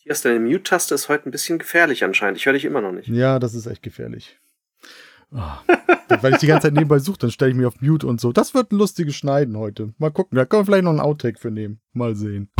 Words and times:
Matthias, 0.00 0.22
deine 0.22 0.40
Mute-Taste 0.40 0.94
ist 0.94 1.10
heute 1.10 1.28
ein 1.28 1.30
bisschen 1.30 1.58
gefährlich 1.58 2.04
anscheinend. 2.04 2.38
Ich 2.38 2.46
höre 2.46 2.54
dich 2.54 2.64
immer 2.64 2.80
noch 2.80 2.92
nicht. 2.92 3.08
Ja, 3.08 3.38
das 3.38 3.52
ist 3.52 3.66
echt 3.66 3.82
gefährlich. 3.82 4.38
Oh, 5.30 5.38
weil 6.22 6.32
ich 6.32 6.38
die 6.38 6.46
ganze 6.46 6.68
Zeit 6.68 6.72
nebenbei 6.72 6.98
suche, 6.98 7.18
dann 7.18 7.30
stelle 7.30 7.50
ich 7.50 7.56
mich 7.56 7.66
auf 7.66 7.82
Mute 7.82 8.06
und 8.06 8.18
so. 8.18 8.32
Das 8.32 8.54
wird 8.54 8.72
ein 8.72 8.78
lustiges 8.78 9.14
Schneiden 9.14 9.58
heute. 9.58 9.92
Mal 9.98 10.10
gucken, 10.10 10.36
da 10.36 10.46
können 10.46 10.62
wir 10.62 10.64
vielleicht 10.64 10.84
noch 10.84 10.90
einen 10.90 11.00
Outtake 11.00 11.38
für 11.38 11.50
nehmen. 11.50 11.80
Mal 11.92 12.16
sehen. 12.16 12.50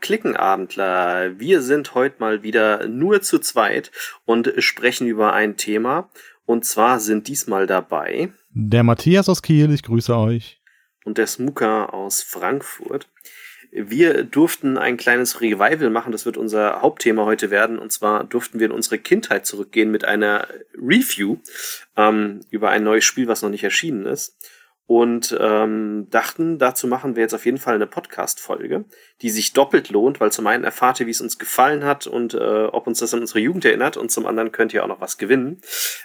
Klickenabendler, 0.00 1.38
wir 1.38 1.62
sind 1.62 1.94
heute 1.94 2.16
mal 2.18 2.42
wieder 2.42 2.88
nur 2.88 3.22
zu 3.22 3.38
zweit 3.38 3.90
und 4.24 4.52
sprechen 4.58 5.06
über 5.06 5.32
ein 5.32 5.56
Thema. 5.56 6.10
Und 6.46 6.64
zwar 6.64 6.98
sind 6.98 7.28
diesmal 7.28 7.66
dabei 7.66 8.32
der 8.52 8.82
Matthias 8.82 9.28
aus 9.28 9.42
Kiel, 9.42 9.72
ich 9.72 9.84
grüße 9.84 10.16
euch. 10.16 10.60
Und 11.04 11.18
der 11.18 11.26
Smuka 11.28 11.86
aus 11.86 12.22
Frankfurt. 12.22 13.08
Wir 13.72 14.24
durften 14.24 14.76
ein 14.76 14.96
kleines 14.96 15.40
Revival 15.40 15.90
machen, 15.90 16.10
das 16.10 16.26
wird 16.26 16.36
unser 16.36 16.82
Hauptthema 16.82 17.24
heute 17.24 17.50
werden. 17.50 17.78
Und 17.78 17.92
zwar 17.92 18.24
durften 18.24 18.58
wir 18.58 18.66
in 18.66 18.72
unsere 18.72 18.98
Kindheit 18.98 19.46
zurückgehen 19.46 19.92
mit 19.92 20.04
einer 20.04 20.48
Review 20.74 21.38
ähm, 21.96 22.40
über 22.50 22.70
ein 22.70 22.82
neues 22.82 23.04
Spiel, 23.04 23.28
was 23.28 23.42
noch 23.42 23.50
nicht 23.50 23.62
erschienen 23.62 24.06
ist 24.06 24.36
und 24.90 25.38
ähm, 25.38 26.08
dachten, 26.10 26.58
dazu 26.58 26.88
machen 26.88 27.14
wir 27.14 27.22
jetzt 27.22 27.32
auf 27.32 27.46
jeden 27.46 27.58
Fall 27.58 27.76
eine 27.76 27.86
Podcast-Folge, 27.86 28.86
die 29.22 29.30
sich 29.30 29.52
doppelt 29.52 29.88
lohnt, 29.88 30.18
weil 30.18 30.32
zum 30.32 30.48
einen 30.48 30.64
erfahrt 30.64 30.98
ihr, 30.98 31.06
wie 31.06 31.12
es 31.12 31.20
uns 31.20 31.38
gefallen 31.38 31.84
hat 31.84 32.08
und 32.08 32.34
äh, 32.34 32.64
ob 32.64 32.88
uns 32.88 32.98
das 32.98 33.14
an 33.14 33.20
unsere 33.20 33.38
Jugend 33.38 33.64
erinnert 33.64 33.96
und 33.96 34.10
zum 34.10 34.26
anderen 34.26 34.50
könnt 34.50 34.74
ihr 34.74 34.82
auch 34.82 34.88
noch 34.88 35.00
was 35.00 35.16
gewinnen, 35.16 35.60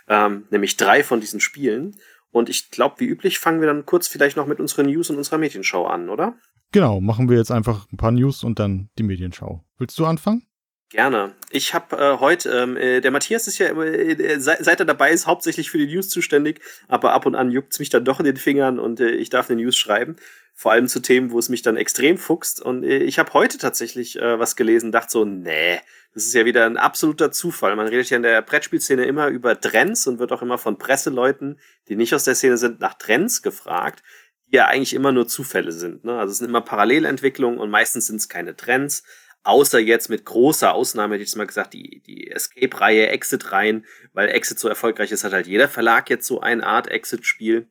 ähm, 0.07 0.45
nämlich 0.51 0.77
drei 0.77 1.03
von 1.03 1.19
diesen 1.19 1.39
Spielen. 1.39 1.95
Und 2.29 2.47
ich 2.47 2.69
glaube, 2.69 2.99
wie 2.99 3.07
üblich 3.07 3.39
fangen 3.39 3.59
wir 3.59 3.67
dann 3.67 3.87
kurz 3.87 4.07
vielleicht 4.07 4.37
noch 4.37 4.45
mit 4.45 4.59
unseren 4.59 4.85
News 4.85 5.09
und 5.09 5.17
unserer 5.17 5.39
Medienschau 5.39 5.87
an, 5.87 6.09
oder? 6.09 6.35
Genau, 6.71 7.01
machen 7.01 7.27
wir 7.27 7.37
jetzt 7.37 7.51
einfach 7.51 7.91
ein 7.91 7.97
paar 7.97 8.11
News 8.11 8.43
und 8.43 8.59
dann 8.59 8.91
die 8.99 9.03
Medienschau. 9.03 9.65
Willst 9.79 9.97
du 9.97 10.05
anfangen? 10.05 10.45
Gerne. 10.89 11.33
Ich 11.49 11.73
habe 11.73 11.97
äh, 11.97 12.19
heute, 12.19 12.49
ähm, 12.51 12.77
äh, 12.77 13.01
der 13.01 13.09
Matthias 13.09 13.47
ist 13.47 13.57
ja, 13.57 13.67
äh, 13.69 14.39
seit, 14.39 14.79
er 14.79 14.85
dabei 14.85 15.11
ist, 15.11 15.25
hauptsächlich 15.25 15.71
für 15.71 15.79
die 15.79 15.87
News 15.87 16.09
zuständig, 16.09 16.61
aber 16.87 17.13
ab 17.13 17.25
und 17.25 17.33
an 17.33 17.51
juckt's 17.51 17.79
mich 17.79 17.89
dann 17.89 18.05
doch 18.05 18.19
in 18.19 18.25
den 18.25 18.37
Fingern 18.37 18.77
und 18.77 18.99
äh, 18.99 19.09
ich 19.09 19.29
darf 19.29 19.49
eine 19.49 19.61
News 19.61 19.75
schreiben. 19.75 20.15
Vor 20.53 20.71
allem 20.71 20.87
zu 20.87 21.01
Themen, 21.01 21.31
wo 21.31 21.39
es 21.39 21.49
mich 21.49 21.63
dann 21.63 21.75
extrem 21.75 22.17
fuchst. 22.17 22.61
Und 22.61 22.83
äh, 22.83 22.99
ich 22.99 23.19
habe 23.19 23.33
heute 23.33 23.57
tatsächlich 23.57 24.17
äh, 24.17 24.39
was 24.39 24.55
gelesen, 24.55 24.91
dachte 24.91 25.11
so, 25.11 25.25
nee, 25.25 25.81
das 26.13 26.27
ist 26.27 26.33
ja 26.33 26.45
wieder 26.45 26.65
ein 26.65 26.77
absoluter 26.77 27.31
Zufall. 27.31 27.75
Man 27.75 27.87
redet 27.87 28.09
ja 28.09 28.17
in 28.17 28.23
der 28.23 28.41
Brettspielszene 28.41 29.03
immer 29.03 29.27
über 29.27 29.59
Trends 29.59 30.07
und 30.07 30.19
wird 30.19 30.31
auch 30.31 30.41
immer 30.41 30.57
von 30.57 30.77
Presseleuten, 30.77 31.59
die 31.89 31.97
nicht 31.97 32.13
aus 32.13 32.23
der 32.23 32.35
Szene 32.35 32.57
sind, 32.57 32.79
nach 32.79 32.93
Trends 32.93 33.41
gefragt, 33.41 34.01
die 34.47 34.55
ja 34.55 34.67
eigentlich 34.67 34.93
immer 34.93 35.11
nur 35.11 35.27
Zufälle 35.27 35.73
sind. 35.73 36.05
Ne? 36.05 36.17
Also 36.17 36.31
es 36.31 36.37
sind 36.37 36.47
immer 36.47 36.61
Parallelentwicklungen 36.61 37.59
und 37.59 37.69
meistens 37.69 38.07
sind 38.07 38.17
es 38.17 38.29
keine 38.29 38.55
Trends 38.55 39.03
Außer 39.45 39.77
jetzt 39.79 40.09
mit 40.09 40.25
großer 40.25 40.73
Ausnahme, 40.73 41.13
hätte 41.13 41.23
ich 41.23 41.29
jetzt 41.29 41.35
mal 41.35 41.45
gesagt, 41.45 41.73
die, 41.73 42.01
die 42.07 42.31
Escape-Reihe, 42.31 43.09
Exit-Reihen, 43.09 43.85
weil 44.11 44.29
Exit 44.29 44.57
so 44.57 44.67
erfolgreich 44.67 45.11
ist, 45.11 45.23
hat 45.23 45.33
halt 45.33 45.45
jeder 45.45 45.69
Verlag 45.69 46.09
jetzt 46.09 46.25
so 46.25 46.41
eine 46.41 46.65
Art 46.65 46.87
Exit-Spiel. 46.87 47.67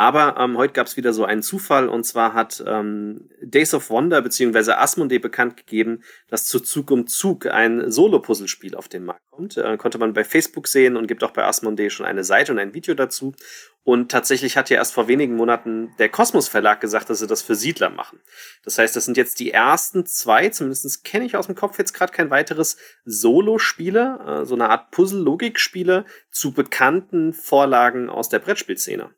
Aber 0.00 0.36
ähm, 0.38 0.56
heute 0.56 0.74
gab 0.74 0.86
es 0.86 0.96
wieder 0.96 1.12
so 1.12 1.24
einen 1.24 1.42
Zufall 1.42 1.88
und 1.88 2.04
zwar 2.04 2.32
hat 2.32 2.62
ähm, 2.64 3.28
Days 3.42 3.74
of 3.74 3.90
Wonder 3.90 4.22
bzw. 4.22 4.70
Asmodee 4.74 5.18
bekannt 5.18 5.56
gegeben, 5.56 6.04
dass 6.28 6.46
zu 6.46 6.60
Zug 6.60 6.92
um 6.92 7.08
Zug 7.08 7.46
ein 7.46 7.90
Solo-Puzzlespiel 7.90 8.76
auf 8.76 8.86
den 8.86 9.04
Markt 9.04 9.28
kommt. 9.32 9.56
Äh, 9.56 9.76
konnte 9.76 9.98
man 9.98 10.12
bei 10.12 10.22
Facebook 10.22 10.68
sehen 10.68 10.96
und 10.96 11.08
gibt 11.08 11.24
auch 11.24 11.32
bei 11.32 11.44
Asmodee 11.44 11.90
schon 11.90 12.06
eine 12.06 12.22
Seite 12.22 12.52
und 12.52 12.60
ein 12.60 12.74
Video 12.74 12.94
dazu. 12.94 13.34
Und 13.82 14.12
tatsächlich 14.12 14.56
hat 14.56 14.70
ja 14.70 14.76
erst 14.76 14.94
vor 14.94 15.08
wenigen 15.08 15.34
Monaten 15.34 15.92
der 15.98 16.10
Kosmos 16.10 16.46
Verlag 16.46 16.80
gesagt, 16.80 17.10
dass 17.10 17.18
sie 17.18 17.26
das 17.26 17.42
für 17.42 17.56
Siedler 17.56 17.90
machen. 17.90 18.20
Das 18.62 18.78
heißt, 18.78 18.94
das 18.94 19.04
sind 19.04 19.16
jetzt 19.16 19.40
die 19.40 19.50
ersten 19.50 20.06
zwei, 20.06 20.48
zumindest 20.50 21.02
kenne 21.02 21.24
ich 21.24 21.34
aus 21.34 21.46
dem 21.46 21.56
Kopf 21.56 21.76
jetzt 21.76 21.92
gerade 21.92 22.12
kein 22.12 22.30
weiteres 22.30 22.76
Solo-Spiele, 23.04 24.42
äh, 24.42 24.44
so 24.44 24.54
eine 24.54 24.70
Art 24.70 24.92
Puzzle-Logik-Spiele 24.92 26.04
zu 26.30 26.52
bekannten 26.52 27.32
Vorlagen 27.32 28.08
aus 28.08 28.28
der 28.28 28.38
Brettspielszene. 28.38 29.10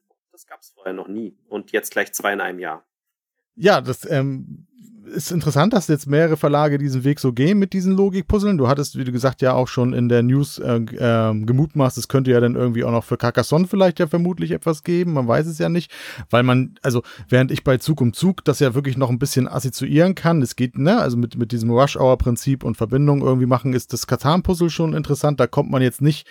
Gab 0.50 0.61
es 0.62 0.71
vorher 0.71 0.93
noch 0.93 1.06
nie. 1.06 1.38
Und 1.49 1.71
jetzt 1.71 1.93
gleich 1.93 2.12
zwei 2.12 2.33
in 2.33 2.41
einem 2.41 2.59
Jahr. 2.59 2.84
Ja, 3.55 3.81
das 3.81 4.11
ähm, 4.11 4.66
ist 5.06 5.31
interessant, 5.31 5.72
dass 5.72 5.87
jetzt 5.87 6.09
mehrere 6.09 6.37
Verlage 6.37 6.77
diesen 6.77 7.05
Weg 7.05 7.21
so 7.21 7.33
gehen 7.33 7.61
mit 7.61 7.72
diesen 7.72 7.97
Logikpuzzeln. 7.97 8.59
Du 8.59 8.66
hattest, 8.66 8.99
wie 8.99 9.05
du 9.05 9.12
gesagt, 9.12 9.43
ja 9.43 9.53
auch 9.53 9.69
schon 9.69 9.93
in 9.93 10.09
der 10.09 10.25
News 10.25 10.59
äh, 10.59 10.75
äh, 10.75 11.44
gemutmaßt, 11.44 11.99
es 11.99 12.09
könnte 12.09 12.33
ja 12.33 12.41
dann 12.41 12.56
irgendwie 12.56 12.83
auch 12.83 12.91
noch 12.91 13.05
für 13.05 13.16
Carcassonne 13.16 13.69
vielleicht 13.69 14.00
ja 14.00 14.09
vermutlich 14.09 14.50
etwas 14.50 14.83
geben. 14.83 15.12
Man 15.12 15.28
weiß 15.28 15.47
es 15.47 15.59
ja 15.59 15.69
nicht, 15.69 15.93
weil 16.31 16.43
man, 16.43 16.75
also 16.82 17.03
während 17.28 17.53
ich 17.53 17.62
bei 17.62 17.77
Zug 17.78 18.00
um 18.00 18.12
Zug 18.12 18.44
das 18.44 18.59
ja 18.59 18.75
wirklich 18.75 18.97
noch 18.97 19.11
ein 19.11 19.21
bisschen 19.21 19.47
assoziieren 19.47 20.17
kann, 20.17 20.43
es 20.43 20.56
geht, 20.56 20.78
ne, 20.78 20.99
also 20.99 21.17
mit, 21.17 21.37
mit 21.37 21.53
diesem 21.53 21.71
Rush-Hour-Prinzip 21.71 22.65
und 22.65 22.77
Verbindung 22.77 23.22
irgendwie 23.22 23.47
machen, 23.47 23.72
ist 23.72 23.93
das 23.93 24.09
Katan-Puzzle 24.09 24.71
schon 24.71 24.94
interessant. 24.94 25.38
Da 25.38 25.47
kommt 25.47 25.71
man 25.71 25.81
jetzt 25.81 26.03
nicht 26.03 26.27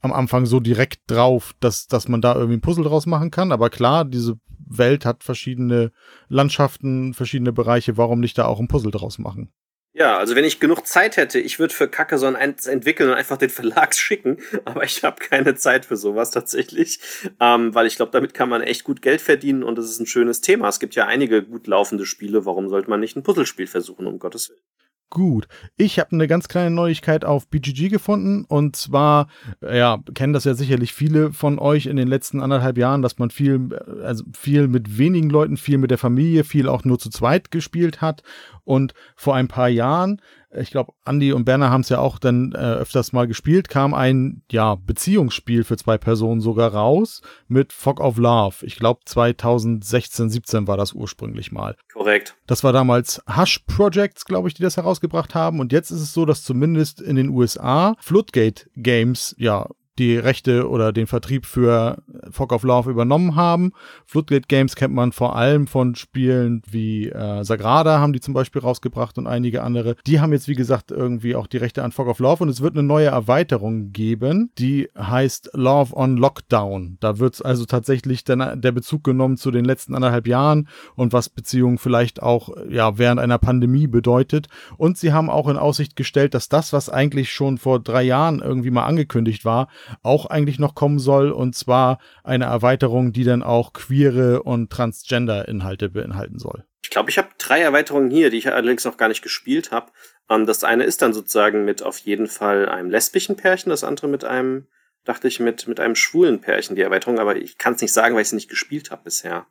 am 0.00 0.12
Anfang 0.12 0.46
so 0.46 0.60
direkt 0.60 1.00
drauf, 1.10 1.54
dass, 1.60 1.86
dass 1.86 2.08
man 2.08 2.20
da 2.20 2.34
irgendwie 2.34 2.56
ein 2.56 2.60
Puzzle 2.60 2.84
draus 2.84 3.06
machen 3.06 3.30
kann. 3.30 3.52
Aber 3.52 3.70
klar, 3.70 4.04
diese 4.04 4.38
Welt 4.66 5.04
hat 5.04 5.24
verschiedene 5.24 5.92
Landschaften, 6.28 7.14
verschiedene 7.14 7.52
Bereiche. 7.52 7.96
Warum 7.96 8.20
nicht 8.20 8.38
da 8.38 8.46
auch 8.46 8.60
ein 8.60 8.68
Puzzle 8.68 8.90
draus 8.90 9.18
machen? 9.18 9.52
Ja, 9.98 10.18
also 10.18 10.36
wenn 10.36 10.44
ich 10.44 10.60
genug 10.60 10.86
Zeit 10.86 11.16
hätte, 11.16 11.40
ich 11.40 11.58
würde 11.58 11.72
für 11.72 11.88
Carcassonne 11.88 12.36
eins 12.36 12.66
entwickeln 12.66 13.08
und 13.08 13.16
einfach 13.16 13.38
den 13.38 13.48
Verlag 13.48 13.94
schicken, 13.96 14.36
aber 14.66 14.84
ich 14.84 15.02
habe 15.02 15.24
keine 15.24 15.54
Zeit 15.54 15.86
für 15.86 15.96
sowas 15.96 16.30
tatsächlich, 16.30 17.00
ähm, 17.40 17.74
weil 17.74 17.86
ich 17.86 17.96
glaube, 17.96 18.12
damit 18.12 18.34
kann 18.34 18.50
man 18.50 18.60
echt 18.60 18.84
gut 18.84 19.00
Geld 19.00 19.22
verdienen 19.22 19.62
und 19.62 19.78
es 19.78 19.88
ist 19.88 19.98
ein 19.98 20.06
schönes 20.06 20.42
Thema. 20.42 20.68
Es 20.68 20.80
gibt 20.80 20.96
ja 20.96 21.06
einige 21.06 21.42
gut 21.42 21.66
laufende 21.66 22.04
Spiele, 22.04 22.44
warum 22.44 22.68
sollte 22.68 22.90
man 22.90 23.00
nicht 23.00 23.16
ein 23.16 23.22
Puzzlespiel 23.22 23.66
versuchen, 23.66 24.06
um 24.06 24.18
Gottes 24.18 24.50
Willen? 24.50 24.60
Gut. 25.08 25.46
Ich 25.76 26.00
habe 26.00 26.12
eine 26.12 26.26
ganz 26.26 26.48
kleine 26.48 26.74
Neuigkeit 26.74 27.24
auf 27.24 27.48
BGG 27.48 27.90
gefunden 27.90 28.44
und 28.44 28.74
zwar, 28.74 29.28
ja, 29.62 29.98
kennen 30.14 30.32
das 30.32 30.44
ja 30.44 30.54
sicherlich 30.54 30.92
viele 30.92 31.32
von 31.32 31.60
euch 31.60 31.86
in 31.86 31.96
den 31.96 32.08
letzten 32.08 32.40
anderthalb 32.40 32.76
Jahren, 32.76 33.02
dass 33.02 33.18
man 33.18 33.30
viel, 33.30 33.78
also 34.02 34.24
viel 34.36 34.66
mit 34.66 34.98
wenigen 34.98 35.30
Leuten, 35.30 35.56
viel 35.56 35.78
mit 35.78 35.92
der 35.92 35.98
Familie, 35.98 36.42
viel 36.42 36.68
auch 36.68 36.84
nur 36.84 36.98
zu 36.98 37.08
zweit 37.08 37.52
gespielt 37.52 38.00
hat 38.00 38.24
und 38.64 38.94
vor 39.14 39.36
ein 39.36 39.46
paar 39.46 39.68
Jahren 39.68 40.20
ich 40.56 40.70
glaube, 40.70 40.92
Andy 41.04 41.32
und 41.32 41.44
Berner 41.44 41.70
haben 41.70 41.82
es 41.82 41.88
ja 41.88 41.98
auch 41.98 42.18
dann 42.18 42.52
äh, 42.52 42.56
öfters 42.56 43.12
mal 43.12 43.26
gespielt, 43.26 43.68
kam 43.68 43.94
ein 43.94 44.42
ja, 44.50 44.74
Beziehungsspiel 44.74 45.64
für 45.64 45.76
zwei 45.76 45.98
Personen 45.98 46.40
sogar 46.40 46.72
raus 46.72 47.22
mit 47.48 47.72
Fog 47.72 48.00
of 48.00 48.16
Love. 48.16 48.64
Ich 48.66 48.76
glaube 48.76 49.00
2016, 49.04 50.30
17 50.30 50.66
war 50.66 50.76
das 50.76 50.92
ursprünglich 50.92 51.52
mal. 51.52 51.76
Korrekt. 51.92 52.36
Das 52.46 52.64
war 52.64 52.72
damals 52.72 53.22
Hush 53.36 53.60
Projects, 53.66 54.24
glaube 54.24 54.48
ich, 54.48 54.54
die 54.54 54.62
das 54.62 54.76
herausgebracht 54.76 55.34
haben. 55.34 55.60
Und 55.60 55.72
jetzt 55.72 55.90
ist 55.90 56.00
es 56.00 56.12
so, 56.12 56.24
dass 56.24 56.42
zumindest 56.42 57.00
in 57.00 57.16
den 57.16 57.28
USA 57.30 57.96
Floodgate 58.00 58.68
Games 58.76 59.34
ja 59.38 59.66
die 59.98 60.16
Rechte 60.16 60.68
oder 60.68 60.92
den 60.92 61.06
Vertrieb 61.06 61.46
für 61.46 62.02
Fog 62.30 62.52
of 62.52 62.62
Love 62.62 62.90
übernommen 62.90 63.36
haben. 63.36 63.72
Floodgate 64.06 64.46
Games 64.48 64.76
kennt 64.76 64.94
man 64.94 65.12
vor 65.12 65.36
allem 65.36 65.66
von 65.66 65.94
Spielen 65.94 66.62
wie 66.70 67.08
äh, 67.08 67.44
Sagrada, 67.44 67.98
haben 67.98 68.12
die 68.12 68.20
zum 68.20 68.34
Beispiel 68.34 68.62
rausgebracht 68.62 69.18
und 69.18 69.26
einige 69.26 69.62
andere. 69.62 69.96
Die 70.06 70.20
haben 70.20 70.32
jetzt, 70.32 70.48
wie 70.48 70.54
gesagt, 70.54 70.90
irgendwie 70.90 71.34
auch 71.34 71.46
die 71.46 71.56
Rechte 71.56 71.82
an 71.82 71.92
Fog 71.92 72.08
of 72.08 72.18
Love 72.18 72.42
und 72.42 72.48
es 72.48 72.60
wird 72.60 72.74
eine 72.74 72.82
neue 72.82 73.06
Erweiterung 73.06 73.92
geben, 73.92 74.50
die 74.58 74.88
heißt 74.96 75.50
Love 75.54 75.94
on 75.94 76.16
Lockdown. 76.16 76.98
Da 77.00 77.18
wird 77.18 77.44
also 77.44 77.64
tatsächlich 77.64 78.24
dann 78.24 78.60
der 78.60 78.72
Bezug 78.72 79.04
genommen 79.04 79.36
zu 79.36 79.50
den 79.50 79.64
letzten 79.64 79.94
anderthalb 79.94 80.26
Jahren 80.26 80.68
und 80.94 81.12
was 81.12 81.28
Beziehungen 81.28 81.78
vielleicht 81.78 82.22
auch 82.22 82.50
ja 82.68 82.98
während 82.98 83.20
einer 83.20 83.38
Pandemie 83.38 83.86
bedeutet. 83.86 84.48
Und 84.76 84.98
sie 84.98 85.12
haben 85.12 85.30
auch 85.30 85.48
in 85.48 85.56
Aussicht 85.56 85.96
gestellt, 85.96 86.34
dass 86.34 86.48
das, 86.48 86.72
was 86.72 86.88
eigentlich 86.88 87.32
schon 87.32 87.58
vor 87.58 87.80
drei 87.80 88.02
Jahren 88.02 88.40
irgendwie 88.40 88.70
mal 88.70 88.84
angekündigt 88.84 89.44
war, 89.44 89.68
auch 90.02 90.26
eigentlich 90.26 90.58
noch 90.58 90.74
kommen 90.74 90.98
soll. 90.98 91.30
Und 91.30 91.54
zwar 91.54 91.98
eine 92.24 92.44
Erweiterung, 92.44 93.12
die 93.12 93.24
dann 93.24 93.42
auch 93.42 93.72
queere 93.72 94.42
und 94.42 94.70
Transgender-Inhalte 94.70 95.88
beinhalten 95.88 96.38
soll. 96.38 96.64
Ich 96.82 96.90
glaube, 96.90 97.10
ich 97.10 97.18
habe 97.18 97.28
drei 97.38 97.60
Erweiterungen 97.60 98.10
hier, 98.10 98.30
die 98.30 98.38
ich 98.38 98.46
allerdings 98.46 98.84
noch 98.84 98.96
gar 98.96 99.08
nicht 99.08 99.22
gespielt 99.22 99.72
habe. 99.72 99.90
Ähm, 100.30 100.46
das 100.46 100.64
eine 100.64 100.84
ist 100.84 101.02
dann 101.02 101.12
sozusagen 101.12 101.64
mit 101.64 101.82
auf 101.82 101.98
jeden 101.98 102.26
Fall 102.26 102.68
einem 102.68 102.90
lesbischen 102.90 103.36
Pärchen, 103.36 103.70
das 103.70 103.84
andere 103.84 104.08
mit 104.08 104.24
einem, 104.24 104.66
dachte 105.04 105.28
ich, 105.28 105.40
mit, 105.40 105.66
mit 105.68 105.80
einem 105.80 105.96
schwulen 105.96 106.40
Pärchen, 106.40 106.76
die 106.76 106.82
Erweiterung. 106.82 107.18
Aber 107.18 107.36
ich 107.36 107.58
kann 107.58 107.74
es 107.74 107.80
nicht 107.80 107.92
sagen, 107.92 108.14
weil 108.14 108.22
ich 108.22 108.28
sie 108.28 108.36
nicht 108.36 108.50
gespielt 108.50 108.90
habe 108.90 109.04
bisher. 109.04 109.46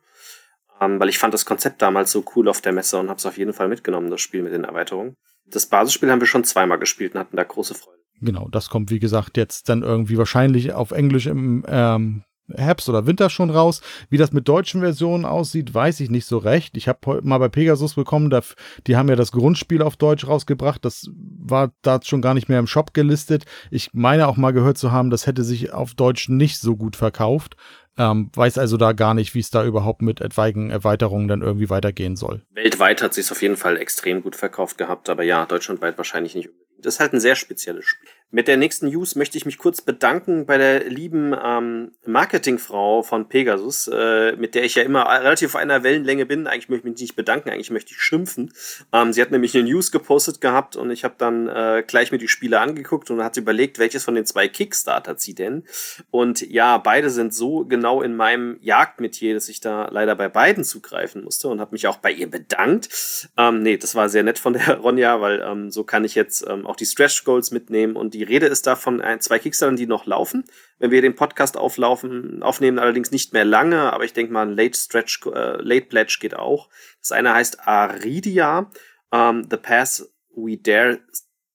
Ähm, 0.80 1.00
weil 1.00 1.08
ich 1.08 1.18
fand 1.18 1.34
das 1.34 1.46
Konzept 1.46 1.82
damals 1.82 2.10
so 2.10 2.24
cool 2.34 2.48
auf 2.48 2.60
der 2.60 2.72
Messe 2.72 2.98
und 2.98 3.08
habe 3.08 3.18
es 3.18 3.26
auf 3.26 3.38
jeden 3.38 3.52
Fall 3.52 3.68
mitgenommen, 3.68 4.10
das 4.10 4.20
Spiel 4.20 4.42
mit 4.42 4.52
den 4.52 4.64
Erweiterungen. 4.64 5.16
Das 5.46 5.66
Basisspiel 5.66 6.10
haben 6.10 6.20
wir 6.20 6.26
schon 6.26 6.44
zweimal 6.44 6.78
gespielt 6.78 7.14
und 7.14 7.20
hatten 7.20 7.36
da 7.36 7.44
große 7.44 7.74
Freude. 7.74 7.95
Genau, 8.20 8.48
das 8.50 8.70
kommt 8.70 8.90
wie 8.90 8.98
gesagt 8.98 9.36
jetzt 9.36 9.68
dann 9.68 9.82
irgendwie 9.82 10.18
wahrscheinlich 10.18 10.72
auf 10.72 10.90
Englisch 10.90 11.26
im 11.26 11.64
ähm, 11.68 12.24
Herbst 12.54 12.88
oder 12.88 13.06
Winter 13.06 13.30
schon 13.30 13.50
raus. 13.50 13.80
Wie 14.08 14.18
das 14.18 14.32
mit 14.32 14.48
deutschen 14.48 14.80
Versionen 14.80 15.24
aussieht, 15.24 15.74
weiß 15.74 16.00
ich 16.00 16.10
nicht 16.10 16.26
so 16.26 16.38
recht. 16.38 16.76
Ich 16.76 16.88
habe 16.88 17.20
mal 17.22 17.38
bei 17.38 17.48
Pegasus 17.48 17.94
bekommen, 17.94 18.30
da, 18.30 18.40
die 18.86 18.96
haben 18.96 19.08
ja 19.08 19.16
das 19.16 19.32
Grundspiel 19.32 19.82
auf 19.82 19.96
Deutsch 19.96 20.26
rausgebracht. 20.26 20.84
Das 20.84 21.10
war 21.14 21.72
da 21.82 22.00
schon 22.02 22.22
gar 22.22 22.34
nicht 22.34 22.48
mehr 22.48 22.58
im 22.58 22.66
Shop 22.66 22.94
gelistet. 22.94 23.44
Ich 23.70 23.90
meine 23.92 24.28
auch 24.28 24.36
mal 24.36 24.52
gehört 24.52 24.78
zu 24.78 24.92
haben, 24.92 25.10
das 25.10 25.26
hätte 25.26 25.44
sich 25.44 25.72
auf 25.72 25.94
Deutsch 25.94 26.28
nicht 26.28 26.58
so 26.58 26.76
gut 26.76 26.96
verkauft. 26.96 27.56
Ähm, 27.98 28.30
weiß 28.34 28.58
also 28.58 28.76
da 28.76 28.92
gar 28.92 29.14
nicht, 29.14 29.34
wie 29.34 29.40
es 29.40 29.50
da 29.50 29.64
überhaupt 29.64 30.02
mit 30.02 30.20
etwaigen 30.20 30.68
Erweiterungen 30.68 31.28
dann 31.28 31.40
irgendwie 31.40 31.70
weitergehen 31.70 32.14
soll. 32.14 32.42
Weltweit 32.52 33.00
hat 33.00 33.14
sich 33.14 33.30
auf 33.32 33.40
jeden 33.40 33.56
Fall 33.56 33.78
extrem 33.78 34.22
gut 34.22 34.36
verkauft 34.36 34.76
gehabt, 34.76 35.08
aber 35.08 35.22
ja, 35.22 35.46
deutschlandweit 35.46 35.96
wahrscheinlich 35.96 36.34
nicht. 36.34 36.50
Das 36.86 36.94
ist 36.94 37.00
halt 37.00 37.14
ein 37.14 37.20
sehr 37.20 37.34
spezielles 37.34 37.84
Spiel. 37.84 38.08
Mit 38.32 38.48
der 38.48 38.56
nächsten 38.56 38.88
News 38.88 39.14
möchte 39.14 39.38
ich 39.38 39.46
mich 39.46 39.56
kurz 39.56 39.80
bedanken 39.80 40.46
bei 40.46 40.58
der 40.58 40.88
lieben 40.90 41.32
ähm, 41.40 41.92
Marketingfrau 42.04 43.04
von 43.04 43.28
Pegasus, 43.28 43.86
äh, 43.86 44.32
mit 44.32 44.56
der 44.56 44.64
ich 44.64 44.74
ja 44.74 44.82
immer 44.82 45.08
relativ 45.08 45.54
auf 45.54 45.60
einer 45.60 45.84
Wellenlänge 45.84 46.26
bin. 46.26 46.48
Eigentlich 46.48 46.68
möchte 46.68 46.88
ich 46.88 46.92
mich 46.92 47.00
nicht 47.02 47.16
bedanken, 47.16 47.50
eigentlich 47.50 47.70
möchte 47.70 47.92
ich 47.92 48.02
schimpfen. 48.02 48.52
Ähm, 48.92 49.12
sie 49.12 49.22
hat 49.22 49.30
nämlich 49.30 49.54
eine 49.54 49.62
News 49.62 49.92
gepostet 49.92 50.40
gehabt 50.40 50.74
und 50.74 50.90
ich 50.90 51.04
habe 51.04 51.14
dann 51.18 51.46
äh, 51.46 51.84
gleich 51.86 52.10
mir 52.10 52.18
die 52.18 52.26
Spiele 52.26 52.58
angeguckt 52.58 53.12
und 53.12 53.22
hat 53.22 53.36
überlegt, 53.36 53.78
welches 53.78 54.02
von 54.02 54.16
den 54.16 54.26
zwei 54.26 54.48
Kickstarter 54.48 55.14
sie 55.16 55.36
denn. 55.36 55.62
Und 56.10 56.40
ja, 56.40 56.78
beide 56.78 57.10
sind 57.10 57.32
so 57.32 57.64
genau 57.64 58.02
in 58.02 58.16
meinem 58.16 58.58
Jagdmetier, 58.60 59.34
dass 59.34 59.48
ich 59.48 59.60
da 59.60 59.88
leider 59.92 60.16
bei 60.16 60.28
beiden 60.28 60.64
zugreifen 60.64 61.22
musste 61.22 61.46
und 61.46 61.60
habe 61.60 61.72
mich 61.72 61.86
auch 61.86 61.98
bei 61.98 62.10
ihr 62.10 62.28
bedankt. 62.28 62.88
Ähm, 63.36 63.62
nee, 63.62 63.76
das 63.76 63.94
war 63.94 64.08
sehr 64.08 64.24
nett 64.24 64.40
von 64.40 64.54
der 64.54 64.78
Ronja, 64.80 65.20
weil 65.20 65.40
ähm, 65.46 65.70
so 65.70 65.84
kann 65.84 66.04
ich 66.04 66.16
jetzt 66.16 66.44
ähm, 66.48 66.66
auch 66.66 66.74
die 66.74 66.86
Stretch 66.86 67.22
Goals 67.22 67.52
mitnehmen 67.52 67.94
und 67.94 68.15
die 68.16 68.24
Rede 68.24 68.46
ist 68.46 68.66
da 68.66 68.76
von 68.76 69.00
ein, 69.00 69.20
zwei 69.20 69.38
Kickstartern, 69.38 69.76
die 69.76 69.86
noch 69.86 70.06
laufen. 70.06 70.44
Wenn 70.78 70.90
wir 70.90 71.02
den 71.02 71.14
Podcast 71.14 71.56
auflaufen, 71.56 72.42
aufnehmen, 72.42 72.78
allerdings 72.78 73.10
nicht 73.10 73.32
mehr 73.32 73.44
lange, 73.44 73.92
aber 73.92 74.04
ich 74.04 74.12
denke 74.12 74.32
mal, 74.32 74.46
ein 74.46 74.56
Late 74.56 74.78
Stretch, 74.78 75.26
äh, 75.26 75.62
Late 75.62 75.86
Pledge 75.86 76.18
geht 76.20 76.34
auch. 76.34 76.68
Das 77.00 77.12
eine 77.12 77.34
heißt 77.34 77.66
Aridia, 77.66 78.70
um, 79.10 79.46
The 79.50 79.56
Path 79.56 80.04
We 80.34 80.56
Dare 80.58 81.00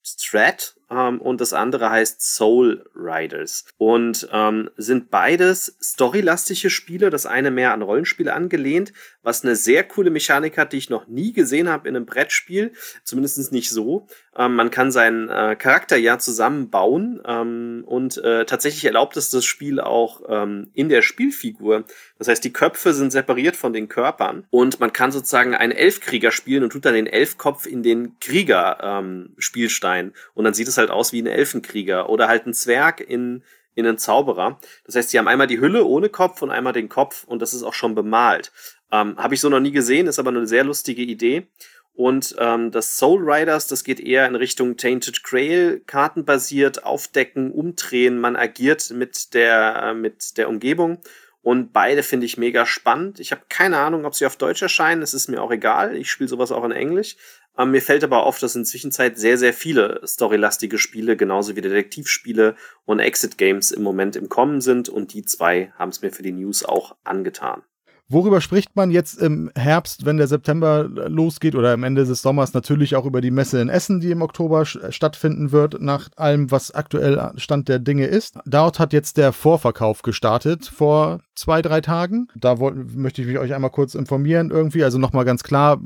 Strat 0.04 0.76
ähm, 0.90 1.22
und 1.22 1.42
das 1.42 1.54
andere 1.54 1.90
heißt 1.90 2.22
Soul 2.22 2.90
Riders 2.96 3.66
und 3.78 4.28
ähm, 4.32 4.70
sind 4.76 5.12
beides 5.12 5.78
storylastige 5.82 6.70
Spiele, 6.70 7.10
das 7.10 7.26
eine 7.26 7.52
mehr 7.52 7.74
an 7.74 7.84
Rollenspiele 7.84 8.34
angelehnt, 8.34 8.94
was 9.22 9.44
eine 9.44 9.56
sehr 9.56 9.84
coole 9.84 10.10
Mechanik 10.10 10.58
hat, 10.58 10.74
die 10.74 10.78
ich 10.78 10.90
noch 10.90 11.08
nie 11.08 11.34
gesehen 11.34 11.70
habe 11.70 11.88
in 11.88 11.96
einem 11.96 12.06
Brettspiel, 12.06 12.74
zumindest 13.04 13.52
nicht 13.52 13.70
so. 13.70 14.08
Ähm, 14.38 14.56
man 14.56 14.72
kann 14.72 14.92
seinen 14.92 15.30
äh, 15.30 15.56
Charakter 15.58 15.98
ja 15.98 16.18
zusammenbauen 16.18 17.22
ähm, 17.26 17.84
und 17.86 18.18
äh, 18.18 18.46
tatsächlich 18.46 18.86
erlaubt 18.86 19.18
es 19.18 19.30
das 19.30 19.44
Spiel 19.44 19.82
auch 19.82 20.22
ähm, 20.30 20.70
in 20.74 20.88
der 20.88 21.02
Spielfigur. 21.02 21.84
Das 22.18 22.30
heißt, 22.30 22.44
die 22.44 22.54
Köpfe 22.54 22.94
sind 22.94 23.12
separiert 23.12 23.58
von 23.58 23.74
den 23.74 23.90
Körpern 23.90 24.46
und 24.50 24.80
man 24.80 24.94
kann 24.94 25.12
sozusagen 25.12 25.54
einen 25.54 25.74
Elfkrieger 25.74 26.32
spielen 26.32 26.64
und 26.64 26.72
tut 26.72 26.86
dann 26.86 26.94
den 26.94 27.08
Elfkopf 27.08 27.66
in 27.66 27.84
den 27.84 28.18
Krieger-Spielstein 28.20 30.06
ähm, 30.06 30.14
und 30.34 30.46
dann 30.46 30.54
sieht 30.54 30.70
es 30.70 30.78
halt 30.78 30.92
aus 30.92 31.12
wie 31.12 31.22
ein 31.22 31.28
Elfenkrieger 31.28 32.10
oder 32.10 32.30
halt 32.30 32.48
ein 32.48 32.54
Zwerg 32.54 33.02
in 33.02 33.44
in 33.74 33.88
einen 33.88 33.98
Zauberer. 33.98 34.60
Das 34.86 34.96
heißt, 34.96 35.10
sie 35.10 35.18
haben 35.18 35.30
einmal 35.30 35.48
die 35.48 35.62
Hülle 35.62 35.86
ohne 35.86 36.10
Kopf 36.10 36.42
und 36.42 36.52
einmal 36.52 36.74
den 36.74 36.90
Kopf 36.90 37.24
und 37.24 37.42
das 37.42 37.54
ist 37.54 37.64
auch 37.64 37.74
schon 37.74 37.96
bemalt. 37.96 38.52
Ähm, 38.92 39.18
Habe 39.18 39.34
ich 39.34 39.42
so 39.42 39.50
noch 39.50 39.62
nie 39.62 39.72
gesehen, 39.72 40.08
ist 40.08 40.20
aber 40.20 40.30
eine 40.30 40.46
sehr 40.46 40.64
lustige 40.64 41.02
Idee. 41.02 41.48
Und 41.94 42.36
ähm, 42.40 42.72
das 42.72 42.98
Soul 42.98 43.22
Riders, 43.30 43.68
das 43.68 43.84
geht 43.84 44.00
eher 44.00 44.26
in 44.26 44.36
Richtung 44.36 44.78
Tainted 44.78 45.24
Grail, 45.24 45.82
kartenbasiert, 45.86 46.84
aufdecken, 46.84 47.52
umdrehen. 47.52 48.20
Man 48.20 48.36
agiert 48.36 48.92
mit 48.92 49.34
der, 49.34 49.84
äh, 49.84 49.94
mit 49.94 50.38
der 50.38 50.50
Umgebung. 50.50 51.00
Und 51.44 51.74
beide 51.74 52.04
finde 52.04 52.28
ich 52.28 52.38
mega 52.38 52.66
spannend. 52.66 53.20
Ich 53.20 53.32
habe 53.32 53.42
keine 53.50 53.78
Ahnung, 53.78 54.06
ob 54.06 54.16
sie 54.16 54.26
auf 54.26 54.38
Deutsch 54.38 54.62
erscheinen. 54.62 55.02
Es 55.02 55.14
ist 55.14 55.28
mir 55.28 55.42
auch 55.42 55.52
egal. 55.52 55.96
Ich 55.96 56.12
spiele 56.12 56.30
sowas 56.30 56.52
auch 56.52 56.64
in 56.64 56.72
Englisch. 56.72 57.18
Ähm, 57.58 57.72
mir 57.72 57.82
fällt 57.82 58.04
aber 58.04 58.24
auf, 58.24 58.40
dass 58.40 58.56
in 58.56 58.66
Zwischenzeit 58.66 59.18
sehr, 59.18 59.38
sehr 59.38 59.54
viele 59.54 60.02
storylastige 60.06 60.78
Spiele, 60.78 61.18
genauso 61.18 61.56
wie 61.56 61.62
Detektivspiele 61.62 62.56
und 62.86 63.00
Exit 63.00 63.38
Games 63.38 63.72
im 63.72 63.84
Moment 63.84 64.16
im 64.16 64.30
Kommen 64.30 64.62
sind. 64.62 64.88
Und 64.88 65.14
die 65.14 65.24
zwei 65.24 65.74
haben 65.78 65.90
es 65.90 66.02
mir 66.02 66.12
für 66.12 66.24
die 66.24 66.32
News 66.32 66.64
auch 66.64 66.96
angetan. 67.04 67.64
Worüber 68.12 68.42
spricht 68.42 68.76
man 68.76 68.92
jetzt 68.92 69.22
im 69.22 69.50
Herbst, 69.56 70.06
wenn 70.06 70.18
der 70.18 70.28
September 70.28 70.84
losgeht 70.84 71.56
oder 71.56 71.72
am 71.72 71.84
Ende 71.84 72.04
des 72.04 72.22
Sommers? 72.22 72.54
Natürlich 72.54 72.98
auch 72.98 73.06
über 73.06 73.22
die 73.22 73.32
Messe 73.32 73.62
in 73.62 73.70
Essen, 73.70 74.02
die 74.02 74.12
im 74.12 74.22
Oktober 74.22 74.66
stattfinden 74.66 75.54
wird, 75.54 75.82
nach 75.82 76.10
allem, 76.18 76.52
was 76.52 76.72
aktuell 76.72 77.32
Stand 77.38 77.70
der 77.70 77.80
Dinge 77.80 78.08
ist. 78.08 78.38
Dort 78.46 78.80
hat 78.80 78.92
jetzt 78.92 79.16
der 79.16 79.32
Vorverkauf 79.32 80.02
gestartet 80.02 80.66
vor 80.66 81.22
zwei, 81.36 81.62
drei 81.62 81.80
Tagen. 81.80 82.28
Da 82.36 82.60
wollt, 82.60 82.98
möchte 82.98 83.22
ich 83.22 83.30
mich 83.30 83.40
euch 83.40 83.54
einmal 83.54 83.72
kurz 83.72 83.96
informieren 83.96 84.52
irgendwie. 84.52 84.84
Also 84.84 84.98
nochmal 84.98 85.24
ganz 85.24 85.44
klar, 85.44 85.80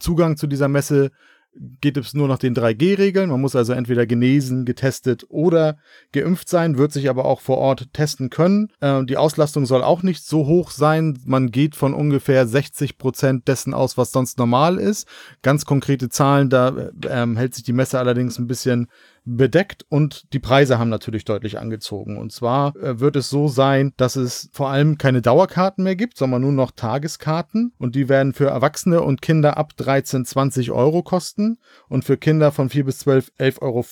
Zugang 0.00 0.36
zu 0.36 0.48
dieser 0.48 0.66
Messe 0.66 1.10
geht 1.80 1.96
es 1.96 2.14
nur 2.14 2.28
nach 2.28 2.38
den 2.38 2.54
3G-Regeln. 2.54 3.30
Man 3.30 3.40
muss 3.40 3.56
also 3.56 3.72
entweder 3.72 4.06
genesen, 4.06 4.64
getestet 4.64 5.24
oder 5.28 5.78
geimpft 6.12 6.48
sein, 6.48 6.78
wird 6.78 6.92
sich 6.92 7.08
aber 7.08 7.24
auch 7.24 7.40
vor 7.40 7.58
Ort 7.58 7.92
testen 7.92 8.30
können. 8.30 8.68
Äh, 8.80 9.04
die 9.04 9.16
Auslastung 9.16 9.66
soll 9.66 9.82
auch 9.82 10.02
nicht 10.02 10.24
so 10.24 10.46
hoch 10.46 10.70
sein. 10.70 11.18
Man 11.24 11.50
geht 11.50 11.76
von 11.76 11.94
ungefähr 11.94 12.46
60 12.46 12.98
Prozent 12.98 13.48
dessen 13.48 13.74
aus, 13.74 13.96
was 13.96 14.12
sonst 14.12 14.38
normal 14.38 14.78
ist. 14.78 15.08
Ganz 15.42 15.64
konkrete 15.64 16.08
Zahlen, 16.08 16.50
da 16.50 16.90
äh, 17.04 17.26
hält 17.36 17.54
sich 17.54 17.64
die 17.64 17.72
Messe 17.72 17.98
allerdings 17.98 18.38
ein 18.38 18.46
bisschen 18.46 18.88
bedeckt 19.36 19.84
und 19.88 20.32
die 20.32 20.38
Preise 20.38 20.78
haben 20.78 20.88
natürlich 20.88 21.24
deutlich 21.24 21.58
angezogen. 21.58 22.18
Und 22.18 22.32
zwar 22.32 22.74
äh, 22.76 23.00
wird 23.00 23.16
es 23.16 23.30
so 23.30 23.48
sein, 23.48 23.92
dass 23.96 24.16
es 24.16 24.48
vor 24.52 24.70
allem 24.70 24.98
keine 24.98 25.22
Dauerkarten 25.22 25.84
mehr 25.84 25.96
gibt, 25.96 26.16
sondern 26.16 26.42
nur 26.42 26.52
noch 26.52 26.70
Tageskarten 26.70 27.72
und 27.78 27.94
die 27.94 28.08
werden 28.08 28.32
für 28.32 28.46
Erwachsene 28.46 29.02
und 29.02 29.22
Kinder 29.22 29.56
ab 29.56 29.76
13, 29.76 30.24
20 30.24 30.70
Euro 30.70 31.02
kosten 31.02 31.58
und 31.88 32.04
für 32.04 32.16
Kinder 32.16 32.52
von 32.52 32.70
4 32.70 32.84
bis 32.84 32.98
12 33.00 33.32
11,50 33.38 33.60
Euro. 33.62 33.84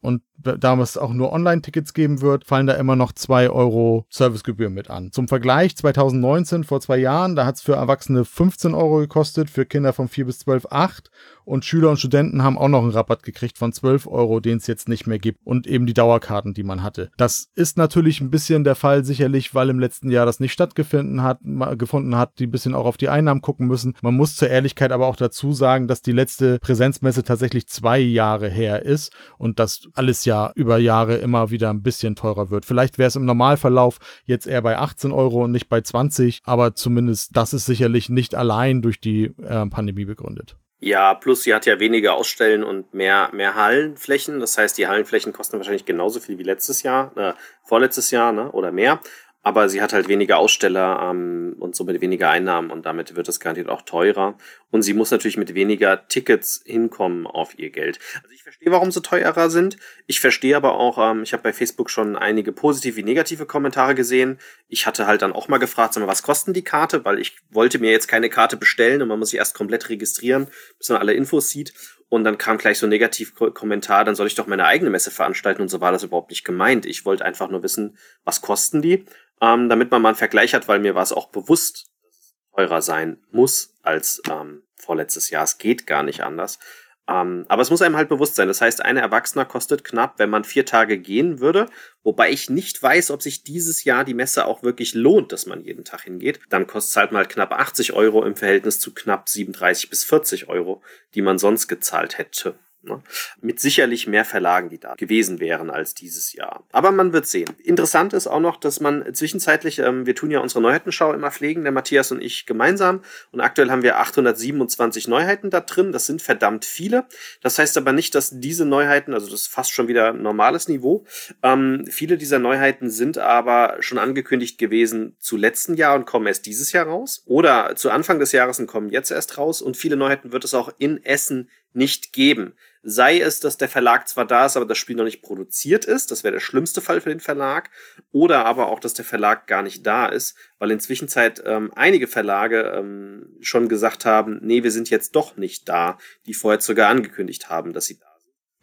Und 0.00 0.22
da 0.36 0.78
es 0.80 0.98
auch 0.98 1.12
nur 1.12 1.32
Online-Tickets 1.32 1.94
geben 1.94 2.20
wird, 2.20 2.44
fallen 2.44 2.66
da 2.66 2.74
immer 2.74 2.96
noch 2.96 3.12
2 3.12 3.50
Euro 3.50 4.06
Servicegebühr 4.10 4.70
mit 4.70 4.90
an. 4.90 5.12
Zum 5.12 5.28
Vergleich 5.28 5.76
2019, 5.76 6.64
vor 6.64 6.80
zwei 6.80 6.98
Jahren, 6.98 7.36
da 7.36 7.46
hat 7.46 7.56
es 7.56 7.62
für 7.62 7.74
Erwachsene 7.74 8.24
15 8.24 8.74
Euro 8.74 8.98
gekostet, 8.98 9.50
für 9.50 9.64
Kinder 9.64 9.92
von 9.92 10.08
4 10.08 10.26
bis 10.26 10.40
12 10.40 10.66
8 10.70 11.10
und 11.44 11.64
Schüler 11.64 11.90
und 11.90 11.98
Studenten 11.98 12.42
haben 12.42 12.58
auch 12.58 12.68
noch 12.68 12.82
einen 12.82 12.90
Rabatt 12.90 13.22
gekriegt 13.22 13.58
von 13.58 13.72
12 13.72 14.06
Euro, 14.06 14.40
den 14.40 14.58
es 14.58 14.66
jetzt 14.66 14.88
nicht 14.88 15.06
mehr 15.06 15.18
gibt 15.18 15.40
und 15.44 15.66
eben 15.66 15.86
die 15.86 15.94
Dauerkarten, 15.94 16.54
die 16.54 16.62
man 16.62 16.82
hatte. 16.82 17.10
Das 17.16 17.48
ist 17.54 17.76
natürlich 17.76 18.20
ein 18.20 18.30
bisschen 18.30 18.64
der 18.64 18.74
Fall 18.74 19.04
sicherlich, 19.04 19.54
weil 19.54 19.70
im 19.70 19.78
letzten 19.78 20.10
Jahr 20.10 20.26
das 20.26 20.40
nicht 20.40 20.52
stattgefunden 20.52 21.22
hat, 21.22 21.40
gefunden 21.78 22.16
hat, 22.16 22.38
die 22.38 22.46
ein 22.46 22.50
bisschen 22.50 22.74
auch 22.74 22.86
auf 22.86 22.96
die 22.96 23.08
Einnahmen 23.08 23.42
gucken 23.42 23.66
müssen. 23.66 23.94
Man 24.02 24.14
muss 24.14 24.36
zur 24.36 24.48
Ehrlichkeit 24.48 24.92
aber 24.92 25.06
auch 25.06 25.16
dazu 25.16 25.52
sagen, 25.52 25.86
dass 25.86 26.02
die 26.02 26.12
letzte 26.12 26.58
Präsenzmesse 26.58 27.22
tatsächlich 27.22 27.68
zwei 27.68 27.98
Jahre 27.98 28.48
her 28.48 28.82
ist 28.82 29.12
und 29.38 29.58
das 29.58 29.88
alles 29.94 30.23
ja 30.24 30.52
über 30.54 30.78
Jahre 30.78 31.16
immer 31.16 31.50
wieder 31.50 31.70
ein 31.70 31.82
bisschen 31.82 32.16
teurer 32.16 32.50
wird. 32.50 32.64
Vielleicht 32.64 32.98
wäre 32.98 33.08
es 33.08 33.16
im 33.16 33.24
Normalverlauf 33.24 33.98
jetzt 34.24 34.46
eher 34.46 34.62
bei 34.62 34.78
18 34.78 35.12
Euro 35.12 35.44
und 35.44 35.52
nicht 35.52 35.68
bei 35.68 35.80
20, 35.80 36.42
aber 36.44 36.74
zumindest 36.74 37.36
das 37.36 37.52
ist 37.52 37.66
sicherlich 37.66 38.08
nicht 38.08 38.34
allein 38.34 38.82
durch 38.82 39.00
die 39.00 39.32
äh, 39.42 39.66
Pandemie 39.66 40.04
begründet. 40.04 40.56
Ja, 40.80 41.14
plus 41.14 41.44
sie 41.44 41.54
hat 41.54 41.64
ja 41.64 41.80
weniger 41.80 42.12
Ausstellen 42.12 42.62
und 42.62 42.92
mehr, 42.92 43.30
mehr 43.32 43.54
Hallenflächen. 43.54 44.38
Das 44.38 44.58
heißt, 44.58 44.76
die 44.76 44.86
Hallenflächen 44.86 45.32
kosten 45.32 45.56
wahrscheinlich 45.56 45.86
genauso 45.86 46.20
viel 46.20 46.38
wie 46.38 46.42
letztes 46.42 46.82
Jahr, 46.82 47.16
äh, 47.16 47.32
vorletztes 47.62 48.10
Jahr, 48.10 48.32
ne? 48.32 48.52
Oder 48.52 48.70
mehr. 48.70 49.00
Aber 49.44 49.68
sie 49.68 49.82
hat 49.82 49.92
halt 49.92 50.08
weniger 50.08 50.38
Aussteller 50.38 51.10
ähm, 51.10 51.54
und 51.60 51.76
somit 51.76 52.00
weniger 52.00 52.30
Einnahmen 52.30 52.70
und 52.70 52.86
damit 52.86 53.14
wird 53.14 53.28
es 53.28 53.40
garantiert 53.40 53.68
auch 53.68 53.82
teurer. 53.82 54.38
Und 54.70 54.82
sie 54.82 54.94
muss 54.94 55.10
natürlich 55.10 55.36
mit 55.36 55.54
weniger 55.54 56.08
Tickets 56.08 56.62
hinkommen 56.64 57.26
auf 57.26 57.58
ihr 57.58 57.68
Geld. 57.68 57.98
Also 58.22 58.32
ich 58.34 58.42
verstehe, 58.42 58.72
warum 58.72 58.90
sie 58.90 59.02
teurer 59.02 59.50
sind. 59.50 59.76
Ich 60.06 60.20
verstehe 60.20 60.56
aber 60.56 60.76
auch, 60.80 60.96
ähm, 60.98 61.22
ich 61.22 61.34
habe 61.34 61.42
bei 61.42 61.52
Facebook 61.52 61.90
schon 61.90 62.16
einige 62.16 62.52
positive 62.52 62.96
wie 62.96 63.02
negative 63.02 63.44
Kommentare 63.44 63.94
gesehen. 63.94 64.38
Ich 64.68 64.86
hatte 64.86 65.06
halt 65.06 65.20
dann 65.20 65.34
auch 65.34 65.48
mal 65.48 65.58
gefragt, 65.58 65.92
sag 65.92 66.00
mal, 66.00 66.06
was 66.06 66.22
kosten 66.22 66.54
die 66.54 66.64
Karte? 66.64 67.04
Weil 67.04 67.18
ich 67.18 67.36
wollte 67.50 67.78
mir 67.78 67.90
jetzt 67.90 68.08
keine 68.08 68.30
Karte 68.30 68.56
bestellen 68.56 69.02
und 69.02 69.08
man 69.08 69.18
muss 69.18 69.28
sich 69.28 69.38
erst 69.38 69.54
komplett 69.54 69.90
registrieren, 69.90 70.48
bis 70.78 70.88
man 70.88 70.98
alle 70.98 71.12
Infos 71.12 71.50
sieht. 71.50 71.74
Und 72.08 72.24
dann 72.24 72.38
kam 72.38 72.58
gleich 72.58 72.78
so 72.78 72.86
ein 72.86 72.90
Negativ-Kommentar, 72.90 74.04
dann 74.04 74.14
soll 74.14 74.28
ich 74.28 74.36
doch 74.36 74.46
meine 74.46 74.66
eigene 74.66 74.88
Messe 74.88 75.10
veranstalten 75.10 75.62
und 75.62 75.68
so 75.68 75.80
war 75.80 75.90
das 75.90 76.04
überhaupt 76.04 76.30
nicht 76.30 76.44
gemeint. 76.44 76.86
Ich 76.86 77.04
wollte 77.04 77.24
einfach 77.24 77.50
nur 77.50 77.62
wissen, 77.62 77.98
was 78.24 78.40
kosten 78.40 78.82
die? 78.82 79.04
Ähm, 79.40 79.68
damit 79.68 79.90
man 79.90 80.02
mal 80.02 80.10
einen 80.10 80.16
Vergleich 80.16 80.54
hat, 80.54 80.68
weil 80.68 80.80
mir 80.80 80.94
war 80.94 81.02
es 81.02 81.12
auch 81.12 81.28
bewusst, 81.28 81.90
dass 82.02 82.18
es 82.18 82.34
teurer 82.54 82.82
sein 82.82 83.18
muss 83.30 83.74
als 83.82 84.22
ähm, 84.30 84.62
vorletztes 84.76 85.30
Jahr. 85.30 85.44
Es 85.44 85.58
geht 85.58 85.86
gar 85.86 86.02
nicht 86.02 86.22
anders. 86.22 86.58
Ähm, 87.06 87.44
aber 87.48 87.60
es 87.60 87.70
muss 87.70 87.82
einem 87.82 87.96
halt 87.96 88.08
bewusst 88.08 88.34
sein. 88.34 88.48
Das 88.48 88.62
heißt, 88.62 88.82
ein 88.82 88.96
Erwachsener 88.96 89.44
kostet 89.44 89.84
knapp, 89.84 90.18
wenn 90.18 90.30
man 90.30 90.44
vier 90.44 90.64
Tage 90.64 90.98
gehen 90.98 91.38
würde, 91.38 91.66
wobei 92.02 92.30
ich 92.30 92.48
nicht 92.48 92.82
weiß, 92.82 93.10
ob 93.10 93.20
sich 93.20 93.44
dieses 93.44 93.84
Jahr 93.84 94.04
die 94.04 94.14
Messe 94.14 94.46
auch 94.46 94.62
wirklich 94.62 94.94
lohnt, 94.94 95.30
dass 95.32 95.44
man 95.44 95.60
jeden 95.60 95.84
Tag 95.84 96.02
hingeht. 96.02 96.40
Dann 96.48 96.66
kostet 96.66 96.90
es 96.90 96.96
halt 96.96 97.12
mal 97.12 97.26
knapp 97.26 97.52
80 97.52 97.92
Euro 97.92 98.24
im 98.24 98.36
Verhältnis 98.36 98.80
zu 98.80 98.94
knapp 98.94 99.28
37 99.28 99.90
bis 99.90 100.04
40 100.04 100.48
Euro, 100.48 100.82
die 101.14 101.22
man 101.22 101.38
sonst 101.38 101.68
gezahlt 101.68 102.16
hätte. 102.16 102.54
Ne? 102.84 103.02
Mit 103.40 103.60
sicherlich 103.60 104.06
mehr 104.06 104.24
Verlagen, 104.24 104.68
die 104.68 104.78
da 104.78 104.94
gewesen 104.94 105.40
wären 105.40 105.70
als 105.70 105.94
dieses 105.94 106.32
Jahr. 106.32 106.64
Aber 106.72 106.92
man 106.92 107.12
wird 107.12 107.26
sehen. 107.26 107.50
Interessant 107.62 108.12
ist 108.12 108.26
auch 108.26 108.40
noch, 108.40 108.56
dass 108.56 108.80
man 108.80 109.14
zwischenzeitlich, 109.14 109.78
ähm, 109.78 110.06
wir 110.06 110.14
tun 110.14 110.30
ja 110.30 110.40
unsere 110.40 110.60
Neuheitenschau 110.60 111.12
immer 111.12 111.30
pflegen, 111.30 111.62
der 111.62 111.72
Matthias 111.72 112.12
und 112.12 112.22
ich 112.22 112.46
gemeinsam. 112.46 113.02
Und 113.32 113.40
aktuell 113.40 113.70
haben 113.70 113.82
wir 113.82 113.98
827 113.98 115.08
Neuheiten 115.08 115.50
da 115.50 115.60
drin. 115.60 115.92
Das 115.92 116.06
sind 116.06 116.22
verdammt 116.22 116.64
viele. 116.64 117.06
Das 117.42 117.58
heißt 117.58 117.76
aber 117.76 117.92
nicht, 117.92 118.14
dass 118.14 118.38
diese 118.40 118.64
Neuheiten, 118.64 119.14
also 119.14 119.30
das 119.30 119.42
ist 119.42 119.46
fast 119.48 119.72
schon 119.72 119.88
wieder 119.88 120.12
normales 120.12 120.68
Niveau. 120.68 121.04
Ähm, 121.42 121.86
viele 121.90 122.16
dieser 122.18 122.38
Neuheiten 122.38 122.90
sind 122.90 123.18
aber 123.18 123.76
schon 123.80 123.98
angekündigt 123.98 124.58
gewesen 124.58 125.16
zu 125.18 125.36
letzten 125.36 125.74
Jahr 125.74 125.94
und 125.94 126.06
kommen 126.06 126.26
erst 126.26 126.46
dieses 126.46 126.72
Jahr 126.72 126.86
raus. 126.86 127.22
Oder 127.26 127.76
zu 127.76 127.90
Anfang 127.90 128.18
des 128.18 128.32
Jahres 128.32 128.58
und 128.58 128.66
kommen 128.66 128.90
jetzt 128.90 129.10
erst 129.10 129.38
raus. 129.38 129.62
Und 129.62 129.76
viele 129.76 129.96
Neuheiten 129.96 130.32
wird 130.32 130.44
es 130.44 130.54
auch 130.54 130.72
in 130.78 131.02
Essen 131.04 131.48
nicht 131.74 132.12
geben. 132.12 132.54
Sei 132.82 133.20
es, 133.20 133.40
dass 133.40 133.56
der 133.56 133.68
Verlag 133.68 134.08
zwar 134.08 134.26
da 134.26 134.46
ist, 134.46 134.56
aber 134.56 134.66
das 134.66 134.78
Spiel 134.78 134.96
noch 134.96 135.04
nicht 135.04 135.22
produziert 135.22 135.84
ist, 135.84 136.10
das 136.10 136.22
wäre 136.22 136.32
der 136.32 136.40
schlimmste 136.40 136.80
Fall 136.80 137.00
für 137.00 137.08
den 137.08 137.20
Verlag, 137.20 137.70
oder 138.12 138.44
aber 138.44 138.68
auch, 138.68 138.78
dass 138.78 138.94
der 138.94 139.04
Verlag 139.04 139.46
gar 139.46 139.62
nicht 139.62 139.86
da 139.86 140.06
ist, 140.06 140.36
weil 140.58 140.70
inzwischen 140.70 141.08
ähm, 141.44 141.72
einige 141.74 142.06
Verlage 142.06 142.74
ähm, 142.76 143.36
schon 143.40 143.68
gesagt 143.68 144.04
haben, 144.04 144.38
nee, 144.42 144.62
wir 144.62 144.70
sind 144.70 144.90
jetzt 144.90 145.16
doch 145.16 145.36
nicht 145.36 145.68
da, 145.68 145.98
die 146.26 146.34
vorher 146.34 146.60
sogar 146.60 146.90
angekündigt 146.90 147.48
haben, 147.48 147.72
dass 147.72 147.86
sie 147.86 147.98
da. 147.98 148.13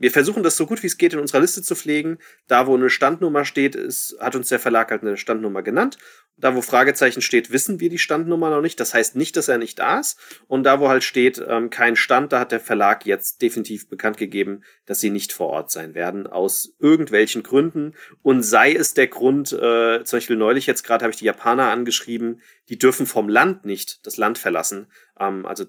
Wir 0.01 0.11
versuchen 0.11 0.43
das 0.43 0.57
so 0.57 0.65
gut 0.65 0.83
wie 0.83 0.87
es 0.87 0.97
geht 0.97 1.13
in 1.13 1.19
unserer 1.19 1.41
Liste 1.41 1.61
zu 1.61 1.75
pflegen. 1.75 2.17
Da, 2.47 2.67
wo 2.67 2.75
eine 2.75 2.89
Standnummer 2.89 3.45
steht, 3.45 3.75
ist, 3.75 4.17
hat 4.19 4.35
uns 4.35 4.49
der 4.49 4.59
Verlag 4.59 4.91
halt 4.91 5.03
eine 5.03 5.15
Standnummer 5.15 5.61
genannt 5.61 5.97
da, 6.41 6.55
wo 6.55 6.61
Fragezeichen 6.61 7.21
steht, 7.21 7.51
wissen 7.51 7.79
wir 7.79 7.89
die 7.89 7.99
Standnummer 7.99 8.49
noch 8.49 8.61
nicht. 8.61 8.79
Das 8.79 8.93
heißt 8.93 9.15
nicht, 9.15 9.37
dass 9.37 9.47
er 9.47 9.57
nicht 9.57 9.79
da 9.79 9.99
ist. 9.99 10.19
Und 10.47 10.63
da, 10.63 10.79
wo 10.79 10.89
halt 10.89 11.03
steht, 11.03 11.43
ähm, 11.47 11.69
kein 11.69 11.95
Stand, 11.95 12.33
da 12.33 12.39
hat 12.39 12.51
der 12.51 12.59
Verlag 12.59 13.05
jetzt 13.05 13.41
definitiv 13.41 13.87
bekannt 13.87 14.17
gegeben, 14.17 14.63
dass 14.85 14.99
sie 14.99 15.11
nicht 15.11 15.31
vor 15.31 15.49
Ort 15.49 15.71
sein 15.71 15.93
werden, 15.93 16.27
aus 16.27 16.73
irgendwelchen 16.79 17.43
Gründen. 17.43 17.93
Und 18.23 18.43
sei 18.43 18.73
es 18.73 18.93
der 18.93 19.07
Grund, 19.07 19.53
äh, 19.53 20.03
zum 20.03 20.17
Beispiel 20.17 20.35
neulich 20.35 20.65
jetzt 20.65 20.83
gerade 20.83 21.03
habe 21.03 21.11
ich 21.11 21.19
die 21.19 21.25
Japaner 21.25 21.69
angeschrieben, 21.69 22.41
die 22.69 22.77
dürfen 22.77 23.05
vom 23.05 23.29
Land 23.29 23.65
nicht 23.65 24.05
das 24.05 24.17
Land 24.17 24.37
verlassen. 24.37 24.91
Ähm, 25.19 25.45
also 25.45 25.65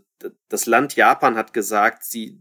das 0.49 0.67
Land 0.67 0.97
Japan 0.97 1.37
hat 1.37 1.53
gesagt, 1.53 2.05
sie 2.05 2.41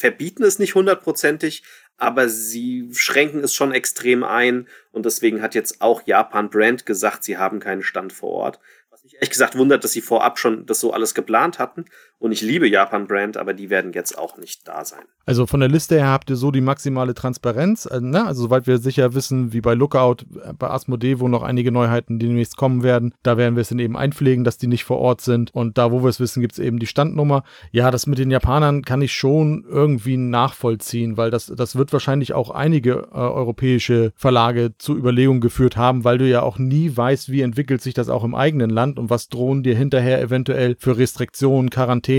verbieten 0.00 0.44
es 0.44 0.58
nicht 0.58 0.74
hundertprozentig, 0.74 1.62
aber 1.98 2.30
sie 2.30 2.88
schränken 2.94 3.44
es 3.44 3.54
schon 3.54 3.70
extrem 3.70 4.24
ein 4.24 4.66
und 4.92 5.04
deswegen 5.04 5.42
hat 5.42 5.54
jetzt 5.54 5.82
auch 5.82 6.06
Japan 6.06 6.48
Brand 6.48 6.86
gesagt, 6.86 7.22
sie 7.22 7.36
haben 7.36 7.60
keinen 7.60 7.82
Stand 7.82 8.14
vor 8.14 8.30
Ort. 8.30 8.60
Was 8.88 9.04
mich 9.04 9.16
ehrlich 9.16 9.28
gesagt 9.28 9.58
wundert, 9.58 9.84
dass 9.84 9.92
sie 9.92 10.00
vorab 10.00 10.38
schon 10.38 10.64
das 10.64 10.80
so 10.80 10.94
alles 10.94 11.14
geplant 11.14 11.58
hatten. 11.58 11.84
Und 12.20 12.32
ich 12.32 12.42
liebe 12.42 12.68
Japan 12.68 13.06
Brand, 13.06 13.38
aber 13.38 13.54
die 13.54 13.70
werden 13.70 13.94
jetzt 13.94 14.16
auch 14.16 14.36
nicht 14.36 14.68
da 14.68 14.84
sein. 14.84 15.04
Also 15.24 15.46
von 15.46 15.60
der 15.60 15.70
Liste 15.70 15.94
her 15.94 16.08
habt 16.08 16.28
ihr 16.28 16.36
so 16.36 16.50
die 16.50 16.60
maximale 16.60 17.14
Transparenz, 17.14 17.86
also, 17.86 18.04
ne? 18.04 18.26
also 18.26 18.42
soweit 18.42 18.66
wir 18.66 18.76
sicher 18.76 19.14
wissen, 19.14 19.54
wie 19.54 19.62
bei 19.62 19.72
Lookout, 19.72 20.26
äh, 20.44 20.52
bei 20.52 20.68
Asmodee, 20.68 21.18
wo 21.18 21.28
noch 21.28 21.42
einige 21.42 21.72
Neuheiten 21.72 22.18
demnächst 22.18 22.58
kommen 22.58 22.82
werden, 22.82 23.14
da 23.22 23.38
werden 23.38 23.56
wir 23.56 23.62
es 23.62 23.70
dann 23.70 23.78
eben 23.78 23.96
einpflegen, 23.96 24.44
dass 24.44 24.58
die 24.58 24.66
nicht 24.66 24.84
vor 24.84 24.98
Ort 24.98 25.22
sind. 25.22 25.54
Und 25.54 25.78
da, 25.78 25.92
wo 25.92 26.02
wir 26.02 26.10
es 26.10 26.20
wissen, 26.20 26.42
gibt 26.42 26.52
es 26.52 26.58
eben 26.58 26.78
die 26.78 26.86
Standnummer. 26.86 27.42
Ja, 27.70 27.90
das 27.90 28.06
mit 28.06 28.18
den 28.18 28.30
Japanern 28.30 28.82
kann 28.82 29.00
ich 29.00 29.14
schon 29.14 29.64
irgendwie 29.66 30.18
nachvollziehen, 30.18 31.16
weil 31.16 31.30
das, 31.30 31.46
das 31.46 31.76
wird 31.76 31.90
wahrscheinlich 31.94 32.34
auch 32.34 32.50
einige 32.50 33.08
äh, 33.12 33.16
europäische 33.16 34.12
Verlage 34.14 34.72
zu 34.76 34.94
Überlegungen 34.94 35.40
geführt 35.40 35.78
haben, 35.78 36.04
weil 36.04 36.18
du 36.18 36.28
ja 36.28 36.42
auch 36.42 36.58
nie 36.58 36.94
weißt, 36.94 37.30
wie 37.30 37.40
entwickelt 37.40 37.80
sich 37.80 37.94
das 37.94 38.10
auch 38.10 38.24
im 38.24 38.34
eigenen 38.34 38.68
Land 38.68 38.98
und 38.98 39.08
was 39.08 39.30
drohen 39.30 39.62
dir 39.62 39.74
hinterher 39.74 40.20
eventuell 40.20 40.76
für 40.78 40.98
Restriktionen, 40.98 41.70
Quarantäne, 41.70 42.09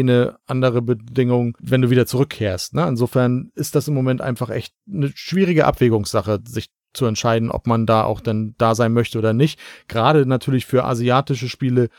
andere 0.47 0.81
Bedingungen, 0.81 1.53
wenn 1.59 1.81
du 1.81 1.89
wieder 1.89 2.05
zurückkehrst. 2.05 2.73
Ne? 2.73 2.87
Insofern 2.87 3.51
ist 3.55 3.75
das 3.75 3.87
im 3.87 3.93
Moment 3.93 4.21
einfach 4.21 4.49
echt 4.49 4.73
eine 4.91 5.11
schwierige 5.13 5.65
Abwägungssache, 5.65 6.39
sich 6.47 6.69
zu 6.93 7.05
entscheiden, 7.05 7.51
ob 7.51 7.67
man 7.67 7.85
da 7.85 8.03
auch 8.03 8.19
denn 8.19 8.55
da 8.57 8.75
sein 8.75 8.93
möchte 8.93 9.17
oder 9.17 9.33
nicht. 9.33 9.59
Gerade 9.87 10.25
natürlich 10.25 10.65
für 10.65 10.83
asiatische 10.83 11.49
Spiele 11.49 11.89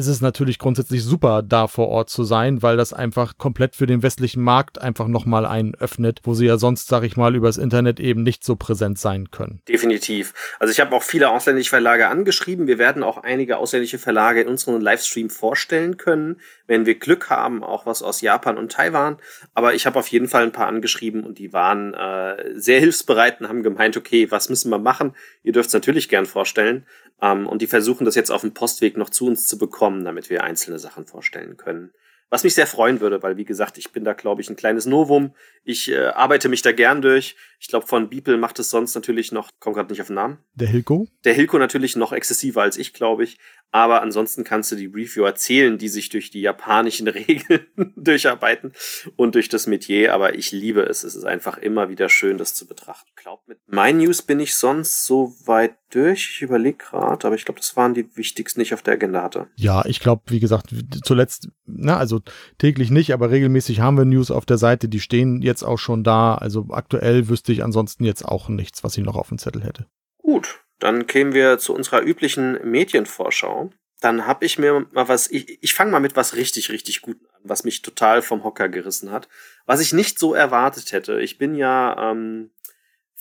ist 0.00 0.06
es 0.06 0.22
natürlich 0.22 0.58
grundsätzlich 0.58 1.04
super, 1.04 1.42
da 1.42 1.66
vor 1.66 1.88
Ort 1.88 2.08
zu 2.08 2.24
sein, 2.24 2.62
weil 2.62 2.78
das 2.78 2.94
einfach 2.94 3.36
komplett 3.36 3.76
für 3.76 3.86
den 3.86 4.02
westlichen 4.02 4.42
Markt 4.42 4.80
einfach 4.80 5.06
nochmal 5.08 5.44
einen 5.44 5.74
öffnet, 5.74 6.20
wo 6.24 6.32
sie 6.32 6.46
ja 6.46 6.56
sonst, 6.56 6.88
sag 6.88 7.04
ich 7.04 7.18
mal, 7.18 7.36
übers 7.36 7.58
Internet 7.58 8.00
eben 8.00 8.22
nicht 8.22 8.42
so 8.42 8.56
präsent 8.56 8.98
sein 8.98 9.30
können. 9.30 9.60
Definitiv. 9.68 10.32
Also 10.58 10.72
ich 10.72 10.80
habe 10.80 10.96
auch 10.96 11.02
viele 11.02 11.28
ausländische 11.28 11.68
Verlage 11.68 12.08
angeschrieben. 12.08 12.66
Wir 12.66 12.78
werden 12.78 13.02
auch 13.02 13.18
einige 13.18 13.58
ausländische 13.58 13.98
Verlage 13.98 14.40
in 14.40 14.48
unserem 14.48 14.80
Livestream 14.80 15.28
vorstellen 15.28 15.98
können, 15.98 16.40
wenn 16.66 16.86
wir 16.86 16.98
Glück 16.98 17.28
haben, 17.28 17.62
auch 17.62 17.84
was 17.84 18.02
aus 18.02 18.22
Japan 18.22 18.56
und 18.56 18.72
Taiwan. 18.72 19.18
Aber 19.52 19.74
ich 19.74 19.84
habe 19.84 19.98
auf 19.98 20.08
jeden 20.08 20.28
Fall 20.28 20.44
ein 20.44 20.52
paar 20.52 20.66
angeschrieben 20.66 21.24
und 21.24 21.38
die 21.38 21.52
waren 21.52 21.92
äh, 21.92 22.54
sehr 22.54 22.80
hilfsbereit 22.80 23.40
und 23.40 23.48
haben 23.48 23.62
gemeint, 23.62 23.98
okay, 23.98 24.30
was 24.30 24.48
müssen 24.48 24.70
wir 24.70 24.78
machen? 24.78 25.14
Ihr 25.42 25.52
dürft 25.52 25.68
es 25.68 25.74
natürlich 25.74 26.08
gern 26.08 26.24
vorstellen. 26.24 26.86
Ähm, 27.22 27.46
und 27.46 27.62
die 27.62 27.66
versuchen 27.66 28.04
das 28.04 28.14
jetzt 28.14 28.30
auf 28.30 28.40
dem 28.42 28.54
Postweg 28.54 28.96
noch 28.96 29.10
zu 29.10 29.26
uns 29.26 29.46
zu 29.46 29.58
bekommen, 29.58 30.04
damit 30.04 30.30
wir 30.30 30.44
einzelne 30.44 30.78
Sachen 30.78 31.06
vorstellen 31.06 31.56
können. 31.56 31.92
Was 32.30 32.44
mich 32.44 32.54
sehr 32.54 32.68
freuen 32.68 33.00
würde, 33.00 33.22
weil 33.22 33.36
wie 33.36 33.44
gesagt, 33.44 33.76
ich 33.76 33.90
bin 33.90 34.04
da, 34.04 34.12
glaube 34.12 34.40
ich, 34.40 34.48
ein 34.48 34.56
kleines 34.56 34.86
Novum. 34.86 35.34
Ich 35.64 35.90
äh, 35.90 36.06
arbeite 36.06 36.48
mich 36.48 36.62
da 36.62 36.70
gern 36.72 37.02
durch. 37.02 37.36
Ich 37.58 37.68
glaube, 37.68 37.86
von 37.86 38.08
Beeple 38.08 38.36
macht 38.38 38.58
es 38.60 38.70
sonst 38.70 38.94
natürlich 38.94 39.32
noch, 39.32 39.50
komm 39.58 39.74
gerade 39.74 39.92
nicht 39.92 40.00
auf 40.00 40.06
den 40.06 40.14
Namen. 40.14 40.38
Der 40.54 40.68
Hilko? 40.68 41.08
Der 41.24 41.34
Hilko 41.34 41.58
natürlich 41.58 41.96
noch 41.96 42.12
exzessiver 42.12 42.62
als 42.62 42.78
ich, 42.78 42.94
glaube 42.94 43.24
ich. 43.24 43.38
Aber 43.72 44.02
ansonsten 44.02 44.42
kannst 44.42 44.72
du 44.72 44.76
die 44.76 44.86
Review 44.86 45.24
erzählen, 45.24 45.78
die 45.78 45.88
sich 45.88 46.08
durch 46.08 46.30
die 46.30 46.40
japanischen 46.40 47.06
Regeln 47.08 47.66
durcharbeiten 47.96 48.72
und 49.16 49.34
durch 49.34 49.48
das 49.48 49.66
Metier. 49.66 50.14
Aber 50.14 50.34
ich 50.34 50.52
liebe 50.52 50.82
es. 50.82 51.04
Es 51.04 51.14
ist 51.14 51.24
einfach 51.24 51.58
immer 51.58 51.88
wieder 51.88 52.08
schön, 52.08 52.38
das 52.38 52.54
zu 52.54 52.66
betrachten. 52.66 53.08
Ich 53.16 53.22
glaube, 53.22 53.42
mit 53.46 53.58
My 53.66 53.92
News 53.92 54.22
bin 54.22 54.40
ich 54.40 54.54
sonst 54.54 55.04
so 55.04 55.34
weit 55.44 55.74
durch. 55.90 56.30
Ich 56.34 56.42
überlege 56.42 56.78
gerade, 56.78 57.26
aber 57.26 57.34
ich 57.34 57.44
glaube, 57.44 57.60
das 57.60 57.76
waren 57.76 57.94
die 57.94 58.16
wichtigsten, 58.16 58.60
die 58.60 58.64
ich 58.64 58.74
auf 58.74 58.82
der 58.82 58.94
Agenda 58.94 59.22
hatte. 59.22 59.48
Ja, 59.56 59.84
ich 59.84 60.00
glaube, 60.00 60.22
wie 60.28 60.40
gesagt, 60.40 60.74
zuletzt, 61.04 61.48
na, 61.66 61.96
also 61.96 62.19
täglich 62.58 62.90
nicht, 62.90 63.12
aber 63.12 63.30
regelmäßig 63.30 63.80
haben 63.80 63.96
wir 63.96 64.04
News 64.04 64.30
auf 64.30 64.46
der 64.46 64.58
Seite. 64.58 64.88
Die 64.88 65.00
stehen 65.00 65.42
jetzt 65.42 65.62
auch 65.62 65.78
schon 65.78 66.04
da. 66.04 66.34
Also 66.34 66.66
aktuell 66.70 67.28
wüsste 67.28 67.52
ich 67.52 67.64
ansonsten 67.64 68.04
jetzt 68.04 68.24
auch 68.24 68.48
nichts, 68.48 68.84
was 68.84 68.96
ich 68.96 69.04
noch 69.04 69.16
auf 69.16 69.28
dem 69.28 69.38
Zettel 69.38 69.62
hätte. 69.62 69.86
Gut, 70.18 70.60
dann 70.78 71.06
kämen 71.06 71.32
wir 71.32 71.58
zu 71.58 71.74
unserer 71.74 72.02
üblichen 72.02 72.58
Medienvorschau. 72.64 73.70
Dann 74.00 74.26
habe 74.26 74.46
ich 74.46 74.58
mir 74.58 74.86
mal 74.92 75.08
was, 75.08 75.30
ich, 75.30 75.62
ich 75.62 75.74
fange 75.74 75.90
mal 75.90 76.00
mit 76.00 76.16
was 76.16 76.34
richtig, 76.34 76.70
richtig 76.70 77.02
gut 77.02 77.18
an, 77.34 77.40
was 77.44 77.64
mich 77.64 77.82
total 77.82 78.22
vom 78.22 78.44
Hocker 78.44 78.68
gerissen 78.68 79.10
hat. 79.10 79.28
Was 79.66 79.80
ich 79.80 79.92
nicht 79.92 80.18
so 80.18 80.34
erwartet 80.34 80.92
hätte. 80.92 81.20
Ich 81.20 81.36
bin 81.36 81.54
ja 81.54 82.10
ähm, 82.10 82.50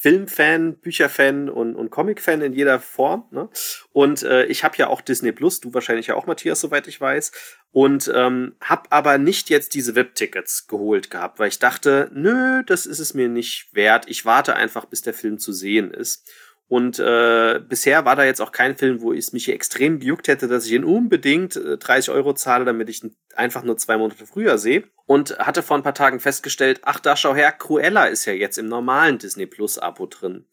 Filmfan, 0.01 0.77
Bücherfan 0.77 1.49
und, 1.49 1.75
und 1.75 1.89
Comicfan 1.89 2.41
in 2.41 2.53
jeder 2.53 2.79
Form. 2.79 3.25
Ne? 3.31 3.49
Und 3.91 4.23
äh, 4.23 4.45
ich 4.45 4.63
habe 4.63 4.77
ja 4.77 4.87
auch 4.87 5.01
Disney 5.01 5.33
Plus, 5.33 5.59
du 5.59 5.73
wahrscheinlich 5.73 6.07
ja 6.07 6.15
auch, 6.15 6.25
Matthias, 6.25 6.61
soweit 6.61 6.87
ich 6.87 7.01
weiß. 7.01 7.33
Und 7.71 8.09
ähm, 8.15 8.55
habe 8.61 8.89
aber 8.93 9.17
nicht 9.17 9.49
jetzt 9.49 9.75
diese 9.75 9.95
Webtickets 9.95 10.67
geholt 10.67 11.09
gehabt, 11.09 11.37
weil 11.37 11.49
ich 11.49 11.59
dachte, 11.59 12.09
nö, 12.13 12.63
das 12.65 12.85
ist 12.85 12.99
es 12.99 13.13
mir 13.13 13.27
nicht 13.27 13.73
wert. 13.73 14.05
Ich 14.07 14.23
warte 14.23 14.55
einfach, 14.55 14.85
bis 14.85 15.01
der 15.01 15.13
Film 15.13 15.37
zu 15.37 15.51
sehen 15.51 15.91
ist. 15.91 16.31
Und 16.69 16.99
äh, 16.99 17.59
bisher 17.67 18.05
war 18.05 18.15
da 18.15 18.23
jetzt 18.23 18.41
auch 18.41 18.51
kein 18.51 18.77
Film, 18.77 19.01
wo 19.01 19.11
es 19.11 19.33
mich 19.33 19.49
extrem 19.49 19.99
gejuckt 19.99 20.27
hätte, 20.27 20.47
dass 20.47 20.67
ich 20.67 20.73
ihn 20.73 20.83
unbedingt 20.83 21.55
äh, 21.55 21.79
30 21.79 22.11
Euro 22.13 22.33
zahle, 22.33 22.63
damit 22.63 22.89
ich 22.89 23.03
ihn 23.03 23.15
einfach 23.35 23.63
nur 23.63 23.75
zwei 23.77 23.97
Monate 23.97 24.27
früher 24.27 24.59
sehe. 24.59 24.83
Und 25.07 25.39
hatte 25.39 25.63
vor 25.63 25.77
ein 25.77 25.83
paar 25.83 25.95
Tagen 25.95 26.19
festgestellt, 26.19 26.81
ach 26.83 26.99
da 26.99 27.15
schau 27.15 27.33
her, 27.33 27.51
Cruella 27.51 28.05
ist 28.05 28.25
ja 28.25 28.33
jetzt 28.33 28.59
im 28.59 28.67
normalen 28.67 29.17
Disney 29.17 29.47
Plus 29.47 29.79
Abo 29.79 30.05
drin. 30.05 30.45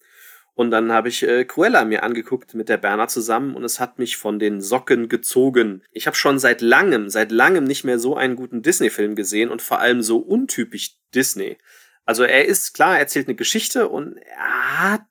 Und 0.54 0.70
dann 0.70 0.90
habe 0.90 1.10
ich 1.10 1.22
äh, 1.22 1.44
Cruella 1.44 1.84
mir 1.84 2.02
angeguckt 2.02 2.54
mit 2.54 2.70
der 2.70 2.78
Berner 2.78 3.08
zusammen 3.08 3.54
und 3.54 3.62
es 3.62 3.78
hat 3.78 3.98
mich 3.98 4.16
von 4.16 4.38
den 4.38 4.62
Socken 4.62 5.10
gezogen. 5.10 5.82
Ich 5.90 6.06
habe 6.06 6.16
schon 6.16 6.38
seit 6.38 6.62
langem, 6.62 7.10
seit 7.10 7.30
langem 7.30 7.64
nicht 7.64 7.84
mehr 7.84 7.98
so 7.98 8.16
einen 8.16 8.36
guten 8.36 8.62
Disney-Film 8.62 9.16
gesehen 9.16 9.50
und 9.50 9.60
vor 9.60 9.80
allem 9.80 10.00
so 10.00 10.16
untypisch 10.16 10.96
Disney. 11.14 11.58
Also 12.06 12.22
er 12.22 12.46
ist 12.46 12.72
klar, 12.72 12.94
er 12.94 13.00
erzählt 13.00 13.28
eine 13.28 13.34
Geschichte 13.34 13.90
und 13.90 14.16
er 14.16 14.92
hat 14.92 15.02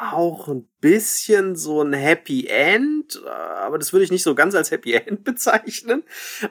auch 0.00 0.48
ein 0.48 0.66
bisschen 0.80 1.56
so 1.56 1.82
ein 1.82 1.92
Happy 1.92 2.46
End, 2.46 3.22
aber 3.26 3.78
das 3.78 3.92
würde 3.92 4.04
ich 4.04 4.10
nicht 4.10 4.22
so 4.22 4.34
ganz 4.34 4.54
als 4.54 4.70
Happy 4.70 4.94
End 4.94 5.24
bezeichnen. 5.24 6.04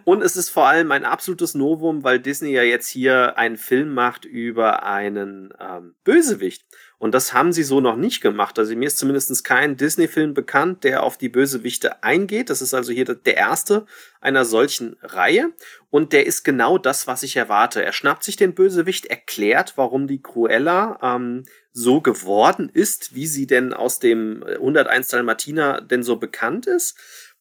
Und 0.03 0.21
es 0.21 0.35
ist 0.35 0.49
vor 0.49 0.67
allem 0.67 0.91
ein 0.91 1.03
absolutes 1.03 1.55
Novum, 1.55 2.03
weil 2.03 2.19
Disney 2.19 2.51
ja 2.51 2.61
jetzt 2.61 2.87
hier 2.87 3.37
einen 3.37 3.57
Film 3.57 3.93
macht 3.93 4.25
über 4.25 4.83
einen 4.83 5.51
ähm, 5.59 5.95
Bösewicht. 6.03 6.63
Und 6.99 7.15
das 7.15 7.33
haben 7.33 7.53
sie 7.53 7.63
so 7.63 7.79
noch 7.79 7.95
nicht 7.95 8.21
gemacht. 8.21 8.59
Also 8.59 8.75
mir 8.75 8.85
ist 8.85 8.97
zumindest 8.97 9.43
kein 9.45 9.77
Disney-Film 9.77 10.33
bekannt, 10.33 10.83
der 10.83 11.01
auf 11.01 11.17
die 11.17 11.29
Bösewichte 11.29 12.03
eingeht. 12.03 12.49
Das 12.49 12.61
ist 12.61 12.73
also 12.73 12.91
hier 12.91 13.05
der 13.05 13.37
erste 13.37 13.85
einer 14.19 14.43
solchen 14.43 14.97
Reihe. 15.01 15.53
Und 15.89 16.11
der 16.11 16.27
ist 16.27 16.43
genau 16.43 16.77
das, 16.77 17.07
was 17.07 17.23
ich 17.23 17.37
erwarte. 17.37 17.83
Er 17.83 17.93
schnappt 17.93 18.23
sich 18.23 18.35
den 18.35 18.53
Bösewicht, 18.53 19.05
erklärt, 19.05 19.73
warum 19.77 20.07
die 20.07 20.21
Cruella 20.21 20.99
ähm, 21.01 21.45
so 21.79 22.01
geworden 22.01 22.69
ist, 22.71 23.15
wie 23.15 23.27
sie 23.27 23.47
denn 23.47 23.73
aus 23.73 23.99
dem 23.99 24.43
101 24.43 25.07
Dalmatiner 25.07 25.81
denn 25.81 26.03
so 26.03 26.17
bekannt 26.17 26.67
ist 26.67 26.97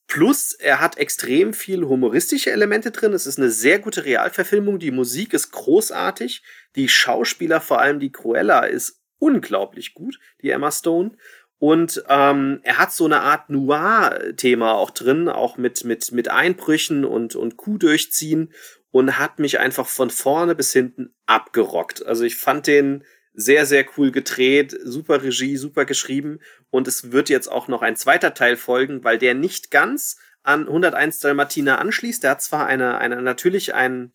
Plus, 0.08 0.54
er 0.54 0.80
hat 0.80 0.96
extrem 0.96 1.52
viel 1.52 1.84
humoristische 1.84 2.50
Elemente 2.50 2.90
drin. 2.90 3.12
Es 3.12 3.26
ist 3.26 3.38
eine 3.38 3.50
sehr 3.50 3.78
gute 3.78 4.06
Realverfilmung. 4.06 4.78
Die 4.78 4.90
Musik 4.90 5.34
ist 5.34 5.52
großartig. 5.52 6.42
Die 6.76 6.88
Schauspieler, 6.88 7.60
vor 7.60 7.80
allem 7.80 8.00
die 8.00 8.10
Cruella, 8.10 8.64
ist 8.64 9.02
unglaublich 9.18 9.92
gut, 9.92 10.18
die 10.40 10.48
Emma 10.48 10.70
Stone. 10.70 11.12
Und 11.58 12.02
ähm, 12.08 12.60
er 12.62 12.78
hat 12.78 12.92
so 12.92 13.04
eine 13.04 13.20
Art 13.20 13.50
Noir-Thema 13.50 14.72
auch 14.72 14.90
drin, 14.92 15.28
auch 15.28 15.58
mit, 15.58 15.84
mit, 15.84 16.10
mit 16.12 16.30
Einbrüchen 16.30 17.04
und, 17.04 17.36
und 17.36 17.58
Kuh 17.58 17.76
durchziehen 17.76 18.54
und 18.90 19.18
hat 19.18 19.38
mich 19.38 19.58
einfach 19.58 19.88
von 19.88 20.08
vorne 20.08 20.54
bis 20.54 20.72
hinten 20.72 21.14
abgerockt. 21.26 22.06
Also 22.06 22.24
ich 22.24 22.36
fand 22.36 22.66
den 22.66 23.04
sehr, 23.40 23.66
sehr 23.66 23.86
cool 23.96 24.10
gedreht, 24.10 24.76
super 24.82 25.22
Regie, 25.22 25.56
super 25.56 25.84
geschrieben 25.84 26.40
und 26.70 26.88
es 26.88 27.12
wird 27.12 27.28
jetzt 27.28 27.46
auch 27.46 27.68
noch 27.68 27.82
ein 27.82 27.94
zweiter 27.94 28.34
Teil 28.34 28.56
folgen, 28.56 29.04
weil 29.04 29.16
der 29.16 29.34
nicht 29.34 29.70
ganz 29.70 30.18
an 30.42 30.66
101 30.66 31.20
Dalmatiner 31.20 31.78
anschließt. 31.78 32.24
Der 32.24 32.32
hat 32.32 32.42
zwar 32.42 32.66
eine, 32.66 32.98
eine 32.98 33.22
natürlich 33.22 33.74
einen, 33.74 34.12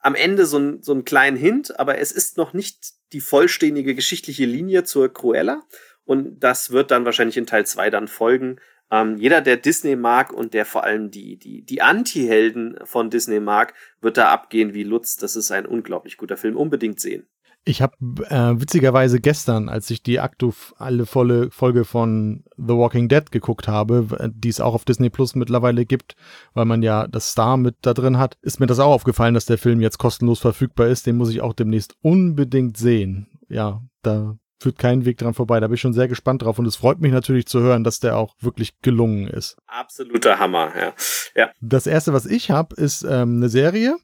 am 0.00 0.14
Ende 0.14 0.44
so, 0.44 0.58
ein, 0.58 0.82
so 0.82 0.92
einen 0.92 1.06
kleinen 1.06 1.38
Hint, 1.38 1.78
aber 1.80 1.96
es 1.96 2.12
ist 2.12 2.36
noch 2.36 2.52
nicht 2.52 2.92
die 3.14 3.20
vollständige 3.20 3.94
geschichtliche 3.94 4.44
Linie 4.44 4.84
zur 4.84 5.10
Cruella. 5.10 5.62
Und 6.04 6.40
das 6.40 6.72
wird 6.72 6.90
dann 6.90 7.06
wahrscheinlich 7.06 7.38
in 7.38 7.46
Teil 7.46 7.64
2 7.64 7.88
dann 7.88 8.08
folgen. 8.08 8.60
Ähm, 8.90 9.16
jeder, 9.16 9.40
der 9.40 9.56
Disney 9.56 9.96
mag 9.96 10.30
und 10.30 10.52
der 10.52 10.66
vor 10.66 10.84
allem 10.84 11.10
die, 11.10 11.38
die, 11.38 11.62
die 11.64 11.80
Anti-Helden 11.80 12.80
von 12.84 13.08
Disney 13.08 13.40
mag, 13.40 13.72
wird 14.02 14.18
da 14.18 14.28
abgehen 14.28 14.74
wie 14.74 14.82
Lutz. 14.82 15.16
Das 15.16 15.36
ist 15.36 15.52
ein 15.52 15.64
unglaublich 15.64 16.18
guter 16.18 16.36
Film. 16.36 16.56
Unbedingt 16.56 17.00
sehen. 17.00 17.26
Ich 17.64 17.80
habe 17.80 17.94
äh, 18.28 18.60
witzigerweise 18.60 19.20
gestern, 19.20 19.68
als 19.68 19.88
ich 19.90 20.02
die 20.02 20.18
aktuelle 20.18 21.06
volle 21.06 21.50
Folge 21.52 21.84
von 21.84 22.42
The 22.56 22.74
Walking 22.74 23.08
Dead 23.08 23.30
geguckt 23.30 23.68
habe, 23.68 24.32
die 24.34 24.48
es 24.48 24.60
auch 24.60 24.74
auf 24.74 24.84
Disney 24.84 25.10
Plus 25.10 25.36
mittlerweile 25.36 25.86
gibt, 25.86 26.16
weil 26.54 26.64
man 26.64 26.82
ja 26.82 27.06
das 27.06 27.30
Star 27.30 27.56
mit 27.56 27.76
da 27.82 27.94
drin 27.94 28.18
hat, 28.18 28.36
ist 28.42 28.58
mir 28.58 28.66
das 28.66 28.80
auch 28.80 28.90
aufgefallen, 28.92 29.34
dass 29.34 29.46
der 29.46 29.58
Film 29.58 29.80
jetzt 29.80 29.98
kostenlos 29.98 30.40
verfügbar 30.40 30.88
ist. 30.88 31.06
Den 31.06 31.16
muss 31.16 31.30
ich 31.30 31.40
auch 31.40 31.52
demnächst 31.52 31.94
unbedingt 32.02 32.76
sehen. 32.76 33.28
Ja, 33.48 33.80
da 34.02 34.36
führt 34.62 34.78
kein 34.78 35.04
Weg 35.04 35.18
dran 35.18 35.34
vorbei. 35.34 35.60
Da 35.60 35.66
bin 35.66 35.74
ich 35.74 35.80
schon 35.80 35.92
sehr 35.92 36.08
gespannt 36.08 36.42
drauf 36.42 36.58
und 36.58 36.66
es 36.66 36.76
freut 36.76 37.00
mich 37.00 37.12
natürlich 37.12 37.46
zu 37.46 37.60
hören, 37.60 37.84
dass 37.84 38.00
der 38.00 38.16
auch 38.16 38.34
wirklich 38.40 38.80
gelungen 38.80 39.28
ist. 39.28 39.56
Absoluter 39.66 40.38
Hammer, 40.38 40.72
ja. 40.76 40.92
ja. 41.34 41.50
Das 41.60 41.86
erste, 41.86 42.12
was 42.12 42.26
ich 42.26 42.50
habe, 42.50 42.74
ist 42.76 43.02
ähm, 43.02 43.36
eine 43.36 43.48
Serie. 43.48 43.96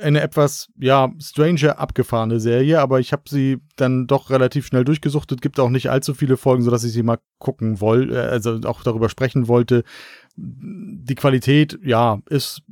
Eine 0.00 0.20
etwas, 0.20 0.68
ja, 0.78 1.12
stranger, 1.18 1.78
abgefahrene 1.78 2.38
Serie, 2.38 2.80
aber 2.80 3.00
ich 3.00 3.12
habe 3.12 3.24
sie 3.28 3.58
dann 3.76 4.06
doch 4.06 4.30
relativ 4.30 4.66
schnell 4.66 4.84
durchgesuchtet. 4.84 5.42
Gibt 5.42 5.58
auch 5.58 5.70
nicht 5.70 5.90
allzu 5.90 6.14
viele 6.14 6.36
Folgen, 6.36 6.62
sodass 6.62 6.84
ich 6.84 6.92
sie 6.92 7.02
mal 7.02 7.18
gucken 7.38 7.80
wollte, 7.80 8.14
äh, 8.14 8.28
also 8.28 8.60
auch 8.64 8.82
darüber 8.82 9.08
sprechen 9.08 9.48
wollte. 9.48 9.82
Die 10.36 11.14
Qualität, 11.16 11.78
ja, 11.82 12.20
ist 12.28 12.62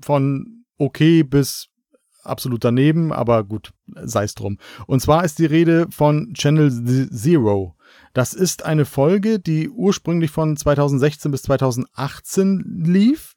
von 0.00 0.64
okay 0.78 1.24
bis 1.24 1.68
absolut 2.22 2.64
daneben, 2.64 3.12
aber 3.12 3.44
gut, 3.44 3.72
sei 4.02 4.24
es 4.24 4.34
drum. 4.34 4.58
Und 4.86 5.00
zwar 5.00 5.24
ist 5.24 5.38
die 5.38 5.46
Rede 5.46 5.86
von 5.90 6.34
Channel 6.34 7.08
Zero. 7.10 7.76
Das 8.12 8.34
ist 8.34 8.64
eine 8.64 8.84
Folge, 8.84 9.38
die 9.38 9.68
ursprünglich 9.68 10.30
von 10.30 10.56
2016 10.56 11.30
bis 11.30 11.42
2018 11.42 12.82
lief, 12.84 13.34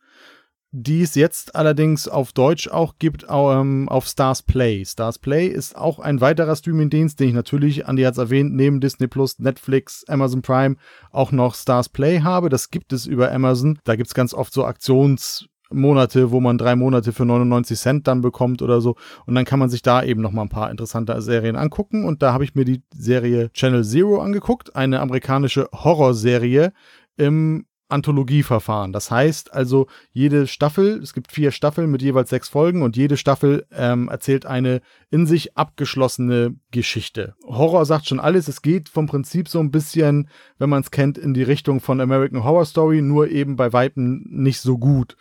die 0.72 1.02
es 1.02 1.16
jetzt 1.16 1.56
allerdings 1.56 2.08
auf 2.08 2.32
Deutsch 2.32 2.68
auch 2.68 2.96
gibt 3.00 3.26
ähm, 3.30 3.90
auf 3.90 4.08
Stars 4.08 4.44
Play. 4.44 4.86
Stars 4.86 5.18
Play 5.18 5.48
ist 5.48 5.76
auch 5.76 6.00
ein 6.00 6.22
weiterer 6.22 6.56
Streamingdienst, 6.56 7.20
den 7.20 7.30
ich 7.30 7.34
natürlich, 7.34 7.88
Andi 7.88 8.04
hat 8.04 8.14
es 8.14 8.20
erwähnt, 8.20 8.54
neben 8.54 8.80
Disney 8.80 9.08
Plus, 9.08 9.40
Netflix, 9.40 10.04
Amazon 10.08 10.42
Prime 10.42 10.76
auch 11.12 11.32
noch 11.32 11.56
Stars 11.56 11.90
Play 11.90 12.22
habe. 12.22 12.50
Das 12.50 12.70
gibt 12.70 12.94
es 12.94 13.08
über 13.08 13.32
Amazon. 13.32 13.80
Da 13.84 13.96
gibt 13.96 14.08
es 14.08 14.14
ganz 14.14 14.34
oft 14.34 14.54
so 14.54 14.66
Aktions- 14.66 15.48
Monate, 15.72 16.32
wo 16.32 16.40
man 16.40 16.58
drei 16.58 16.76
Monate 16.76 17.14
für 17.14 17.26
99 17.26 17.78
Cent 17.78 18.08
dann 18.08 18.22
bekommt 18.22 18.62
oder 18.62 18.82
so. 18.82 18.96
Und 19.26 19.36
dann 19.36 19.46
kann 19.46 19.60
man 19.60 19.70
sich 19.70 19.82
da 19.82 20.04
eben 20.04 20.22
noch 20.22 20.32
mal 20.32 20.42
ein 20.42 20.50
paar 20.50 20.72
interessante 20.72 21.22
Serien 21.22 21.56
angucken. 21.56 22.06
Und 22.06 22.24
da 22.24 22.34
habe 22.34 22.44
ich 22.44 22.56
mir 22.56 22.66
die 22.66 22.82
Serie 22.92 23.52
Channel 23.54 23.84
Zero 23.84 24.20
angeguckt, 24.20 24.76
eine 24.76 25.00
amerikanische 25.00 25.70
Horrorserie 25.72 26.74
im 27.18 27.66
Anthologieverfahren. 27.90 28.94
Das 28.94 29.12
heißt 29.12 29.54
also, 29.54 29.88
jede 30.12 30.48
Staffel, 30.48 31.00
es 31.02 31.14
gibt 31.14 31.32
vier 31.32 31.52
Staffeln 31.52 31.92
mit 31.92 32.02
jeweils 32.02 32.30
sechs 32.30 32.48
Folgen 32.48 32.82
und 32.82 32.96
jede 32.96 33.18
Staffel 33.18 33.66
ähm, 33.72 34.08
erzählt 34.08 34.46
eine 34.46 34.82
in 35.10 35.26
sich 35.26 35.58
abgeschlossene 35.58 36.56
Geschichte. 36.72 37.36
Horror 37.46 37.86
sagt 37.86 38.08
schon 38.08 38.20
alles. 38.20 38.48
Es 38.48 38.62
geht 38.62 38.90
vom 38.90 39.08
Prinzip 39.08 39.50
so 39.50 39.60
ein 39.60 39.72
bisschen, 39.72 40.30
wenn 40.58 40.70
man 40.70 40.82
es 40.82 40.92
kennt, 40.92 41.18
in 41.18 41.34
die 41.34 41.44
Richtung 41.44 41.82
von 41.82 42.00
American 42.00 42.44
Horror 42.44 42.66
Story, 42.66 43.02
nur 43.02 43.30
eben 43.30 43.56
bei 43.56 43.74
Weitem 43.74 44.24
nicht 44.30 44.62
so 44.62 44.78
gut. 44.78 45.18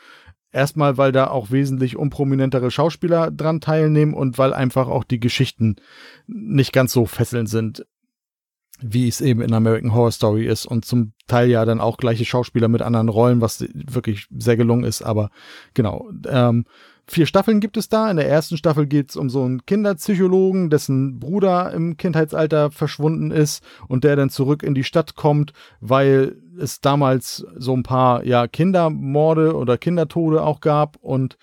Erstmal, 0.50 0.96
weil 0.96 1.12
da 1.12 1.28
auch 1.28 1.50
wesentlich 1.50 1.96
unprominentere 1.96 2.70
Schauspieler 2.70 3.30
dran 3.30 3.60
teilnehmen 3.60 4.14
und 4.14 4.38
weil 4.38 4.54
einfach 4.54 4.88
auch 4.88 5.04
die 5.04 5.20
Geschichten 5.20 5.76
nicht 6.26 6.72
ganz 6.72 6.92
so 6.92 7.04
fesselnd 7.04 7.50
sind, 7.50 7.86
wie 8.80 9.08
es 9.08 9.20
eben 9.20 9.40
in 9.40 9.52
American 9.52 9.94
Horror 9.94 10.12
Story 10.12 10.46
ist 10.46 10.66
und 10.66 10.84
zum 10.84 11.12
Teil 11.26 11.50
ja 11.50 11.64
dann 11.64 11.80
auch 11.80 11.96
gleiche 11.96 12.24
Schauspieler 12.24 12.68
mit 12.68 12.82
anderen 12.82 13.08
Rollen, 13.08 13.40
was 13.40 13.64
wirklich 13.72 14.26
sehr 14.36 14.56
gelungen 14.56 14.84
ist. 14.84 15.02
Aber 15.02 15.30
genau, 15.74 16.10
ähm, 16.28 16.64
vier 17.06 17.26
Staffeln 17.26 17.60
gibt 17.60 17.76
es 17.76 17.88
da. 17.88 18.10
In 18.10 18.16
der 18.16 18.28
ersten 18.28 18.56
Staffel 18.56 18.86
geht 18.86 19.10
es 19.10 19.16
um 19.16 19.30
so 19.30 19.42
einen 19.42 19.64
Kinderpsychologen, 19.66 20.70
dessen 20.70 21.18
Bruder 21.18 21.72
im 21.72 21.96
Kindheitsalter 21.96 22.70
verschwunden 22.70 23.30
ist 23.30 23.62
und 23.88 24.04
der 24.04 24.16
dann 24.16 24.30
zurück 24.30 24.62
in 24.62 24.74
die 24.74 24.84
Stadt 24.84 25.16
kommt, 25.16 25.52
weil 25.80 26.36
es 26.58 26.80
damals 26.80 27.46
so 27.56 27.74
ein 27.74 27.82
paar 27.82 28.24
ja 28.24 28.46
Kindermorde 28.46 29.56
oder 29.56 29.78
Kindertode 29.78 30.42
auch 30.42 30.60
gab 30.60 30.96
und 31.00 31.36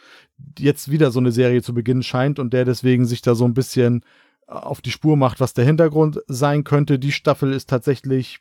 jetzt 0.58 0.92
wieder 0.92 1.12
so 1.12 1.20
eine 1.20 1.32
Serie 1.32 1.62
zu 1.62 1.74
beginnen 1.74 2.04
scheint 2.04 2.40
und 2.40 2.54
der 2.54 2.66
deswegen 2.66 3.06
sich 3.06 3.22
da 3.22 3.36
so 3.36 3.46
ein 3.46 3.54
bisschen 3.54 4.04
auf 4.48 4.82
die 4.82 4.92
Spur 4.92 5.18
macht, 5.18 5.40
was 5.40 5.54
der 5.54 5.66
Hintergrund 5.66 6.20
sein 6.28 6.64
könnte. 6.64 7.00
Die 7.00 7.12
Staffel 7.12 7.54
ist 7.54 7.70
tatsächlich, 7.70 8.40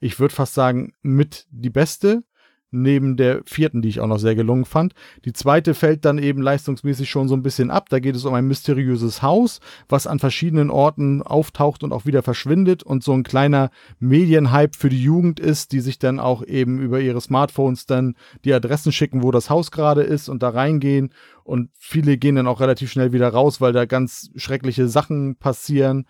ich 0.00 0.18
würde 0.18 0.34
fast 0.34 0.54
sagen, 0.54 0.92
mit 1.02 1.46
die 1.50 1.70
beste 1.70 2.24
neben 2.70 3.16
der 3.16 3.42
vierten, 3.46 3.82
die 3.82 3.88
ich 3.88 4.00
auch 4.00 4.06
noch 4.06 4.18
sehr 4.18 4.34
gelungen 4.34 4.64
fand. 4.64 4.94
Die 5.24 5.32
zweite 5.32 5.74
fällt 5.74 6.04
dann 6.04 6.18
eben 6.18 6.40
leistungsmäßig 6.40 7.10
schon 7.10 7.28
so 7.28 7.34
ein 7.34 7.42
bisschen 7.42 7.70
ab. 7.70 7.88
Da 7.88 7.98
geht 7.98 8.14
es 8.14 8.24
um 8.24 8.34
ein 8.34 8.46
mysteriöses 8.46 9.22
Haus, 9.22 9.60
was 9.88 10.06
an 10.06 10.18
verschiedenen 10.18 10.70
Orten 10.70 11.22
auftaucht 11.22 11.82
und 11.82 11.92
auch 11.92 12.06
wieder 12.06 12.22
verschwindet 12.22 12.82
und 12.82 13.02
so 13.02 13.12
ein 13.12 13.22
kleiner 13.22 13.70
Medienhype 13.98 14.76
für 14.78 14.88
die 14.88 15.02
Jugend 15.02 15.40
ist, 15.40 15.72
die 15.72 15.80
sich 15.80 15.98
dann 15.98 16.20
auch 16.20 16.44
eben 16.44 16.80
über 16.80 17.00
ihre 17.00 17.20
Smartphones 17.20 17.86
dann 17.86 18.14
die 18.44 18.54
Adressen 18.54 18.92
schicken, 18.92 19.22
wo 19.22 19.30
das 19.30 19.50
Haus 19.50 19.70
gerade 19.70 20.02
ist 20.02 20.28
und 20.28 20.42
da 20.42 20.50
reingehen 20.50 21.12
und 21.50 21.70
viele 21.76 22.16
gehen 22.16 22.36
dann 22.36 22.46
auch 22.46 22.60
relativ 22.60 22.92
schnell 22.92 23.12
wieder 23.12 23.28
raus, 23.28 23.60
weil 23.60 23.72
da 23.72 23.84
ganz 23.84 24.30
schreckliche 24.36 24.86
Sachen 24.86 25.34
passieren 25.34 26.06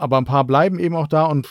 aber 0.00 0.16
ein 0.16 0.24
paar 0.24 0.44
bleiben 0.44 0.78
eben 0.78 0.96
auch 0.96 1.06
da 1.06 1.26
und 1.26 1.50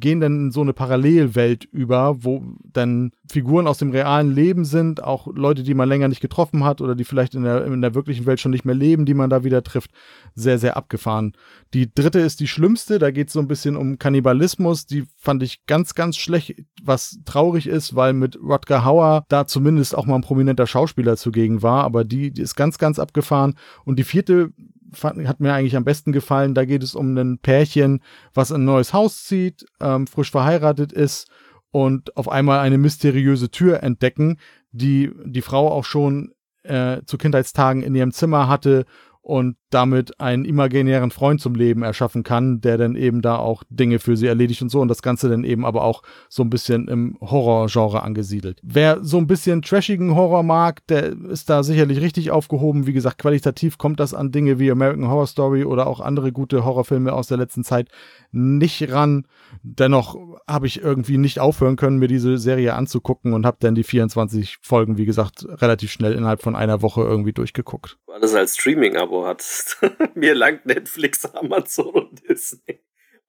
gehen 0.00 0.20
dann 0.20 0.36
in 0.36 0.50
so 0.50 0.62
eine 0.62 0.72
Parallelwelt 0.72 1.64
über, 1.64 2.24
wo 2.24 2.42
dann 2.64 3.12
Figuren 3.30 3.66
aus 3.66 3.78
dem 3.78 3.90
realen 3.90 4.32
Leben 4.32 4.64
sind, 4.64 5.02
auch 5.02 5.26
Leute, 5.26 5.62
die 5.62 5.74
man 5.74 5.88
länger 5.88 6.08
nicht 6.08 6.20
getroffen 6.20 6.64
hat 6.64 6.80
oder 6.80 6.94
die 6.94 7.04
vielleicht 7.04 7.34
in 7.34 7.44
der, 7.44 7.64
in 7.66 7.82
der 7.82 7.94
wirklichen 7.94 8.26
Welt 8.26 8.40
schon 8.40 8.50
nicht 8.50 8.64
mehr 8.64 8.74
leben, 8.74 9.04
die 9.06 9.14
man 9.14 9.30
da 9.30 9.44
wieder 9.44 9.62
trifft. 9.62 9.90
Sehr, 10.34 10.58
sehr 10.58 10.76
abgefahren. 10.76 11.34
Die 11.72 11.92
dritte 11.92 12.20
ist 12.20 12.40
die 12.40 12.48
schlimmste, 12.48 12.98
da 12.98 13.10
geht 13.10 13.28
es 13.28 13.34
so 13.34 13.40
ein 13.40 13.48
bisschen 13.48 13.76
um 13.76 13.98
Kannibalismus, 13.98 14.86
die 14.86 15.04
fand 15.16 15.42
ich 15.42 15.66
ganz, 15.66 15.94
ganz 15.94 16.16
schlecht, 16.16 16.64
was 16.82 17.18
traurig 17.24 17.66
ist, 17.66 17.94
weil 17.94 18.12
mit 18.12 18.38
Rodger 18.42 18.84
Hauer 18.84 19.24
da 19.28 19.46
zumindest 19.46 19.94
auch 19.94 20.06
mal 20.06 20.16
ein 20.16 20.22
prominenter 20.22 20.66
Schauspieler 20.66 21.16
zugegen 21.16 21.62
war, 21.62 21.84
aber 21.84 22.04
die, 22.04 22.30
die 22.30 22.42
ist 22.42 22.56
ganz, 22.56 22.78
ganz 22.78 22.98
abgefahren. 22.98 23.56
Und 23.84 23.98
die 23.98 24.04
vierte 24.04 24.52
hat 25.02 25.40
mir 25.40 25.52
eigentlich 25.52 25.76
am 25.76 25.84
besten 25.84 26.12
gefallen. 26.12 26.54
Da 26.54 26.64
geht 26.64 26.82
es 26.82 26.94
um 26.94 27.16
ein 27.16 27.38
Pärchen, 27.38 28.00
was 28.32 28.52
ein 28.52 28.64
neues 28.64 28.92
Haus 28.92 29.24
zieht, 29.24 29.66
ähm, 29.80 30.06
frisch 30.06 30.30
verheiratet 30.30 30.92
ist 30.92 31.28
und 31.70 32.16
auf 32.16 32.28
einmal 32.28 32.60
eine 32.60 32.78
mysteriöse 32.78 33.50
Tür 33.50 33.82
entdecken, 33.82 34.38
die 34.70 35.10
die 35.24 35.42
Frau 35.42 35.70
auch 35.70 35.84
schon 35.84 36.32
äh, 36.62 37.02
zu 37.04 37.18
Kindheitstagen 37.18 37.82
in 37.82 37.94
ihrem 37.94 38.12
Zimmer 38.12 38.48
hatte 38.48 38.84
und 39.24 39.56
damit 39.70 40.20
einen 40.20 40.44
imaginären 40.44 41.10
Freund 41.10 41.40
zum 41.40 41.54
Leben 41.54 41.82
erschaffen 41.82 42.24
kann, 42.24 42.60
der 42.60 42.76
dann 42.76 42.94
eben 42.94 43.22
da 43.22 43.38
auch 43.38 43.62
Dinge 43.70 43.98
für 43.98 44.18
sie 44.18 44.26
erledigt 44.26 44.60
und 44.60 44.68
so 44.68 44.82
und 44.82 44.88
das 44.88 45.00
Ganze 45.00 45.30
dann 45.30 45.44
eben 45.44 45.64
aber 45.64 45.82
auch 45.82 46.02
so 46.28 46.42
ein 46.42 46.50
bisschen 46.50 46.88
im 46.88 47.16
Horrorgenre 47.22 48.02
angesiedelt. 48.02 48.60
Wer 48.62 49.02
so 49.02 49.16
ein 49.16 49.26
bisschen 49.26 49.62
trashigen 49.62 50.14
Horror 50.14 50.42
mag, 50.42 50.86
der 50.88 51.16
ist 51.30 51.48
da 51.48 51.62
sicherlich 51.62 52.02
richtig 52.02 52.32
aufgehoben. 52.32 52.86
Wie 52.86 52.92
gesagt, 52.92 53.16
qualitativ 53.16 53.78
kommt 53.78 53.98
das 53.98 54.12
an 54.12 54.30
Dinge 54.30 54.58
wie 54.58 54.70
American 54.70 55.08
Horror 55.08 55.26
Story 55.26 55.64
oder 55.64 55.86
auch 55.86 56.00
andere 56.00 56.30
gute 56.30 56.66
Horrorfilme 56.66 57.14
aus 57.14 57.26
der 57.26 57.38
letzten 57.38 57.64
Zeit 57.64 57.88
nicht 58.34 58.90
ran. 58.90 59.26
Dennoch 59.62 60.16
habe 60.46 60.66
ich 60.66 60.82
irgendwie 60.82 61.16
nicht 61.16 61.40
aufhören 61.40 61.76
können, 61.76 61.98
mir 61.98 62.08
diese 62.08 62.38
Serie 62.38 62.74
anzugucken 62.74 63.32
und 63.32 63.46
habe 63.46 63.56
dann 63.60 63.74
die 63.74 63.84
24 63.84 64.58
Folgen, 64.60 64.98
wie 64.98 65.06
gesagt, 65.06 65.46
relativ 65.48 65.90
schnell 65.90 66.12
innerhalb 66.12 66.42
von 66.42 66.56
einer 66.56 66.82
Woche 66.82 67.02
irgendwie 67.02 67.32
durchgeguckt. 67.32 67.96
Alles 68.12 68.34
als 68.34 68.56
Streaming-Abo 68.56 69.26
hattest. 69.26 69.78
Mir 70.14 70.34
langt 70.34 70.66
Netflix, 70.66 71.24
Amazon 71.34 71.94
und 71.94 72.28
Disney. 72.28 72.80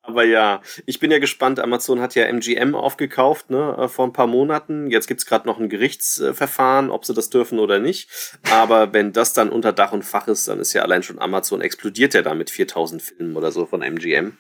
Aber 0.08 0.24
ja, 0.24 0.62
ich 0.86 1.00
bin 1.00 1.10
ja 1.10 1.18
gespannt. 1.18 1.60
Amazon 1.60 2.00
hat 2.00 2.14
ja 2.14 2.26
MGM 2.26 2.76
aufgekauft, 2.76 3.50
ne, 3.50 3.76
äh, 3.80 3.88
vor 3.88 4.06
ein 4.06 4.14
paar 4.14 4.28
Monaten. 4.28 4.92
Jetzt 4.92 5.08
gibt's 5.08 5.26
gerade 5.26 5.48
noch 5.48 5.60
ein 5.60 5.68
Gerichtsverfahren, 5.68 6.92
ob 6.92 7.06
sie 7.06 7.16
das 7.16 7.32
dürfen 7.32 7.58
oder 7.58 7.80
nicht. 7.80 8.38
Aber 8.52 8.94
wenn 8.94 9.14
das 9.14 9.34
dann 9.34 9.50
unter 9.50 9.74
Dach 9.74 9.94
und 9.94 10.04
Fach 10.04 10.28
ist, 10.28 10.48
dann 10.48 10.60
ist 10.60 10.74
ja 10.74 10.84
allein 10.84 11.02
schon 11.02 11.20
Amazon 11.20 11.62
explodiert 11.62 12.14
ja 12.14 12.22
da 12.22 12.36
mit 12.36 12.52
4000 12.52 13.02
Filmen 13.02 13.36
oder 13.36 13.52
so 13.52 13.66
von 13.66 13.82
MGM. 13.82 14.38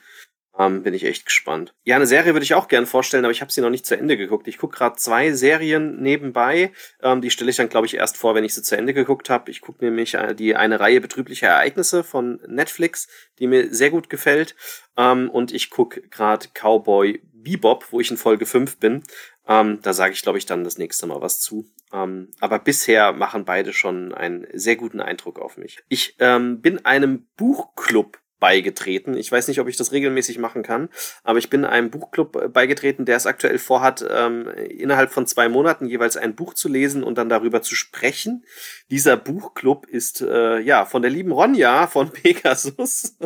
Ähm, 0.57 0.83
bin 0.83 0.93
ich 0.93 1.03
echt 1.03 1.25
gespannt. 1.25 1.73
Ja, 1.83 1.97
eine 1.97 2.07
Serie 2.07 2.33
würde 2.33 2.45
ich 2.45 2.53
auch 2.53 2.69
gern 2.69 2.85
vorstellen, 2.85 3.25
aber 3.25 3.31
ich 3.31 3.41
habe 3.41 3.51
sie 3.51 3.61
noch 3.61 3.69
nicht 3.69 3.85
zu 3.85 3.97
Ende 3.97 4.15
geguckt. 4.15 4.47
Ich 4.47 4.57
gucke 4.57 4.77
gerade 4.77 4.95
zwei 4.95 5.33
Serien 5.33 6.01
nebenbei. 6.01 6.71
Ähm, 7.01 7.21
die 7.21 7.29
stelle 7.29 7.49
ich 7.49 7.57
dann, 7.57 7.67
glaube 7.67 7.87
ich, 7.87 7.95
erst 7.95 8.15
vor, 8.15 8.35
wenn 8.35 8.45
ich 8.45 8.53
sie 8.53 8.61
zu 8.61 8.77
Ende 8.77 8.93
geguckt 8.93 9.29
habe. 9.29 9.51
Ich 9.51 9.59
gucke 9.59 9.83
nämlich 9.83 10.13
äh, 10.13 10.33
die 10.33 10.55
eine 10.55 10.79
Reihe 10.79 11.01
betrüblicher 11.01 11.47
Ereignisse 11.47 12.03
von 12.03 12.39
Netflix, 12.47 13.07
die 13.39 13.47
mir 13.47 13.73
sehr 13.73 13.89
gut 13.89 14.09
gefällt. 14.09 14.55
Ähm, 14.95 15.29
und 15.29 15.53
ich 15.53 15.69
gucke 15.69 16.01
gerade 16.07 16.47
Cowboy 16.53 17.21
Bebop, 17.33 17.91
wo 17.91 17.99
ich 17.99 18.09
in 18.09 18.17
Folge 18.17 18.45
5 18.45 18.79
bin. 18.79 19.03
Ähm, 19.47 19.79
da 19.81 19.93
sage 19.93 20.13
ich, 20.13 20.21
glaube 20.21 20.37
ich, 20.37 20.45
dann 20.45 20.63
das 20.63 20.77
nächste 20.77 21.05
Mal 21.05 21.21
was 21.21 21.39
zu. 21.39 21.69
Ähm, 21.93 22.31
aber 22.39 22.59
bisher 22.59 23.13
machen 23.13 23.45
beide 23.45 23.73
schon 23.73 24.13
einen 24.13 24.47
sehr 24.53 24.75
guten 24.75 25.01
Eindruck 25.01 25.39
auf 25.39 25.57
mich. 25.57 25.83
Ich 25.87 26.15
ähm, 26.19 26.61
bin 26.61 26.83
einem 26.85 27.27
Buchclub 27.37 28.19
beigetreten. 28.39 29.15
Ich 29.15 29.31
weiß 29.31 29.47
nicht, 29.47 29.59
ob 29.59 29.67
ich 29.67 29.77
das 29.77 29.91
regelmäßig 29.91 30.37
machen 30.39 30.63
kann, 30.63 30.89
aber 31.23 31.39
ich 31.39 31.49
bin 31.49 31.65
einem 31.65 31.89
Buchclub 31.89 32.35
äh, 32.35 32.47
beigetreten, 32.47 33.05
der 33.05 33.17
es 33.17 33.25
aktuell 33.25 33.57
vorhat, 33.57 34.05
ähm, 34.09 34.47
innerhalb 34.69 35.11
von 35.11 35.25
zwei 35.25 35.49
Monaten 35.49 35.85
jeweils 35.85 36.17
ein 36.17 36.35
Buch 36.35 36.53
zu 36.53 36.67
lesen 36.67 37.03
und 37.03 37.17
dann 37.17 37.29
darüber 37.29 37.61
zu 37.61 37.75
sprechen. 37.75 38.45
Dieser 38.91 39.17
Buchclub 39.17 39.87
ist 39.87 40.21
äh, 40.21 40.59
ja 40.59 40.85
von 40.85 41.01
der 41.01 41.11
lieben 41.11 41.31
Ronja 41.31 41.87
von 41.87 42.09
Pegasus. 42.13 43.17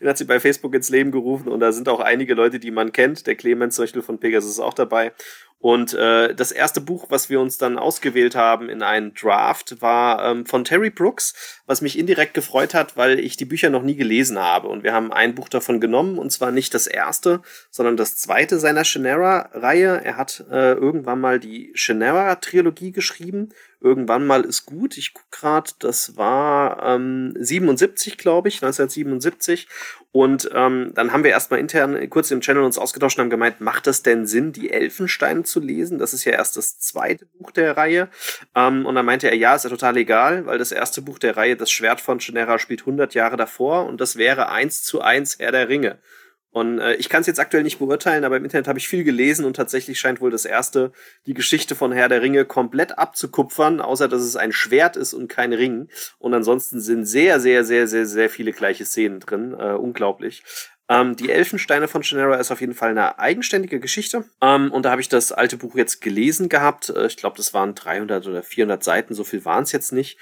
Den 0.00 0.08
hat 0.08 0.18
sie 0.18 0.24
bei 0.24 0.40
Facebook 0.40 0.74
ins 0.74 0.88
Leben 0.88 1.12
gerufen 1.12 1.48
und 1.48 1.60
da 1.60 1.72
sind 1.72 1.88
auch 1.88 2.00
einige 2.00 2.34
Leute, 2.34 2.58
die 2.58 2.70
man 2.70 2.92
kennt. 2.92 3.26
Der 3.26 3.34
Clemens 3.34 3.76
zum 3.76 3.84
Beispiel 3.84 4.02
von 4.02 4.18
Pegasus 4.18 4.52
ist 4.52 4.60
auch 4.60 4.74
dabei. 4.74 5.12
Und 5.58 5.94
äh, 5.94 6.34
das 6.34 6.52
erste 6.52 6.80
Buch, 6.80 7.06
was 7.08 7.30
wir 7.30 7.40
uns 7.40 7.56
dann 7.56 7.78
ausgewählt 7.78 8.36
haben 8.36 8.68
in 8.68 8.82
einen 8.82 9.14
Draft, 9.14 9.80
war 9.80 10.30
ähm, 10.30 10.44
von 10.44 10.64
Terry 10.64 10.90
Brooks, 10.90 11.60
was 11.66 11.80
mich 11.80 11.98
indirekt 11.98 12.34
gefreut 12.34 12.74
hat, 12.74 12.96
weil 12.96 13.18
ich 13.18 13.36
die 13.36 13.46
Bücher 13.46 13.70
noch 13.70 13.82
nie 13.82 13.96
gelesen 13.96 14.38
habe. 14.38 14.68
Und 14.68 14.84
wir 14.84 14.92
haben 14.92 15.12
ein 15.12 15.34
Buch 15.34 15.48
davon 15.48 15.80
genommen, 15.80 16.18
und 16.18 16.30
zwar 16.30 16.52
nicht 16.52 16.74
das 16.74 16.86
erste, 16.86 17.40
sondern 17.70 17.96
das 17.96 18.16
zweite 18.16 18.58
seiner 18.58 18.84
Shannara-Reihe. 18.84 20.02
Er 20.04 20.16
hat 20.18 20.44
äh, 20.50 20.74
irgendwann 20.74 21.20
mal 21.20 21.40
die 21.40 21.72
Shannara-Trilogie 21.74 22.92
geschrieben 22.92 23.48
irgendwann 23.80 24.26
mal 24.26 24.44
ist 24.44 24.66
gut. 24.66 24.96
Ich 24.96 25.14
guck 25.14 25.30
gerade, 25.30 25.70
das 25.78 26.16
war 26.16 26.82
ähm, 26.82 27.34
77, 27.38 28.18
glaube 28.18 28.48
ich, 28.48 28.56
1977. 28.56 29.68
Und 30.12 30.50
ähm, 30.54 30.92
dann 30.94 31.12
haben 31.12 31.24
wir 31.24 31.30
erstmal 31.30 31.60
intern 31.60 32.08
kurz 32.08 32.30
im 32.30 32.40
Channel 32.40 32.62
uns 32.62 32.78
ausgetauscht 32.78 33.18
und 33.18 33.24
haben 33.24 33.30
gemeint, 33.30 33.60
macht 33.60 33.86
das 33.86 34.02
denn 34.02 34.26
Sinn, 34.26 34.52
die 34.52 34.70
Elfensteine 34.70 35.42
zu 35.42 35.60
lesen? 35.60 35.98
Das 35.98 36.14
ist 36.14 36.24
ja 36.24 36.32
erst 36.32 36.56
das 36.56 36.78
zweite 36.78 37.26
Buch 37.26 37.50
der 37.50 37.76
Reihe. 37.76 38.08
Ähm, 38.54 38.86
und 38.86 38.94
dann 38.94 39.04
meinte 39.04 39.28
er, 39.28 39.36
ja, 39.36 39.54
ist 39.54 39.64
ja 39.64 39.70
total 39.70 39.96
egal, 39.98 40.46
weil 40.46 40.58
das 40.58 40.72
erste 40.72 41.02
Buch 41.02 41.18
der 41.18 41.36
Reihe, 41.36 41.56
das 41.56 41.70
Schwert 41.70 42.00
von 42.00 42.20
Shannara, 42.20 42.58
spielt 42.58 42.80
100 42.80 43.14
Jahre 43.14 43.36
davor 43.36 43.86
und 43.86 44.00
das 44.00 44.16
wäre 44.16 44.48
eins 44.48 44.82
zu 44.82 45.02
eins 45.02 45.38
Herr 45.38 45.52
der 45.52 45.68
Ringe. 45.68 45.98
Und 46.56 46.78
äh, 46.78 46.94
ich 46.94 47.10
kann 47.10 47.20
es 47.20 47.26
jetzt 47.26 47.38
aktuell 47.38 47.64
nicht 47.64 47.78
beurteilen, 47.80 48.24
aber 48.24 48.38
im 48.38 48.44
Internet 48.44 48.66
habe 48.66 48.78
ich 48.78 48.88
viel 48.88 49.04
gelesen 49.04 49.44
und 49.44 49.56
tatsächlich 49.56 50.00
scheint 50.00 50.22
wohl 50.22 50.30
das 50.30 50.46
erste 50.46 50.90
die 51.26 51.34
Geschichte 51.34 51.74
von 51.74 51.92
Herr 51.92 52.08
der 52.08 52.22
Ringe 52.22 52.46
komplett 52.46 52.96
abzukupfern, 52.96 53.82
außer 53.82 54.08
dass 54.08 54.22
es 54.22 54.36
ein 54.36 54.52
Schwert 54.52 54.96
ist 54.96 55.12
und 55.12 55.28
kein 55.28 55.52
Ring. 55.52 55.90
Und 56.18 56.32
ansonsten 56.32 56.80
sind 56.80 57.04
sehr, 57.04 57.40
sehr, 57.40 57.62
sehr, 57.62 57.86
sehr, 57.86 58.06
sehr 58.06 58.30
viele 58.30 58.52
gleiche 58.52 58.86
Szenen 58.86 59.20
drin. 59.20 59.52
Äh, 59.52 59.72
unglaublich. 59.72 60.44
Ähm, 60.88 61.14
die 61.16 61.30
Elfensteine 61.30 61.88
von 61.88 62.02
Shannara 62.02 62.36
ist 62.36 62.50
auf 62.50 62.62
jeden 62.62 62.74
Fall 62.74 62.90
eine 62.90 63.18
eigenständige 63.18 63.78
Geschichte. 63.78 64.24
Ähm, 64.40 64.72
und 64.72 64.84
da 64.84 64.92
habe 64.92 65.02
ich 65.02 65.10
das 65.10 65.32
alte 65.32 65.58
Buch 65.58 65.74
jetzt 65.74 66.00
gelesen 66.00 66.48
gehabt. 66.48 66.88
Äh, 66.88 67.06
ich 67.06 67.18
glaube, 67.18 67.36
das 67.36 67.52
waren 67.52 67.74
300 67.74 68.26
oder 68.26 68.42
400 68.42 68.82
Seiten, 68.82 69.12
so 69.12 69.24
viel 69.24 69.44
waren 69.44 69.64
es 69.64 69.72
jetzt 69.72 69.92
nicht 69.92 70.16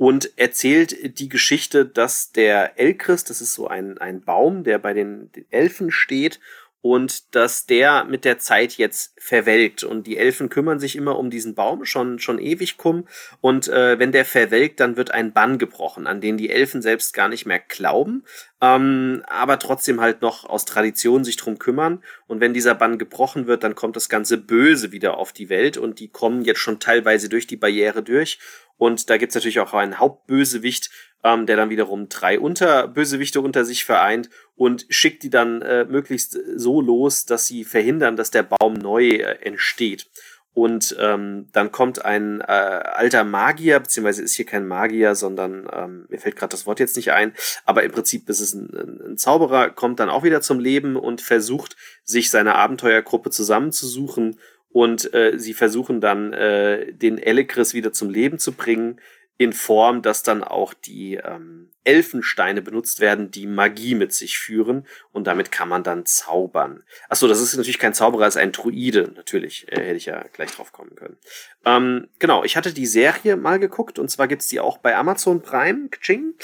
und 0.00 0.38
erzählt 0.38 1.18
die 1.18 1.28
Geschichte, 1.28 1.84
dass 1.84 2.32
der 2.32 2.80
Elchrist, 2.80 3.28
das 3.28 3.42
ist 3.42 3.52
so 3.52 3.68
ein, 3.68 3.98
ein 3.98 4.22
Baum, 4.22 4.64
der 4.64 4.78
bei 4.78 4.94
den, 4.94 5.30
den 5.32 5.44
Elfen 5.50 5.90
steht 5.90 6.40
und 6.80 7.34
dass 7.34 7.66
der 7.66 8.04
mit 8.04 8.24
der 8.24 8.38
Zeit 8.38 8.78
jetzt 8.78 9.12
verwelkt. 9.18 9.84
Und 9.84 10.06
die 10.06 10.16
Elfen 10.16 10.48
kümmern 10.48 10.80
sich 10.80 10.96
immer 10.96 11.18
um 11.18 11.28
diesen 11.28 11.54
Baum 11.54 11.84
schon 11.84 12.18
schon 12.18 12.38
ewig 12.38 12.78
kum 12.78 13.06
und 13.42 13.68
äh, 13.68 13.98
wenn 13.98 14.10
der 14.10 14.24
verwelkt, 14.24 14.80
dann 14.80 14.96
wird 14.96 15.10
ein 15.10 15.34
Bann 15.34 15.58
gebrochen, 15.58 16.06
an 16.06 16.22
den 16.22 16.38
die 16.38 16.48
Elfen 16.48 16.80
selbst 16.80 17.12
gar 17.12 17.28
nicht 17.28 17.44
mehr 17.44 17.58
glauben, 17.60 18.24
ähm, 18.62 19.22
aber 19.26 19.58
trotzdem 19.58 20.00
halt 20.00 20.22
noch 20.22 20.46
aus 20.46 20.64
Tradition 20.64 21.24
sich 21.24 21.36
drum 21.36 21.58
kümmern. 21.58 22.02
Und 22.26 22.40
wenn 22.40 22.54
dieser 22.54 22.74
Bann 22.74 22.98
gebrochen 22.98 23.46
wird, 23.46 23.64
dann 23.64 23.74
kommt 23.74 23.96
das 23.96 24.08
ganze 24.08 24.38
Böse 24.38 24.92
wieder 24.92 25.18
auf 25.18 25.34
die 25.34 25.50
Welt 25.50 25.76
und 25.76 26.00
die 26.00 26.08
kommen 26.08 26.42
jetzt 26.42 26.60
schon 26.60 26.80
teilweise 26.80 27.28
durch 27.28 27.46
die 27.46 27.56
Barriere 27.56 28.02
durch 28.02 28.38
und 28.80 29.10
da 29.10 29.18
gibt's 29.18 29.34
natürlich 29.34 29.60
auch 29.60 29.74
einen 29.74 29.98
Hauptbösewicht, 29.98 30.90
ähm, 31.22 31.44
der 31.44 31.58
dann 31.58 31.68
wiederum 31.68 32.08
drei 32.08 32.40
Unterbösewichte 32.40 33.42
unter 33.42 33.66
sich 33.66 33.84
vereint 33.84 34.30
und 34.56 34.86
schickt 34.88 35.22
die 35.22 35.28
dann 35.28 35.60
äh, 35.60 35.84
möglichst 35.84 36.38
so 36.56 36.80
los, 36.80 37.26
dass 37.26 37.46
sie 37.46 37.64
verhindern, 37.64 38.16
dass 38.16 38.30
der 38.30 38.42
Baum 38.42 38.72
neu 38.72 39.08
äh, 39.08 39.36
entsteht. 39.42 40.08
Und 40.54 40.96
ähm, 40.98 41.48
dann 41.52 41.72
kommt 41.72 42.06
ein 42.06 42.40
äh, 42.40 42.44
alter 42.44 43.22
Magier, 43.22 43.80
beziehungsweise 43.80 44.22
ist 44.22 44.34
hier 44.34 44.46
kein 44.46 44.66
Magier, 44.66 45.14
sondern 45.14 45.68
ähm, 45.70 46.06
mir 46.08 46.18
fällt 46.18 46.36
gerade 46.36 46.52
das 46.52 46.64
Wort 46.64 46.80
jetzt 46.80 46.96
nicht 46.96 47.12
ein, 47.12 47.34
aber 47.66 47.82
im 47.82 47.92
Prinzip 47.92 48.30
ist 48.30 48.40
es 48.40 48.54
ein, 48.54 49.10
ein, 49.10 49.18
Zauberer, 49.18 49.68
kommt 49.68 50.00
dann 50.00 50.08
auch 50.08 50.24
wieder 50.24 50.40
zum 50.40 50.58
Leben 50.58 50.96
und 50.96 51.20
versucht, 51.20 51.76
sich 52.02 52.30
seine 52.30 52.54
Abenteuergruppe 52.54 53.30
zusammenzusuchen 53.30 54.40
und 54.72 55.12
äh, 55.14 55.32
sie 55.36 55.54
versuchen 55.54 56.00
dann 56.00 56.32
äh, 56.32 56.92
den 56.92 57.18
Elekris 57.18 57.74
wieder 57.74 57.92
zum 57.92 58.10
Leben 58.10 58.38
zu 58.38 58.52
bringen 58.52 59.00
in 59.40 59.54
Form, 59.54 60.02
dass 60.02 60.22
dann 60.22 60.44
auch 60.44 60.74
die 60.74 61.14
ähm, 61.14 61.70
Elfensteine 61.82 62.60
benutzt 62.60 63.00
werden, 63.00 63.30
die 63.30 63.46
Magie 63.46 63.94
mit 63.94 64.12
sich 64.12 64.38
führen 64.38 64.86
und 65.12 65.26
damit 65.26 65.50
kann 65.50 65.66
man 65.66 65.82
dann 65.82 66.04
zaubern. 66.04 66.84
Achso, 67.08 67.26
das 67.26 67.40
ist 67.40 67.56
natürlich 67.56 67.78
kein 67.78 67.94
Zauberer, 67.94 68.26
ist 68.26 68.36
ein 68.36 68.52
Druide, 68.52 69.12
natürlich, 69.16 69.66
äh, 69.68 69.80
hätte 69.80 69.96
ich 69.96 70.04
ja 70.04 70.26
gleich 70.34 70.50
drauf 70.50 70.72
kommen 70.72 70.94
können. 70.94 71.16
Ähm, 71.64 72.08
genau, 72.18 72.44
ich 72.44 72.58
hatte 72.58 72.74
die 72.74 72.84
Serie 72.84 73.36
mal 73.36 73.58
geguckt 73.58 73.98
und 73.98 74.10
zwar 74.10 74.28
gibt's 74.28 74.48
die 74.48 74.60
auch 74.60 74.76
bei 74.76 74.94
Amazon 74.94 75.40
Prime, 75.40 75.88
Kching. 75.88 76.34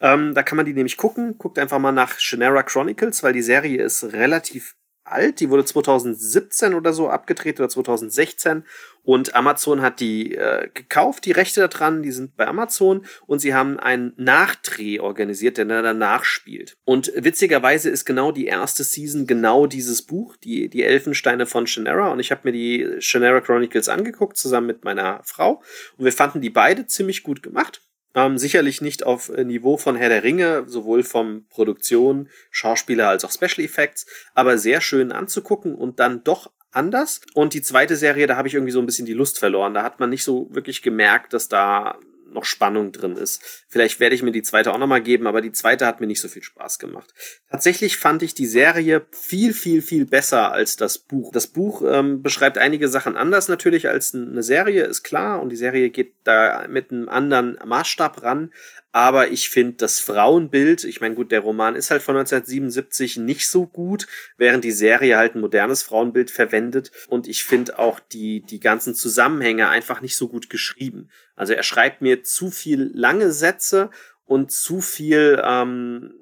Ähm, 0.00 0.32
da 0.32 0.44
kann 0.44 0.56
man 0.56 0.64
die 0.64 0.74
nämlich 0.74 0.96
gucken, 0.96 1.36
guckt 1.38 1.58
einfach 1.58 1.80
mal 1.80 1.90
nach 1.90 2.20
Shannara 2.20 2.62
Chronicles, 2.62 3.24
weil 3.24 3.32
die 3.32 3.42
Serie 3.42 3.82
ist 3.82 4.04
relativ 4.04 4.76
alt. 5.04 5.40
Die 5.40 5.50
wurde 5.50 5.64
2017 5.64 6.74
oder 6.74 6.92
so 6.92 7.08
abgedreht 7.08 7.60
oder 7.60 7.68
2016. 7.68 8.64
Und 9.02 9.34
Amazon 9.34 9.82
hat 9.82 10.00
die 10.00 10.34
äh, 10.34 10.68
gekauft, 10.72 11.26
die 11.26 11.32
Rechte 11.32 11.68
daran, 11.68 12.02
die 12.02 12.10
sind 12.10 12.36
bei 12.36 12.46
Amazon 12.46 13.04
und 13.26 13.38
sie 13.38 13.52
haben 13.52 13.78
einen 13.78 14.14
Nachdreh 14.16 14.98
organisiert, 14.98 15.58
der 15.58 15.66
danach 15.66 16.24
spielt. 16.24 16.76
Und 16.84 17.12
witzigerweise 17.14 17.90
ist 17.90 18.06
genau 18.06 18.32
die 18.32 18.46
erste 18.46 18.82
Season 18.82 19.26
genau 19.26 19.66
dieses 19.66 20.02
Buch, 20.02 20.36
die, 20.36 20.68
die 20.70 20.82
Elfensteine 20.82 21.44
von 21.44 21.66
Shannara. 21.66 22.08
Und 22.12 22.20
ich 22.20 22.30
habe 22.30 22.42
mir 22.44 22.52
die 22.52 22.96
Shannara 23.00 23.42
Chronicles 23.42 23.90
angeguckt, 23.90 24.38
zusammen 24.38 24.68
mit 24.68 24.84
meiner 24.84 25.20
Frau. 25.24 25.62
Und 25.98 26.06
wir 26.06 26.12
fanden 26.12 26.40
die 26.40 26.50
beide 26.50 26.86
ziemlich 26.86 27.22
gut 27.22 27.42
gemacht. 27.42 27.82
Ähm, 28.14 28.38
sicherlich 28.38 28.80
nicht 28.80 29.04
auf 29.04 29.28
äh, 29.28 29.44
Niveau 29.44 29.76
von 29.76 29.96
Herr 29.96 30.08
der 30.08 30.22
Ringe, 30.22 30.64
sowohl 30.66 31.02
vom 31.02 31.46
Produktion, 31.48 32.28
Schauspieler 32.50 33.08
als 33.08 33.24
auch 33.24 33.32
Special 33.32 33.64
Effects, 33.64 34.06
aber 34.34 34.56
sehr 34.56 34.80
schön 34.80 35.10
anzugucken 35.10 35.74
und 35.74 35.98
dann 35.98 36.22
doch 36.22 36.50
anders. 36.70 37.20
Und 37.34 37.54
die 37.54 37.62
zweite 37.62 37.96
Serie, 37.96 38.26
da 38.26 38.36
habe 38.36 38.48
ich 38.48 38.54
irgendwie 38.54 38.72
so 38.72 38.80
ein 38.80 38.86
bisschen 38.86 39.06
die 39.06 39.12
Lust 39.12 39.38
verloren. 39.38 39.74
Da 39.74 39.82
hat 39.82 40.00
man 40.00 40.10
nicht 40.10 40.24
so 40.24 40.48
wirklich 40.50 40.82
gemerkt, 40.82 41.32
dass 41.32 41.48
da 41.48 41.98
noch 42.34 42.44
Spannung 42.44 42.92
drin 42.92 43.16
ist. 43.16 43.64
Vielleicht 43.68 44.00
werde 44.00 44.14
ich 44.14 44.22
mir 44.22 44.32
die 44.32 44.42
zweite 44.42 44.72
auch 44.72 44.78
nochmal 44.78 45.02
geben, 45.02 45.26
aber 45.26 45.40
die 45.40 45.52
zweite 45.52 45.86
hat 45.86 46.00
mir 46.00 46.06
nicht 46.06 46.20
so 46.20 46.28
viel 46.28 46.42
Spaß 46.42 46.78
gemacht. 46.78 47.14
Tatsächlich 47.50 47.96
fand 47.96 48.22
ich 48.22 48.34
die 48.34 48.46
Serie 48.46 49.06
viel, 49.12 49.54
viel, 49.54 49.80
viel 49.80 50.04
besser 50.04 50.52
als 50.52 50.76
das 50.76 50.98
Buch. 50.98 51.32
Das 51.32 51.46
Buch 51.46 51.82
ähm, 51.86 52.22
beschreibt 52.22 52.58
einige 52.58 52.88
Sachen 52.88 53.16
anders 53.16 53.48
natürlich 53.48 53.88
als 53.88 54.14
eine 54.14 54.42
Serie, 54.42 54.84
ist 54.84 55.02
klar, 55.02 55.40
und 55.40 55.48
die 55.48 55.56
Serie 55.56 55.90
geht 55.90 56.14
da 56.24 56.66
mit 56.68 56.90
einem 56.90 57.08
anderen 57.08 57.58
Maßstab 57.64 58.22
ran, 58.22 58.52
aber 58.94 59.32
ich 59.32 59.50
finde 59.50 59.72
das 59.78 59.98
Frauenbild, 59.98 60.84
ich 60.84 61.00
meine, 61.00 61.16
gut, 61.16 61.32
der 61.32 61.40
Roman 61.40 61.74
ist 61.74 61.90
halt 61.90 62.00
von 62.00 62.14
1977 62.14 63.16
nicht 63.16 63.48
so 63.48 63.66
gut, 63.66 64.06
während 64.36 64.62
die 64.62 64.70
Serie 64.70 65.16
halt 65.16 65.34
ein 65.34 65.40
modernes 65.40 65.82
Frauenbild 65.82 66.30
verwendet. 66.30 66.92
Und 67.08 67.26
ich 67.26 67.42
finde 67.42 67.80
auch 67.80 67.98
die, 67.98 68.42
die 68.42 68.60
ganzen 68.60 68.94
Zusammenhänge 68.94 69.68
einfach 69.68 70.00
nicht 70.00 70.16
so 70.16 70.28
gut 70.28 70.48
geschrieben. 70.48 71.10
Also 71.34 71.54
er 71.54 71.64
schreibt 71.64 72.02
mir 72.02 72.22
zu 72.22 72.52
viel 72.52 72.92
lange 72.94 73.32
Sätze 73.32 73.90
und 74.26 74.52
zu 74.52 74.80
viel, 74.80 75.42
ähm, 75.44 76.14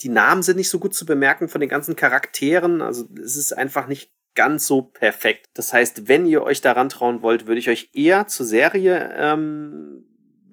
die 0.00 0.08
Namen 0.08 0.42
sind 0.42 0.56
nicht 0.56 0.70
so 0.70 0.78
gut 0.78 0.94
zu 0.94 1.04
bemerken 1.04 1.50
von 1.50 1.60
den 1.60 1.68
ganzen 1.68 1.96
Charakteren. 1.96 2.80
Also 2.80 3.06
es 3.22 3.36
ist 3.36 3.52
einfach 3.52 3.88
nicht 3.88 4.10
ganz 4.34 4.66
so 4.66 4.80
perfekt. 4.80 5.50
Das 5.52 5.74
heißt, 5.74 6.08
wenn 6.08 6.24
ihr 6.24 6.42
euch 6.44 6.62
daran 6.62 6.88
trauen 6.88 7.20
wollt, 7.20 7.46
würde 7.46 7.58
ich 7.58 7.68
euch 7.68 7.90
eher 7.92 8.26
zur 8.26 8.46
Serie 8.46 9.14
ähm, 9.18 10.05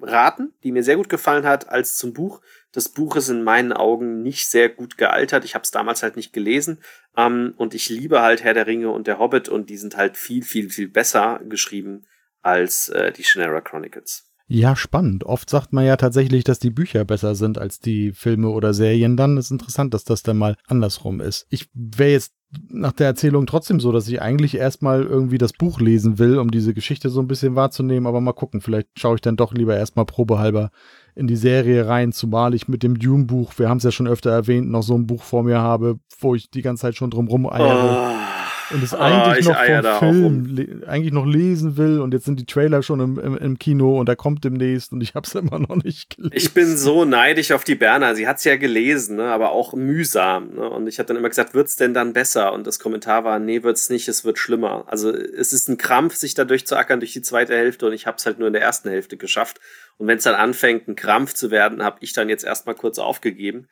raten, 0.03 0.53
die 0.63 0.71
mir 0.71 0.83
sehr 0.83 0.97
gut 0.97 1.09
gefallen 1.09 1.45
hat, 1.45 1.69
als 1.69 1.97
zum 1.97 2.13
Buch. 2.13 2.41
Das 2.71 2.89
Buch 2.89 3.15
ist 3.15 3.29
in 3.29 3.43
meinen 3.43 3.73
Augen 3.73 4.21
nicht 4.21 4.49
sehr 4.49 4.69
gut 4.69 4.97
gealtert. 4.97 5.45
Ich 5.45 5.55
habe 5.55 5.63
es 5.63 5.71
damals 5.71 6.03
halt 6.03 6.15
nicht 6.15 6.33
gelesen. 6.33 6.81
Ähm, 7.15 7.53
und 7.57 7.73
ich 7.73 7.89
liebe 7.89 8.21
halt 8.21 8.43
Herr 8.43 8.53
der 8.53 8.67
Ringe 8.67 8.89
und 8.89 9.07
der 9.07 9.19
Hobbit 9.19 9.49
und 9.49 9.69
die 9.69 9.77
sind 9.77 9.97
halt 9.97 10.17
viel, 10.17 10.43
viel, 10.43 10.69
viel 10.69 10.87
besser 10.87 11.39
geschrieben 11.43 12.05
als 12.41 12.89
äh, 12.89 13.11
die 13.11 13.23
Shannara 13.23 13.61
Chronicles. 13.61 14.32
Ja, 14.53 14.75
spannend. 14.75 15.23
Oft 15.23 15.49
sagt 15.49 15.73
man 15.73 15.83
ja 15.83 15.97
tatsächlich, 15.97 16.43
dass 16.43 16.59
die 16.59 16.69
Bücher 16.69 17.05
besser 17.05 17.33
sind 17.33 17.57
als 17.57 17.79
die 17.79 18.11
Filme 18.11 18.49
oder 18.49 18.75
Serien. 18.75 19.17
Dann 19.17 19.35
ist 19.37 19.49
interessant, 19.49 19.95
dass 19.95 20.03
das 20.03 20.21
dann 20.21 20.37
mal 20.37 20.57
andersrum 20.67 21.21
ist. 21.21 21.47
Ich 21.49 21.69
wäre 21.73 22.11
jetzt 22.11 22.33
nach 22.69 22.91
der 22.91 23.07
Erzählung 23.07 23.47
trotzdem 23.47 23.79
so, 23.79 23.91
dass 23.91 24.07
ich 24.07 24.21
eigentlich 24.21 24.53
erstmal 24.55 25.01
irgendwie 25.01 25.39
das 25.39 25.53
Buch 25.53 25.79
lesen 25.79 26.19
will, 26.19 26.37
um 26.37 26.51
diese 26.51 26.75
Geschichte 26.75 27.09
so 27.09 27.19
ein 27.19 27.27
bisschen 27.27 27.55
wahrzunehmen, 27.55 28.05
aber 28.05 28.21
mal 28.21 28.33
gucken, 28.33 28.61
vielleicht 28.61 28.89
schaue 28.95 29.15
ich 29.15 29.21
dann 29.21 29.37
doch 29.37 29.55
lieber 29.55 29.75
erstmal 29.75 30.05
probehalber 30.05 30.69
in 31.15 31.25
die 31.25 31.35
Serie 31.35 31.87
rein, 31.87 32.11
zumal 32.11 32.53
ich 32.53 32.67
mit 32.67 32.83
dem 32.83 32.99
Dune-Buch, 32.99 33.53
wir 33.57 33.69
haben 33.69 33.77
es 33.77 33.83
ja 33.83 33.91
schon 33.91 34.07
öfter 34.07 34.29
erwähnt, 34.29 34.69
noch 34.69 34.83
so 34.83 34.93
ein 34.93 35.07
Buch 35.07 35.23
vor 35.23 35.41
mir 35.41 35.61
habe, 35.61 35.97
wo 36.19 36.35
ich 36.35 36.51
die 36.51 36.61
ganze 36.61 36.81
Zeit 36.81 36.95
schon 36.95 37.09
drum 37.09 37.27
rumeiere. 37.27 38.13
Oh 38.13 38.32
und 38.71 38.83
es 38.83 38.93
oh, 38.93 38.97
eigentlich 38.97 39.45
noch 39.45 39.99
vom 39.99 40.45
Film 40.45 40.83
eigentlich 40.87 41.13
noch 41.13 41.25
lesen 41.25 41.77
will 41.77 41.99
und 41.99 42.13
jetzt 42.13 42.25
sind 42.25 42.39
die 42.39 42.45
Trailer 42.45 42.83
schon 42.83 42.99
im, 42.99 43.19
im, 43.19 43.37
im 43.37 43.59
Kino 43.59 43.99
und 43.99 44.09
er 44.09 44.15
kommt 44.15 44.43
demnächst 44.43 44.91
und 44.91 45.01
ich 45.01 45.15
habe 45.15 45.27
es 45.27 45.35
immer 45.35 45.59
noch 45.59 45.75
nicht 45.83 46.15
gelesen. 46.15 46.33
Ich 46.35 46.53
bin 46.53 46.77
so 46.77 47.05
neidisch 47.05 47.51
auf 47.51 47.63
die 47.63 47.75
Berner. 47.75 48.15
Sie 48.15 48.27
hat 48.27 48.37
es 48.37 48.43
ja 48.43 48.55
gelesen, 48.55 49.17
ne, 49.17 49.25
aber 49.25 49.51
auch 49.51 49.73
mühsam. 49.73 50.55
Ne? 50.55 50.69
Und 50.69 50.87
ich 50.87 50.99
habe 50.99 51.07
dann 51.07 51.17
immer 51.17 51.29
gesagt, 51.29 51.53
wird's 51.53 51.75
denn 51.75 51.93
dann 51.93 52.13
besser? 52.13 52.53
Und 52.53 52.67
das 52.67 52.79
Kommentar 52.79 53.23
war, 53.23 53.39
nee, 53.39 53.63
wird's 53.63 53.89
nicht, 53.89 54.07
es 54.07 54.23
wird 54.25 54.37
schlimmer. 54.37 54.85
Also 54.87 55.11
es 55.11 55.53
ist 55.53 55.67
ein 55.69 55.77
Krampf, 55.77 56.15
sich 56.15 56.33
da 56.33 56.45
durchzuackern 56.45 56.99
durch 56.99 57.13
die 57.13 57.21
zweite 57.21 57.55
Hälfte 57.55 57.87
und 57.87 57.93
ich 57.93 58.07
habe 58.07 58.17
es 58.17 58.25
halt 58.25 58.39
nur 58.39 58.47
in 58.47 58.53
der 58.53 58.61
ersten 58.61 58.89
Hälfte 58.89 59.17
geschafft. 59.17 59.59
Und 59.97 60.07
wenn 60.07 60.17
es 60.17 60.23
dann 60.23 60.35
anfängt, 60.35 60.87
ein 60.87 60.95
Krampf 60.95 61.33
zu 61.33 61.51
werden, 61.51 61.83
habe 61.83 61.97
ich 62.01 62.13
dann 62.13 62.29
jetzt 62.29 62.43
erstmal 62.43 62.75
kurz 62.75 62.99
aufgegeben. 62.99 63.67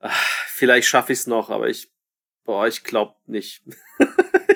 Ach, 0.00 0.16
vielleicht 0.48 0.88
schaffe 0.88 1.12
ich 1.12 1.20
es 1.20 1.26
noch, 1.26 1.48
aber 1.50 1.68
ich 1.68 1.92
Boah, 2.44 2.66
ich 2.66 2.82
glaub 2.82 3.16
nicht. 3.26 3.62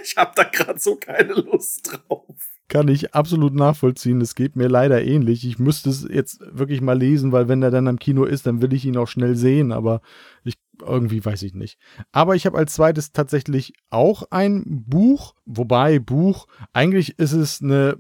ich 0.07 0.17
hab 0.17 0.35
da 0.37 0.45
gerade 0.45 0.79
so 0.79 0.97
keine 0.97 1.35
Lust 1.35 1.91
drauf. 1.93 2.37
Kann 2.69 2.89
ich 2.89 3.15
absolut 3.15 3.55
nachvollziehen. 3.55 4.21
Es 4.21 4.35
geht 4.35 4.57
mir 4.57 4.69
leider 4.69 5.03
ähnlich. 5.03 5.47
Ich 5.47 5.59
müsste 5.59 5.91
es 5.91 6.07
jetzt 6.09 6.41
wirklich 6.41 6.81
mal 6.81 6.99
lesen, 6.99 7.31
weil 7.31 7.49
wenn 7.49 7.63
er 7.63 7.71
dann 7.71 7.87
am 7.87 7.99
Kino 7.99 8.25
ist, 8.25 8.47
dann 8.47 8.61
will 8.61 8.73
ich 8.73 8.85
ihn 8.85 8.97
auch 8.97 9.07
schnell 9.07 9.37
sehen, 9.37 9.71
aber 9.71 10.01
ich 10.43 10.55
irgendwie 10.81 11.25
weiß 11.25 11.43
ich 11.43 11.55
nicht. 11.55 11.79
Aber 12.13 12.35
ich 12.35 12.45
habe 12.45 12.59
als 12.59 12.75
zweites 12.75 13.13
tatsächlich 13.13 13.73
auch 13.91 14.25
ein 14.31 14.65
Buch, 14.67 15.35
wobei 15.45 15.99
Buch, 15.99 16.47
eigentlich 16.73 17.19
ist 17.19 17.33
es 17.33 17.63
eine, 17.63 17.99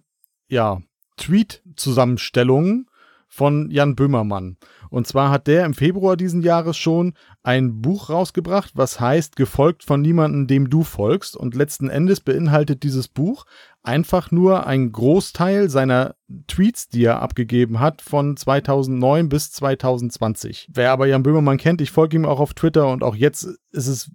ja, 0.49 0.83
Tweet-Zusammenstellung 1.16 2.90
von 3.37 3.70
Jan 3.70 3.94
Böhmermann. 3.94 4.57
Und 4.88 5.07
zwar 5.07 5.31
hat 5.31 5.46
der 5.46 5.66
im 5.66 5.75
Februar 5.75 6.16
diesen 6.16 6.42
Jahres 6.42 6.77
schon 6.77 7.12
ein 7.42 7.83
Buch 7.83 8.09
rausgebracht, 8.09 8.72
was 8.75 8.99
heißt 8.99 9.37
Gefolgt 9.37 9.85
von 9.85 10.01
niemandem, 10.01 10.46
dem 10.46 10.70
du 10.70 10.83
folgst. 10.85 11.37
Und 11.37 11.55
letzten 11.55 11.90
Endes 11.90 12.20
beinhaltet 12.20 12.83
dieses 12.83 13.09
Buch 13.09 13.44
einfach 13.83 14.31
nur 14.31 14.66
einen 14.66 14.90
Großteil 14.90 15.68
seiner 15.68 16.14
Tweets, 16.46 16.88
die 16.88 17.05
er 17.05 17.20
abgegeben 17.20 17.79
hat, 17.79 18.01
von 18.01 18.37
2009 18.37 19.29
bis 19.29 19.53
2020. 19.53 20.70
Wer 20.72 20.90
aber 20.90 21.07
Jan 21.07 21.22
Böhmermann 21.22 21.59
kennt, 21.59 21.83
ich 21.83 21.90
folge 21.90 22.16
ihm 22.16 22.25
auch 22.25 22.40
auf 22.40 22.55
Twitter 22.55 22.88
und 22.88 23.05
auch 23.05 23.14
jetzt 23.14 23.46
ist 23.70 23.87
es 23.87 24.11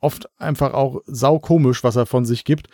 oft 0.00 0.28
einfach 0.38 0.74
auch 0.74 1.00
saukomisch, 1.06 1.82
was 1.84 1.96
er 1.96 2.06
von 2.06 2.24
sich 2.24 2.44
gibt 2.44 2.68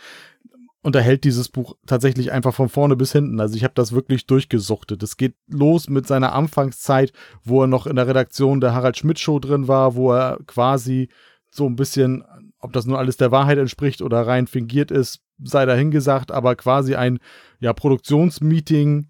und 0.83 0.97
er 0.97 1.03
hält 1.03 1.25
dieses 1.25 1.49
Buch 1.49 1.77
tatsächlich 1.87 2.33
einfach 2.33 2.53
von 2.53 2.69
vorne 2.69 2.97
bis 2.97 3.13
hinten. 3.13 3.41
Also 3.41 3.57
ich 3.57 3.65
habe 3.65 3.75
das 3.75 3.93
wirklich 3.93 4.27
durchgesuchtet. 4.27 5.03
Es 5.03 5.17
geht 5.17 5.35
los 5.47 5.89
mit 5.89 6.07
seiner 6.07 6.33
Anfangszeit, 6.33 7.13
wo 7.45 7.63
er 7.63 7.69
noch 7.69 7.87
in 7.87 7.97
der 7.97 8.09
Redaktion 8.09 8.61
der 8.61 8.75
Harald 8.75 8.97
Schmidt 8.97 9.21
Show 9.21 9.39
drin 9.39 9.69
war, 9.69 9.95
wo 9.95 10.13
er 10.13 10.39
quasi 10.47 11.09
so 11.51 11.67
ein 11.67 11.77
bisschen, 11.77 12.25
ob 12.59 12.73
das 12.73 12.87
nur 12.87 12.99
alles 12.99 13.17
der 13.17 13.31
Wahrheit 13.31 13.59
entspricht 13.59 14.03
oder 14.03 14.27
rein 14.27 14.49
fingiert 14.49 14.91
ist, 14.91 15.21
sei 15.43 15.67
dahingesagt, 15.67 16.33
aber 16.33 16.57
quasi 16.57 16.97
ein 16.97 17.19
ja, 17.61 17.73
Produktionsmeeting 17.73 19.09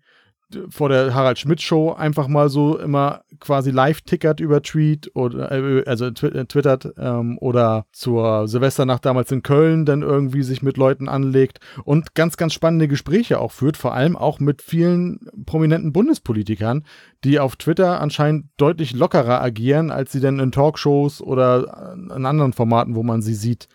vor 0.68 0.88
der 0.88 1.14
Harald 1.14 1.38
Schmidt 1.38 1.60
Show 1.60 1.92
einfach 1.92 2.28
mal 2.28 2.48
so 2.48 2.78
immer 2.78 3.22
quasi 3.40 3.70
live 3.70 4.00
tickert 4.02 4.40
über 4.40 4.62
Tweet 4.62 5.10
oder 5.14 5.50
äh, 5.50 5.84
also 5.86 6.06
äh, 6.06 6.12
twittert 6.12 6.92
ähm, 6.98 7.38
oder 7.38 7.86
zur 7.92 8.48
Silvesternacht 8.48 9.04
damals 9.04 9.32
in 9.32 9.42
Köln 9.42 9.84
dann 9.84 10.02
irgendwie 10.02 10.42
sich 10.42 10.62
mit 10.62 10.76
Leuten 10.76 11.08
anlegt 11.08 11.60
und 11.84 12.14
ganz 12.14 12.36
ganz 12.36 12.52
spannende 12.52 12.88
Gespräche 12.88 13.40
auch 13.40 13.52
führt, 13.52 13.76
vor 13.76 13.94
allem 13.94 14.16
auch 14.16 14.40
mit 14.40 14.62
vielen 14.62 15.20
prominenten 15.46 15.92
Bundespolitikern, 15.92 16.84
die 17.24 17.40
auf 17.40 17.56
Twitter 17.56 18.00
anscheinend 18.00 18.46
deutlich 18.56 18.94
lockerer 18.94 19.42
agieren, 19.42 19.90
als 19.90 20.12
sie 20.12 20.20
denn 20.20 20.38
in 20.38 20.52
Talkshows 20.52 21.20
oder 21.20 21.94
in 21.94 22.26
anderen 22.26 22.52
Formaten, 22.52 22.94
wo 22.94 23.02
man 23.02 23.22
sie 23.22 23.34
sieht, 23.34 23.68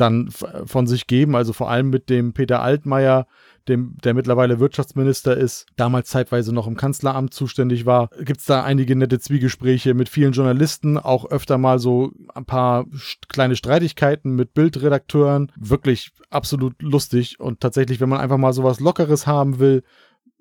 dann 0.00 0.30
von 0.30 0.86
sich 0.86 1.06
geben. 1.06 1.36
Also 1.36 1.52
vor 1.52 1.70
allem 1.70 1.90
mit 1.90 2.08
dem 2.08 2.32
Peter 2.32 2.62
Altmaier, 2.62 3.26
dem, 3.68 3.96
der 4.04 4.14
mittlerweile 4.14 4.60
Wirtschaftsminister 4.60 5.36
ist, 5.36 5.66
damals 5.76 6.08
zeitweise 6.10 6.52
noch 6.52 6.66
im 6.66 6.76
Kanzleramt 6.76 7.34
zuständig 7.34 7.86
war, 7.86 8.08
gibt 8.20 8.40
es 8.40 8.46
da 8.46 8.62
einige 8.62 8.96
nette 8.96 9.18
Zwiegespräche 9.18 9.94
mit 9.94 10.08
vielen 10.08 10.32
Journalisten, 10.32 10.98
auch 10.98 11.30
öfter 11.30 11.58
mal 11.58 11.78
so 11.78 12.12
ein 12.34 12.44
paar 12.44 12.86
kleine 13.28 13.56
Streitigkeiten 13.56 14.34
mit 14.34 14.54
Bildredakteuren. 14.54 15.52
Wirklich 15.56 16.10
absolut 16.30 16.80
lustig 16.82 17.40
und 17.40 17.60
tatsächlich, 17.60 18.00
wenn 18.00 18.08
man 18.08 18.20
einfach 18.20 18.38
mal 18.38 18.52
sowas 18.52 18.80
Lockeres 18.80 19.26
haben 19.26 19.58
will, 19.58 19.82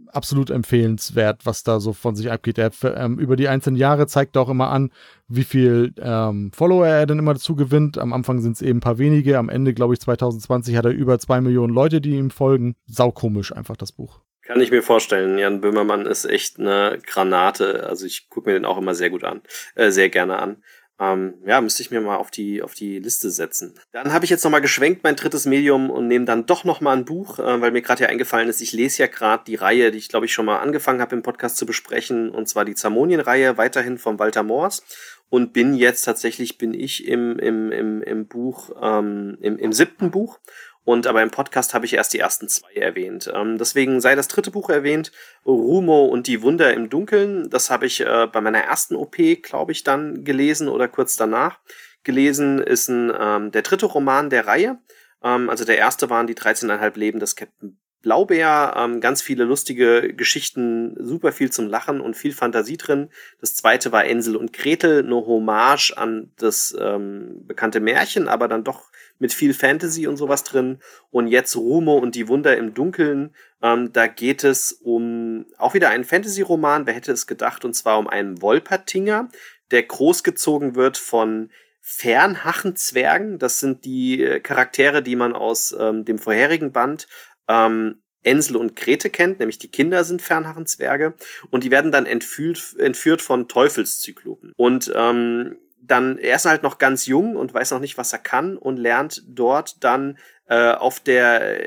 absolut 0.07 0.49
empfehlenswert, 0.49 1.45
was 1.45 1.63
da 1.63 1.79
so 1.79 1.93
von 1.93 2.15
sich 2.15 2.31
abgeht. 2.31 2.57
Er 2.57 2.71
ähm, 2.95 3.19
über 3.19 3.35
die 3.35 3.47
einzelnen 3.47 3.77
Jahre 3.77 4.07
zeigt 4.07 4.38
auch 4.38 4.49
immer 4.49 4.69
an, 4.69 4.91
wie 5.27 5.43
viel 5.43 5.93
ähm, 6.01 6.51
Follower 6.53 6.88
er 6.88 7.05
denn 7.05 7.19
immer 7.19 7.33
dazu 7.33 7.55
gewinnt. 7.55 7.97
Am 7.97 8.13
Anfang 8.13 8.41
sind 8.41 8.53
es 8.53 8.62
eben 8.62 8.79
ein 8.79 8.81
paar 8.81 8.97
wenige. 8.97 9.38
Am 9.38 9.49
Ende, 9.49 9.73
glaube 9.73 9.93
ich, 9.93 9.99
2020 9.99 10.75
hat 10.75 10.85
er 10.85 10.91
über 10.91 11.19
zwei 11.19 11.41
Millionen 11.41 11.73
Leute, 11.73 12.01
die 12.01 12.15
ihm 12.15 12.31
folgen. 12.31 12.75
Saukomisch 12.88 13.55
einfach 13.55 13.77
das 13.77 13.91
Buch. 13.91 14.21
Kann 14.49 14.62
ich 14.62 14.71
mir 14.71 14.81
vorstellen. 14.81 15.38
Jan 15.38 15.62
Böhmermann 15.62 16.07
ist 16.07 16.25
echt 16.25 16.59
eine 16.59 16.97
Granate. 17.05 17.85
Also 17.88 18.07
ich 18.07 18.29
gucke 18.29 18.49
mir 18.49 18.55
den 18.55 18.65
auch 18.65 18.79
immer 18.79 18.95
sehr 18.95 19.12
gut 19.12 19.23
an, 19.23 19.41
äh, 19.75 19.91
sehr 19.91 20.09
gerne 20.09 20.39
an. 20.39 20.63
Ähm, 20.99 21.35
ja, 21.45 21.62
müsste 21.62 21.81
ich 21.81 21.91
mir 21.91 22.01
mal 22.01 22.17
auf 22.17 22.29
die, 22.29 22.62
auf 22.62 22.73
die 22.73 22.99
Liste 22.99 23.31
setzen. 23.31 23.73
Dann 23.93 24.12
habe 24.12 24.25
ich 24.25 24.31
jetzt 24.31 24.43
nochmal 24.43 24.59
geschwenkt, 24.59 25.03
mein 25.03 25.15
drittes 25.15 25.45
Medium, 25.45 25.89
und 25.89 26.07
nehme 26.07 26.25
dann 26.25 26.45
doch 26.45 26.65
nochmal 26.65 26.97
ein 26.97 27.05
Buch, 27.05 27.39
äh, 27.39 27.62
weil 27.62 27.71
mir 27.71 27.81
gerade 27.81 28.03
ja 28.03 28.09
eingefallen 28.09 28.49
ist, 28.49 28.59
ich 28.62 28.73
lese 28.73 29.03
ja 29.03 29.07
gerade 29.07 29.43
die 29.47 29.55
Reihe, 29.55 29.91
die 29.91 29.97
ich 29.97 30.09
glaube 30.09 30.25
ich 30.25 30.33
schon 30.33 30.45
mal 30.45 30.59
angefangen 30.59 30.99
habe 30.99 31.15
im 31.15 31.23
Podcast 31.23 31.55
zu 31.55 31.65
besprechen, 31.65 32.29
und 32.29 32.49
zwar 32.49 32.65
die 32.65 32.75
Zamonien-Reihe, 32.75 33.57
weiterhin 33.57 33.97
von 33.97 34.19
Walter 34.19 34.43
Moors. 34.43 34.83
Und 35.31 35.53
bin 35.53 35.75
jetzt 35.75 36.03
tatsächlich, 36.03 36.57
bin 36.57 36.73
ich 36.73 37.07
im, 37.07 37.38
im, 37.38 37.71
im, 37.71 38.01
im 38.01 38.27
Buch, 38.27 38.71
ähm, 38.81 39.38
im, 39.41 39.59
im 39.59 39.71
siebten 39.71 40.09
Buch 40.09 40.39
und 40.84 41.08
aber 41.08 41.22
im 41.22 41.32
Podcast 41.32 41.74
habe 41.74 41.86
ich 41.86 41.94
erst 41.94 42.13
die 42.13 42.20
ersten 42.20 42.48
zwei 42.48 42.74
erwähnt. 42.74 43.32
Ähm, 43.34 43.58
deswegen 43.58 44.02
sei 44.02 44.15
das 44.15 44.28
dritte 44.28 44.52
Buch 44.52 44.70
erwähnt, 44.70 45.12
Rumo 45.46 46.06
und 46.06 46.28
die 46.28 46.42
Wunder 46.42 46.74
im 46.74 46.89
Dunkeln. 46.89 47.50
Das 47.50 47.70
habe 47.70 47.86
ich 47.86 48.02
äh, 48.02 48.28
bei 48.32 48.42
meiner 48.42 48.63
ersten 48.63 48.96
OP, 48.96 49.18
glaube 49.44 49.72
ich, 49.72 49.84
dann 49.84 50.24
gelesen 50.24 50.68
oder 50.68 50.88
kurz 50.88 51.15
danach 51.15 51.60
gelesen. 52.04 52.60
Ist 52.60 52.88
ein, 52.89 53.13
ähm, 53.20 53.52
der 53.52 53.62
dritte 53.62 53.86
Roman 53.86 54.30
der 54.30 54.48
Reihe. 54.48 54.80
Ähm, 55.24 55.50
also 55.50 55.65
der 55.65 55.78
erste 55.78 56.10
waren 56.10 56.28
die 56.28 56.36
13,5 56.36 56.98
Leben 56.98 57.20
des 57.20 57.36
Captain 57.36 57.78
Blaubeer, 58.02 58.76
ähm, 58.78 59.02
ganz 59.02 59.22
viele 59.22 59.44
lustige 59.44 60.13
Geschichten, 60.13 60.96
super 60.98 61.34
viel 61.34 61.52
zum 61.52 61.68
Lachen 61.68 62.00
und 62.00 62.15
viel 62.15 62.32
Fantasie 62.32 62.78
drin. 62.78 63.10
Das 63.42 63.56
zweite 63.56 63.92
war 63.92 64.06
Ensel 64.06 64.38
und 64.38 64.54
Gretel, 64.54 65.04
eine 65.04 65.15
Hommage 65.15 65.92
an 65.98 66.32
das 66.38 66.76
ähm, 66.80 67.46
bekannte 67.46 67.82
Märchen, 67.82 68.30
aber 68.30 68.48
dann 68.48 68.63
doch 68.63 68.89
mit 69.19 69.34
viel 69.34 69.53
Fantasy 69.53 70.08
und 70.08 70.17
sowas 70.17 70.43
drin. 70.43 70.79
Und 71.12 71.27
jetzt 71.27 71.55
Rumo 71.55 71.97
und 71.97 72.15
die 72.15 72.27
Wunder 72.27 72.58
im 72.58 72.73
Dunkeln. 72.73 73.36
Ähm, 73.62 73.93
da 73.93 74.08
geht 74.08 74.43
es 74.43 74.71
um 74.71 75.45
auch 75.58 75.73
wieder 75.73 75.89
einen 75.89 76.05
Fantasy-Roman, 76.05 76.88
wer 76.88 76.93
hätte 76.93 77.12
es 77.12 77.27
gedacht, 77.27 77.65
und 77.65 77.73
zwar 77.73 77.99
um 77.99 78.08
einen 78.08 78.41
Wolpertinger, 78.41 79.29
der 79.71 79.84
großgezogen 79.84 80.75
wird 80.75 80.97
von 80.97 81.51
Fernhachenzwergen. 81.82 83.39
Das 83.39 83.60
sind 83.60 83.86
die 83.86 84.23
äh, 84.23 84.39
Charaktere, 84.39 85.03
die 85.03 85.15
man 85.15 85.34
aus 85.34 85.75
ähm, 85.77 86.05
dem 86.05 86.17
vorherigen 86.17 86.71
Band 86.71 87.08
ähm, 87.47 88.01
Ensel 88.23 88.58
und 88.58 88.75
Grete 88.75 89.10
kennt, 89.10 89.39
nämlich 89.39 89.60
die 89.60 89.71
Kinder 89.71 90.03
sind 90.03 90.21
Fernharrenzwerge 90.21 91.13
und 91.51 91.63
die 91.63 91.71
werden 91.71 91.91
dann 91.91 92.05
entführt, 92.05 92.75
entführt 92.77 93.21
von 93.21 93.47
Teufelszyklopen. 93.47 94.53
Und 94.58 94.91
ähm, 94.93 95.58
dann, 95.91 96.17
er 96.17 96.36
ist 96.36 96.45
halt 96.45 96.63
noch 96.63 96.78
ganz 96.78 97.06
jung 97.06 97.36
und 97.36 97.54
weiß 97.54 97.71
noch 97.71 97.80
nicht, 97.80 97.97
was 97.97 98.13
er 98.13 98.19
kann 98.19 98.58
und 98.58 98.78
lernt 98.78 99.23
dort 99.28 99.84
dann 99.84 100.17
äh, 100.47 100.71
auf 100.71 100.99
der 100.99 101.58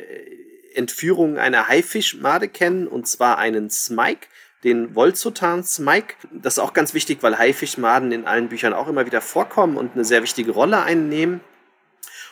Entführung 0.75 1.39
eine 1.39 1.69
Haifischmade 1.69 2.49
kennen 2.49 2.87
und 2.87 3.07
zwar 3.07 3.39
einen 3.39 3.71
Smike, 3.71 4.29
den 4.65 4.95
Volzotan 4.95 5.65
Smike. 5.65 6.15
Das 6.31 6.55
ist 6.55 6.59
auch 6.59 6.73
ganz 6.73 6.95
wichtig, 6.95 7.19
weil 7.23 7.39
Haifischmaden 7.39 8.13
in 8.13 8.27
allen 8.27 8.49
Büchern 8.49 8.73
auch 8.73 8.89
immer 8.89 9.07
wieder 9.07 9.21
vorkommen 9.21 9.77
und 9.77 9.95
eine 9.95 10.05
sehr 10.05 10.23
wichtige 10.23 10.53
Rolle 10.53 10.83
einnehmen. 10.83 11.41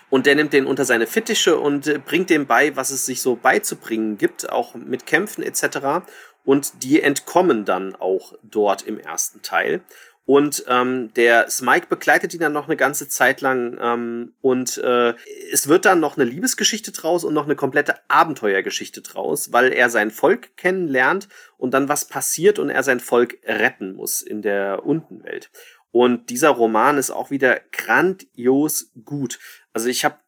Und 0.09 0.27
der 0.27 0.35
nimmt 0.35 0.53
den 0.53 0.67
unter 0.67 0.85
seine 0.85 1.07
Fittiche 1.07 1.59
und 1.59 1.87
äh, 1.87 1.99
bringt 1.99 2.31
dem 2.31 2.47
bei, 2.47 2.75
was 2.75 2.91
es 2.91 3.07
sich 3.07 3.23
so 3.23 3.37
beizubringen 3.37 4.19
gibt, 4.19 4.51
auch 4.51 4.75
mit 4.75 5.07
Kämpfen 5.07 5.43
etc. 5.43 6.05
und 6.45 6.83
die 6.83 7.01
entkommen 7.01 7.65
dann 7.65 7.95
auch 7.95 8.35
dort 8.43 8.83
im 8.83 8.99
ersten 8.99 9.43
Teil. 9.43 9.83
Und 10.31 10.63
ähm, 10.69 11.13
der 11.15 11.51
Smike 11.51 11.89
begleitet 11.89 12.33
ihn 12.35 12.39
dann 12.39 12.53
noch 12.53 12.69
eine 12.69 12.77
ganze 12.77 13.09
Zeit 13.09 13.41
lang 13.41 13.77
ähm, 13.81 14.33
und 14.41 14.79
äh, 14.79 15.15
es 15.53 15.67
wird 15.67 15.85
dann 15.85 15.99
noch 15.99 16.17
eine 16.17 16.25
Liebesgeschichte 16.25 16.93
draus 16.93 17.25
und 17.25 17.35
noch 17.35 17.47
eine 17.47 17.57
komplette 17.57 17.97
Abenteuergeschichte 18.07 19.03
draus, 19.03 19.53
weil 19.53 19.73
er 19.73 19.91
sein 19.91 20.13
Volk 20.13 20.57
kennenlernt 20.57 21.29
und 21.57 21.75
dann 21.75 21.89
was 21.89 22.05
passiert 22.05 22.61
und 22.61 22.71
er 22.71 22.85
sein 22.85 23.01
Volk 23.01 23.39
retten 23.45 23.95
muss 23.95 24.23
in 24.23 24.41
der 24.41 24.87
Untenwelt. 24.87 25.51
Und 25.91 26.31
dieser 26.31 26.51
Roman 26.51 26.97
ist 26.97 27.11
auch 27.11 27.33
wieder 27.33 27.59
grandios 27.73 28.93
gut. 29.05 29.41
Also 29.73 29.89
ich 29.89 30.05
habe 30.05 30.21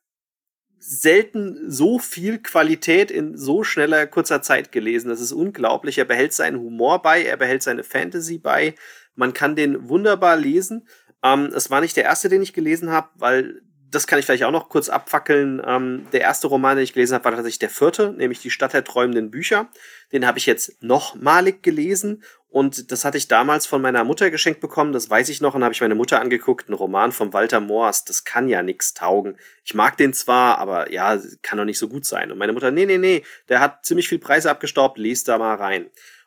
selten 0.85 1.71
so 1.71 2.01
viel 2.01 2.41
Qualität 2.41 3.12
in 3.12 3.37
so 3.38 3.62
schneller 3.62 4.09
kurzer 4.09 4.43
Zeit 4.43 4.73
gelesen. 4.73 5.11
Das 5.11 5.21
ist 5.21 5.31
unglaublich. 5.31 5.97
Er 5.97 6.07
behält 6.07 6.33
seinen 6.33 6.59
Humor 6.59 7.03
bei, 7.03 7.23
er 7.23 7.37
behält 7.37 7.62
seine 7.62 7.85
Fantasy 7.85 8.38
bei. 8.38 8.75
Man 9.14 9.33
kann 9.33 9.57
den 9.57 9.88
wunderbar 9.88 10.37
lesen. 10.37 10.88
Ähm, 11.22 11.46
es 11.55 11.70
war 11.70 11.81
nicht 11.81 11.96
der 11.96 12.05
erste, 12.05 12.29
den 12.29 12.42
ich 12.42 12.53
gelesen 12.53 12.90
habe, 12.90 13.09
weil 13.14 13.62
das 13.90 14.07
kann 14.07 14.18
ich 14.18 14.25
vielleicht 14.25 14.44
auch 14.44 14.51
noch 14.51 14.70
kurz 14.70 14.88
abfackeln. 14.88 15.61
Ähm, 15.64 16.07
der 16.12 16.22
erste 16.22 16.46
Roman, 16.46 16.77
den 16.77 16.85
ich 16.85 16.94
gelesen 16.94 17.14
habe, 17.14 17.25
war 17.25 17.33
tatsächlich 17.33 17.59
der 17.59 17.70
vierte, 17.70 18.12
nämlich 18.12 18.40
die 18.40 18.51
Stadt 18.51 18.72
der 18.72 18.85
träumenden 18.85 19.31
Bücher. 19.31 19.68
Den 20.12 20.27
habe 20.27 20.38
ich 20.38 20.46
jetzt 20.46 20.83
nochmalig 20.83 21.62
gelesen 21.62 22.22
und 22.53 22.92
das 22.92 23.07
hatte 23.07 23.16
ich 23.16 23.29
damals 23.29 23.64
von 23.64 23.81
meiner 23.81 24.05
Mutter 24.05 24.31
geschenkt 24.31 24.61
bekommen, 24.61 24.92
das 24.92 25.09
weiß 25.09 25.31
ich 25.31 25.40
noch, 25.40 25.55
und 25.55 25.64
habe 25.64 25.72
ich 25.72 25.81
meine 25.81 25.94
Mutter 25.94 26.20
angeguckt, 26.20 26.68
ein 26.68 26.75
Roman 26.75 27.11
von 27.11 27.33
Walter 27.33 27.61
Moors, 27.61 28.05
das 28.05 28.25
kann 28.25 28.46
ja 28.46 28.62
nix 28.62 28.92
taugen. 28.92 29.38
Ich 29.64 29.72
mag 29.72 29.96
den 29.96 30.12
zwar, 30.12 30.59
aber 30.59 30.92
ja, 30.92 31.18
kann 31.40 31.57
doch 31.57 31.64
nicht 31.64 31.79
so 31.79 31.88
gut 31.88 32.05
sein. 32.05 32.31
Und 32.31 32.37
meine 32.37 32.53
Mutter, 32.53 32.70
nee, 32.70 32.85
nee, 32.85 32.98
nee, 32.98 33.25
der 33.48 33.61
hat 33.61 33.87
ziemlich 33.87 34.07
viel 34.07 34.18
Preise 34.18 34.51
abgestaubt, 34.51 34.98
lest 34.98 35.29
da 35.29 35.38
mal 35.38 35.55
rein. 35.55 35.87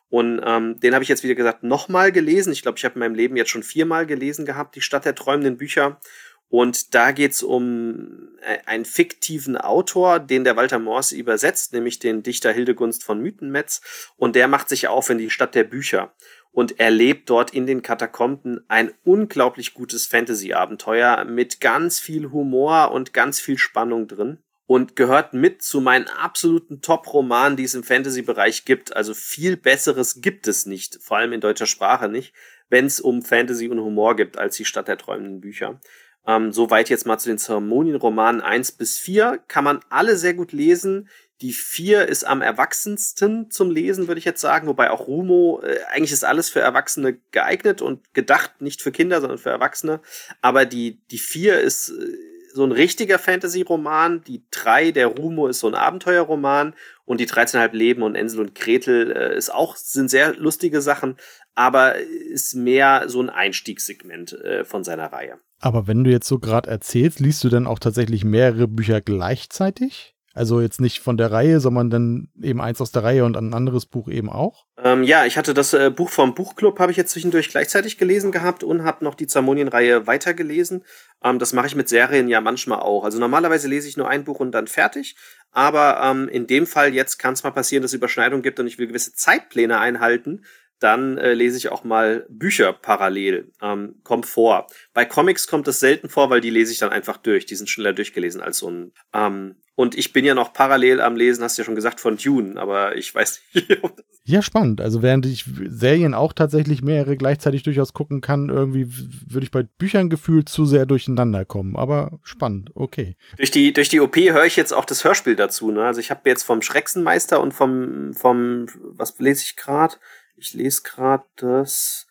Und 0.10 0.42
ähm, 0.44 0.80
den 0.80 0.94
habe 0.94 1.04
ich 1.04 1.10
jetzt 1.10 1.24
wieder 1.24 1.36
gesagt 1.36 1.64
nochmal 1.64 2.12
gelesen. 2.12 2.54
Ich 2.54 2.62
glaube, 2.62 2.78
ich 2.78 2.86
habe 2.86 2.96
in 2.96 3.00
meinem 3.00 3.16
Leben 3.16 3.36
jetzt 3.36 3.50
schon 3.50 3.64
viermal 3.64 4.06
gelesen 4.06 4.46
gehabt, 4.46 4.76
die 4.76 4.82
Stadt 4.82 5.06
der 5.06 5.16
träumenden 5.16 5.58
Bücher. 5.58 6.00
Und 6.48 6.94
da 6.94 7.12
geht's 7.12 7.42
um 7.42 8.30
äh, 8.42 8.60
einen 8.66 8.86
fiktiven 8.86 9.58
Autor, 9.58 10.20
den 10.20 10.44
der 10.44 10.56
Walter 10.56 10.80
Morse 10.80 11.16
übersetzt, 11.16 11.74
nämlich 11.74 12.00
den 12.00 12.22
Dichter 12.22 12.52
Hildegunst 12.52 13.04
von 13.04 13.20
Mythenmetz. 13.20 13.82
Und 14.16 14.36
der 14.36 14.48
macht 14.48 14.70
sich 14.70 14.88
auf 14.88 15.10
in 15.10 15.18
die 15.18 15.32
Stadt 15.32 15.56
der 15.56 15.64
Bücher 15.64 16.14
und 16.52 16.80
erlebt 16.80 17.30
dort 17.30 17.54
in 17.54 17.66
den 17.66 17.82
Katakomben 17.82 18.64
ein 18.70 18.94
unglaublich 19.04 19.74
gutes 19.74 20.06
Fantasy-Abenteuer 20.06 21.26
mit 21.26 21.60
ganz 21.60 22.00
viel 22.00 22.32
Humor 22.32 22.92
und 22.92 23.12
ganz 23.12 23.42
viel 23.42 23.58
Spannung 23.58 24.08
drin 24.08 24.40
und 24.68 24.96
gehört 24.96 25.34
mit 25.34 25.62
zu 25.62 25.80
meinen 25.80 26.08
absoluten 26.08 26.82
Top-Romanen, 26.82 27.56
die 27.56 27.64
es 27.64 27.76
im 27.76 27.84
Fantasy-Bereich 27.84 28.66
gibt. 28.66 28.96
Also 28.96 29.14
viel 29.14 29.58
Besseres 29.58 30.22
gibt 30.22 30.48
es 30.48 30.66
nicht, 30.66 31.00
vor 31.02 31.18
allem 31.18 31.34
in 31.34 31.42
deutscher 31.42 31.68
Sprache 31.68 32.10
nicht, 32.10 32.34
wenn 32.70 32.86
es 32.86 33.00
um 33.00 33.22
Fantasy 33.22 33.70
und 33.70 33.80
Humor 33.80 34.16
gibt, 34.16 34.38
als 34.38 34.58
die 34.58 34.66
Stadt 34.66 34.88
der 34.88 34.98
träumenden 34.98 35.42
Bücher. 35.42 35.80
Ähm, 36.26 36.52
Soweit 36.52 36.90
jetzt 36.90 37.06
mal 37.06 37.20
zu 37.20 37.30
den 37.30 37.38
Zeremonienromanen 37.38 38.42
eins 38.42 38.72
bis 38.72 38.98
vier 38.98 39.40
Kann 39.48 39.64
man 39.64 39.82
alle 39.90 40.18
sehr 40.18 40.34
gut 40.34 40.52
lesen. 40.52 41.10
Die 41.42 41.52
vier 41.52 42.08
ist 42.08 42.24
am 42.24 42.42
erwachsensten 42.42 43.52
zum 43.52 43.70
Lesen, 43.70 44.08
würde 44.08 44.20
ich 44.20 44.26
jetzt 44.26 44.42
sagen. 44.42 44.68
Wobei 44.68 44.90
auch 44.90 45.08
Rumo, 45.08 45.62
äh, 45.62 45.80
eigentlich 45.92 46.14
ist 46.14 46.24
alles 46.24 46.50
für 46.50 46.62
Erwachsene 46.62 47.20
geeignet 47.32 47.82
und 47.82 48.14
gedacht, 48.14 48.62
nicht 48.62 48.82
für 48.82 48.92
Kinder, 48.92 49.20
sondern 49.20 49.38
für 49.38 49.50
Erwachsene. 49.50 50.02
Aber 50.42 50.66
die, 50.66 51.02
die 51.12 51.18
vier 51.18 51.60
ist 51.60 51.90
äh, 51.90 52.35
so 52.56 52.64
ein 52.64 52.72
richtiger 52.72 53.20
Fantasy-Roman. 53.20 54.24
Die 54.24 54.46
drei, 54.50 54.92
der 54.92 55.08
Rumo, 55.08 55.48
ist 55.48 55.60
so 55.60 55.68
ein 55.68 55.76
Abenteuerroman. 55.76 56.74
Und 57.04 57.20
die 57.20 57.28
13,5 57.28 57.76
Leben 57.76 58.02
und 58.02 58.16
Ensel 58.16 58.40
und 58.40 58.56
Gretel 58.56 59.12
äh, 59.12 59.38
ist 59.38 59.54
auch, 59.54 59.76
sind 59.76 60.10
sehr 60.10 60.36
lustige 60.36 60.82
Sachen, 60.82 61.18
aber 61.54 61.96
ist 61.98 62.56
mehr 62.56 63.04
so 63.08 63.22
ein 63.22 63.30
Einstiegssegment 63.30 64.34
äh, 64.34 64.64
von 64.64 64.86
seiner 64.86 65.12
Reihe. 65.12 65.38
Aber 65.60 65.88
wenn 65.88 66.04
du 66.04 66.10
jetzt 66.10 66.28
so 66.28 66.40
gerade 66.40 66.70
erzählst, 66.70 67.20
liest 67.20 67.44
du 67.44 67.50
dann 67.50 67.68
auch 67.68 67.80
tatsächlich 67.80 68.24
mehrere 68.24 68.68
Bücher 68.68 69.02
gleichzeitig? 69.02 70.15
Also 70.36 70.60
jetzt 70.60 70.82
nicht 70.82 71.00
von 71.00 71.16
der 71.16 71.32
Reihe, 71.32 71.62
sondern 71.62 71.90
dann 71.90 72.28
eben 72.42 72.60
eins 72.60 72.82
aus 72.82 72.92
der 72.92 73.04
Reihe 73.04 73.24
und 73.24 73.38
ein 73.38 73.54
anderes 73.54 73.86
Buch 73.86 74.10
eben 74.10 74.30
auch? 74.30 74.66
Ähm, 74.78 75.04
ja, 75.04 75.26
ich 75.26 75.38
hatte 75.38 75.54
das 75.54 75.74
äh, 75.74 75.90
Buch 75.90 76.10
vom 76.10 76.36
Buchclub, 76.36 76.78
habe 76.80 76.92
ich 76.92 76.98
jetzt 76.98 77.12
zwischendurch 77.12 77.50
gleichzeitig 77.50 77.98
gelesen 77.98 78.34
gehabt 78.34 78.62
und 78.62 78.84
habe 78.84 79.06
noch 79.06 79.16
die 79.16 79.28
Zamonien-Reihe 79.28 80.08
weitergelesen. 80.08 80.84
Ähm, 81.24 81.40
das 81.40 81.54
mache 81.54 81.68
ich 81.68 81.76
mit 81.76 81.88
Serien 81.88 82.28
ja 82.28 82.42
manchmal 82.42 82.82
auch. 82.82 83.06
Also 83.06 83.18
normalerweise 83.18 83.70
lese 83.70 83.88
ich 83.88 83.96
nur 83.96 84.10
ein 84.10 84.26
Buch 84.26 84.42
und 84.42 84.52
dann 84.52 84.68
fertig. 84.68 85.16
Aber 85.52 86.02
ähm, 86.04 86.28
in 86.28 86.48
dem 86.48 86.68
Fall 86.68 86.94
jetzt 86.94 87.18
kann 87.18 87.34
es 87.34 87.46
mal 87.46 87.52
passieren, 87.52 87.82
dass 87.82 87.92
es 87.92 87.96
Überschneidung 87.96 88.42
gibt 88.42 88.60
und 88.60 88.68
ich 88.68 88.78
will 88.78 88.88
gewisse 88.88 89.14
Zeitpläne 89.14 89.80
einhalten 89.80 90.42
dann 90.80 91.18
äh, 91.18 91.34
lese 91.34 91.58
ich 91.58 91.70
auch 91.70 91.84
mal 91.84 92.26
Bücher 92.30 92.74
parallel. 92.74 93.52
Ähm, 93.62 93.96
kommt 94.04 94.26
vor. 94.26 94.68
Bei 94.94 95.06
Comics 95.06 95.48
kommt 95.48 95.68
das 95.68 95.80
selten 95.80 96.10
vor, 96.10 96.30
weil 96.30 96.42
die 96.42 96.50
lese 96.50 96.72
ich 96.72 96.80
dann 96.80 96.92
einfach 96.92 97.18
durch. 97.18 97.46
Die 97.46 97.56
sind 97.56 97.70
schneller 97.70 97.94
durchgelesen 97.94 98.42
als 98.42 98.58
so 98.58 98.70
ein. 98.70 98.92
Ähm, 99.14 99.56
und 99.76 99.98
ich 99.98 100.14
bin 100.14 100.24
ja 100.24 100.34
noch 100.34 100.54
parallel 100.54 101.02
am 101.02 101.18
Lesen, 101.18 101.44
hast 101.44 101.58
du 101.58 101.62
ja 101.62 101.66
schon 101.66 101.76
gesagt, 101.76 102.00
von 102.00 102.18
Dune, 102.18 102.60
aber 102.60 102.96
ich 102.96 103.14
weiß 103.14 103.42
nicht. 103.54 103.82
Ja, 104.28 104.42
spannend. 104.42 104.82
Also 104.82 105.04
während 105.04 105.26
ich 105.26 105.46
Serien 105.68 106.14
auch 106.14 106.34
tatsächlich 106.34 106.82
mehrere 106.82 107.16
gleichzeitig 107.16 107.62
durchaus 107.64 107.94
gucken 107.94 108.22
kann, 108.22 108.50
irgendwie 108.50 108.88
würde 108.90 109.44
ich 109.44 109.52
bei 109.52 109.64
Büchern 109.64 110.10
gefühlt 110.10 110.50
zu 110.50 110.66
sehr 110.66 110.86
durcheinander 110.86 111.46
kommen. 111.46 111.76
Aber 111.76 112.20
spannend, 112.24 112.72
okay. 112.74 113.18
Durch 113.38 113.52
die, 113.52 113.72
durch 113.72 113.90
die 113.90 114.00
OP 114.00 114.16
höre 114.16 114.46
ich 114.46 114.56
jetzt 114.56 114.74
auch 114.74 114.86
das 114.86 115.04
Hörspiel 115.04 115.36
dazu. 115.36 115.72
Ne? 115.72 115.86
Also 115.86 116.00
ich 116.00 116.10
habe 116.10 116.28
jetzt 116.28 116.44
vom 116.44 116.62
Schrecksenmeister 116.62 117.40
und 117.40 117.54
vom, 117.54 118.14
vom 118.14 118.66
was 118.82 119.20
lese 119.20 119.44
ich 119.44 119.58
gerade? 119.58 119.96
Ich 120.38 120.54
lese 120.54 120.84
gerade 120.84 121.26
das 121.38 122.08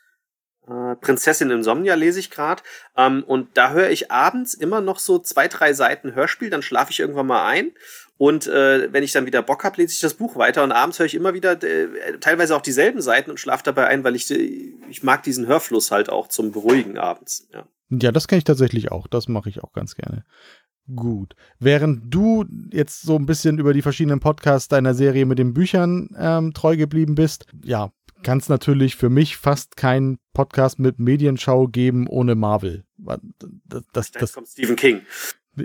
äh, 0.66 0.96
Prinzessin 0.96 1.50
Insomnia 1.50 1.94
lese 1.94 2.20
ich 2.20 2.30
gerade. 2.30 2.62
Ähm, 2.96 3.22
und 3.24 3.56
da 3.56 3.72
höre 3.72 3.90
ich 3.90 4.10
abends 4.10 4.54
immer 4.54 4.80
noch 4.80 4.98
so 4.98 5.18
zwei, 5.18 5.48
drei 5.48 5.72
Seiten 5.72 6.14
Hörspiel, 6.14 6.50
dann 6.50 6.62
schlafe 6.62 6.90
ich 6.90 7.00
irgendwann 7.00 7.26
mal 7.26 7.46
ein. 7.46 7.72
Und 8.16 8.46
äh, 8.46 8.92
wenn 8.92 9.02
ich 9.02 9.12
dann 9.12 9.26
wieder 9.26 9.42
Bock 9.42 9.64
habe, 9.64 9.76
lese 9.78 9.92
ich 9.92 10.00
das 10.00 10.14
Buch 10.14 10.36
weiter 10.36 10.62
und 10.62 10.72
abends 10.72 10.98
höre 10.98 11.06
ich 11.06 11.14
immer 11.14 11.34
wieder 11.34 11.62
äh, 11.62 12.18
teilweise 12.20 12.56
auch 12.56 12.62
dieselben 12.62 13.02
Seiten 13.02 13.30
und 13.30 13.40
schlafe 13.40 13.64
dabei 13.64 13.88
ein, 13.88 14.04
weil 14.04 14.14
ich, 14.14 14.30
ich 14.30 15.02
mag 15.02 15.22
diesen 15.24 15.46
Hörfluss 15.46 15.90
halt 15.90 16.10
auch 16.10 16.28
zum 16.28 16.52
Beruhigen 16.52 16.96
abends. 16.96 17.48
Ja, 17.52 17.66
ja 17.90 18.12
das 18.12 18.28
kenne 18.28 18.38
ich 18.38 18.44
tatsächlich 18.44 18.92
auch. 18.92 19.08
Das 19.08 19.28
mache 19.28 19.48
ich 19.48 19.62
auch 19.62 19.72
ganz 19.72 19.96
gerne. 19.96 20.24
Gut. 20.94 21.34
Während 21.58 22.14
du 22.14 22.44
jetzt 22.70 23.02
so 23.02 23.16
ein 23.16 23.26
bisschen 23.26 23.58
über 23.58 23.72
die 23.72 23.82
verschiedenen 23.82 24.20
Podcasts 24.20 24.68
deiner 24.68 24.94
Serie 24.94 25.26
mit 25.26 25.38
den 25.38 25.54
Büchern 25.54 26.14
ähm, 26.16 26.52
treu 26.52 26.76
geblieben 26.76 27.14
bist, 27.14 27.46
ja, 27.64 27.90
kann 28.24 28.38
es 28.38 28.48
natürlich 28.48 28.96
für 28.96 29.08
mich 29.08 29.36
fast 29.36 29.76
keinen 29.76 30.18
Podcast 30.32 30.80
mit 30.80 30.98
Medienschau 30.98 31.68
geben 31.68 32.08
ohne 32.08 32.34
Marvel. 32.34 32.84
Das, 32.98 33.86
das, 33.92 34.10
dann 34.10 34.28
kommt 34.28 34.48
Stephen 34.48 34.74
King. 34.74 35.02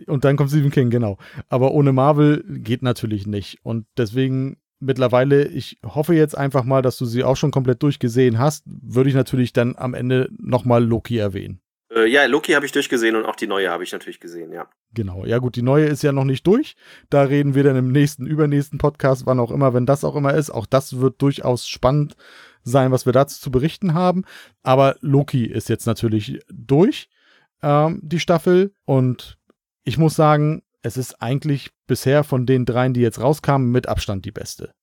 Und 0.05 0.23
dann 0.23 0.37
kommt 0.37 0.51
Stephen 0.51 0.69
King, 0.69 0.91
genau. 0.91 1.17
Aber 1.47 1.71
ohne 1.71 1.91
Marvel 1.91 2.43
geht 2.47 2.83
natürlich 2.83 3.25
nicht. 3.25 3.57
Und 3.63 3.87
deswegen 3.97 4.57
mittlerweile, 4.79 5.47
ich 5.47 5.79
hoffe 5.83 6.13
jetzt 6.13 6.37
einfach 6.37 6.63
mal, 6.63 6.83
dass 6.83 6.97
du 6.97 7.05
sie 7.05 7.23
auch 7.23 7.35
schon 7.35 7.51
komplett 7.51 7.81
durchgesehen 7.81 8.37
hast, 8.37 8.63
würde 8.65 9.09
ich 9.09 9.15
natürlich 9.15 9.53
dann 9.53 9.75
am 9.75 9.95
Ende 9.95 10.29
nochmal 10.37 10.83
Loki 10.85 11.17
erwähnen. 11.17 11.61
Äh, 11.91 12.05
ja, 12.05 12.25
Loki 12.25 12.53
habe 12.53 12.65
ich 12.65 12.71
durchgesehen 12.71 13.15
und 13.15 13.25
auch 13.25 13.35
die 13.35 13.47
neue 13.47 13.69
habe 13.69 13.83
ich 13.83 13.91
natürlich 13.91 14.19
gesehen, 14.19 14.51
ja. 14.51 14.69
Genau, 14.93 15.25
ja 15.25 15.39
gut, 15.39 15.55
die 15.55 15.61
neue 15.61 15.85
ist 15.85 16.03
ja 16.03 16.11
noch 16.11 16.23
nicht 16.23 16.45
durch. 16.45 16.75
Da 17.09 17.23
reden 17.23 17.55
wir 17.55 17.63
dann 17.63 17.75
im 17.75 17.91
nächsten, 17.91 18.27
übernächsten 18.27 18.77
Podcast, 18.77 19.25
wann 19.25 19.39
auch 19.39 19.51
immer, 19.51 19.73
wenn 19.73 19.85
das 19.85 20.03
auch 20.03 20.15
immer 20.15 20.33
ist. 20.33 20.51
Auch 20.51 20.65
das 20.65 20.99
wird 20.99 21.21
durchaus 21.21 21.67
spannend 21.67 22.15
sein, 22.63 22.91
was 22.91 23.05
wir 23.05 23.13
dazu 23.13 23.39
zu 23.39 23.51
berichten 23.51 23.93
haben. 23.93 24.23
Aber 24.63 24.95
Loki 25.01 25.45
ist 25.45 25.69
jetzt 25.69 25.85
natürlich 25.85 26.39
durch, 26.51 27.09
ähm, 27.61 27.99
die 28.03 28.19
Staffel. 28.19 28.73
Und 28.85 29.37
ich 29.83 29.97
muss 29.97 30.15
sagen, 30.15 30.63
es 30.81 30.97
ist 30.97 31.21
eigentlich 31.21 31.71
bisher 31.87 32.23
von 32.23 32.45
den 32.45 32.65
dreien, 32.65 32.93
die 32.93 33.01
jetzt 33.01 33.21
rauskamen, 33.21 33.71
mit 33.71 33.87
Abstand 33.87 34.25
die 34.25 34.31
beste. 34.31 34.73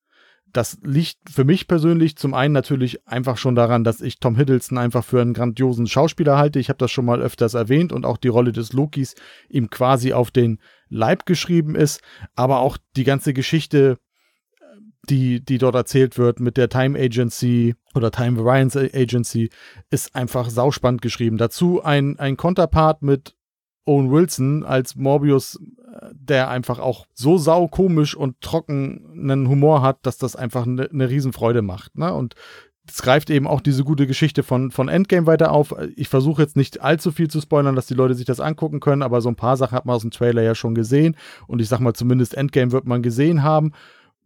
Das 0.52 0.78
liegt 0.82 1.18
für 1.28 1.44
mich 1.44 1.68
persönlich 1.68 2.16
zum 2.16 2.32
einen 2.32 2.54
natürlich 2.54 3.06
einfach 3.06 3.36
schon 3.36 3.54
daran, 3.54 3.84
dass 3.84 4.00
ich 4.00 4.20
Tom 4.20 4.36
Hiddleston 4.36 4.78
einfach 4.78 5.04
für 5.04 5.20
einen 5.20 5.34
grandiosen 5.34 5.86
Schauspieler 5.86 6.38
halte. 6.38 6.58
Ich 6.58 6.68
habe 6.68 6.78
das 6.78 6.90
schon 6.90 7.04
mal 7.04 7.20
öfters 7.20 7.54
erwähnt 7.54 7.92
und 7.92 8.06
auch 8.06 8.16
die 8.16 8.28
Rolle 8.28 8.52
des 8.52 8.72
Lokis 8.72 9.16
ihm 9.48 9.70
quasi 9.70 10.12
auf 10.12 10.30
den 10.30 10.58
Leib 10.88 11.26
geschrieben 11.26 11.74
ist. 11.74 12.00
Aber 12.36 12.60
auch 12.60 12.78
die 12.96 13.04
ganze 13.04 13.34
Geschichte 13.34 13.98
die, 15.10 15.44
die 15.44 15.58
dort 15.58 15.74
erzählt 15.74 16.18
wird 16.18 16.40
mit 16.40 16.56
der 16.56 16.68
Time 16.68 16.98
Agency 16.98 17.74
oder 17.94 18.10
Time 18.10 18.42
Variance 18.42 18.78
Agency, 18.78 19.50
ist 19.90 20.14
einfach 20.14 20.50
sauspannend 20.50 21.02
geschrieben. 21.02 21.38
Dazu 21.38 21.82
ein, 21.82 22.18
ein 22.18 22.36
Konterpart 22.36 23.02
mit 23.02 23.34
Owen 23.86 24.10
Wilson 24.10 24.64
als 24.64 24.96
Morbius, 24.96 25.60
der 26.12 26.48
einfach 26.50 26.78
auch 26.78 27.06
so 27.14 27.38
sau 27.38 27.68
komisch 27.68 28.14
und 28.16 28.40
trocken 28.40 29.30
einen 29.30 29.48
Humor 29.48 29.82
hat, 29.82 29.98
dass 30.02 30.18
das 30.18 30.36
einfach 30.36 30.66
eine 30.66 30.88
ne 30.90 31.08
Riesenfreude 31.08 31.62
macht. 31.62 31.96
Ne? 31.96 32.12
Und 32.12 32.34
es 32.88 33.02
greift 33.02 33.30
eben 33.30 33.46
auch 33.46 33.60
diese 33.60 33.84
gute 33.84 34.06
Geschichte 34.06 34.42
von, 34.42 34.70
von 34.70 34.88
Endgame 34.88 35.26
weiter 35.26 35.52
auf. 35.52 35.74
Ich 35.96 36.08
versuche 36.08 36.42
jetzt 36.42 36.56
nicht 36.56 36.82
allzu 36.82 37.10
viel 37.10 37.28
zu 37.28 37.40
spoilern, 37.40 37.74
dass 37.74 37.86
die 37.86 37.94
Leute 37.94 38.14
sich 38.14 38.26
das 38.26 38.40
angucken 38.40 38.80
können, 38.80 39.02
aber 39.02 39.20
so 39.20 39.28
ein 39.28 39.36
paar 39.36 39.56
Sachen 39.56 39.76
hat 39.76 39.86
man 39.86 39.96
aus 39.96 40.02
dem 40.02 40.10
Trailer 40.10 40.42
ja 40.42 40.54
schon 40.54 40.74
gesehen. 40.74 41.16
Und 41.46 41.60
ich 41.60 41.68
sag 41.68 41.80
mal, 41.80 41.94
zumindest 41.94 42.34
Endgame 42.34 42.72
wird 42.72 42.86
man 42.86 43.02
gesehen 43.02 43.42
haben 43.42 43.72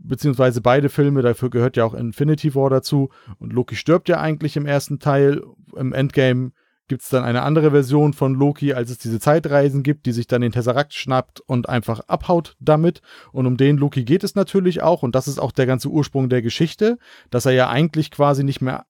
beziehungsweise 0.02 0.60
beide 0.60 0.88
Filme, 0.88 1.22
dafür 1.22 1.50
gehört 1.50 1.76
ja 1.76 1.84
auch 1.84 1.94
Infinity 1.94 2.54
War 2.54 2.70
dazu. 2.70 3.10
Und 3.38 3.52
Loki 3.52 3.76
stirbt 3.76 4.08
ja 4.08 4.20
eigentlich 4.20 4.56
im 4.56 4.66
ersten 4.66 4.98
Teil. 4.98 5.42
Im 5.76 5.92
Endgame 5.92 6.52
gibt 6.88 7.02
es 7.02 7.08
dann 7.08 7.22
eine 7.22 7.42
andere 7.42 7.70
Version 7.70 8.12
von 8.12 8.34
Loki, 8.34 8.74
als 8.74 8.90
es 8.90 8.98
diese 8.98 9.20
Zeitreisen 9.20 9.84
gibt, 9.84 10.06
die 10.06 10.12
sich 10.12 10.26
dann 10.26 10.42
den 10.42 10.50
Tesseract 10.50 10.92
schnappt 10.92 11.40
und 11.40 11.68
einfach 11.68 12.00
abhaut 12.08 12.56
damit. 12.58 13.00
Und 13.30 13.46
um 13.46 13.56
den 13.56 13.76
Loki 13.76 14.04
geht 14.04 14.24
es 14.24 14.34
natürlich 14.34 14.82
auch. 14.82 15.04
Und 15.04 15.14
das 15.14 15.28
ist 15.28 15.38
auch 15.38 15.52
der 15.52 15.66
ganze 15.66 15.88
Ursprung 15.88 16.28
der 16.28 16.42
Geschichte, 16.42 16.98
dass 17.30 17.46
er 17.46 17.52
ja 17.52 17.68
eigentlich 17.68 18.10
quasi 18.10 18.42
nicht 18.42 18.60
mehr 18.60 18.86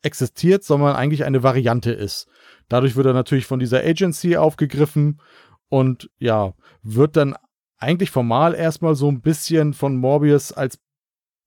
existiert, 0.00 0.64
sondern 0.64 0.96
eigentlich 0.96 1.24
eine 1.24 1.42
Variante 1.42 1.92
ist. 1.92 2.26
Dadurch 2.68 2.96
wird 2.96 3.06
er 3.06 3.12
natürlich 3.12 3.46
von 3.46 3.60
dieser 3.60 3.84
Agency 3.84 4.36
aufgegriffen 4.36 5.20
und 5.68 6.10
ja, 6.18 6.54
wird 6.82 7.16
dann 7.16 7.34
eigentlich 7.82 8.10
formal 8.10 8.54
erstmal 8.54 8.94
so 8.94 9.08
ein 9.08 9.20
bisschen 9.20 9.74
von 9.74 9.96
Morbius 9.96 10.52
als 10.52 10.78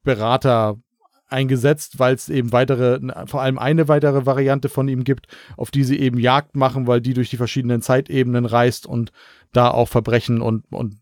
Berater 0.03 0.77
eingesetzt, 1.27 1.97
weil 1.97 2.13
es 2.13 2.29
eben 2.29 2.51
weitere, 2.51 2.99
vor 3.25 3.41
allem 3.41 3.57
eine 3.57 3.87
weitere 3.87 4.25
Variante 4.25 4.69
von 4.69 4.87
ihm 4.87 5.03
gibt, 5.03 5.27
auf 5.57 5.71
die 5.71 5.83
sie 5.83 5.97
eben 5.99 6.19
Jagd 6.19 6.55
machen, 6.55 6.87
weil 6.87 7.01
die 7.01 7.13
durch 7.13 7.29
die 7.29 7.37
verschiedenen 7.37 7.81
Zeitebenen 7.81 8.45
reist 8.45 8.85
und 8.85 9.11
da 9.51 9.71
auch 9.71 9.87
Verbrechen 9.87 10.41
und, 10.41 10.65
und 10.71 10.97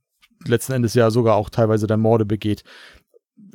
letzten 0.46 0.74
Endes 0.74 0.94
ja 0.94 1.12
sogar 1.12 1.36
auch 1.36 1.50
teilweise 1.50 1.88
dann 1.88 2.00
Morde 2.00 2.26
begeht. 2.26 2.64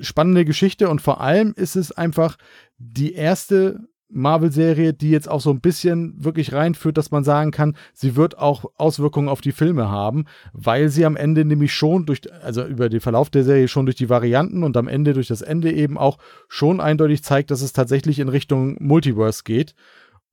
Spannende 0.01 0.45
Geschichte 0.45 0.89
und 0.89 1.01
vor 1.01 1.21
allem 1.21 1.55
ist 1.57 1.77
es 1.77 1.93
einfach 1.93 2.37
die 2.77 3.15
erste 3.15 3.89
Marvel-Serie, 4.11 4.95
die 4.95 5.11
jetzt 5.11 5.29
auch 5.29 5.41
so 5.41 5.51
ein 5.51 5.61
bisschen 5.61 6.15
wirklich 6.25 6.53
reinführt, 6.53 6.97
dass 6.97 7.11
man 7.11 7.25
sagen 7.25 7.51
kann, 7.51 7.77
sie 7.93 8.17
wird 8.17 8.39
auch 8.39 8.65
Auswirkungen 8.77 9.29
auf 9.29 9.41
die 9.41 9.53
Filme 9.53 9.91
haben, 9.91 10.25
weil 10.53 10.89
sie 10.89 11.05
am 11.05 11.17
Ende 11.17 11.45
nämlich 11.45 11.75
schon 11.75 12.07
durch, 12.07 12.21
also 12.43 12.65
über 12.65 12.89
den 12.89 13.01
Verlauf 13.01 13.31
der 13.31 13.45
Serie 13.45 13.69
schon 13.69 13.87
durch 13.87 13.97
die 13.97 14.09
Varianten 14.09 14.63
und 14.63 14.77
am 14.77 14.89
Ende 14.89 15.13
durch 15.13 15.29
das 15.29 15.43
Ende 15.43 15.73
eben 15.73 15.99
auch 15.99 16.19
schon 16.49 16.81
eindeutig 16.81 17.23
zeigt, 17.23 17.51
dass 17.51 17.61
es 17.61 17.73
tatsächlich 17.73 18.19
in 18.19 18.29
Richtung 18.29 18.77
Multiverse 18.81 19.43
geht. 19.45 19.75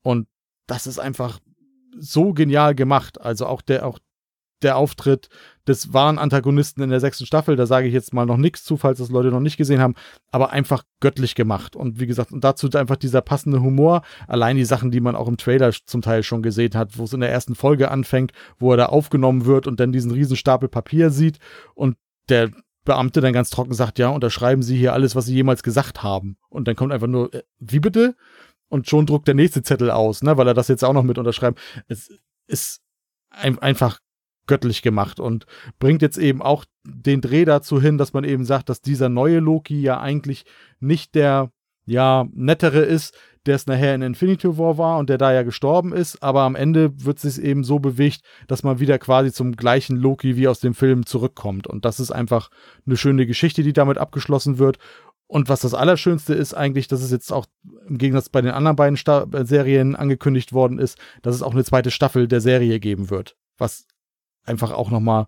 Und 0.01 0.27
das 0.67 0.87
ist 0.87 0.99
einfach 0.99 1.39
so 1.97 2.33
genial 2.33 2.75
gemacht. 2.75 3.19
Also 3.19 3.45
auch 3.45 3.61
der, 3.61 3.85
auch 3.85 3.99
der 4.61 4.77
Auftritt 4.77 5.29
des 5.67 5.93
wahren 5.93 6.19
Antagonisten 6.19 6.81
in 6.81 6.89
der 6.89 6.99
sechsten 6.99 7.25
Staffel. 7.25 7.55
Da 7.55 7.65
sage 7.65 7.87
ich 7.87 7.93
jetzt 7.93 8.13
mal 8.13 8.25
noch 8.25 8.37
nichts 8.37 8.63
zu, 8.63 8.77
falls 8.77 8.99
das 8.99 9.09
Leute 9.09 9.29
noch 9.29 9.39
nicht 9.39 9.57
gesehen 9.57 9.81
haben, 9.81 9.95
aber 10.31 10.51
einfach 10.51 10.83
göttlich 10.99 11.35
gemacht. 11.35 11.75
Und 11.75 11.99
wie 11.99 12.07
gesagt, 12.07 12.31
und 12.31 12.43
dazu 12.43 12.69
einfach 12.75 12.95
dieser 12.95 13.21
passende 13.21 13.61
Humor. 13.61 14.01
Allein 14.27 14.57
die 14.57 14.65
Sachen, 14.65 14.91
die 14.91 15.01
man 15.01 15.15
auch 15.15 15.27
im 15.27 15.37
Trailer 15.37 15.71
zum 15.85 16.01
Teil 16.01 16.23
schon 16.23 16.41
gesehen 16.41 16.73
hat, 16.75 16.97
wo 16.97 17.03
es 17.03 17.13
in 17.13 17.19
der 17.19 17.31
ersten 17.31 17.55
Folge 17.55 17.91
anfängt, 17.91 18.31
wo 18.59 18.71
er 18.71 18.77
da 18.77 18.85
aufgenommen 18.87 19.45
wird 19.45 19.67
und 19.67 19.79
dann 19.79 19.91
diesen 19.91 20.11
riesen 20.11 20.37
Stapel 20.37 20.69
Papier 20.69 21.09
sieht 21.09 21.39
und 21.73 21.97
der 22.29 22.51
Beamte 22.85 23.19
dann 23.19 23.33
ganz 23.33 23.49
trocken 23.49 23.73
sagt, 23.73 23.99
ja, 23.99 24.09
unterschreiben 24.09 24.61
Sie 24.61 24.77
hier 24.77 24.93
alles, 24.93 25.15
was 25.15 25.25
Sie 25.25 25.33
jemals 25.33 25.63
gesagt 25.63 26.03
haben. 26.03 26.37
Und 26.49 26.67
dann 26.67 26.75
kommt 26.75 26.93
einfach 26.93 27.07
nur, 27.07 27.33
äh, 27.33 27.41
wie 27.59 27.79
bitte? 27.79 28.15
Und 28.69 28.87
schon 28.87 29.05
druckt 29.05 29.27
der 29.27 29.35
nächste 29.35 29.63
Zettel 29.63 29.91
aus, 29.91 30.21
ne, 30.21 30.37
weil 30.37 30.47
er 30.47 30.53
das 30.53 30.67
jetzt 30.67 30.83
auch 30.83 30.93
noch 30.93 31.03
mit 31.03 31.17
unterschreibt. 31.17 31.59
Es 31.87 32.09
ist 32.47 32.81
ein, 33.29 33.59
einfach 33.59 33.99
göttlich 34.47 34.81
gemacht 34.81 35.19
und 35.19 35.45
bringt 35.79 36.01
jetzt 36.01 36.17
eben 36.17 36.41
auch 36.41 36.65
den 36.83 37.21
Dreh 37.21 37.45
dazu 37.45 37.81
hin, 37.81 37.97
dass 37.97 38.13
man 38.13 38.23
eben 38.23 38.45
sagt, 38.45 38.69
dass 38.69 38.81
dieser 38.81 39.09
neue 39.09 39.39
Loki 39.39 39.81
ja 39.81 39.99
eigentlich 39.99 40.45
nicht 40.79 41.15
der 41.15 41.51
ja 41.85 42.27
nettere 42.33 42.79
ist, 42.79 43.15
der 43.45 43.55
es 43.55 43.67
nachher 43.67 43.93
in 43.93 44.01
Infinity 44.01 44.57
War 44.57 44.77
war 44.77 44.97
und 44.97 45.09
der 45.09 45.19
da 45.19 45.31
ja 45.31 45.43
gestorben 45.43 45.93
ist, 45.93 46.23
aber 46.23 46.41
am 46.41 46.55
Ende 46.55 46.91
wird 47.05 47.23
es 47.23 47.35
sich 47.35 47.43
eben 47.43 47.63
so 47.63 47.77
bewegt, 47.77 48.21
dass 48.47 48.63
man 48.63 48.79
wieder 48.79 48.97
quasi 48.97 49.31
zum 49.31 49.55
gleichen 49.55 49.97
Loki 49.97 50.35
wie 50.35 50.47
aus 50.47 50.59
dem 50.59 50.73
Film 50.73 51.05
zurückkommt 51.05 51.67
und 51.67 51.85
das 51.85 51.99
ist 51.99 52.11
einfach 52.11 52.49
eine 52.87 52.97
schöne 52.97 53.27
Geschichte, 53.27 53.61
die 53.61 53.73
damit 53.73 53.99
abgeschlossen 53.99 54.57
wird 54.57 54.79
und 55.27 55.49
was 55.49 55.61
das 55.61 55.73
Allerschönste 55.73 56.33
ist 56.33 56.53
eigentlich, 56.53 56.87
dass 56.87 57.01
es 57.01 57.11
jetzt 57.11 57.31
auch 57.31 57.45
im 57.87 57.97
Gegensatz 57.97 58.29
bei 58.29 58.41
den 58.41 58.51
anderen 58.51 58.75
beiden 58.75 58.97
Sta 58.97 59.27
Serien 59.43 59.95
angekündigt 59.95 60.53
worden 60.53 60.79
ist, 60.79 60.97
dass 61.21 61.35
es 61.35 61.41
auch 61.41 61.53
eine 61.53 61.63
zweite 61.63 61.91
Staffel 61.91 62.27
der 62.27 62.41
Serie 62.41 62.79
geben 62.79 63.09
wird. 63.09 63.35
Was 63.57 63.87
einfach 64.45 64.71
auch 64.71 64.91
nochmal 64.91 65.27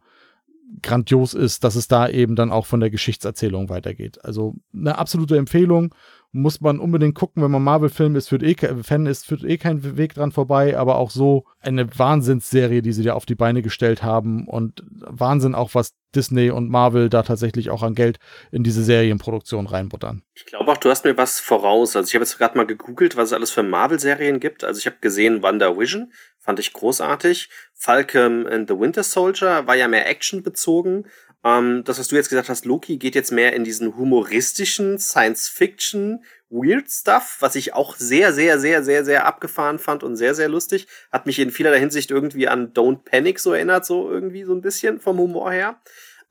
grandios 0.81 1.33
ist, 1.33 1.63
dass 1.63 1.75
es 1.75 1.87
da 1.87 2.09
eben 2.09 2.35
dann 2.35 2.51
auch 2.51 2.65
von 2.65 2.79
der 2.79 2.89
Geschichtserzählung 2.89 3.69
weitergeht. 3.69 4.23
Also 4.23 4.55
eine 4.73 4.97
absolute 4.97 5.37
Empfehlung 5.37 5.93
muss 6.37 6.61
man 6.61 6.79
unbedingt 6.79 7.15
gucken, 7.15 7.43
wenn 7.43 7.51
man 7.51 7.63
Marvel-Film 7.63 8.15
ist, 8.15 8.29
führt 8.29 8.43
eh, 8.43 8.55
Fan 8.83 9.05
ist, 9.05 9.25
führt 9.25 9.43
eh 9.43 9.57
kein 9.57 9.97
Weg 9.97 10.13
dran 10.13 10.31
vorbei, 10.31 10.77
aber 10.77 10.97
auch 10.97 11.09
so 11.09 11.45
eine 11.59 11.87
Wahnsinnsserie, 11.97 12.81
die 12.81 12.93
sie 12.93 13.03
da 13.03 13.13
auf 13.13 13.25
die 13.25 13.35
Beine 13.35 13.61
gestellt 13.61 14.03
haben 14.03 14.47
und 14.47 14.83
Wahnsinn 14.87 15.55
auch, 15.55 15.73
was 15.73 15.93
Disney 16.15 16.49
und 16.49 16.69
Marvel 16.69 17.09
da 17.09 17.23
tatsächlich 17.23 17.69
auch 17.69 17.83
an 17.83 17.95
Geld 17.95 18.17
in 18.51 18.63
diese 18.63 18.83
Serienproduktion 18.83 19.67
reinbuttern. 19.67 20.23
Ich 20.35 20.45
glaube 20.45 20.71
auch, 20.71 20.77
du 20.77 20.89
hast 20.89 21.05
mir 21.05 21.17
was 21.17 21.39
voraus. 21.39 21.95
Also 21.95 22.07
ich 22.07 22.15
habe 22.15 22.23
jetzt 22.23 22.37
gerade 22.37 22.57
mal 22.57 22.65
gegoogelt, 22.65 23.17
was 23.17 23.29
es 23.29 23.33
alles 23.33 23.51
für 23.51 23.63
Marvel-Serien 23.63 24.39
gibt. 24.39 24.63
Also 24.63 24.79
ich 24.79 24.85
habe 24.85 24.97
gesehen 25.01 25.43
Wonder 25.43 25.77
Vision, 25.77 26.11
fand 26.39 26.59
ich 26.59 26.73
großartig. 26.73 27.49
Falcon 27.73 28.47
and 28.47 28.69
the 28.69 28.79
Winter 28.79 29.03
Soldier 29.03 29.67
war 29.67 29.75
ja 29.75 29.87
mehr 29.87 30.07
Action 30.07 30.43
bezogen. 30.43 31.05
Ähm, 31.43 31.83
das, 31.83 31.99
was 31.99 32.07
du 32.07 32.15
jetzt 32.15 32.29
gesagt 32.29 32.49
hast, 32.49 32.65
Loki 32.65 32.97
geht 32.97 33.15
jetzt 33.15 33.31
mehr 33.31 33.53
in 33.53 33.63
diesen 33.63 33.95
humoristischen 33.95 34.99
Science-Fiction 34.99 36.23
Weird 36.49 36.89
Stuff, 36.89 37.37
was 37.39 37.55
ich 37.55 37.73
auch 37.73 37.95
sehr, 37.95 38.33
sehr, 38.33 38.59
sehr, 38.59 38.83
sehr, 38.83 39.03
sehr 39.03 39.25
abgefahren 39.25 39.79
fand 39.79 40.03
und 40.03 40.15
sehr, 40.15 40.33
sehr 40.33 40.47
lustig. 40.47 40.87
Hat 41.11 41.25
mich 41.25 41.39
in 41.39 41.51
vielerlei 41.51 41.79
Hinsicht 41.79 42.09
irgendwie 42.09 42.47
an 42.47 42.73
Don't 42.73 43.03
Panic 43.03 43.39
so 43.39 43.53
erinnert, 43.53 43.85
so 43.85 44.09
irgendwie 44.09 44.43
so 44.43 44.53
ein 44.53 44.61
bisschen 44.61 44.99
vom 44.99 45.17
Humor 45.17 45.51
her. 45.51 45.81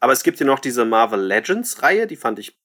Aber 0.01 0.13
es 0.13 0.23
gibt 0.23 0.41
ja 0.41 0.47
noch 0.47 0.59
diese 0.59 0.85
Marvel 0.85 1.21
Legends 1.21 1.83
Reihe, 1.83 2.07
die 2.07 2.17
fand 2.17 2.39
ich 2.39 2.59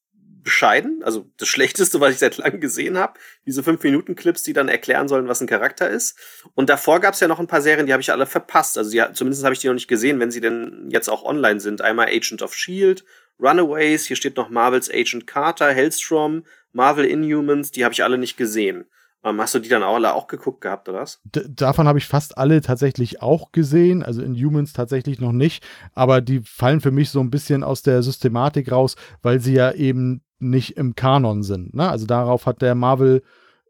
bescheiden, 0.44 1.02
also 1.04 1.30
das 1.38 1.48
Schlechteste, 1.48 2.00
was 2.00 2.14
ich 2.14 2.20
seit 2.20 2.38
langem 2.38 2.60
gesehen 2.60 2.98
habe. 2.98 3.20
Diese 3.46 3.62
5-Minuten-Clips, 3.62 4.44
die 4.44 4.54
dann 4.54 4.70
erklären 4.70 5.08
sollen, 5.08 5.28
was 5.28 5.42
ein 5.42 5.48
Charakter 5.48 5.89
ist. 5.89 6.18
Und 6.56 6.70
davor 6.70 7.00
gab 7.00 7.14
es 7.14 7.20
ja 7.20 7.28
noch 7.28 7.39
ein 7.39 7.48
paar 7.48 7.62
Serien, 7.62 7.86
die 7.86 7.94
habe 7.94 8.02
ich 8.02 8.12
alle 8.12 8.26
verpasst. 8.26 8.78
Also 8.78 8.92
die, 8.92 9.04
zumindest 9.14 9.44
habe 9.44 9.54
ich 9.54 9.60
die 9.60 9.68
noch 9.68 9.74
nicht 9.74 9.88
gesehen, 9.88 10.20
wenn 10.20 10.32
sie 10.32 10.42
denn 10.42 10.88
jetzt 10.89 11.10
auch 11.10 11.24
online 11.24 11.60
sind. 11.60 11.82
Einmal 11.82 12.08
Agent 12.08 12.42
of 12.42 12.56
Shield, 12.56 13.04
Runaways, 13.39 14.06
hier 14.06 14.16
steht 14.16 14.38
noch 14.38 14.50
Marvels 14.50 14.89
Agent 14.89 15.28
Carter, 15.28 15.72
Hellstrom, 15.72 16.44
Marvel 16.74 17.06
Inhumans, 17.06 17.72
die 17.72 17.84
habe 17.84 17.94
ich 17.94 18.04
alle 18.04 18.18
nicht 18.18 18.38
gesehen. 18.38 18.86
Ähm, 19.24 19.39
hast 19.39 19.54
du 19.54 19.60
die 19.60 19.70
dann 19.70 19.84
auch 19.84 19.96
alle 19.96 20.14
auch 20.16 20.28
geguckt 20.28 20.62
gehabt, 20.62 20.89
oder 20.89 21.02
was? 21.02 21.22
D 21.24 21.44
davon 21.48 21.88
habe 21.88 22.00
ich 22.00 22.08
fast 22.08 22.38
alle 22.38 22.62
tatsächlich 22.62 23.22
auch 23.22 23.52
gesehen, 23.52 24.02
also 24.02 24.22
in 24.22 24.36
Humans 24.36 24.74
tatsächlich 24.74 25.20
noch 25.20 25.32
nicht, 25.32 25.64
aber 25.94 26.22
die 26.22 26.42
fallen 26.44 26.82
für 26.82 26.92
mich 26.92 27.12
so 27.12 27.20
ein 27.20 27.30
bisschen 27.30 27.64
aus 27.64 27.84
der 27.84 28.02
Systematik 28.02 28.72
raus, 28.72 28.96
weil 29.22 29.39
sie 29.39 29.54
ja 29.54 29.72
eben 29.74 30.24
nicht 30.42 30.78
im 30.78 30.96
Kanon 30.96 31.44
sind. 31.44 31.74
Ne? 31.74 31.89
Also 31.89 32.06
darauf 32.06 32.46
hat 32.46 32.62
der 32.62 32.76
Marvel 32.76 33.22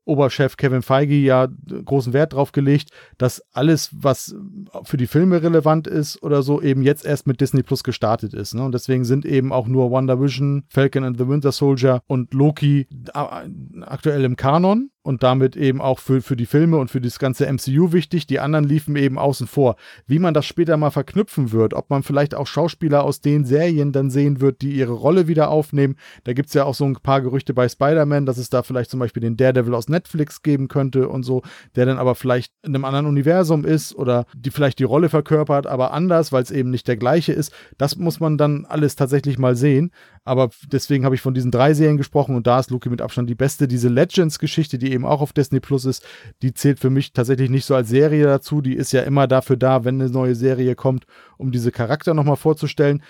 Oberchef 0.03 0.57
Kevin 0.57 0.81
Feige 0.81 1.15
ja 1.15 1.47
großen 1.85 2.11
Wert 2.13 2.33
drauf 2.33 2.51
gelegt, 2.51 2.89
dass 3.17 3.43
alles, 3.53 3.89
was 3.93 4.35
für 4.83 4.97
die 4.97 5.07
Filme 5.07 5.43
relevant 5.43 5.87
ist 5.87 6.21
oder 6.23 6.41
so, 6.41 6.61
eben 6.61 6.81
jetzt 6.81 7.05
erst 7.05 7.27
mit 7.27 7.39
Disney 7.39 7.61
Plus 7.61 7.83
gestartet 7.83 8.33
ist. 8.33 8.55
Ne? 8.55 8.63
Und 8.63 8.73
deswegen 8.73 9.05
sind 9.05 9.25
eben 9.25 9.53
auch 9.53 9.67
nur 9.67 9.91
WandaVision, 9.91 10.63
Falcon 10.69 11.03
and 11.03 11.17
the 11.17 11.27
Winter 11.27 11.51
Soldier 11.51 12.01
und 12.07 12.33
Loki 12.33 12.87
aktuell 13.13 14.23
im 14.23 14.35
Kanon 14.35 14.89
und 15.03 15.23
damit 15.23 15.55
eben 15.55 15.81
auch 15.81 15.99
für, 15.99 16.21
für 16.21 16.35
die 16.35 16.45
Filme 16.45 16.77
und 16.77 16.91
für 16.91 17.01
das 17.01 17.17
ganze 17.17 17.51
MCU 17.51 17.91
wichtig. 17.91 18.27
Die 18.27 18.39
anderen 18.39 18.65
liefen 18.65 18.95
eben 18.95 19.17
außen 19.17 19.47
vor. 19.47 19.75
Wie 20.05 20.19
man 20.19 20.33
das 20.33 20.45
später 20.45 20.77
mal 20.77 20.91
verknüpfen 20.91 21.51
wird, 21.51 21.73
ob 21.73 21.89
man 21.89 22.03
vielleicht 22.03 22.35
auch 22.35 22.47
Schauspieler 22.47 23.03
aus 23.03 23.21
den 23.21 23.45
Serien 23.45 23.91
dann 23.91 24.09
sehen 24.11 24.41
wird, 24.41 24.61
die 24.61 24.73
ihre 24.73 24.93
Rolle 24.93 25.27
wieder 25.27 25.49
aufnehmen. 25.49 25.95
Da 26.23 26.33
gibt 26.33 26.49
es 26.49 26.53
ja 26.53 26.65
auch 26.65 26.75
so 26.75 26.85
ein 26.85 26.95
paar 26.95 27.21
Gerüchte 27.21 27.53
bei 27.53 27.67
Spider-Man, 27.67 28.25
dass 28.25 28.37
es 28.37 28.49
da 28.49 28.63
vielleicht 28.63 28.91
zum 28.91 28.99
Beispiel 28.99 29.21
den 29.21 29.37
Daredevil 29.37 29.73
aus 29.73 29.89
Netflix 29.89 30.43
geben 30.43 30.67
könnte 30.67 31.07
und 31.07 31.23
so, 31.23 31.41
der 31.75 31.85
dann 31.85 31.97
aber 31.97 32.15
vielleicht 32.15 32.53
in 32.63 32.75
einem 32.75 32.85
anderen 32.85 33.07
Universum 33.07 33.65
ist 33.65 33.95
oder 33.95 34.25
die 34.35 34.51
vielleicht 34.51 34.79
die 34.79 34.83
Rolle 34.83 35.09
verkörpert, 35.09 35.65
aber 35.65 35.93
anders, 35.93 36.31
weil 36.31 36.43
es 36.43 36.51
eben 36.51 36.69
nicht 36.69 36.87
der 36.87 36.97
gleiche 36.97 37.33
ist. 37.33 37.51
Das 37.77 37.95
muss 37.95 38.19
man 38.19 38.37
dann 38.37 38.65
alles 38.65 38.95
tatsächlich 38.95 39.39
mal 39.39 39.55
sehen. 39.55 39.91
Aber 40.23 40.51
deswegen 40.71 41.03
habe 41.03 41.15
ich 41.15 41.21
von 41.21 41.33
diesen 41.33 41.49
drei 41.49 41.73
Serien 41.73 41.97
gesprochen 41.97 42.35
und 42.35 42.45
da 42.45 42.59
ist 42.59 42.69
Loki 42.69 42.89
mit 42.89 43.01
Abstand 43.01 43.29
die 43.29 43.35
beste. 43.35 43.67
Diese 43.67 43.89
Legends-Geschichte, 43.89 44.77
die 44.77 44.91
eben 44.91 45.05
auch 45.05 45.21
auf 45.21 45.33
Disney 45.33 45.59
Plus 45.59 45.85
ist, 45.85 46.05
die 46.43 46.53
zählt 46.53 46.79
für 46.79 46.91
mich 46.91 47.11
tatsächlich 47.13 47.49
nicht 47.49 47.65
so 47.65 47.73
als 47.73 47.89
Serie 47.89 48.25
dazu. 48.25 48.61
Die 48.61 48.75
ist 48.75 48.91
ja 48.91 49.01
immer 49.01 49.27
dafür 49.27 49.57
da, 49.57 49.83
wenn 49.83 49.99
eine 49.99 50.11
neue 50.11 50.35
Serie 50.35 50.75
kommt, 50.75 51.05
um 51.37 51.51
diese 51.51 51.71
Charakter 51.71 52.13
nochmal 52.13 52.35
vorzustellen. 52.35 53.01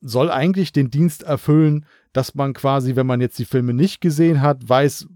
Soll 0.00 0.30
eigentlich 0.30 0.72
den 0.72 0.90
Dienst 0.90 1.24
erfüllen, 1.24 1.84
dass 2.14 2.34
man 2.34 2.54
quasi, 2.54 2.96
wenn 2.96 3.06
man 3.06 3.20
jetzt 3.20 3.38
die 3.38 3.44
Filme 3.44 3.74
nicht 3.74 4.00
gesehen 4.00 4.40
hat, 4.40 4.66
weiß, 4.66 5.08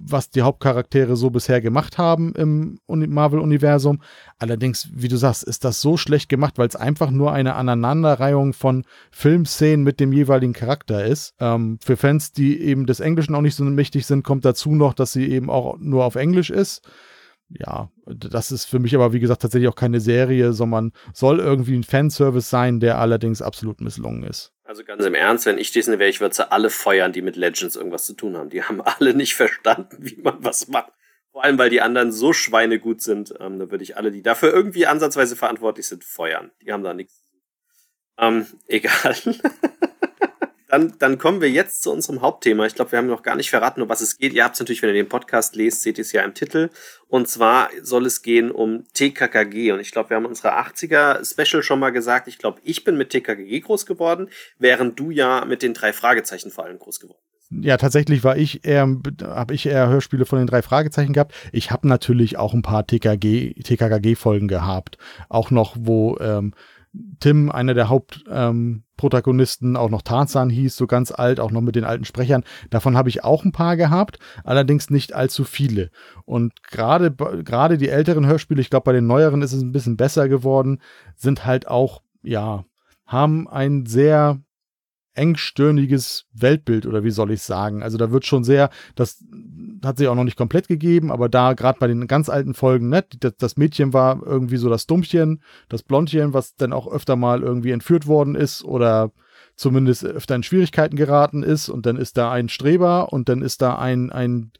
was 0.00 0.30
die 0.30 0.42
Hauptcharaktere 0.42 1.14
so 1.16 1.30
bisher 1.30 1.60
gemacht 1.60 1.98
haben 1.98 2.34
im 2.34 2.80
Marvel-Universum. 2.86 4.00
Allerdings, 4.38 4.88
wie 4.92 5.08
du 5.08 5.16
sagst, 5.16 5.44
ist 5.44 5.64
das 5.64 5.80
so 5.80 5.96
schlecht 5.96 6.28
gemacht, 6.28 6.58
weil 6.58 6.68
es 6.68 6.76
einfach 6.76 7.10
nur 7.10 7.32
eine 7.32 7.54
Aneinanderreihung 7.54 8.52
von 8.52 8.84
Filmszenen 9.10 9.84
mit 9.84 10.00
dem 10.00 10.12
jeweiligen 10.12 10.54
Charakter 10.54 11.04
ist. 11.04 11.34
Ähm, 11.38 11.78
für 11.82 11.96
Fans, 11.96 12.32
die 12.32 12.60
eben 12.60 12.86
des 12.86 13.00
Englischen 13.00 13.34
auch 13.34 13.42
nicht 13.42 13.54
so 13.54 13.64
mächtig 13.64 14.06
sind, 14.06 14.24
kommt 14.24 14.44
dazu 14.44 14.74
noch, 14.74 14.94
dass 14.94 15.12
sie 15.12 15.30
eben 15.30 15.50
auch 15.50 15.76
nur 15.78 16.04
auf 16.04 16.16
Englisch 16.16 16.50
ist 16.50 16.82
ja, 17.58 17.90
das 18.06 18.52
ist 18.52 18.66
für 18.66 18.78
mich 18.78 18.94
aber, 18.94 19.12
wie 19.12 19.20
gesagt, 19.20 19.42
tatsächlich 19.42 19.68
auch 19.68 19.74
keine 19.74 20.00
Serie, 20.00 20.52
sondern 20.52 20.92
soll 21.12 21.40
irgendwie 21.40 21.74
ein 21.74 21.82
Fanservice 21.82 22.48
sein, 22.48 22.80
der 22.80 22.98
allerdings 22.98 23.42
absolut 23.42 23.80
misslungen 23.80 24.22
ist. 24.22 24.52
Also 24.70 24.84
ganz 24.84 25.04
im 25.04 25.16
Ernst, 25.16 25.46
wenn 25.46 25.58
ich 25.58 25.72
Disney 25.72 25.98
wäre, 25.98 26.08
ich 26.08 26.20
würde 26.20 26.32
sie 26.32 26.52
alle 26.52 26.70
feuern, 26.70 27.12
die 27.12 27.22
mit 27.22 27.34
Legends 27.34 27.74
irgendwas 27.74 28.06
zu 28.06 28.14
tun 28.14 28.36
haben. 28.36 28.50
Die 28.50 28.62
haben 28.62 28.80
alle 28.80 29.14
nicht 29.14 29.34
verstanden, 29.34 29.96
wie 29.98 30.22
man 30.22 30.44
was 30.44 30.68
macht. 30.68 30.92
Vor 31.32 31.42
allem, 31.42 31.58
weil 31.58 31.70
die 31.70 31.80
anderen 31.80 32.12
so 32.12 32.32
schweinegut 32.32 33.00
sind. 33.02 33.34
Ähm, 33.40 33.58
da 33.58 33.68
würde 33.72 33.82
ich 33.82 33.96
alle, 33.96 34.12
die 34.12 34.22
dafür 34.22 34.52
irgendwie 34.52 34.86
ansatzweise 34.86 35.34
verantwortlich 35.34 35.88
sind, 35.88 36.04
feuern. 36.04 36.52
Die 36.62 36.72
haben 36.72 36.84
da 36.84 36.94
nichts. 36.94 37.20
Ähm, 38.16 38.46
egal. 38.68 39.16
Dann, 40.70 40.94
dann 40.98 41.18
kommen 41.18 41.40
wir 41.40 41.50
jetzt 41.50 41.82
zu 41.82 41.90
unserem 41.92 42.22
Hauptthema. 42.22 42.64
Ich 42.64 42.76
glaube, 42.76 42.92
wir 42.92 42.98
haben 42.98 43.08
noch 43.08 43.24
gar 43.24 43.34
nicht 43.34 43.50
verraten, 43.50 43.82
um 43.82 43.88
was 43.88 44.00
es 44.00 44.18
geht. 44.18 44.32
Ihr 44.32 44.44
habt 44.44 44.54
es 44.54 44.60
natürlich, 44.60 44.82
wenn 44.82 44.90
ihr 44.90 44.94
den 45.02 45.08
Podcast 45.08 45.56
lest, 45.56 45.82
seht 45.82 45.98
ihr 45.98 46.02
es 46.02 46.12
ja 46.12 46.22
im 46.22 46.32
Titel. 46.32 46.70
Und 47.08 47.28
zwar 47.28 47.70
soll 47.82 48.06
es 48.06 48.22
gehen 48.22 48.52
um 48.52 48.84
TKKG. 48.94 49.72
Und 49.72 49.80
ich 49.80 49.90
glaube, 49.90 50.10
wir 50.10 50.16
haben 50.16 50.26
unsere 50.26 50.56
80er 50.58 51.28
Special 51.28 51.62
schon 51.64 51.80
mal 51.80 51.90
gesagt. 51.90 52.28
Ich 52.28 52.38
glaube, 52.38 52.60
ich 52.62 52.84
bin 52.84 52.96
mit 52.96 53.10
TKKG 53.10 53.60
groß 53.60 53.84
geworden, 53.84 54.28
während 54.58 54.98
du 54.98 55.10
ja 55.10 55.44
mit 55.44 55.62
den 55.62 55.74
drei 55.74 55.92
Fragezeichen 55.92 56.50
vor 56.52 56.64
allem 56.64 56.78
groß 56.78 57.00
geworden 57.00 57.18
bist. 57.32 57.64
Ja, 57.64 57.76
tatsächlich 57.76 58.22
war 58.22 58.36
ich 58.36 58.64
eher, 58.64 58.88
habe 59.24 59.54
ich 59.54 59.66
eher 59.66 59.88
Hörspiele 59.88 60.24
von 60.24 60.38
den 60.38 60.46
drei 60.46 60.62
Fragezeichen 60.62 61.12
gehabt. 61.12 61.34
Ich 61.50 61.72
habe 61.72 61.88
natürlich 61.88 62.38
auch 62.38 62.54
ein 62.54 62.62
paar 62.62 62.86
TKG, 62.86 63.54
TKKG-Folgen 63.54 64.46
gehabt. 64.46 64.98
Auch 65.28 65.50
noch, 65.50 65.74
wo 65.76 66.16
ähm, 66.20 66.54
Tim, 67.20 67.50
einer 67.50 67.74
der 67.74 67.88
Hauptprotagonisten, 67.88 69.70
ähm, 69.70 69.76
auch 69.76 69.90
noch 69.90 70.02
Tarzan 70.02 70.50
hieß, 70.50 70.76
so 70.76 70.86
ganz 70.86 71.12
alt, 71.12 71.38
auch 71.38 71.52
noch 71.52 71.60
mit 71.60 71.76
den 71.76 71.84
alten 71.84 72.04
Sprechern. 72.04 72.42
Davon 72.70 72.96
habe 72.96 73.08
ich 73.08 73.22
auch 73.22 73.44
ein 73.44 73.52
paar 73.52 73.76
gehabt, 73.76 74.18
allerdings 74.42 74.90
nicht 74.90 75.14
allzu 75.14 75.44
viele. 75.44 75.90
Und 76.24 76.64
gerade 76.64 77.12
gerade 77.12 77.78
die 77.78 77.88
älteren 77.88 78.26
Hörspiele, 78.26 78.60
ich 78.60 78.70
glaube 78.70 78.84
bei 78.84 78.92
den 78.92 79.06
neueren 79.06 79.42
ist 79.42 79.52
es 79.52 79.62
ein 79.62 79.72
bisschen 79.72 79.96
besser 79.96 80.28
geworden, 80.28 80.80
sind 81.14 81.46
halt 81.46 81.68
auch 81.68 82.02
ja 82.22 82.64
haben 83.06 83.48
ein 83.48 83.86
sehr 83.86 84.40
engstirniges 85.20 86.24
Weltbild 86.32 86.86
oder 86.86 87.04
wie 87.04 87.10
soll 87.10 87.30
ich 87.30 87.42
sagen. 87.42 87.82
Also 87.82 87.98
da 87.98 88.10
wird 88.10 88.24
schon 88.24 88.42
sehr, 88.42 88.70
das 88.94 89.22
hat 89.84 89.98
sich 89.98 90.08
auch 90.08 90.14
noch 90.14 90.24
nicht 90.24 90.38
komplett 90.38 90.66
gegeben, 90.66 91.12
aber 91.12 91.28
da 91.28 91.52
gerade 91.52 91.78
bei 91.78 91.88
den 91.88 92.06
ganz 92.06 92.30
alten 92.30 92.54
Folgen, 92.54 92.88
ne, 92.88 93.04
das, 93.36 93.58
Mädchen 93.58 93.92
war 93.92 94.22
irgendwie 94.24 94.56
so 94.56 94.70
das 94.70 94.86
Dummchen, 94.86 95.42
das 95.68 95.82
Blondchen, 95.82 96.32
was 96.32 96.56
dann 96.56 96.72
auch 96.72 96.90
öfter 96.90 97.16
mal 97.16 97.42
irgendwie 97.42 97.72
entführt 97.72 98.06
worden 98.06 98.34
ist 98.34 98.64
oder 98.64 99.12
zumindest 99.56 100.06
öfter 100.06 100.36
in 100.36 100.42
Schwierigkeiten 100.42 100.96
geraten 100.96 101.42
ist 101.42 101.68
und 101.68 101.84
dann 101.84 101.98
ist 101.98 102.16
da 102.16 102.32
ein 102.32 102.48
Streber 102.48 103.12
und 103.12 103.28
dann 103.28 103.42
ist 103.42 103.60
da 103.60 103.76
ein, 103.78 104.10
ein 104.10 104.52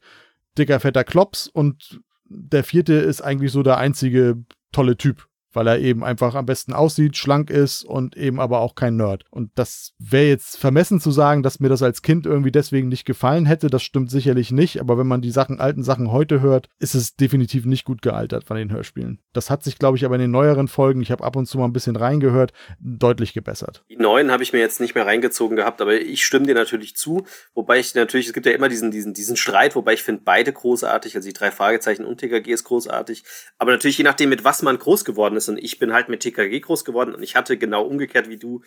dicker, 0.59 0.79
fetter 0.79 1.03
Klops 1.03 1.47
und 1.47 2.01
der 2.25 2.63
vierte 2.63 2.93
ist 2.93 3.21
eigentlich 3.21 3.51
so 3.51 3.63
der 3.63 3.79
einzige 3.79 4.43
tolle 4.71 4.95
Typ 4.95 5.27
weil 5.53 5.67
er 5.67 5.79
eben 5.79 6.03
einfach 6.03 6.35
am 6.35 6.45
besten 6.45 6.73
aussieht, 6.73 7.17
schlank 7.17 7.49
ist 7.49 7.83
und 7.83 8.15
eben 8.15 8.39
aber 8.39 8.59
auch 8.59 8.75
kein 8.75 8.95
Nerd. 8.95 9.23
Und 9.29 9.51
das 9.55 9.93
wäre 9.99 10.27
jetzt 10.27 10.57
vermessen 10.57 10.99
zu 10.99 11.11
sagen, 11.11 11.43
dass 11.43 11.59
mir 11.59 11.69
das 11.69 11.83
als 11.83 12.01
Kind 12.01 12.25
irgendwie 12.25 12.51
deswegen 12.51 12.89
nicht 12.89 13.05
gefallen 13.05 13.45
hätte. 13.45 13.69
Das 13.69 13.83
stimmt 13.83 14.11
sicherlich 14.11 14.51
nicht, 14.51 14.79
aber 14.79 14.97
wenn 14.97 15.07
man 15.07 15.21
die 15.21 15.31
Sachen, 15.31 15.59
alten 15.59 15.83
Sachen 15.83 16.11
heute 16.11 16.41
hört, 16.41 16.67
ist 16.79 16.95
es 16.95 17.15
definitiv 17.15 17.65
nicht 17.65 17.85
gut 17.85 18.01
gealtert 18.01 18.45
von 18.45 18.57
den 18.57 18.71
Hörspielen. 18.71 19.19
Das 19.33 19.49
hat 19.49 19.63
sich, 19.63 19.77
glaube 19.77 19.97
ich, 19.97 20.05
aber 20.05 20.15
in 20.15 20.21
den 20.21 20.31
neueren 20.31 20.67
Folgen, 20.67 21.01
ich 21.01 21.11
habe 21.11 21.23
ab 21.23 21.35
und 21.35 21.45
zu 21.45 21.57
mal 21.57 21.65
ein 21.65 21.73
bisschen 21.73 21.95
reingehört, 21.95 22.53
deutlich 22.79 23.33
gebessert. 23.33 23.83
Die 23.89 23.97
neuen 23.97 24.31
habe 24.31 24.43
ich 24.43 24.53
mir 24.53 24.59
jetzt 24.59 24.79
nicht 24.79 24.95
mehr 24.95 25.05
reingezogen 25.05 25.57
gehabt, 25.57 25.81
aber 25.81 25.99
ich 25.99 26.25
stimme 26.25 26.45
dir 26.45 26.55
natürlich 26.55 26.95
zu, 26.95 27.25
wobei 27.53 27.79
ich 27.79 27.93
natürlich, 27.95 28.27
es 28.27 28.33
gibt 28.33 28.45
ja 28.45 28.51
immer 28.53 28.69
diesen, 28.69 28.91
diesen, 28.91 29.13
diesen 29.13 29.35
Streit, 29.35 29.75
wobei 29.75 29.93
ich 29.93 30.03
finde 30.03 30.21
beide 30.23 30.51
großartig, 30.51 31.15
also 31.15 31.27
die 31.27 31.33
drei 31.33 31.51
Fragezeichen 31.51 32.05
und 32.05 32.19
TKG 32.19 32.51
ist 32.51 32.63
großartig, 32.63 33.23
aber 33.57 33.71
natürlich 33.71 33.97
je 33.97 34.03
nachdem, 34.03 34.29
mit 34.29 34.43
was 34.43 34.61
man 34.61 34.77
groß 34.77 35.05
geworden 35.05 35.35
ist, 35.35 35.40
ist. 35.41 35.49
Und 35.49 35.57
ich 35.57 35.79
bin 35.79 35.93
halt 35.93 36.09
mit 36.09 36.21
TKG 36.21 36.59
groß 36.59 36.85
geworden 36.85 37.15
und 37.15 37.23
ich 37.23 37.35
hatte 37.35 37.57
genau 37.57 37.83
umgekehrt 37.83 38.29
wie 38.29 38.37
du 38.37 38.61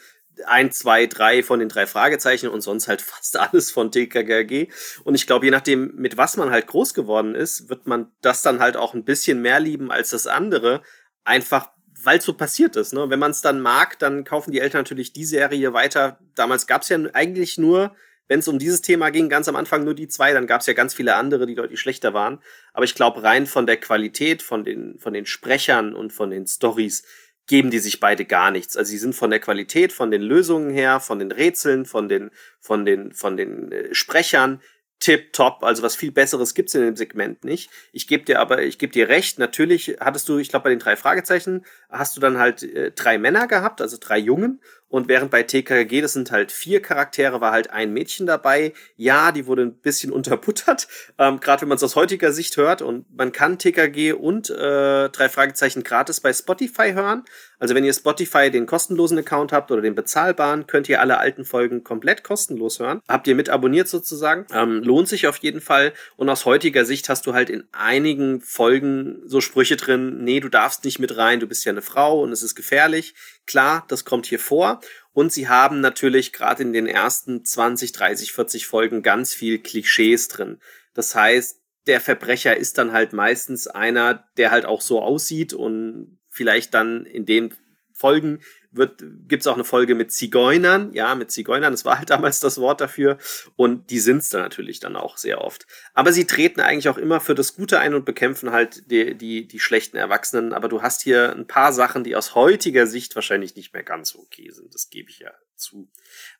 ein, 0.46 0.72
zwei, 0.72 1.06
drei 1.06 1.42
von 1.42 1.60
den 1.60 1.68
drei 1.68 1.86
Fragezeichen 1.86 2.48
und 2.48 2.60
sonst 2.60 2.88
halt 2.88 3.02
fast 3.02 3.38
alles 3.38 3.70
von 3.70 3.92
TKG. 3.92 4.68
Und 5.04 5.14
ich 5.14 5.26
glaube, 5.26 5.46
je 5.46 5.50
nachdem, 5.50 5.94
mit 5.96 6.16
was 6.16 6.36
man 6.36 6.50
halt 6.50 6.66
groß 6.66 6.94
geworden 6.94 7.34
ist, 7.34 7.68
wird 7.68 7.86
man 7.86 8.10
das 8.20 8.42
dann 8.42 8.60
halt 8.60 8.76
auch 8.76 8.94
ein 8.94 9.04
bisschen 9.04 9.40
mehr 9.40 9.60
lieben 9.60 9.90
als 9.90 10.10
das 10.10 10.26
andere. 10.26 10.82
Einfach 11.24 11.70
weil 12.02 12.20
so 12.20 12.34
passiert 12.34 12.76
ist. 12.76 12.92
Ne? 12.92 13.08
Wenn 13.08 13.18
man 13.18 13.30
es 13.30 13.40
dann 13.40 13.60
mag, 13.60 13.98
dann 13.98 14.24
kaufen 14.24 14.52
die 14.52 14.60
Eltern 14.60 14.80
natürlich 14.80 15.12
die 15.12 15.24
Serie 15.24 15.72
weiter. 15.72 16.18
Damals 16.34 16.66
gab 16.66 16.82
es 16.82 16.90
ja 16.90 16.98
eigentlich 17.14 17.56
nur 17.56 17.94
wenn 18.28 18.40
es 18.40 18.48
um 18.48 18.58
dieses 18.58 18.82
Thema 18.82 19.10
ging, 19.10 19.28
ganz 19.28 19.48
am 19.48 19.56
Anfang 19.56 19.84
nur 19.84 19.94
die 19.94 20.08
zwei, 20.08 20.32
dann 20.32 20.46
gab 20.46 20.60
es 20.60 20.66
ja 20.66 20.72
ganz 20.72 20.94
viele 20.94 21.14
andere, 21.16 21.46
die 21.46 21.54
deutlich 21.54 21.80
schlechter 21.80 22.14
waren. 22.14 22.40
Aber 22.72 22.84
ich 22.84 22.94
glaube, 22.94 23.22
rein 23.22 23.46
von 23.46 23.66
der 23.66 23.76
Qualität, 23.76 24.42
von 24.42 24.64
den, 24.64 24.98
von 24.98 25.12
den 25.12 25.26
Sprechern 25.26 25.94
und 25.94 26.12
von 26.12 26.30
den 26.30 26.46
Stories 26.46 27.04
geben 27.46 27.70
die 27.70 27.78
sich 27.78 28.00
beide 28.00 28.24
gar 28.24 28.50
nichts. 28.50 28.76
Also 28.76 28.90
sie 28.90 28.98
sind 28.98 29.14
von 29.14 29.30
der 29.30 29.40
Qualität, 29.40 29.92
von 29.92 30.10
den 30.10 30.22
Lösungen 30.22 30.70
her, 30.70 31.00
von 31.00 31.18
den 31.18 31.30
Rätseln, 31.30 31.84
von 31.84 32.08
den, 32.08 32.30
von 32.60 32.84
den, 32.84 33.12
von 33.12 33.36
den 33.36 33.70
äh, 33.70 33.94
Sprechern 33.94 34.62
tip 35.00 35.32
top. 35.34 35.62
Also 35.62 35.82
was 35.82 35.96
viel 35.96 36.12
Besseres 36.12 36.54
gibt's 36.54 36.74
in 36.74 36.80
dem 36.80 36.96
Segment 36.96 37.44
nicht. 37.44 37.70
Ich 37.92 38.08
gebe 38.08 38.24
dir 38.24 38.40
aber, 38.40 38.62
ich 38.62 38.78
gebe 38.78 38.92
dir 38.92 39.08
recht. 39.08 39.38
Natürlich 39.38 39.96
hattest 40.00 40.28
du, 40.28 40.38
ich 40.38 40.48
glaube 40.48 40.64
bei 40.64 40.70
den 40.70 40.78
drei 40.78 40.96
Fragezeichen 40.96 41.64
hast 41.90 42.16
du 42.16 42.20
dann 42.20 42.38
halt 42.38 42.62
äh, 42.62 42.92
drei 42.92 43.18
Männer 43.18 43.46
gehabt, 43.46 43.82
also 43.82 43.98
drei 44.00 44.18
Jungen 44.18 44.62
und 44.94 45.08
während 45.08 45.32
bei 45.32 45.42
TKG, 45.42 46.02
das 46.02 46.12
sind 46.12 46.30
halt 46.30 46.52
vier 46.52 46.80
Charaktere, 46.80 47.40
war 47.40 47.50
halt 47.50 47.70
ein 47.70 47.92
Mädchen 47.92 48.26
dabei. 48.26 48.74
Ja, 48.94 49.32
die 49.32 49.48
wurde 49.48 49.62
ein 49.62 49.74
bisschen 49.74 50.12
unterbuttert, 50.12 50.86
ähm, 51.18 51.40
gerade 51.40 51.62
wenn 51.62 51.68
man 51.68 51.74
es 51.74 51.82
aus 51.82 51.96
heutiger 51.96 52.30
Sicht 52.30 52.56
hört. 52.56 52.80
Und 52.80 53.04
man 53.12 53.32
kann 53.32 53.58
TKG 53.58 54.12
und 54.12 54.50
äh, 54.50 55.08
drei 55.08 55.28
Fragezeichen 55.28 55.82
gratis 55.82 56.20
bei 56.20 56.32
Spotify 56.32 56.92
hören. 56.92 57.24
Also 57.58 57.74
wenn 57.74 57.82
ihr 57.82 57.92
Spotify 57.92 58.52
den 58.52 58.66
kostenlosen 58.66 59.18
Account 59.18 59.50
habt 59.50 59.72
oder 59.72 59.82
den 59.82 59.96
bezahlbaren, 59.96 60.68
könnt 60.68 60.88
ihr 60.88 61.00
alle 61.00 61.18
alten 61.18 61.44
Folgen 61.44 61.82
komplett 61.82 62.22
kostenlos 62.22 62.78
hören. 62.78 63.00
Habt 63.08 63.26
ihr 63.26 63.34
mit 63.34 63.48
abonniert 63.48 63.88
sozusagen. 63.88 64.46
Ähm, 64.52 64.82
lohnt 64.84 65.08
sich 65.08 65.26
auf 65.26 65.38
jeden 65.38 65.60
Fall. 65.60 65.92
Und 66.16 66.28
aus 66.28 66.44
heutiger 66.44 66.84
Sicht 66.84 67.08
hast 67.08 67.26
du 67.26 67.34
halt 67.34 67.50
in 67.50 67.64
einigen 67.72 68.40
Folgen 68.42 69.22
so 69.26 69.40
Sprüche 69.40 69.76
drin, 69.76 70.22
nee, 70.22 70.38
du 70.38 70.48
darfst 70.48 70.84
nicht 70.84 71.00
mit 71.00 71.16
rein, 71.16 71.40
du 71.40 71.48
bist 71.48 71.64
ja 71.64 71.72
eine 71.72 71.82
Frau 71.82 72.20
und 72.22 72.30
es 72.30 72.44
ist 72.44 72.54
gefährlich. 72.54 73.14
Klar, 73.46 73.84
das 73.88 74.04
kommt 74.04 74.26
hier 74.26 74.38
vor. 74.38 74.80
Und 75.12 75.32
sie 75.32 75.48
haben 75.48 75.80
natürlich 75.80 76.32
gerade 76.32 76.62
in 76.62 76.72
den 76.72 76.86
ersten 76.86 77.44
20, 77.44 77.92
30, 77.92 78.32
40 78.32 78.66
Folgen 78.66 79.02
ganz 79.02 79.32
viel 79.32 79.58
Klischees 79.58 80.28
drin. 80.28 80.60
Das 80.94 81.14
heißt, 81.14 81.60
der 81.86 82.00
Verbrecher 82.00 82.56
ist 82.56 82.78
dann 82.78 82.92
halt 82.92 83.12
meistens 83.12 83.66
einer, 83.66 84.26
der 84.36 84.50
halt 84.50 84.64
auch 84.64 84.80
so 84.80 85.02
aussieht 85.02 85.52
und 85.52 86.18
vielleicht 86.30 86.74
dann 86.74 87.04
in 87.06 87.26
den 87.26 87.54
Folgen 87.92 88.40
wird, 88.76 89.02
gibt's 89.28 89.46
auch 89.46 89.54
eine 89.54 89.64
Folge 89.64 89.94
mit 89.94 90.12
Zigeunern, 90.12 90.92
ja, 90.92 91.14
mit 91.14 91.30
Zigeunern, 91.30 91.72
das 91.72 91.84
war 91.84 91.98
halt 91.98 92.10
damals 92.10 92.40
das 92.40 92.58
Wort 92.58 92.80
dafür. 92.80 93.18
Und 93.56 93.90
die 93.90 93.98
sind's 93.98 94.30
dann 94.30 94.42
natürlich 94.42 94.80
dann 94.80 94.96
auch 94.96 95.16
sehr 95.16 95.40
oft. 95.40 95.66
Aber 95.94 96.12
sie 96.12 96.26
treten 96.26 96.60
eigentlich 96.60 96.88
auch 96.88 96.98
immer 96.98 97.20
für 97.20 97.34
das 97.34 97.54
Gute 97.54 97.78
ein 97.78 97.94
und 97.94 98.04
bekämpfen 98.04 98.52
halt 98.52 98.90
die, 98.90 99.14
die, 99.14 99.46
die 99.46 99.60
schlechten 99.60 99.96
Erwachsenen, 99.96 100.52
aber 100.52 100.68
du 100.68 100.82
hast 100.82 101.02
hier 101.02 101.32
ein 101.32 101.46
paar 101.46 101.72
Sachen, 101.72 102.04
die 102.04 102.16
aus 102.16 102.34
heutiger 102.34 102.86
Sicht 102.86 103.14
wahrscheinlich 103.14 103.56
nicht 103.56 103.72
mehr 103.72 103.82
ganz 103.82 104.14
okay 104.14 104.50
sind, 104.50 104.74
das 104.74 104.90
gebe 104.90 105.10
ich 105.10 105.20
ja 105.20 105.30
zu. 105.56 105.88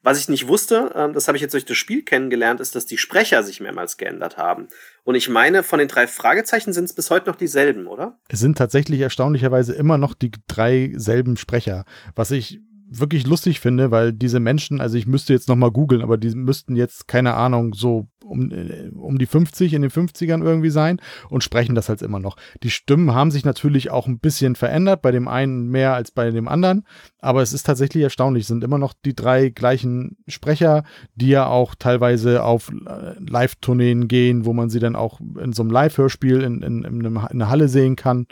Was 0.02 0.18
ich 0.18 0.28
nicht 0.28 0.48
wusste, 0.48 0.92
ähm, 0.94 1.12
das 1.12 1.28
habe 1.28 1.36
ich 1.36 1.42
jetzt 1.42 1.54
durch 1.54 1.64
das 1.64 1.76
Spiel 1.76 2.02
kennengelernt, 2.02 2.60
ist, 2.60 2.74
dass 2.74 2.86
die 2.86 2.98
Sprecher 2.98 3.42
sich 3.42 3.60
mehrmals 3.60 3.96
geändert 3.96 4.36
haben. 4.36 4.68
Und 5.04 5.14
ich 5.14 5.28
meine, 5.28 5.62
von 5.62 5.78
den 5.78 5.88
drei 5.88 6.06
Fragezeichen 6.06 6.72
sind 6.72 6.84
es 6.84 6.94
bis 6.94 7.10
heute 7.10 7.28
noch 7.28 7.36
dieselben, 7.36 7.86
oder? 7.86 8.18
Es 8.28 8.40
sind 8.40 8.58
tatsächlich 8.58 9.00
erstaunlicherweise 9.00 9.74
immer 9.74 9.98
noch 9.98 10.14
die 10.14 10.32
drei 10.48 10.92
selben 10.96 11.36
Sprecher, 11.36 11.84
was 12.14 12.30
ich 12.30 12.60
wirklich 12.86 13.26
lustig 13.26 13.60
finde, 13.60 13.90
weil 13.90 14.12
diese 14.12 14.40
Menschen, 14.40 14.80
also 14.80 14.96
ich 14.96 15.06
müsste 15.06 15.32
jetzt 15.32 15.48
nochmal 15.48 15.70
googeln, 15.70 16.02
aber 16.02 16.16
die 16.16 16.30
müssten 16.30 16.76
jetzt, 16.76 17.08
keine 17.08 17.34
Ahnung, 17.34 17.74
so 17.74 18.08
um, 18.24 18.50
äh, 18.50 18.90
um 18.94 19.18
die 19.18 19.26
50 19.26 19.74
in 19.74 19.82
den 19.82 19.90
50ern 19.90 20.42
irgendwie 20.42 20.70
sein 20.70 21.00
und 21.28 21.44
sprechen 21.44 21.74
das 21.74 21.88
halt 21.88 22.02
immer 22.02 22.20
noch. 22.20 22.36
Die 22.62 22.70
Stimmen 22.70 23.14
haben 23.14 23.30
sich 23.30 23.44
natürlich 23.44 23.90
auch 23.90 24.06
ein 24.06 24.18
bisschen 24.18 24.56
verändert, 24.56 25.02
bei 25.02 25.10
dem 25.10 25.28
einen 25.28 25.68
mehr 25.68 25.94
als 25.94 26.10
bei 26.10 26.30
dem 26.30 26.48
anderen, 26.48 26.86
aber 27.18 27.42
es 27.42 27.52
ist 27.52 27.64
tatsächlich 27.64 28.02
erstaunlich, 28.02 28.42
es 28.42 28.48
sind 28.48 28.64
immer 28.64 28.78
noch 28.78 28.94
die 29.04 29.14
drei 29.14 29.48
gleichen 29.48 30.16
Sprecher, 30.28 30.84
die 31.14 31.28
ja 31.28 31.46
auch 31.46 31.74
teilweise 31.74 32.42
auf 32.42 32.70
äh, 32.70 33.14
Live-Tourneen 33.18 34.08
gehen, 34.08 34.44
wo 34.44 34.52
man 34.52 34.70
sie 34.70 34.80
dann 34.80 34.96
auch 34.96 35.20
in 35.20 35.52
so 35.52 35.62
einem 35.62 35.70
Live-Hörspiel 35.70 36.42
in, 36.42 36.62
in, 36.62 36.84
in, 36.84 37.04
in 37.04 37.16
einer 37.16 37.48
Halle 37.48 37.68
sehen 37.68 37.96
kann. 37.96 38.26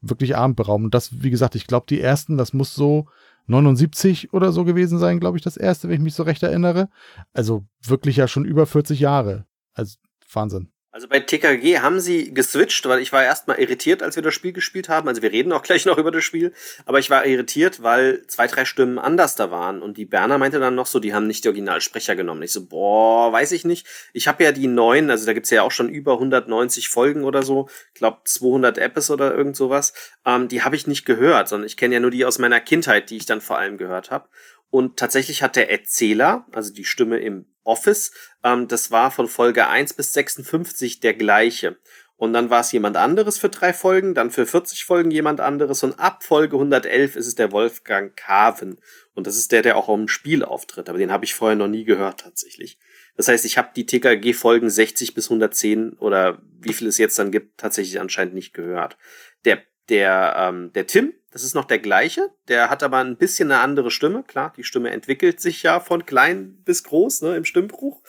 Wirklich 0.00 0.36
abendberaubend. 0.36 0.94
Das, 0.94 1.22
wie 1.22 1.30
gesagt, 1.30 1.56
ich 1.56 1.66
glaube, 1.66 1.86
die 1.88 2.00
ersten, 2.00 2.36
das 2.36 2.52
muss 2.52 2.72
so 2.72 3.06
79 3.48 4.32
oder 4.32 4.52
so 4.52 4.64
gewesen 4.64 4.98
sein, 4.98 5.20
glaube 5.20 5.38
ich, 5.38 5.42
das 5.42 5.56
erste, 5.56 5.88
wenn 5.88 5.96
ich 5.96 6.02
mich 6.02 6.14
so 6.14 6.22
recht 6.22 6.42
erinnere. 6.42 6.88
Also 7.32 7.64
wirklich 7.82 8.16
ja 8.16 8.28
schon 8.28 8.44
über 8.44 8.66
40 8.66 9.00
Jahre. 9.00 9.46
Also 9.74 9.98
Wahnsinn. 10.32 10.70
Also 10.90 11.06
bei 11.06 11.20
TKG 11.20 11.80
haben 11.80 12.00
sie 12.00 12.32
geswitcht, 12.32 12.88
weil 12.88 13.00
ich 13.00 13.12
war 13.12 13.22
erstmal 13.22 13.58
irritiert, 13.58 14.02
als 14.02 14.16
wir 14.16 14.22
das 14.22 14.32
Spiel 14.32 14.54
gespielt 14.54 14.88
haben. 14.88 15.06
Also 15.06 15.20
wir 15.20 15.30
reden 15.30 15.52
auch 15.52 15.62
gleich 15.68 15.84
noch 15.84 15.98
über 15.98 16.10
das 16.10 16.24
Spiel, 16.24 16.52
aber 16.86 16.98
ich 16.98 17.10
war 17.10 17.26
irritiert, 17.26 17.82
weil 17.82 18.26
zwei, 18.26 18.46
drei 18.46 18.64
Stimmen 18.64 18.98
anders 18.98 19.36
da 19.36 19.50
waren. 19.50 19.82
Und 19.82 19.98
die 19.98 20.06
Berner 20.06 20.38
meinte 20.38 20.60
dann 20.60 20.74
noch 20.74 20.86
so, 20.86 20.98
die 20.98 21.12
haben 21.12 21.26
nicht 21.26 21.44
die 21.44 21.48
Originalsprecher 21.48 22.16
genommen. 22.16 22.42
Ich 22.42 22.52
so, 22.52 22.66
boah, 22.66 23.30
weiß 23.30 23.52
ich 23.52 23.66
nicht. 23.66 23.86
Ich 24.14 24.28
habe 24.28 24.42
ja 24.42 24.50
die 24.50 24.66
neuen, 24.66 25.10
also 25.10 25.26
da 25.26 25.34
gibt's 25.34 25.50
ja 25.50 25.62
auch 25.62 25.72
schon 25.72 25.90
über 25.90 26.14
190 26.14 26.88
Folgen 26.88 27.24
oder 27.24 27.42
so, 27.42 27.68
ich 27.92 27.98
glaube 27.98 28.20
200 28.24 28.78
Apps 28.78 29.10
oder 29.10 29.34
irgend 29.34 29.56
sowas. 29.56 29.92
Ähm, 30.24 30.48
die 30.48 30.62
habe 30.62 30.76
ich 30.76 30.86
nicht 30.86 31.04
gehört, 31.04 31.48
sondern 31.48 31.66
ich 31.66 31.76
kenne 31.76 31.94
ja 31.94 32.00
nur 32.00 32.10
die 32.10 32.24
aus 32.24 32.38
meiner 32.38 32.60
Kindheit, 32.60 33.10
die 33.10 33.18
ich 33.18 33.26
dann 33.26 33.42
vor 33.42 33.58
allem 33.58 33.76
gehört 33.76 34.10
habe. 34.10 34.28
Und 34.70 34.98
tatsächlich 34.98 35.42
hat 35.42 35.56
der 35.56 35.70
Erzähler, 35.70 36.46
also 36.52 36.72
die 36.72 36.84
Stimme 36.84 37.18
im 37.18 37.46
Office, 37.64 38.12
ähm, 38.42 38.68
das 38.68 38.90
war 38.90 39.10
von 39.10 39.28
Folge 39.28 39.66
1 39.68 39.94
bis 39.94 40.12
56 40.12 41.00
der 41.00 41.14
gleiche. 41.14 41.78
Und 42.16 42.32
dann 42.32 42.50
war 42.50 42.60
es 42.60 42.72
jemand 42.72 42.96
anderes 42.96 43.38
für 43.38 43.48
drei 43.48 43.72
Folgen, 43.72 44.12
dann 44.12 44.32
für 44.32 44.44
40 44.44 44.84
Folgen 44.84 45.12
jemand 45.12 45.40
anderes 45.40 45.84
und 45.84 46.00
ab 46.00 46.24
Folge 46.24 46.56
111 46.56 47.14
ist 47.14 47.28
es 47.28 47.36
der 47.36 47.52
Wolfgang 47.52 48.16
Carven. 48.16 48.80
Und 49.14 49.28
das 49.28 49.36
ist 49.36 49.52
der, 49.52 49.62
der 49.62 49.76
auch 49.76 49.88
im 49.88 50.08
Spiel 50.08 50.44
auftritt, 50.44 50.88
aber 50.88 50.98
den 50.98 51.12
habe 51.12 51.24
ich 51.24 51.34
vorher 51.34 51.56
noch 51.56 51.68
nie 51.68 51.84
gehört 51.84 52.20
tatsächlich. 52.20 52.76
Das 53.16 53.28
heißt, 53.28 53.44
ich 53.44 53.56
habe 53.56 53.70
die 53.74 53.86
TKG-Folgen 53.86 54.68
60 54.68 55.14
bis 55.14 55.26
110 55.26 55.92
oder 55.92 56.42
wie 56.58 56.72
viel 56.72 56.88
es 56.88 56.98
jetzt 56.98 57.20
dann 57.20 57.30
gibt, 57.30 57.58
tatsächlich 57.58 58.00
anscheinend 58.00 58.34
nicht 58.34 58.52
gehört. 58.52 58.96
Der, 59.44 59.62
der, 59.88 60.34
ähm, 60.36 60.72
der 60.74 60.86
Tim, 60.86 61.14
das 61.30 61.44
ist 61.44 61.54
noch 61.54 61.66
der 61.66 61.78
gleiche. 61.78 62.30
Der 62.48 62.70
hat 62.70 62.82
aber 62.82 62.98
ein 62.98 63.16
bisschen 63.16 63.50
eine 63.50 63.60
andere 63.60 63.90
Stimme. 63.90 64.22
Klar, 64.22 64.52
die 64.56 64.64
Stimme 64.64 64.90
entwickelt 64.90 65.40
sich 65.40 65.62
ja 65.62 65.78
von 65.80 66.06
klein 66.06 66.62
bis 66.64 66.84
groß 66.84 67.22
ne, 67.22 67.36
im 67.36 67.44
Stimmbruch. 67.44 68.02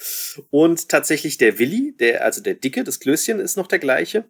Und 0.50 0.90
tatsächlich 0.90 1.38
der 1.38 1.60
Willi, 1.60 1.96
der, 1.98 2.24
also 2.24 2.42
der 2.42 2.56
Dicke, 2.56 2.84
das 2.84 3.00
Klößchen, 3.00 3.40
ist 3.40 3.58
noch 3.58 3.68
der 3.68 3.80
gleiche. 3.80 4.26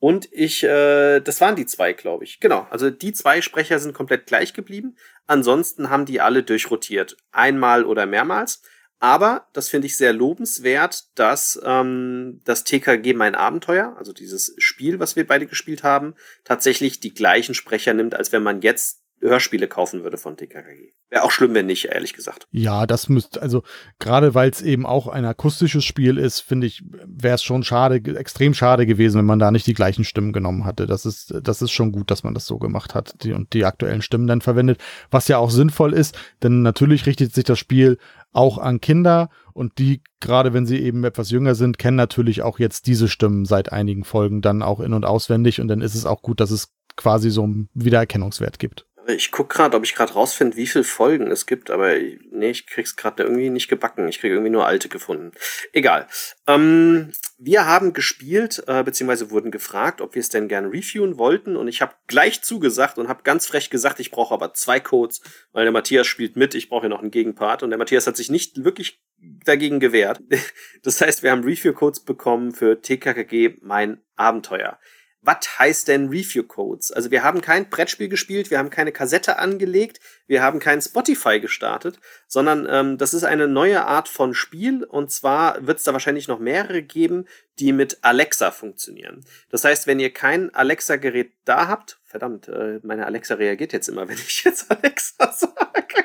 Und 0.00 0.28
ich, 0.32 0.64
äh, 0.64 1.20
das 1.20 1.40
waren 1.40 1.54
die 1.54 1.66
zwei, 1.66 1.92
glaube 1.92 2.24
ich. 2.24 2.40
Genau, 2.40 2.66
also 2.70 2.90
die 2.90 3.12
zwei 3.12 3.40
Sprecher 3.40 3.78
sind 3.78 3.94
komplett 3.94 4.26
gleich 4.26 4.52
geblieben. 4.52 4.96
Ansonsten 5.28 5.90
haben 5.90 6.06
die 6.06 6.20
alle 6.20 6.42
durchrotiert. 6.42 7.16
Einmal 7.30 7.84
oder 7.84 8.06
mehrmals. 8.06 8.62
Aber 9.02 9.48
das 9.52 9.68
finde 9.68 9.88
ich 9.88 9.96
sehr 9.96 10.12
lobenswert, 10.12 11.06
dass 11.16 11.60
ähm, 11.64 12.40
das 12.44 12.62
TKG 12.62 13.14
Mein 13.14 13.34
Abenteuer, 13.34 13.96
also 13.98 14.12
dieses 14.12 14.54
Spiel, 14.58 15.00
was 15.00 15.16
wir 15.16 15.26
beide 15.26 15.48
gespielt 15.48 15.82
haben, 15.82 16.14
tatsächlich 16.44 17.00
die 17.00 17.12
gleichen 17.12 17.56
Sprecher 17.56 17.94
nimmt, 17.94 18.14
als 18.14 18.30
wenn 18.30 18.44
man 18.44 18.62
jetzt 18.62 19.01
Hörspiele 19.22 19.68
kaufen 19.68 20.02
würde 20.02 20.18
von 20.18 20.36
TKKG. 20.36 20.92
Wäre 21.10 21.24
auch 21.24 21.30
schlimm, 21.30 21.54
wenn 21.54 21.66
nicht, 21.66 21.86
ehrlich 21.86 22.12
gesagt. 22.12 22.46
Ja, 22.50 22.86
das 22.86 23.08
müsste, 23.08 23.40
also 23.40 23.62
gerade 23.98 24.34
weil 24.34 24.50
es 24.50 24.62
eben 24.62 24.84
auch 24.84 25.06
ein 25.06 25.24
akustisches 25.24 25.84
Spiel 25.84 26.18
ist, 26.18 26.40
finde 26.40 26.66
ich, 26.66 26.82
wäre 27.06 27.36
es 27.36 27.42
schon 27.42 27.62
schade, 27.62 27.96
extrem 28.18 28.54
schade 28.54 28.86
gewesen, 28.86 29.18
wenn 29.18 29.26
man 29.26 29.38
da 29.38 29.50
nicht 29.50 29.66
die 29.66 29.74
gleichen 29.74 30.04
Stimmen 30.04 30.32
genommen 30.32 30.64
hatte. 30.64 30.86
Das 30.86 31.06
ist, 31.06 31.34
das 31.42 31.62
ist 31.62 31.70
schon 31.70 31.92
gut, 31.92 32.10
dass 32.10 32.24
man 32.24 32.34
das 32.34 32.46
so 32.46 32.58
gemacht 32.58 32.94
hat 32.94 33.22
die, 33.22 33.32
und 33.32 33.52
die 33.52 33.64
aktuellen 33.64 34.02
Stimmen 34.02 34.26
dann 34.26 34.40
verwendet, 34.40 34.80
was 35.10 35.28
ja 35.28 35.38
auch 35.38 35.50
sinnvoll 35.50 35.92
ist, 35.92 36.18
denn 36.42 36.62
natürlich 36.62 37.06
richtet 37.06 37.34
sich 37.34 37.44
das 37.44 37.58
Spiel 37.58 37.98
auch 38.32 38.58
an 38.58 38.80
Kinder 38.80 39.28
und 39.52 39.78
die, 39.78 40.02
gerade 40.20 40.54
wenn 40.54 40.66
sie 40.66 40.78
eben 40.78 41.04
etwas 41.04 41.30
jünger 41.30 41.54
sind, 41.54 41.78
kennen 41.78 41.96
natürlich 41.96 42.42
auch 42.42 42.58
jetzt 42.58 42.86
diese 42.86 43.08
Stimmen 43.08 43.44
seit 43.44 43.72
einigen 43.72 44.04
Folgen 44.04 44.40
dann 44.40 44.62
auch 44.62 44.80
in- 44.80 44.94
und 44.94 45.04
auswendig 45.04 45.60
und 45.60 45.68
dann 45.68 45.82
ist 45.82 45.94
es 45.94 46.06
auch 46.06 46.22
gut, 46.22 46.40
dass 46.40 46.50
es 46.50 46.72
quasi 46.96 47.30
so 47.30 47.44
einen 47.44 47.68
Wiedererkennungswert 47.74 48.58
gibt. 48.58 48.86
Ich 49.08 49.30
guck 49.30 49.48
gerade, 49.48 49.76
ob 49.76 49.84
ich 49.84 49.94
gerade 49.94 50.12
rausfinde, 50.12 50.56
wie 50.56 50.66
viele 50.66 50.84
Folgen 50.84 51.30
es 51.30 51.46
gibt, 51.46 51.70
aber 51.70 51.94
nee, 52.30 52.50
ich 52.50 52.66
krieg's 52.66 52.94
gerade 52.94 53.22
irgendwie 53.22 53.50
nicht 53.50 53.68
gebacken. 53.68 54.06
Ich 54.08 54.20
kriege 54.20 54.34
irgendwie 54.34 54.50
nur 54.50 54.66
alte 54.66 54.88
gefunden. 54.88 55.32
Egal. 55.72 56.06
Ähm, 56.46 57.12
wir 57.38 57.66
haben 57.66 57.92
gespielt, 57.92 58.62
äh, 58.66 58.84
beziehungsweise 58.84 59.30
wurden 59.30 59.50
gefragt, 59.50 60.00
ob 60.00 60.14
wir 60.14 60.20
es 60.20 60.28
denn 60.28 60.46
gerne 60.46 60.68
reviewen 60.68 61.18
wollten. 61.18 61.56
Und 61.56 61.68
ich 61.68 61.82
habe 61.82 61.94
gleich 62.06 62.42
zugesagt 62.42 62.98
und 62.98 63.08
habe 63.08 63.24
ganz 63.24 63.46
frech 63.46 63.70
gesagt, 63.70 63.98
ich 63.98 64.10
brauche 64.10 64.34
aber 64.34 64.54
zwei 64.54 64.78
Codes, 64.78 65.20
weil 65.52 65.64
der 65.64 65.72
Matthias 65.72 66.06
spielt 66.06 66.36
mit, 66.36 66.54
ich 66.54 66.68
brauche 66.68 66.84
ja 66.84 66.88
noch 66.88 67.00
einen 67.00 67.10
Gegenpart. 67.10 67.62
Und 67.62 67.70
der 67.70 67.78
Matthias 67.78 68.06
hat 68.06 68.16
sich 68.16 68.30
nicht 68.30 68.64
wirklich 68.64 69.02
dagegen 69.18 69.80
gewehrt. 69.80 70.20
Das 70.84 71.00
heißt, 71.00 71.22
wir 71.22 71.30
haben 71.30 71.44
Review-Codes 71.44 72.00
bekommen 72.00 72.52
für 72.52 72.80
TKKG 72.82 73.58
Mein 73.60 74.02
Abenteuer 74.16 74.78
was 75.22 75.58
heißt 75.58 75.88
denn 75.88 76.08
Review 76.08 76.42
Codes? 76.42 76.90
Also 76.90 77.10
wir 77.12 77.22
haben 77.22 77.40
kein 77.40 77.70
Brettspiel 77.70 78.08
gespielt, 78.08 78.50
wir 78.50 78.58
haben 78.58 78.70
keine 78.70 78.90
Kassette 78.90 79.38
angelegt, 79.38 80.00
wir 80.26 80.42
haben 80.42 80.58
kein 80.58 80.82
Spotify 80.82 81.38
gestartet, 81.38 82.00
sondern 82.26 82.66
ähm, 82.68 82.98
das 82.98 83.14
ist 83.14 83.22
eine 83.22 83.46
neue 83.46 83.86
Art 83.86 84.08
von 84.08 84.34
Spiel 84.34 84.84
und 84.84 85.12
zwar 85.12 85.64
wird 85.64 85.78
es 85.78 85.84
da 85.84 85.92
wahrscheinlich 85.92 86.26
noch 86.26 86.40
mehrere 86.40 86.82
geben, 86.82 87.26
die 87.60 87.72
mit 87.72 87.98
Alexa 88.02 88.50
funktionieren. 88.50 89.24
Das 89.48 89.64
heißt, 89.64 89.86
wenn 89.86 90.00
ihr 90.00 90.12
kein 90.12 90.52
Alexa-Gerät 90.54 91.32
da 91.44 91.68
habt, 91.68 92.00
verdammt, 92.04 92.48
äh, 92.48 92.80
meine 92.82 93.06
Alexa 93.06 93.34
reagiert 93.34 93.72
jetzt 93.72 93.88
immer, 93.88 94.08
wenn 94.08 94.16
ich 94.16 94.42
jetzt 94.44 94.70
Alexa 94.70 95.32
sage. 95.32 96.04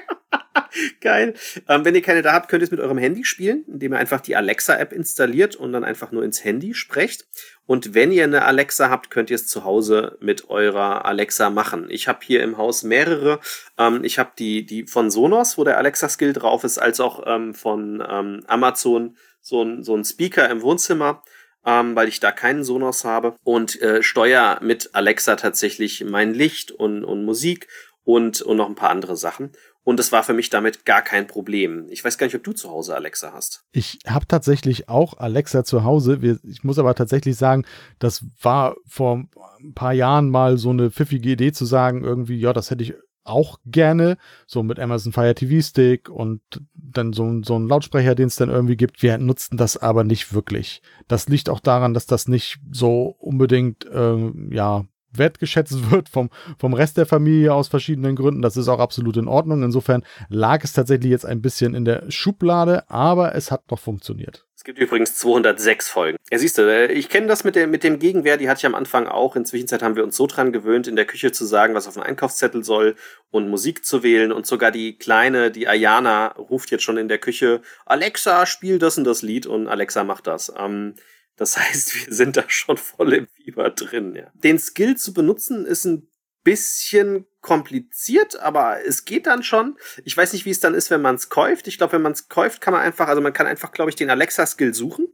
Geil. 1.01 1.34
Ähm, 1.68 1.86
wenn 1.86 1.95
ihr 1.95 2.01
keine 2.01 2.22
da 2.22 2.34
habt, 2.34 2.49
könnt 2.49 2.61
ihr 2.61 2.65
es 2.65 2.72
mit 2.72 2.80
eurem 2.80 2.97
Handy 2.97 3.24
spielen, 3.24 3.65
indem 3.68 3.93
ihr 3.93 3.99
einfach 3.99 4.22
die 4.22 4.36
Alexa-App 4.36 4.93
installiert 4.93 5.55
und 5.55 5.72
dann 5.74 5.84
einfach 5.84 6.11
nur 6.11 6.24
ins 6.24 6.43
Handy 6.43 6.74
sprecht. 6.74 7.28
Und 7.68 7.93
wenn 7.93 8.11
ihr 8.11 8.24
eine 8.24 8.45
Alexa 8.45 8.89
habt, 8.89 9.11
könnt 9.11 9.30
ihr 9.30 9.36
es 9.36 9.45
zu 9.45 9.63
Hause 9.63 10.18
mit 10.20 10.49
eurer 10.49 11.05
Alexa 11.05 11.49
machen. 11.49 11.88
Ich 11.89 12.07
habe 12.07 12.20
hier 12.24 12.41
im 12.41 12.57
Haus 12.57 12.82
mehrere. 12.82 13.39
Ähm, 13.78 14.03
ich 14.03 14.18
habe 14.18 14.32
die, 14.39 14.65
die 14.65 14.88
von 14.88 15.11
Sonos, 15.11 15.57
wo 15.57 15.65
der 15.65 15.78
Alexa-Skill 15.78 16.34
drauf 16.34 16.63
ist, 16.63 16.80
als 16.80 16.99
auch 16.99 17.24
ähm, 17.28 17.53
von 17.53 18.03
ähm, 18.09 18.43
Amazon 18.47 19.18
so 19.41 19.63
ein, 19.63 19.84
so 19.84 19.95
ein 19.95 20.05
Speaker 20.05 20.49
im 20.49 20.61
Wohnzimmer. 20.61 21.22
Ähm, 21.65 21.97
weil 21.97 22.07
ich 22.07 22.22
da 22.22 22.32
keinen 22.32 22.63
Sonos 22.63 23.03
habe 23.03 23.36
und 23.43 23.82
äh, 23.82 24.01
steuere 24.01 24.59
mit 24.61 24.91
Alexa 24.93 25.36
tatsächlich 25.36 26.05
mein 26.05 26.34
Licht 26.34 26.72
und, 26.72 27.03
und 27.03 27.26
Musik 27.26 27.68
und, 28.05 28.41
und 28.41 28.55
noch 28.55 28.70
ein 28.70 28.76
paar 28.76 28.89
andere 28.89 29.18
Sachen. 29.18 29.51
Und 29.88 30.01
es 30.01 30.11
war 30.11 30.21
für 30.21 30.33
mich 30.33 30.49
damit 30.49 30.83
gar 30.83 31.01
kein 31.01 31.27
Problem. 31.27 31.88
Ich 31.89 32.03
weiß 32.03 32.17
gar 32.17 32.27
nicht, 32.27 32.35
ob 32.35 32.43
du 32.43 32.51
zu 32.51 32.69
Hause 32.69 32.93
Alexa 32.93 33.31
hast. 33.31 33.63
Ich 33.71 33.99
habe 34.05 34.27
tatsächlich 34.27 34.89
auch 34.89 35.17
Alexa 35.17 35.63
zu 35.63 35.85
Hause. 35.85 36.41
Ich 36.43 36.65
muss 36.65 36.77
aber 36.77 36.93
tatsächlich 36.93 37.38
sagen, 37.38 37.63
das 37.97 38.25
war 38.41 38.75
vor 38.85 39.23
ein 39.61 39.73
paar 39.75 39.93
Jahren 39.93 40.29
mal 40.29 40.57
so 40.57 40.71
eine 40.71 40.91
pfiffige 40.91 41.29
Idee 41.29 41.53
zu 41.53 41.63
sagen, 41.63 42.03
irgendwie, 42.03 42.38
ja, 42.38 42.51
das 42.51 42.69
hätte 42.69 42.83
ich 42.83 42.95
auch 43.23 43.59
gerne, 43.65 44.17
so 44.45 44.61
mit 44.61 44.77
Amazon 44.77 45.13
Fire 45.13 45.33
TV 45.33 45.65
Stick 45.65 46.09
und 46.09 46.41
dann 46.73 47.13
so, 47.13 47.41
so 47.43 47.57
ein 47.57 47.69
Lautsprecher, 47.69 48.13
den 48.13 48.27
es 48.27 48.35
dann 48.35 48.49
irgendwie 48.49 48.75
gibt. 48.75 49.01
Wir 49.01 49.17
nutzten 49.17 49.57
das 49.57 49.77
aber 49.77 50.03
nicht 50.03 50.33
wirklich. 50.33 50.81
Das 51.07 51.29
liegt 51.29 51.47
auch 51.47 51.61
daran, 51.61 51.93
dass 51.93 52.07
das 52.07 52.27
nicht 52.27 52.59
so 52.73 53.15
unbedingt, 53.19 53.85
äh, 53.85 54.31
ja, 54.49 54.83
wertgeschätzt 55.18 55.91
wird 55.91 56.09
vom, 56.09 56.30
vom 56.59 56.74
Rest 56.74 56.97
der 56.97 57.05
Familie 57.05 57.53
aus 57.53 57.68
verschiedenen 57.68 58.15
Gründen. 58.15 58.41
Das 58.41 58.57
ist 58.57 58.68
auch 58.68 58.80
absolut 58.80 59.18
in 59.18 59.28
Ordnung. 59.28 59.63
Insofern 59.63 60.03
lag 60.30 60.63
es 60.63 60.74
tatsächlich 60.74 61.11
jetzt 61.11 61.26
ein 61.26 61.41
bisschen 61.41 61.74
in 61.74 61.86
der 61.86 62.09
Schublade, 62.09 62.89
aber 62.89 63.36
es 63.36 63.51
hat 63.51 63.63
doch 63.68 63.80
funktioniert. 63.80 64.47
Es 64.57 64.63
gibt 64.63 64.80
übrigens 64.80 65.13
206 65.13 65.88
Folgen. 65.88 66.18
Ja, 66.32 66.39
siehst 66.39 66.57
du, 66.57 66.63
äh, 66.63 66.91
ich 66.91 67.09
kenne 67.09 67.28
das 67.28 67.43
mit, 67.43 67.55
der, 67.55 67.68
mit 67.68 67.84
dem 67.84 67.99
Gegenwehr, 67.99 68.38
die 68.38 68.49
hatte 68.49 68.57
ich 68.57 68.65
am 68.65 68.74
Anfang 68.74 69.05
auch. 69.05 69.36
Inzwischen 69.36 69.68
haben 69.70 69.95
wir 69.95 70.03
uns 70.03 70.18
so 70.18 70.26
dran 70.26 70.51
gewöhnt, 70.51 70.88
in 70.88 70.95
der 70.95 71.05
Küche 71.05 71.32
zu 71.32 71.45
sagen, 71.45 71.76
was 71.76 71.88
auf 71.88 71.93
dem 71.93 72.01
Einkaufszettel 72.01 72.63
soll 72.63 72.95
und 73.30 73.49
Musik 73.49 73.86
zu 73.86 74.01
wählen. 74.01 74.32
Und 74.32 74.47
sogar 74.47 74.72
die 74.72 74.97
Kleine, 74.97 75.51
die 75.51 75.68
Ayana, 75.68 76.30
ruft 76.30 76.72
jetzt 76.72 76.84
schon 76.84 76.97
in 76.97 77.07
der 77.07 77.20
Küche, 77.20 77.61
Alexa, 77.86 78.47
spiel 78.47 78.80
das 78.80 78.97
und 78.97 79.03
das 79.03 79.22
Lied 79.22 79.45
und 79.45 79.68
Alexa 79.68 80.03
macht 80.03 80.26
das. 80.26 80.51
Ähm, 80.57 80.95
das 81.38 81.57
heißt, 81.57 82.07
wir 82.07 82.13
sind 82.13 82.35
da 82.35 82.43
schon 82.47 82.77
voll 82.77 83.13
im 83.13 83.27
Fieber 83.27 83.69
drin. 83.69 84.15
Ja. 84.15 84.31
Den 84.33 84.59
Skill 84.59 84.97
zu 84.97 85.13
benutzen 85.13 85.65
ist 85.65 85.85
ein 85.85 86.09
bisschen 86.43 87.25
kompliziert, 87.41 88.39
aber 88.39 88.85
es 88.85 89.05
geht 89.05 89.27
dann 89.27 89.43
schon. 89.43 89.77
Ich 90.03 90.17
weiß 90.17 90.33
nicht, 90.33 90.45
wie 90.45 90.51
es 90.51 90.59
dann 90.59 90.73
ist, 90.73 90.89
wenn 90.89 91.01
man 91.01 91.15
es 91.15 91.29
kauft. 91.29 91.67
Ich 91.67 91.77
glaube, 91.77 91.93
wenn 91.93 92.01
man 92.01 92.13
es 92.13 92.27
kauft, 92.27 92.61
kann 92.61 92.73
man 92.73 92.81
einfach, 92.81 93.07
also 93.07 93.21
man 93.21 93.33
kann 93.33 93.47
einfach, 93.47 93.71
glaube 93.71 93.89
ich, 93.89 93.95
den 93.95 94.09
Alexa-Skill 94.09 94.73
suchen. 94.73 95.07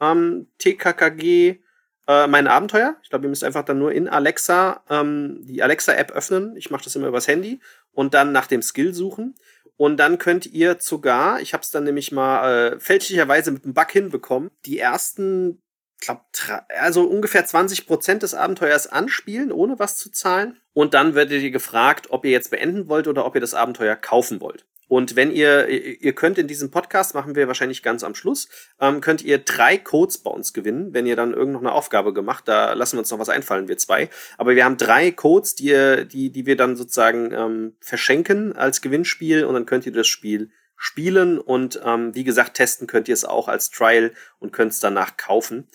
Ähm, 0.00 0.48
TKKG, 0.58 1.60
äh, 2.06 2.26
mein 2.26 2.46
Abenteuer. 2.46 2.96
Ich 3.02 3.10
glaube, 3.10 3.26
ihr 3.26 3.30
müsst 3.30 3.44
einfach 3.44 3.64
dann 3.64 3.78
nur 3.78 3.92
in 3.92 4.08
Alexa 4.08 4.84
ähm, 4.88 5.40
die 5.42 5.62
Alexa-App 5.62 6.12
öffnen. 6.12 6.56
Ich 6.56 6.70
mache 6.70 6.84
das 6.84 6.94
immer 6.94 7.08
übers 7.08 7.26
Handy 7.26 7.60
und 7.92 8.14
dann 8.14 8.32
nach 8.32 8.46
dem 8.46 8.62
Skill 8.62 8.94
suchen. 8.94 9.34
Und 9.76 9.98
dann 9.98 10.18
könnt 10.18 10.46
ihr 10.46 10.76
sogar, 10.80 11.40
ich 11.40 11.52
habe 11.52 11.62
es 11.62 11.70
dann 11.70 11.84
nämlich 11.84 12.12
mal 12.12 12.72
äh, 12.72 12.80
fälschlicherweise 12.80 13.50
mit 13.50 13.64
einem 13.64 13.74
Bug 13.74 13.90
hinbekommen, 13.90 14.50
die 14.64 14.78
ersten, 14.78 15.62
glaub, 16.00 16.22
also 16.68 17.04
ungefähr 17.04 17.44
20 17.44 17.86
Prozent 17.86 18.22
des 18.22 18.34
Abenteuers 18.34 18.86
anspielen, 18.86 19.52
ohne 19.52 19.78
was 19.78 19.96
zu 19.96 20.10
zahlen. 20.10 20.58
Und 20.72 20.94
dann 20.94 21.14
werdet 21.14 21.42
ihr 21.42 21.50
gefragt, 21.50 22.06
ob 22.10 22.24
ihr 22.24 22.30
jetzt 22.30 22.50
beenden 22.50 22.88
wollt 22.88 23.06
oder 23.06 23.26
ob 23.26 23.34
ihr 23.34 23.40
das 23.40 23.54
Abenteuer 23.54 23.96
kaufen 23.96 24.40
wollt. 24.40 24.66
Und 24.88 25.16
wenn 25.16 25.32
ihr, 25.32 25.68
ihr 25.68 26.12
könnt 26.12 26.38
in 26.38 26.46
diesem 26.46 26.70
Podcast, 26.70 27.14
machen 27.14 27.34
wir 27.34 27.48
wahrscheinlich 27.48 27.82
ganz 27.82 28.04
am 28.04 28.14
Schluss, 28.14 28.48
ähm, 28.80 29.00
könnt 29.00 29.22
ihr 29.22 29.38
drei 29.38 29.78
Codes 29.78 30.18
bei 30.18 30.30
uns 30.30 30.52
gewinnen, 30.52 30.94
wenn 30.94 31.06
ihr 31.06 31.16
dann 31.16 31.34
irgend 31.34 31.54
noch 31.54 31.60
eine 31.60 31.72
Aufgabe 31.72 32.12
gemacht, 32.12 32.46
da 32.46 32.72
lassen 32.72 32.96
wir 32.96 33.00
uns 33.00 33.10
noch 33.10 33.18
was 33.18 33.28
einfallen, 33.28 33.68
wir 33.68 33.78
zwei. 33.78 34.08
Aber 34.38 34.54
wir 34.54 34.64
haben 34.64 34.76
drei 34.76 35.10
Codes, 35.10 35.56
die, 35.56 35.66
ihr, 35.66 36.04
die, 36.04 36.30
die 36.30 36.46
wir 36.46 36.56
dann 36.56 36.76
sozusagen 36.76 37.32
ähm, 37.32 37.76
verschenken 37.80 38.54
als 38.54 38.80
Gewinnspiel 38.80 39.44
und 39.44 39.54
dann 39.54 39.66
könnt 39.66 39.86
ihr 39.86 39.92
das 39.92 40.06
Spiel 40.06 40.50
spielen 40.76 41.38
und 41.38 41.80
ähm, 41.84 42.14
wie 42.14 42.24
gesagt, 42.24 42.54
testen 42.54 42.86
könnt 42.86 43.08
ihr 43.08 43.14
es 43.14 43.24
auch 43.24 43.48
als 43.48 43.70
Trial 43.70 44.12
und 44.38 44.52
könnt 44.52 44.72
es 44.72 44.80
danach 44.80 45.16
kaufen. 45.16 45.68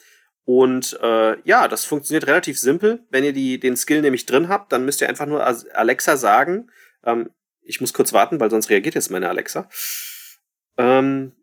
Und 0.46 0.98
äh, 1.02 1.40
ja, 1.44 1.68
das 1.68 1.86
funktioniert 1.86 2.28
relativ 2.28 2.60
simpel. 2.60 3.06
Wenn 3.10 3.24
ihr 3.24 3.34
die, 3.34 3.60
den 3.60 3.76
Skill 3.76 4.02
nämlich 4.02 4.26
drin 4.26 4.48
habt, 4.48 4.72
dann 4.72 4.86
müsst 4.86 5.02
ihr 5.02 5.10
einfach 5.10 5.26
nur 5.26 5.46
Alexa 5.46 6.18
sagen, 6.18 6.72
ähm, 7.04 7.30
ich 7.64 7.82
muss 7.82 7.94
kurz 7.94 8.14
warten, 8.14 8.40
weil 8.40 8.50
sonst 8.50 8.70
reagiert 8.70 8.96
jetzt 8.96 9.12
meine 9.12 9.30
Alexa. 9.30 9.70
Ähm, 10.78 11.34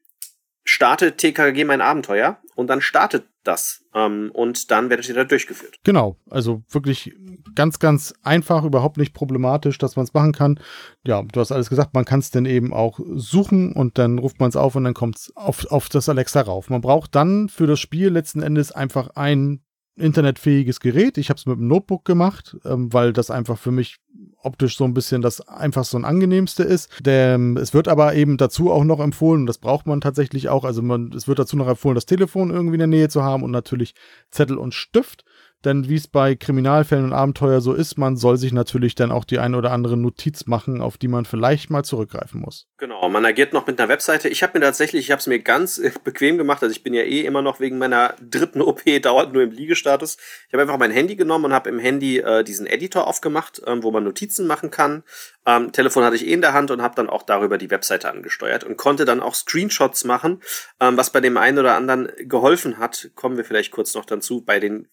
starte 0.65 1.17
TKG 1.17 1.65
mein 1.65 1.81
Abenteuer 1.81 2.39
und 2.55 2.67
dann 2.69 2.81
startet 2.81 3.27
das 3.43 3.85
ähm, 3.95 4.31
und 4.35 4.71
dann 4.71 4.91
werdet 4.91 5.09
ihr 5.09 5.15
da 5.15 5.25
durchgeführt. 5.25 5.79
Genau, 5.83 6.17
also 6.29 6.63
wirklich 6.69 7.15
ganz, 7.55 7.79
ganz 7.79 8.13
einfach, 8.23 8.65
überhaupt 8.65 8.99
nicht 8.99 9.15
problematisch, 9.15 9.79
dass 9.79 9.97
man 9.97 10.05
es 10.05 10.13
machen 10.13 10.33
kann. 10.33 10.61
Ja, 11.07 11.23
du 11.23 11.41
hast 11.41 11.53
alles 11.53 11.71
gesagt, 11.71 11.95
man 11.95 12.05
kann 12.05 12.21
es 12.21 12.31
dann 12.31 12.45
eben 12.45 12.75
auch 12.75 13.01
suchen 13.15 13.73
und 13.73 13.97
dann 13.97 14.19
ruft 14.19 14.41
man 14.41 14.51
es 14.51 14.57
auf 14.57 14.77
und 14.77 14.85
dann 14.85 14.95
kommt 14.95 15.17
es 15.17 15.33
auf, 15.35 15.65
auf 15.71 15.89
das 15.89 16.09
Alexa 16.09 16.43
rauf. 16.43 16.69
Man 16.69 16.83
braucht 16.83 17.15
dann 17.15 17.49
für 17.49 17.67
das 17.67 17.81
Spiel 17.81 18.09
letzten 18.09 18.43
Endes 18.43 18.71
einfach 18.71 19.11
ein 19.15 19.63
internetfähiges 19.99 20.81
Gerät. 20.81 21.19
Ich 21.19 21.31
habe 21.31 21.39
es 21.39 21.47
mit 21.47 21.59
einem 21.59 21.69
Notebook 21.69 22.05
gemacht, 22.05 22.57
ähm, 22.65 22.93
weil 22.93 23.13
das 23.13 23.31
einfach 23.31 23.59
für 23.59 23.71
mich 23.71 23.99
optisch 24.43 24.77
so 24.77 24.85
ein 24.85 24.95
bisschen 24.95 25.21
das 25.21 25.41
einfachste 25.47 25.97
und 25.97 26.05
angenehmste 26.05 26.63
ist. 26.63 26.91
Der, 27.01 27.39
es 27.57 27.75
wird 27.75 27.89
aber 27.89 28.15
eben 28.15 28.37
dazu 28.37 28.71
auch 28.71 28.85
noch 28.85 29.01
empfohlen, 29.01 29.43
und 29.43 29.47
das 29.47 29.59
braucht 29.59 29.87
man 29.87 30.01
tatsächlich 30.01 30.49
auch, 30.49 30.65
also 30.65 30.83
man, 30.83 31.13
es 31.13 31.29
wird 31.29 31.39
dazu 31.39 31.57
noch 31.57 31.69
empfohlen, 31.69 31.95
das 31.95 32.07
Telefon 32.07 32.51
irgendwie 32.51 32.75
in 32.75 32.81
der 32.81 32.87
Nähe 32.87 33.09
zu 33.09 33.23
haben 33.23 33.43
und 33.43 33.51
natürlich 33.51 33.95
Zettel 34.31 34.57
und 34.57 34.75
Stift. 34.75 35.25
Denn 35.65 35.89
wie 35.89 35.97
es 35.97 36.07
bei 36.07 36.37
Kriminalfällen 36.37 37.05
und 37.05 37.13
Abenteuer 37.13 37.61
so 37.61 37.75
ist, 37.75 37.99
man 37.99 38.17
soll 38.17 38.37
sich 38.37 38.53
natürlich 38.53 38.95
dann 38.95 39.11
auch 39.11 39.25
die 39.25 39.41
ein 39.41 39.57
oder 39.57 39.73
andere 39.73 39.97
Notiz 39.97 40.47
machen, 40.47 40.81
auf 40.81 40.99
die 40.99 41.09
man 41.09 41.25
vielleicht 41.25 41.69
mal 41.69 41.83
zurückgreifen 41.83 42.41
muss. 42.41 42.69
Genau, 42.77 43.09
man 43.09 43.25
agiert 43.25 43.53
noch 43.53 43.67
mit 43.67 43.81
einer 43.81 43.89
Webseite. 43.89 44.29
Ich 44.29 44.45
habe 44.45 44.57
mir 44.57 44.65
tatsächlich, 44.65 45.07
ich 45.07 45.11
habe 45.11 45.19
es 45.19 45.27
mir 45.27 45.41
ganz 45.41 45.79
äh, 45.79 45.91
bequem 46.05 46.39
gemacht. 46.39 46.63
Also 46.63 46.73
ich 46.73 46.85
bin 46.85 46.95
ja 46.95 47.03
eh 47.03 47.23
immer 47.23 47.43
noch 47.43 47.59
wegen 47.59 47.79
meiner 47.79 48.15
dritten 48.21 48.63
OP 48.63 48.83
dauernd 49.03 49.33
nur 49.33 49.43
im 49.43 49.51
Liegestatus. 49.51 50.17
Ich 50.47 50.53
habe 50.53 50.63
einfach 50.63 50.79
mein 50.79 50.93
Handy 50.93 51.17
genommen 51.17 51.47
und 51.47 51.53
habe 51.53 51.69
im 51.71 51.81
Handy 51.81 52.19
äh, 52.19 52.45
diesen 52.45 52.67
Editor 52.67 53.09
aufgemacht, 53.09 53.61
ähm, 53.67 53.83
wo 53.83 53.91
man 53.91 54.05
Notizen 54.05 54.47
machen 54.47 54.71
kann. 54.71 55.03
Ähm, 55.45 55.73
Telefon 55.73 56.05
hatte 56.05 56.15
ich 56.15 56.27
eh 56.27 56.33
in 56.33 56.41
der 56.41 56.53
Hand 56.53 56.71
und 56.71 56.83
habe 56.83 56.95
dann 56.95 57.11
auch 57.11 57.25
darüber 57.25 57.59
die 57.59 57.71
Webseite 57.71 58.09
angesteuert 58.09 58.63
und 58.63 58.77
konnte 58.77 59.05
dann 59.05 59.21
auch 59.21 59.35
Screenshots 59.35 60.05
machen, 60.05 60.41
ähm, 60.79 60.97
was 60.97 61.11
bei 61.11 61.21
dem 61.21 61.37
einen 61.37 61.59
oder 61.59 61.75
anderen 61.75 62.13
geholfen 62.29 62.79
hat. 62.79 63.11
Kommen 63.17 63.37
wir 63.37 63.45
vielleicht 63.45 63.73
kurz 63.73 63.95
noch 63.95 64.05
dazu 64.05 64.45
bei 64.45 64.61
den 64.61 64.89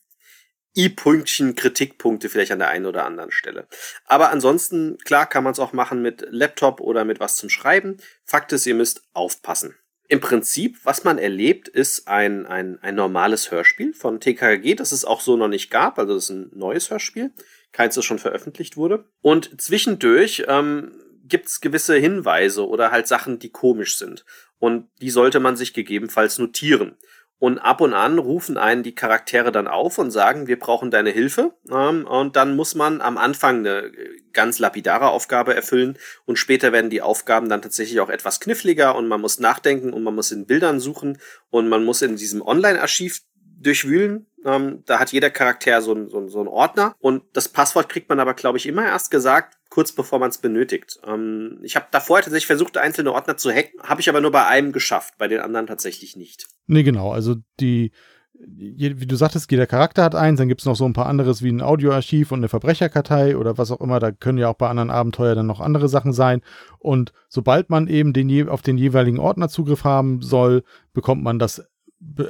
i-Pünktchen 0.76 1.56
Kritikpunkte 1.56 2.30
vielleicht 2.30 2.52
an 2.52 2.60
der 2.60 2.70
einen 2.70 2.86
oder 2.86 3.06
anderen 3.06 3.32
Stelle. 3.32 3.68
Aber 4.06 4.32
ansonsten, 4.32 4.98
klar, 5.06 5.28
kann 5.28 5.44
man 5.44 5.54
es 5.54 5.60
auch 5.60 5.74
machen 5.74 6.02
mit 6.02 6.26
Laptop 6.30 6.82
oder 6.82 7.06
mit 7.06 7.20
was 7.20 7.38
zum 7.38 7.50
Schreiben. 7.50 7.98
Fakt 8.24 8.52
ist, 8.52 8.66
ihr 8.66 8.76
müsst 8.76 9.04
aufpassen. 9.14 9.76
Im 10.08 10.20
Prinzip, 10.20 10.78
was 10.84 11.04
man 11.04 11.18
erlebt, 11.18 11.68
ist 11.68 12.08
ein, 12.08 12.46
ein, 12.46 12.78
ein 12.82 12.96
normales 12.96 13.50
Hörspiel 13.50 13.94
von 13.94 14.20
TKG, 14.20 14.76
das 14.76 14.92
es 14.92 15.04
auch 15.04 15.20
so 15.20 15.36
noch 15.36 15.48
nicht 15.48 15.72
gab. 15.72 15.98
Also 15.98 16.14
das 16.14 16.26
ist 16.26 16.30
ein 16.30 16.52
neues 16.54 16.92
Hörspiel. 16.92 17.32
Keins, 17.72 17.96
das 17.96 18.06
schon 18.06 18.20
veröffentlicht 18.20 18.78
wurde. 18.78 19.06
Und 19.22 19.60
zwischendurch 19.60 20.46
ähm, 20.48 20.92
gibt 21.24 21.48
es 21.48 21.60
gewisse 21.60 21.96
Hinweise 21.96 22.68
oder 22.68 22.92
halt 22.92 23.08
Sachen, 23.08 23.40
die 23.40 23.50
komisch 23.50 23.98
sind. 23.98 24.26
Und 24.60 24.88
die 25.02 25.10
sollte 25.10 25.40
man 25.40 25.56
sich 25.56 25.74
gegebenenfalls 25.74 26.38
notieren. 26.38 26.98
Und 27.38 27.60
ab 27.60 27.82
und 27.82 27.94
an 27.94 28.18
rufen 28.18 28.58
einen 28.58 28.84
die 28.84 28.96
Charaktere 28.96 29.52
dann 29.52 29.68
auf 29.68 29.98
und 29.98 30.10
sagen, 30.10 30.48
wir 30.48 30.58
brauchen 30.58 30.90
deine 30.90 31.10
Hilfe. 31.10 31.54
Ähm, 31.70 32.08
und 32.08 32.36
dann 32.36 32.56
muss 32.56 32.76
man 32.76 33.02
am 33.02 33.18
Anfang 33.18 33.60
eine 33.60 33.92
ganz 34.32 34.60
lapidare 34.60 35.10
Aufgabe 35.10 35.54
erfüllen. 35.54 35.98
Und 36.26 36.40
später 36.40 36.72
werden 36.72 36.90
die 36.90 37.02
Aufgaben 37.02 37.50
dann 37.50 37.62
tatsächlich 37.62 38.00
auch 38.00 38.10
etwas 38.10 38.40
kniffliger 38.40 38.96
und 38.96 39.08
man 39.08 39.22
muss 39.22 39.40
nachdenken 39.40 39.92
und 39.92 40.04
man 40.04 40.16
muss 40.16 40.32
in 40.32 40.46
Bildern 40.46 40.80
suchen 40.80 41.20
und 41.50 41.68
man 41.68 41.84
muss 41.84 42.02
in 42.02 42.16
diesem 42.16 42.42
Online-Archiv 42.42 43.22
durchwühlen. 43.60 44.28
Ähm, 44.46 44.84
da 44.86 45.00
hat 45.00 45.12
jeder 45.12 45.30
Charakter 45.30 45.82
so 45.82 45.94
ein, 45.94 46.10
so, 46.10 46.28
so 46.28 46.40
ein 46.40 46.48
Ordner. 46.48 46.96
Und 47.00 47.24
das 47.34 47.50
Passwort 47.50 47.90
kriegt 47.90 48.10
man 48.10 48.20
aber, 48.20 48.34
glaube 48.34 48.58
ich, 48.58 48.66
immer 48.66 48.86
erst 48.86 49.12
gesagt, 49.12 49.58
kurz 49.70 49.92
bevor 49.92 50.20
man 50.20 50.30
es 50.30 50.38
benötigt. 50.38 51.00
Ähm, 51.06 51.60
ich 51.64 51.76
habe 51.76 51.88
davor 51.92 52.22
tatsächlich 52.22 52.48
versucht, 52.48 52.78
einzelne 52.78 53.12
Ordner 53.12 53.38
zu 53.38 53.52
hacken, 53.52 53.82
habe 53.82 54.02
ich 54.02 54.10
aber 54.10 54.22
nur 54.22 54.32
bei 54.32 54.46
einem 54.46 54.72
geschafft, 54.72 55.16
bei 55.18 55.28
den 55.28 55.42
anderen 55.42 55.68
tatsächlich 55.68 56.16
nicht. 56.16 56.48
Nee, 56.68 56.84
genau. 56.84 57.12
Also 57.12 57.36
die, 57.60 57.92
wie 58.34 59.06
du 59.06 59.16
sagtest, 59.16 59.50
jeder 59.52 59.68
Charakter 59.68 60.04
hat 60.04 60.16
eins, 60.16 60.40
dann 60.40 60.48
gibt 60.48 60.62
es 60.62 60.66
noch 60.66 60.76
so 60.76 60.86
ein 60.86 60.94
paar 60.94 61.06
anderes 61.06 61.42
wie 61.42 61.50
ein 61.52 61.62
Audioarchiv 61.62 62.32
und 62.32 62.40
eine 62.40 62.50
Verbrecherkartei 62.50 63.38
oder 63.38 63.58
was 63.58 63.72
auch 63.72 63.82
immer. 63.82 64.00
Da 64.00 64.12
können 64.12 64.38
ja 64.38 64.50
auch 64.50 64.56
bei 64.56 64.70
anderen 64.70 64.90
Abenteuern 64.90 65.38
dann 65.38 65.48
noch 65.48 65.62
andere 65.62 65.88
Sachen 65.90 66.14
sein. 66.14 66.42
Und 66.80 67.14
sobald 67.30 67.70
man 67.70 67.88
eben 67.88 68.14
den, 68.14 68.50
auf 68.50 68.62
den 68.62 68.78
jeweiligen 68.78 69.20
Ordner 69.20 69.50
Zugriff 69.50 69.84
haben 69.84 70.22
soll, 70.22 70.64
bekommt 70.94 71.24
man 71.24 71.40
das 71.40 71.66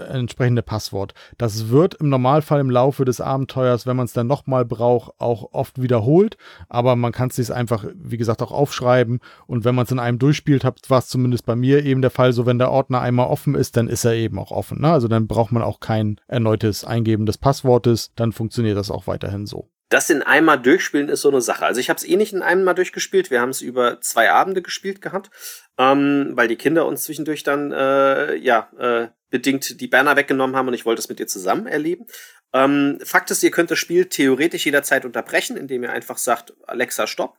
entsprechende 0.09 0.61
Passwort. 0.61 1.13
Das 1.37 1.69
wird 1.69 1.95
im 1.95 2.09
Normalfall 2.09 2.59
im 2.59 2.69
Laufe 2.69 3.05
des 3.05 3.21
Abenteuers, 3.21 3.85
wenn 3.85 3.97
man 3.97 4.05
es 4.05 4.13
dann 4.13 4.27
nochmal 4.27 4.65
braucht, 4.65 5.13
auch 5.19 5.53
oft 5.53 5.81
wiederholt. 5.81 6.37
Aber 6.69 6.95
man 6.95 7.11
kann 7.11 7.29
es 7.29 7.35
sich 7.35 7.53
einfach, 7.53 7.85
wie 7.95 8.17
gesagt, 8.17 8.41
auch 8.41 8.51
aufschreiben. 8.51 9.19
Und 9.47 9.65
wenn 9.65 9.75
man 9.75 9.85
es 9.85 9.91
in 9.91 9.99
einem 9.99 10.19
durchspielt, 10.19 10.63
war 10.63 10.99
es 10.99 11.07
zumindest 11.07 11.45
bei 11.45 11.55
mir 11.55 11.83
eben 11.85 12.01
der 12.01 12.11
Fall, 12.11 12.33
so 12.33 12.45
wenn 12.45 12.59
der 12.59 12.71
Ordner 12.71 13.01
einmal 13.01 13.27
offen 13.27 13.55
ist, 13.55 13.77
dann 13.77 13.87
ist 13.87 14.05
er 14.05 14.13
eben 14.13 14.39
auch 14.39 14.51
offen. 14.51 14.81
Ne? 14.81 14.91
Also 14.91 15.07
dann 15.07 15.27
braucht 15.27 15.51
man 15.51 15.63
auch 15.63 15.79
kein 15.79 16.19
erneutes 16.27 16.83
Eingeben 16.83 17.25
des 17.25 17.37
Passwortes. 17.37 18.11
Dann 18.15 18.31
funktioniert 18.31 18.77
das 18.77 18.91
auch 18.91 19.07
weiterhin 19.07 19.45
so. 19.45 19.69
Das 19.89 20.09
in 20.09 20.23
einmal 20.23 20.59
durchspielen 20.59 21.09
ist 21.09 21.21
so 21.21 21.29
eine 21.29 21.41
Sache. 21.41 21.65
Also 21.65 21.79
ich 21.79 21.89
habe 21.89 21.97
es 21.97 22.07
eh 22.07 22.15
nicht 22.15 22.33
in 22.33 22.41
einem 22.41 22.63
Mal 22.63 22.73
durchgespielt. 22.73 23.29
Wir 23.29 23.39
haben 23.39 23.49
es 23.49 23.61
über 23.61 24.01
zwei 24.01 24.31
Abende 24.31 24.61
gespielt 24.61 25.01
gehabt, 25.01 25.29
ähm, 25.77 26.31
weil 26.33 26.47
die 26.47 26.55
Kinder 26.55 26.87
uns 26.87 27.03
zwischendurch 27.03 27.43
dann 27.43 27.71
äh, 27.71 28.35
ja 28.35 28.69
äh, 28.79 29.07
bedingt 29.29 29.81
die 29.81 29.87
Banner 29.87 30.15
weggenommen 30.15 30.55
haben 30.55 30.67
und 30.67 30.73
ich 30.73 30.85
wollte 30.85 31.01
es 31.01 31.09
mit 31.09 31.19
dir 31.19 31.27
zusammen 31.27 31.67
erleben. 31.67 32.05
Ähm, 32.53 32.99
Fakt 33.03 33.29
ist, 33.31 33.43
ihr 33.43 33.51
könnt 33.51 33.69
das 33.69 33.79
Spiel 33.79 34.05
theoretisch 34.05 34.65
jederzeit 34.65 35.05
unterbrechen, 35.05 35.57
indem 35.57 35.83
ihr 35.83 35.91
einfach 35.91 36.17
sagt, 36.17 36.53
Alexa, 36.65 37.05
stopp. 37.05 37.37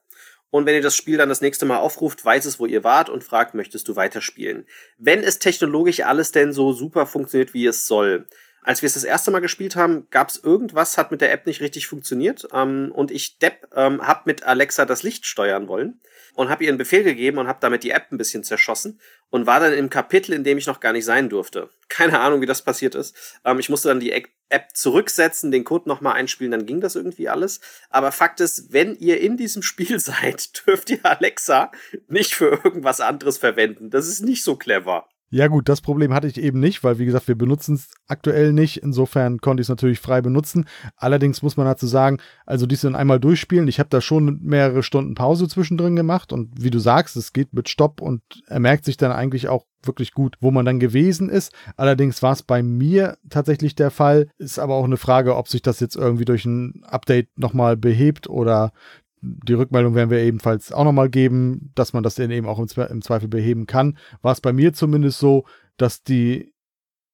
Und 0.51 0.67
wenn 0.67 0.75
ihr 0.75 0.83
das 0.83 0.95
Spiel 0.95 1.17
dann 1.17 1.29
das 1.29 1.41
nächste 1.41 1.67
Mal 1.67 1.79
aufruft, 1.79 2.25
weiß 2.25 2.45
es, 2.45 2.61
wo 2.61 2.67
ihr 2.67 2.85
wart 2.85 3.09
und 3.09 3.25
fragt, 3.25 3.55
möchtest 3.55 3.89
du 3.89 3.97
weiterspielen. 3.97 4.67
Wenn 4.97 5.23
es 5.23 5.39
technologisch 5.39 6.01
alles 6.01 6.33
denn 6.33 6.53
so 6.53 6.73
super 6.73 7.07
funktioniert, 7.07 7.53
wie 7.53 7.67
es 7.67 7.87
soll. 7.87 8.27
Als 8.67 8.83
wir 8.83 8.89
es 8.89 8.95
das 8.95 9.05
erste 9.05 9.31
Mal 9.31 9.39
gespielt 9.39 9.77
haben, 9.77 10.09
gab 10.11 10.29
es 10.29 10.43
irgendwas, 10.43 10.99
hat 10.99 11.12
mit 11.12 11.21
der 11.21 11.31
App 11.33 11.47
nicht 11.47 11.61
richtig 11.61 11.87
funktioniert. 11.87 12.49
Ähm, 12.53 12.91
und 12.93 13.12
ich, 13.12 13.39
Depp, 13.39 13.69
ähm, 13.77 14.05
hab 14.05 14.27
mit 14.27 14.43
Alexa 14.43 14.85
das 14.85 15.05
Licht 15.05 15.25
steuern 15.25 15.69
wollen 15.69 16.01
und 16.35 16.49
habe 16.49 16.64
ihr 16.64 16.71
einen 16.71 16.77
Befehl 16.77 17.05
gegeben 17.05 17.39
und 17.39 17.47
habe 17.47 17.61
damit 17.61 17.85
die 17.85 17.91
App 17.91 18.11
ein 18.11 18.19
bisschen 18.19 18.43
zerschossen 18.43 19.01
und 19.31 19.47
war 19.47 19.61
dann 19.61 19.73
im 19.73 19.89
Kapitel, 19.89 20.33
in 20.33 20.43
dem 20.43 20.59
ich 20.59 20.67
noch 20.67 20.81
gar 20.81 20.93
nicht 20.93 21.05
sein 21.05 21.29
durfte. 21.29 21.71
Keine 21.89 22.19
Ahnung, 22.19 22.41
wie 22.41 22.47
das 22.47 22.62
passiert 22.62 22.97
ist. 22.97 23.17
Ähm, 23.45 23.61
ich 23.61 23.69
musste 23.69 23.87
dann 23.87 24.01
die 24.01 24.11
App 24.11 24.67
zurücksetzen, 24.75 25.53
den 25.53 25.62
Code 25.62 25.89
nochmal 25.89 26.14
einspielen, 26.14 26.51
dann 26.51 26.67
ging 26.67 26.81
das 26.81 26.97
irgendwie 26.97 27.29
alles. 27.29 27.61
Aber 27.89 28.11
Fakt 28.11 28.41
ist, 28.41 28.73
wenn 28.73 28.97
ihr 28.97 29.21
in 29.21 29.37
diesem 29.37 29.62
Spiel 29.62 30.01
seid, 30.01 30.67
dürft 30.67 30.91
ihr 30.91 31.07
Alexa 31.07 31.71
nicht 32.09 32.35
für 32.35 32.61
irgendwas 32.64 33.01
anderes 33.01 33.39
verwenden. 33.39 33.91
Das 33.91 34.09
ist 34.09 34.25
nicht 34.25 34.43
so 34.43 34.57
clever. 34.57 35.09
Ja 35.29 35.49
gut, 35.49 35.68
das 35.68 35.81
Problem 35.81 36.14
hatte 36.14 36.29
ich 36.29 36.41
eben 36.41 36.61
nicht, 36.61 36.85
weil 36.85 36.99
wie 36.99 37.05
gesagt, 37.05 37.27
wir 37.27 37.35
benutzen 37.35 37.74
es 37.74 37.91
aktuell 38.07 38.53
nicht. 38.53 38.77
Insofern 38.77 39.39
konnte 39.39 39.61
ich 39.61 39.64
es 39.64 39.68
natürlich 39.68 39.99
frei 39.99 40.20
benutzen. 40.20 40.66
Allerdings 40.97 41.43
muss 41.43 41.57
man 41.57 41.66
dazu 41.66 41.89
sagen, 41.89 42.18
also 42.47 42.64
dies 42.66 42.83
dann 42.83 42.95
einmal 42.95 43.18
durchspielen. 43.18 43.66
Ich 43.66 43.81
habe 43.81 43.89
da 43.89 44.01
schon 44.01 44.39
mehrere 44.43 44.85
Stunden 44.85 45.14
Pause 45.14 45.49
zwischendrin 45.49 45.97
gemacht 45.97 46.33
und 46.33 46.62
wie 46.62 46.70
du 46.70 46.79
sagst, 46.79 47.16
es 47.16 47.33
geht 47.33 47.53
mit 47.55 47.68
Stopp 47.68 48.01
und 48.01 48.22
er 48.47 48.61
merkt 48.61 48.85
sich 48.85 48.97
dann 48.97 49.11
eigentlich 49.11 49.49
auch 49.49 49.66
wirklich 49.83 50.12
gut, 50.12 50.37
wo 50.41 50.51
man 50.51 50.64
dann 50.64 50.81
gewesen 50.81 51.29
ist. 51.29 51.53
Allerdings 51.77 52.22
war 52.22 52.33
es 52.33 52.43
bei 52.43 52.62
mir 52.62 53.18
tatsächlich 53.29 53.74
der 53.74 53.91
Fall. 53.91 54.29
Ist 54.39 54.59
aber 54.59 54.74
auch 54.74 54.85
eine 54.85 54.97
Frage, 54.97 55.37
ob 55.37 55.49
sich 55.49 55.62
das 55.62 55.81
jetzt 55.81 55.97
irgendwie 55.97 56.24
durch 56.24 56.45
ein 56.45 56.85
Update 56.87 57.37
nochmal 57.39 57.77
behebt 57.77 58.29
oder 58.29 58.72
die 59.21 59.55
Rückmeldung 59.55 59.95
werden 59.95 60.11
wir 60.11 60.19
ebenfalls 60.19 60.73
auch 60.73 60.85
nochmal 60.85 61.09
geben, 61.09 61.73
dass 61.75 61.93
man 61.93 62.03
das 62.03 62.19
eben 62.19 62.47
auch 62.47 62.59
im, 62.59 63.03
Zweifel 63.03 63.29
beheben 63.29 63.67
kann. 63.67 63.97
War 64.23 64.33
es 64.33 64.41
bei 64.41 64.53
mir 64.53 64.73
zumindest 64.73 65.19
so, 65.19 65.45
dass 65.77 66.03
die, 66.03 66.53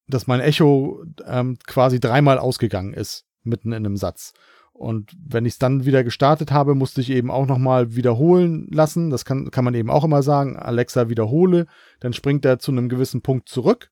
dass 0.07 0.27
mein 0.27 0.41
Echo 0.41 1.03
ähm, 1.25 1.57
quasi 1.65 1.99
dreimal 1.99 2.37
ausgegangen 2.37 2.93
ist, 2.93 3.25
mitten 3.43 3.71
in 3.71 3.85
einem 3.85 3.97
Satz. 3.97 4.33
Und 4.73 5.15
wenn 5.23 5.45
ich 5.45 5.53
es 5.53 5.59
dann 5.59 5.85
wieder 5.85 6.03
gestartet 6.03 6.51
habe, 6.51 6.75
musste 6.75 6.99
ich 6.99 7.11
eben 7.11 7.29
auch 7.29 7.45
nochmal 7.45 7.95
wiederholen 7.95 8.67
lassen. 8.71 9.11
Das 9.11 9.23
kann, 9.23 9.51
kann 9.51 9.63
man 9.63 9.75
eben 9.75 9.89
auch 9.89 10.03
immer 10.03 10.23
sagen. 10.23 10.57
Alexa 10.57 11.09
wiederhole. 11.09 11.67
Dann 11.99 12.13
springt 12.13 12.43
er 12.43 12.59
zu 12.59 12.71
einem 12.71 12.89
gewissen 12.89 13.21
Punkt 13.21 13.47
zurück 13.47 13.91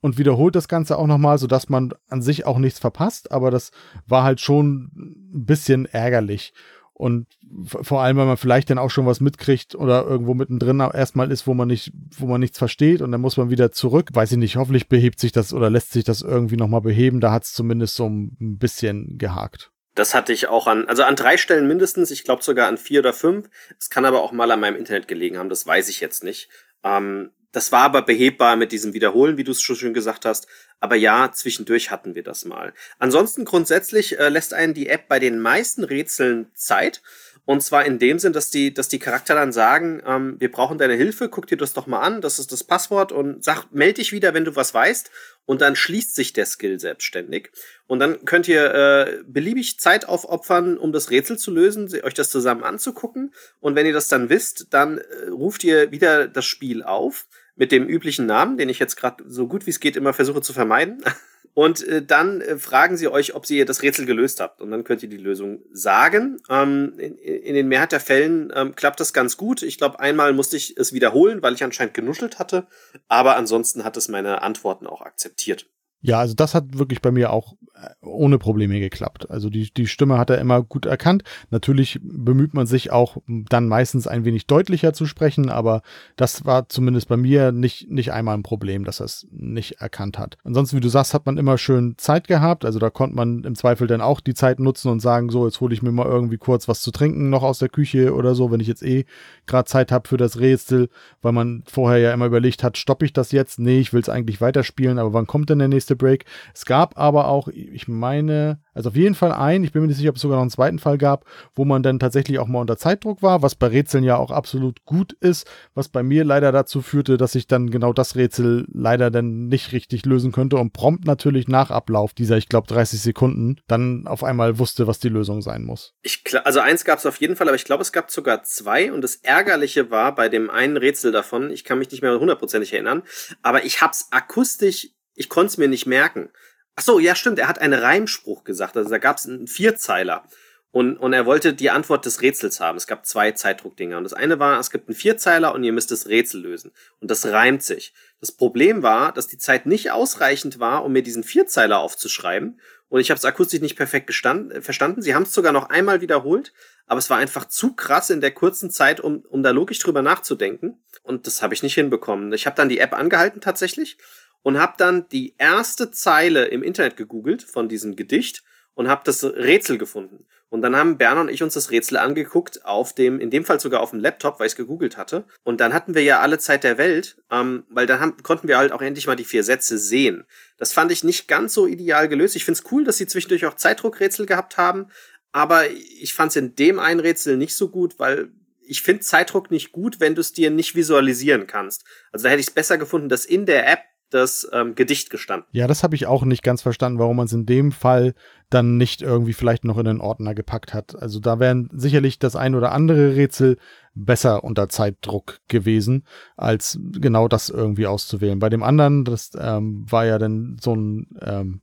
und 0.00 0.18
wiederholt 0.18 0.54
das 0.54 0.68
Ganze 0.68 0.98
auch 0.98 1.06
nochmal, 1.06 1.38
sodass 1.38 1.68
man 1.68 1.92
an 2.08 2.20
sich 2.20 2.46
auch 2.46 2.58
nichts 2.58 2.78
verpasst. 2.78 3.32
Aber 3.32 3.50
das 3.50 3.70
war 4.06 4.24
halt 4.24 4.40
schon 4.40 4.90
ein 4.96 5.44
bisschen 5.44 5.86
ärgerlich. 5.86 6.52
Und 6.98 7.28
vor 7.64 8.02
allem, 8.02 8.16
weil 8.16 8.26
man 8.26 8.36
vielleicht 8.36 8.70
dann 8.70 8.78
auch 8.78 8.90
schon 8.90 9.06
was 9.06 9.20
mitkriegt 9.20 9.76
oder 9.76 10.04
irgendwo 10.04 10.34
mittendrin 10.34 10.80
erstmal 10.80 11.30
ist, 11.30 11.46
wo 11.46 11.54
man 11.54 11.68
nicht, 11.68 11.92
wo 12.18 12.26
man 12.26 12.40
nichts 12.40 12.58
versteht 12.58 13.02
und 13.02 13.12
dann 13.12 13.20
muss 13.20 13.36
man 13.36 13.50
wieder 13.50 13.70
zurück. 13.70 14.10
Weiß 14.12 14.32
ich 14.32 14.38
nicht, 14.38 14.56
hoffentlich 14.56 14.88
behebt 14.88 15.20
sich 15.20 15.30
das 15.30 15.52
oder 15.54 15.70
lässt 15.70 15.92
sich 15.92 16.02
das 16.02 16.22
irgendwie 16.22 16.56
nochmal 16.56 16.80
beheben. 16.80 17.20
Da 17.20 17.30
hat 17.30 17.44
es 17.44 17.52
zumindest 17.52 17.94
so 17.94 18.08
ein 18.08 18.36
bisschen 18.58 19.16
gehakt. 19.16 19.70
Das 19.94 20.12
hatte 20.12 20.32
ich 20.32 20.48
auch 20.48 20.66
an, 20.66 20.88
also 20.88 21.04
an 21.04 21.14
drei 21.14 21.36
Stellen 21.36 21.68
mindestens, 21.68 22.10
ich 22.10 22.24
glaube 22.24 22.42
sogar 22.42 22.66
an 22.66 22.78
vier 22.78 22.98
oder 22.98 23.12
fünf. 23.12 23.48
Es 23.78 23.90
kann 23.90 24.04
aber 24.04 24.20
auch 24.20 24.32
mal 24.32 24.50
an 24.50 24.58
meinem 24.58 24.76
Internet 24.76 25.06
gelegen 25.06 25.38
haben, 25.38 25.48
das 25.48 25.66
weiß 25.68 25.88
ich 25.88 26.00
jetzt 26.00 26.24
nicht. 26.24 26.48
Ähm, 26.82 27.30
das 27.58 27.72
war 27.72 27.82
aber 27.82 28.02
behebbar 28.02 28.54
mit 28.54 28.70
diesem 28.70 28.94
Wiederholen, 28.94 29.36
wie 29.36 29.42
du 29.42 29.50
es 29.50 29.60
schon 29.60 29.74
schön 29.74 29.92
gesagt 29.92 30.24
hast. 30.24 30.46
Aber 30.78 30.94
ja, 30.94 31.32
zwischendurch 31.32 31.90
hatten 31.90 32.14
wir 32.14 32.22
das 32.22 32.44
mal. 32.44 32.72
Ansonsten 33.00 33.44
grundsätzlich 33.44 34.16
äh, 34.16 34.28
lässt 34.28 34.54
einen 34.54 34.74
die 34.74 34.88
App 34.88 35.08
bei 35.08 35.18
den 35.18 35.40
meisten 35.40 35.82
Rätseln 35.82 36.52
Zeit. 36.54 37.02
Und 37.46 37.64
zwar 37.64 37.84
in 37.84 37.98
dem 37.98 38.20
Sinn, 38.20 38.32
dass 38.32 38.50
die, 38.50 38.72
dass 38.72 38.86
die 38.86 39.00
Charakter 39.00 39.34
dann 39.34 39.50
sagen, 39.50 40.00
ähm, 40.06 40.36
wir 40.38 40.52
brauchen 40.52 40.78
deine 40.78 40.94
Hilfe, 40.94 41.28
guck 41.28 41.48
dir 41.48 41.56
das 41.56 41.72
doch 41.72 41.88
mal 41.88 41.98
an, 41.98 42.20
das 42.20 42.38
ist 42.38 42.52
das 42.52 42.62
Passwort 42.62 43.10
und 43.10 43.42
sag, 43.42 43.72
melde 43.72 43.94
dich 43.94 44.12
wieder, 44.12 44.34
wenn 44.34 44.44
du 44.44 44.54
was 44.54 44.72
weißt. 44.72 45.10
Und 45.44 45.60
dann 45.60 45.74
schließt 45.74 46.14
sich 46.14 46.32
der 46.32 46.46
Skill 46.46 46.78
selbstständig. 46.78 47.50
Und 47.88 47.98
dann 47.98 48.24
könnt 48.24 48.46
ihr 48.46 48.72
äh, 48.72 49.18
beliebig 49.26 49.80
Zeit 49.80 50.06
aufopfern, 50.06 50.78
um 50.78 50.92
das 50.92 51.10
Rätsel 51.10 51.38
zu 51.38 51.50
lösen, 51.50 51.90
euch 52.04 52.14
das 52.14 52.30
zusammen 52.30 52.62
anzugucken. 52.62 53.34
Und 53.58 53.74
wenn 53.74 53.86
ihr 53.86 53.94
das 53.94 54.06
dann 54.06 54.28
wisst, 54.28 54.68
dann 54.70 54.98
äh, 54.98 55.28
ruft 55.30 55.64
ihr 55.64 55.90
wieder 55.90 56.28
das 56.28 56.44
Spiel 56.44 56.84
auf 56.84 57.26
mit 57.58 57.72
dem 57.72 57.86
üblichen 57.86 58.26
Namen, 58.26 58.56
den 58.56 58.68
ich 58.68 58.78
jetzt 58.78 58.96
gerade 58.96 59.24
so 59.26 59.46
gut 59.46 59.66
wie 59.66 59.70
es 59.70 59.80
geht 59.80 59.96
immer 59.96 60.14
versuche 60.14 60.40
zu 60.40 60.52
vermeiden. 60.52 61.02
Und 61.54 61.82
äh, 61.88 62.04
dann 62.04 62.40
äh, 62.40 62.56
fragen 62.56 62.96
sie 62.96 63.08
euch, 63.08 63.34
ob 63.34 63.50
ihr 63.50 63.66
das 63.66 63.82
Rätsel 63.82 64.06
gelöst 64.06 64.38
habt. 64.38 64.60
Und 64.60 64.70
dann 64.70 64.84
könnt 64.84 65.02
ihr 65.02 65.08
die 65.08 65.16
Lösung 65.16 65.62
sagen. 65.72 66.36
Ähm, 66.48 66.94
in, 66.98 67.16
in, 67.16 67.54
den 67.54 67.66
Mehrheit 67.66 67.90
der 67.90 67.98
Fällen 67.98 68.52
ähm, 68.54 68.76
klappt 68.76 69.00
das 69.00 69.12
ganz 69.12 69.36
gut. 69.36 69.62
Ich 69.62 69.76
glaube, 69.76 69.98
einmal 69.98 70.32
musste 70.34 70.56
ich 70.56 70.76
es 70.76 70.92
wiederholen, 70.92 71.42
weil 71.42 71.54
ich 71.54 71.64
anscheinend 71.64 71.94
genuschelt 71.94 72.38
hatte. 72.38 72.68
Aber 73.08 73.36
ansonsten 73.36 73.82
hat 73.82 73.96
es 73.96 74.06
meine 74.06 74.42
Antworten 74.42 74.86
auch 74.86 75.02
akzeptiert. 75.02 75.66
Ja, 76.00 76.20
also 76.20 76.34
das 76.34 76.54
hat 76.54 76.78
wirklich 76.78 77.02
bei 77.02 77.10
mir 77.10 77.32
auch 77.32 77.56
ohne 78.00 78.38
Probleme 78.38 78.78
geklappt. 78.78 79.30
Also 79.30 79.50
die, 79.50 79.72
die 79.72 79.86
Stimme 79.86 80.18
hat 80.18 80.30
er 80.30 80.38
immer 80.38 80.62
gut 80.62 80.86
erkannt. 80.86 81.24
Natürlich 81.50 81.98
bemüht 82.02 82.54
man 82.54 82.66
sich 82.66 82.92
auch 82.92 83.18
dann 83.26 83.68
meistens 83.68 84.06
ein 84.06 84.24
wenig 84.24 84.46
deutlicher 84.46 84.92
zu 84.92 85.06
sprechen, 85.06 85.48
aber 85.48 85.82
das 86.16 86.44
war 86.44 86.68
zumindest 86.68 87.08
bei 87.08 87.16
mir 87.16 87.52
nicht, 87.52 87.90
nicht 87.90 88.12
einmal 88.12 88.36
ein 88.36 88.42
Problem, 88.42 88.84
dass 88.84 89.00
er 89.00 89.06
es 89.06 89.26
nicht 89.30 89.80
erkannt 89.80 90.18
hat. 90.18 90.36
Ansonsten, 90.44 90.76
wie 90.76 90.80
du 90.80 90.88
sagst, 90.88 91.14
hat 91.14 91.26
man 91.26 91.38
immer 91.38 91.58
schön 91.58 91.94
Zeit 91.98 92.28
gehabt. 92.28 92.64
Also 92.64 92.78
da 92.78 92.90
konnte 92.90 93.16
man 93.16 93.44
im 93.44 93.54
Zweifel 93.54 93.86
dann 93.86 94.00
auch 94.00 94.20
die 94.20 94.34
Zeit 94.34 94.60
nutzen 94.60 94.90
und 94.90 95.00
sagen, 95.00 95.30
so, 95.30 95.46
jetzt 95.46 95.60
hole 95.60 95.74
ich 95.74 95.82
mir 95.82 95.92
mal 95.92 96.06
irgendwie 96.06 96.38
kurz 96.38 96.68
was 96.68 96.80
zu 96.80 96.90
trinken 96.90 97.30
noch 97.30 97.42
aus 97.42 97.58
der 97.58 97.68
Küche 97.68 98.14
oder 98.14 98.34
so, 98.34 98.50
wenn 98.50 98.60
ich 98.60 98.68
jetzt 98.68 98.82
eh 98.82 99.04
gerade 99.46 99.66
Zeit 99.66 99.90
habe 99.90 100.08
für 100.08 100.16
das 100.16 100.38
Rätsel, 100.38 100.88
weil 101.22 101.32
man 101.32 101.64
vorher 101.66 101.98
ja 101.98 102.12
immer 102.12 102.26
überlegt 102.26 102.62
hat, 102.62 102.78
stoppe 102.78 103.04
ich 103.04 103.12
das 103.12 103.32
jetzt? 103.32 103.58
Nee, 103.58 103.80
ich 103.80 103.92
will 103.92 104.00
es 104.00 104.08
eigentlich 104.08 104.40
weiterspielen, 104.40 104.98
aber 104.98 105.12
wann 105.12 105.26
kommt 105.26 105.50
denn 105.50 105.58
der 105.58 105.68
nächste 105.68 105.88
nächste 105.88 105.96
Break. 105.96 106.24
Es 106.54 106.64
gab 106.64 106.98
aber 106.98 107.28
auch, 107.28 107.48
ich 107.72 107.88
meine, 107.88 108.60
also 108.74 108.90
auf 108.90 108.96
jeden 108.96 109.14
Fall 109.14 109.32
einen, 109.32 109.64
ich 109.64 109.72
bin 109.72 109.82
mir 109.82 109.88
nicht 109.88 109.96
sicher, 109.96 110.10
ob 110.10 110.16
es 110.16 110.22
sogar 110.22 110.36
noch 110.36 110.42
einen 110.42 110.50
zweiten 110.50 110.78
Fall 110.78 110.98
gab, 110.98 111.24
wo 111.54 111.64
man 111.64 111.82
dann 111.82 111.98
tatsächlich 111.98 112.38
auch 112.38 112.46
mal 112.46 112.60
unter 112.60 112.76
Zeitdruck 112.76 113.22
war, 113.22 113.42
was 113.42 113.54
bei 113.54 113.68
Rätseln 113.68 114.04
ja 114.04 114.16
auch 114.16 114.30
absolut 114.30 114.84
gut 114.84 115.12
ist, 115.14 115.46
was 115.74 115.88
bei 115.88 116.02
mir 116.02 116.24
leider 116.24 116.52
dazu 116.52 116.82
führte, 116.82 117.16
dass 117.16 117.34
ich 117.34 117.46
dann 117.46 117.70
genau 117.70 117.92
das 117.92 118.16
Rätsel 118.16 118.66
leider 118.72 119.10
dann 119.10 119.46
nicht 119.46 119.72
richtig 119.72 120.04
lösen 120.06 120.32
könnte 120.32 120.56
und 120.56 120.72
prompt 120.72 121.04
natürlich 121.06 121.48
nach 121.48 121.70
Ablauf 121.70 122.14
dieser, 122.14 122.36
ich 122.36 122.48
glaube, 122.48 122.66
30 122.68 123.00
Sekunden 123.00 123.60
dann 123.66 124.06
auf 124.06 124.24
einmal 124.24 124.58
wusste, 124.58 124.86
was 124.86 124.98
die 124.98 125.08
Lösung 125.08 125.42
sein 125.42 125.64
muss. 125.64 125.94
Ich, 126.02 126.22
also 126.44 126.60
eins 126.60 126.84
gab 126.84 126.98
es 126.98 127.06
auf 127.06 127.20
jeden 127.20 127.36
Fall, 127.36 127.48
aber 127.48 127.56
ich 127.56 127.64
glaube, 127.64 127.82
es 127.82 127.92
gab 127.92 128.10
sogar 128.10 128.42
zwei 128.42 128.92
und 128.92 129.02
das 129.02 129.16
Ärgerliche 129.16 129.90
war 129.90 130.14
bei 130.14 130.28
dem 130.28 130.50
einen 130.50 130.76
Rätsel 130.76 131.12
davon, 131.12 131.50
ich 131.50 131.64
kann 131.64 131.78
mich 131.78 131.90
nicht 131.90 132.02
mehr 132.02 132.18
hundertprozentig 132.18 132.72
erinnern, 132.72 133.02
aber 133.42 133.64
ich 133.64 133.80
habe 133.80 133.92
es 133.92 134.08
akustisch 134.10 134.88
ich 135.18 135.28
konnte 135.28 135.48
es 135.48 135.58
mir 135.58 135.68
nicht 135.68 135.86
merken. 135.86 136.30
Ach 136.78 136.82
so, 136.82 137.00
ja, 137.00 137.16
stimmt. 137.16 137.40
Er 137.40 137.48
hat 137.48 137.58
einen 137.58 137.76
Reimspruch 137.76 138.44
gesagt. 138.44 138.76
Also 138.76 138.88
da 138.88 138.98
gab 138.98 139.16
es 139.16 139.26
einen 139.26 139.48
Vierzeiler. 139.48 140.22
Und, 140.70 140.96
und 140.96 141.12
er 141.12 141.26
wollte 141.26 141.52
die 141.52 141.70
Antwort 141.70 142.06
des 142.06 142.22
Rätsels 142.22 142.60
haben. 142.60 142.76
Es 142.76 142.86
gab 142.86 143.04
zwei 143.04 143.32
Zeitdruckdinger. 143.32 143.98
Und 143.98 144.04
das 144.04 144.12
eine 144.12 144.38
war, 144.38 144.60
es 144.60 144.70
gibt 144.70 144.88
einen 144.88 144.94
Vierzeiler 144.94 145.52
und 145.56 145.64
ihr 145.64 145.72
müsst 145.72 145.90
das 145.90 146.06
Rätsel 146.06 146.40
lösen. 146.40 146.70
Und 147.00 147.10
das 147.10 147.26
reimt 147.26 147.64
sich. 147.64 147.94
Das 148.20 148.30
Problem 148.30 148.84
war, 148.84 149.10
dass 149.10 149.26
die 149.26 149.38
Zeit 149.38 149.66
nicht 149.66 149.90
ausreichend 149.90 150.60
war, 150.60 150.84
um 150.84 150.92
mir 150.92 151.02
diesen 151.02 151.24
Vierzeiler 151.24 151.80
aufzuschreiben. 151.80 152.60
Und 152.88 153.00
ich 153.00 153.10
habe 153.10 153.18
es 153.18 153.24
akustisch 153.24 153.60
nicht 153.60 153.74
perfekt 153.74 154.06
gestand, 154.06 154.52
äh, 154.52 154.62
verstanden. 154.62 155.02
Sie 155.02 155.16
haben 155.16 155.24
es 155.24 155.32
sogar 155.32 155.52
noch 155.52 155.70
einmal 155.70 156.00
wiederholt, 156.00 156.52
aber 156.86 156.98
es 156.98 157.10
war 157.10 157.18
einfach 157.18 157.46
zu 157.48 157.74
krass 157.74 158.08
in 158.10 158.20
der 158.20 158.30
kurzen 158.30 158.70
Zeit, 158.70 159.00
um, 159.00 159.24
um 159.28 159.42
da 159.42 159.50
logisch 159.50 159.80
drüber 159.80 160.02
nachzudenken. 160.02 160.80
Und 161.02 161.26
das 161.26 161.42
habe 161.42 161.54
ich 161.54 161.64
nicht 161.64 161.74
hinbekommen. 161.74 162.32
Ich 162.34 162.46
habe 162.46 162.54
dann 162.54 162.68
die 162.68 162.78
App 162.78 162.92
angehalten 162.92 163.40
tatsächlich 163.40 163.98
und 164.42 164.58
habe 164.58 164.74
dann 164.78 165.08
die 165.08 165.34
erste 165.38 165.90
Zeile 165.90 166.46
im 166.46 166.62
Internet 166.62 166.96
gegoogelt 166.96 167.42
von 167.42 167.68
diesem 167.68 167.96
Gedicht 167.96 168.42
und 168.74 168.88
habe 168.88 169.02
das 169.04 169.24
Rätsel 169.24 169.78
gefunden. 169.78 170.26
Und 170.50 170.62
dann 170.62 170.76
haben 170.76 170.96
Berner 170.96 171.22
und 171.22 171.28
ich 171.28 171.42
uns 171.42 171.54
das 171.54 171.70
Rätsel 171.70 171.98
angeguckt 171.98 172.64
auf 172.64 172.94
dem, 172.94 173.20
in 173.20 173.30
dem 173.30 173.44
Fall 173.44 173.60
sogar 173.60 173.80
auf 173.80 173.90
dem 173.90 174.00
Laptop, 174.00 174.40
weil 174.40 174.46
ich 174.46 174.52
es 174.52 174.56
gegoogelt 174.56 174.96
hatte. 174.96 175.24
Und 175.44 175.60
dann 175.60 175.74
hatten 175.74 175.94
wir 175.94 176.02
ja 176.02 176.20
alle 176.20 176.38
Zeit 176.38 176.64
der 176.64 176.78
Welt, 176.78 177.18
ähm, 177.30 177.64
weil 177.68 177.86
dann 177.86 178.00
haben, 178.00 178.22
konnten 178.22 178.48
wir 178.48 178.56
halt 178.56 178.72
auch 178.72 178.80
endlich 178.80 179.06
mal 179.06 179.16
die 179.16 179.24
vier 179.24 179.44
Sätze 179.44 179.76
sehen. 179.76 180.24
Das 180.56 180.72
fand 180.72 180.90
ich 180.90 181.04
nicht 181.04 181.28
ganz 181.28 181.52
so 181.52 181.66
ideal 181.66 182.08
gelöst. 182.08 182.34
Ich 182.34 182.46
finde 182.46 182.60
es 182.60 182.72
cool, 182.72 182.84
dass 182.84 182.96
sie 182.96 183.06
zwischendurch 183.06 183.44
auch 183.44 183.56
Zeitdruckrätsel 183.56 184.24
gehabt 184.24 184.56
haben, 184.56 184.86
aber 185.32 185.68
ich 185.70 186.14
fand 186.14 186.30
es 186.30 186.36
in 186.36 186.54
dem 186.54 186.78
einen 186.78 187.00
Rätsel 187.00 187.36
nicht 187.36 187.54
so 187.54 187.68
gut, 187.68 187.98
weil 187.98 188.30
ich 188.68 188.82
finde 188.82 189.02
Zeitdruck 189.02 189.50
nicht 189.50 189.72
gut, 189.72 190.00
wenn 190.00 190.14
du 190.14 190.20
es 190.20 190.32
dir 190.32 190.50
nicht 190.50 190.74
visualisieren 190.74 191.46
kannst. 191.46 191.84
Also 192.12 192.24
da 192.24 192.30
hätte 192.30 192.40
ich 192.40 192.48
es 192.48 192.54
besser 192.54 192.78
gefunden, 192.78 193.08
dass 193.08 193.24
in 193.24 193.46
der 193.46 193.70
App 193.70 193.80
das 194.10 194.48
ähm, 194.52 194.74
Gedicht 194.74 195.10
gestanden. 195.10 195.46
Ja, 195.52 195.66
das 195.66 195.82
habe 195.82 195.94
ich 195.94 196.06
auch 196.06 196.24
nicht 196.24 196.42
ganz 196.42 196.62
verstanden, 196.62 196.98
warum 196.98 197.16
man 197.16 197.26
es 197.26 197.32
in 197.32 197.46
dem 197.46 197.72
Fall 197.72 198.14
dann 198.50 198.76
nicht 198.76 199.02
irgendwie 199.02 199.32
vielleicht 199.32 199.64
noch 199.64 199.78
in 199.78 199.84
den 199.84 200.00
Ordner 200.00 200.34
gepackt 200.34 200.72
hat. 200.72 201.00
Also 201.00 201.20
da 201.20 201.38
wären 201.38 201.68
sicherlich 201.72 202.18
das 202.18 202.36
ein 202.36 202.54
oder 202.54 202.72
andere 202.72 203.16
Rätsel 203.16 203.58
besser 203.94 204.44
unter 204.44 204.68
Zeitdruck 204.68 205.38
gewesen, 205.48 206.04
als 206.36 206.78
genau 206.92 207.28
das 207.28 207.50
irgendwie 207.50 207.86
auszuwählen. 207.86 208.38
Bei 208.38 208.48
dem 208.48 208.62
anderen, 208.62 209.04
das 209.04 209.32
ähm, 209.38 209.84
war 209.90 210.06
ja 210.06 210.18
dann 210.18 210.56
so 210.60 210.74
ein 210.74 211.08
ähm, 211.20 211.60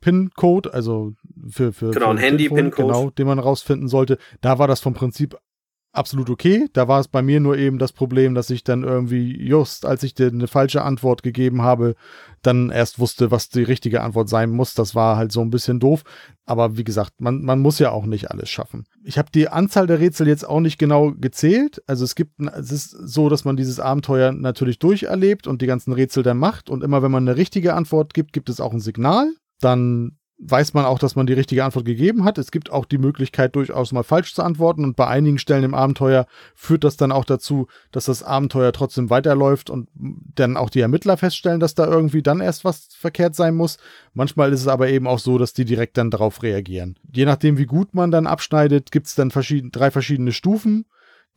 PIN-Code, 0.00 0.74
also 0.74 1.14
für, 1.48 1.72
für, 1.72 1.92
genau, 1.92 2.06
für 2.06 2.10
ein 2.10 2.18
Handy-PIN-Code, 2.18 2.86
genau, 2.86 3.10
den 3.10 3.26
man 3.26 3.38
rausfinden 3.38 3.88
sollte. 3.88 4.18
Da 4.40 4.58
war 4.58 4.68
das 4.68 4.80
vom 4.80 4.94
Prinzip 4.94 5.36
absolut 5.92 6.30
okay. 6.30 6.68
Da 6.72 6.88
war 6.88 7.00
es 7.00 7.08
bei 7.08 7.22
mir 7.22 7.40
nur 7.40 7.56
eben 7.56 7.78
das 7.78 7.92
Problem, 7.92 8.34
dass 8.34 8.50
ich 8.50 8.64
dann 8.64 8.82
irgendwie 8.82 9.40
just, 9.40 9.86
als 9.86 10.02
ich 10.02 10.14
dir 10.14 10.28
eine 10.28 10.48
falsche 10.48 10.82
Antwort 10.82 11.22
gegeben 11.22 11.62
habe, 11.62 11.94
dann 12.40 12.70
erst 12.70 12.98
wusste, 12.98 13.30
was 13.30 13.50
die 13.50 13.62
richtige 13.62 14.02
Antwort 14.02 14.28
sein 14.28 14.50
muss. 14.50 14.74
Das 14.74 14.94
war 14.94 15.16
halt 15.16 15.32
so 15.32 15.40
ein 15.42 15.50
bisschen 15.50 15.78
doof. 15.78 16.02
Aber 16.44 16.76
wie 16.76 16.84
gesagt, 16.84 17.20
man, 17.20 17.42
man 17.42 17.60
muss 17.60 17.78
ja 17.78 17.90
auch 17.90 18.06
nicht 18.06 18.30
alles 18.30 18.50
schaffen. 18.50 18.84
Ich 19.04 19.18
habe 19.18 19.30
die 19.32 19.48
Anzahl 19.48 19.86
der 19.86 20.00
Rätsel 20.00 20.26
jetzt 20.26 20.48
auch 20.48 20.60
nicht 20.60 20.78
genau 20.78 21.12
gezählt. 21.12 21.82
Also 21.86 22.04
es 22.04 22.14
gibt, 22.14 22.40
es 22.40 22.72
ist 22.72 22.90
so, 22.90 23.28
dass 23.28 23.44
man 23.44 23.56
dieses 23.56 23.78
Abenteuer 23.78 24.32
natürlich 24.32 24.78
durcherlebt 24.78 25.46
und 25.46 25.62
die 25.62 25.66
ganzen 25.66 25.92
Rätsel 25.92 26.22
dann 26.22 26.38
macht. 26.38 26.68
Und 26.68 26.82
immer 26.82 27.02
wenn 27.02 27.12
man 27.12 27.28
eine 27.28 27.36
richtige 27.36 27.74
Antwort 27.74 28.14
gibt, 28.14 28.32
gibt 28.32 28.48
es 28.48 28.60
auch 28.60 28.72
ein 28.72 28.80
Signal. 28.80 29.32
Dann 29.60 30.16
weiß 30.44 30.74
man 30.74 30.84
auch, 30.84 30.98
dass 30.98 31.14
man 31.14 31.26
die 31.26 31.32
richtige 31.32 31.64
Antwort 31.64 31.84
gegeben 31.84 32.24
hat. 32.24 32.36
Es 32.36 32.50
gibt 32.50 32.72
auch 32.72 32.84
die 32.84 32.98
Möglichkeit, 32.98 33.54
durchaus 33.54 33.92
mal 33.92 34.02
falsch 34.02 34.34
zu 34.34 34.42
antworten. 34.42 34.84
Und 34.84 34.96
bei 34.96 35.06
einigen 35.06 35.38
Stellen 35.38 35.62
im 35.62 35.74
Abenteuer 35.74 36.26
führt 36.54 36.84
das 36.84 36.96
dann 36.96 37.12
auch 37.12 37.24
dazu, 37.24 37.68
dass 37.92 38.06
das 38.06 38.22
Abenteuer 38.22 38.72
trotzdem 38.72 39.08
weiterläuft 39.08 39.70
und 39.70 39.88
dann 39.94 40.56
auch 40.56 40.70
die 40.70 40.80
Ermittler 40.80 41.16
feststellen, 41.16 41.60
dass 41.60 41.74
da 41.74 41.86
irgendwie 41.86 42.22
dann 42.22 42.40
erst 42.40 42.64
was 42.64 42.88
verkehrt 42.90 43.36
sein 43.36 43.54
muss. 43.54 43.78
Manchmal 44.14 44.52
ist 44.52 44.60
es 44.60 44.68
aber 44.68 44.88
eben 44.88 45.06
auch 45.06 45.20
so, 45.20 45.38
dass 45.38 45.52
die 45.52 45.64
direkt 45.64 45.96
dann 45.96 46.10
darauf 46.10 46.42
reagieren. 46.42 46.98
Je 47.12 47.24
nachdem, 47.24 47.56
wie 47.58 47.66
gut 47.66 47.94
man 47.94 48.10
dann 48.10 48.26
abschneidet, 48.26 48.90
gibt 48.90 49.06
es 49.06 49.14
dann 49.14 49.30
verschieden, 49.30 49.70
drei 49.70 49.90
verschiedene 49.90 50.32
Stufen 50.32 50.86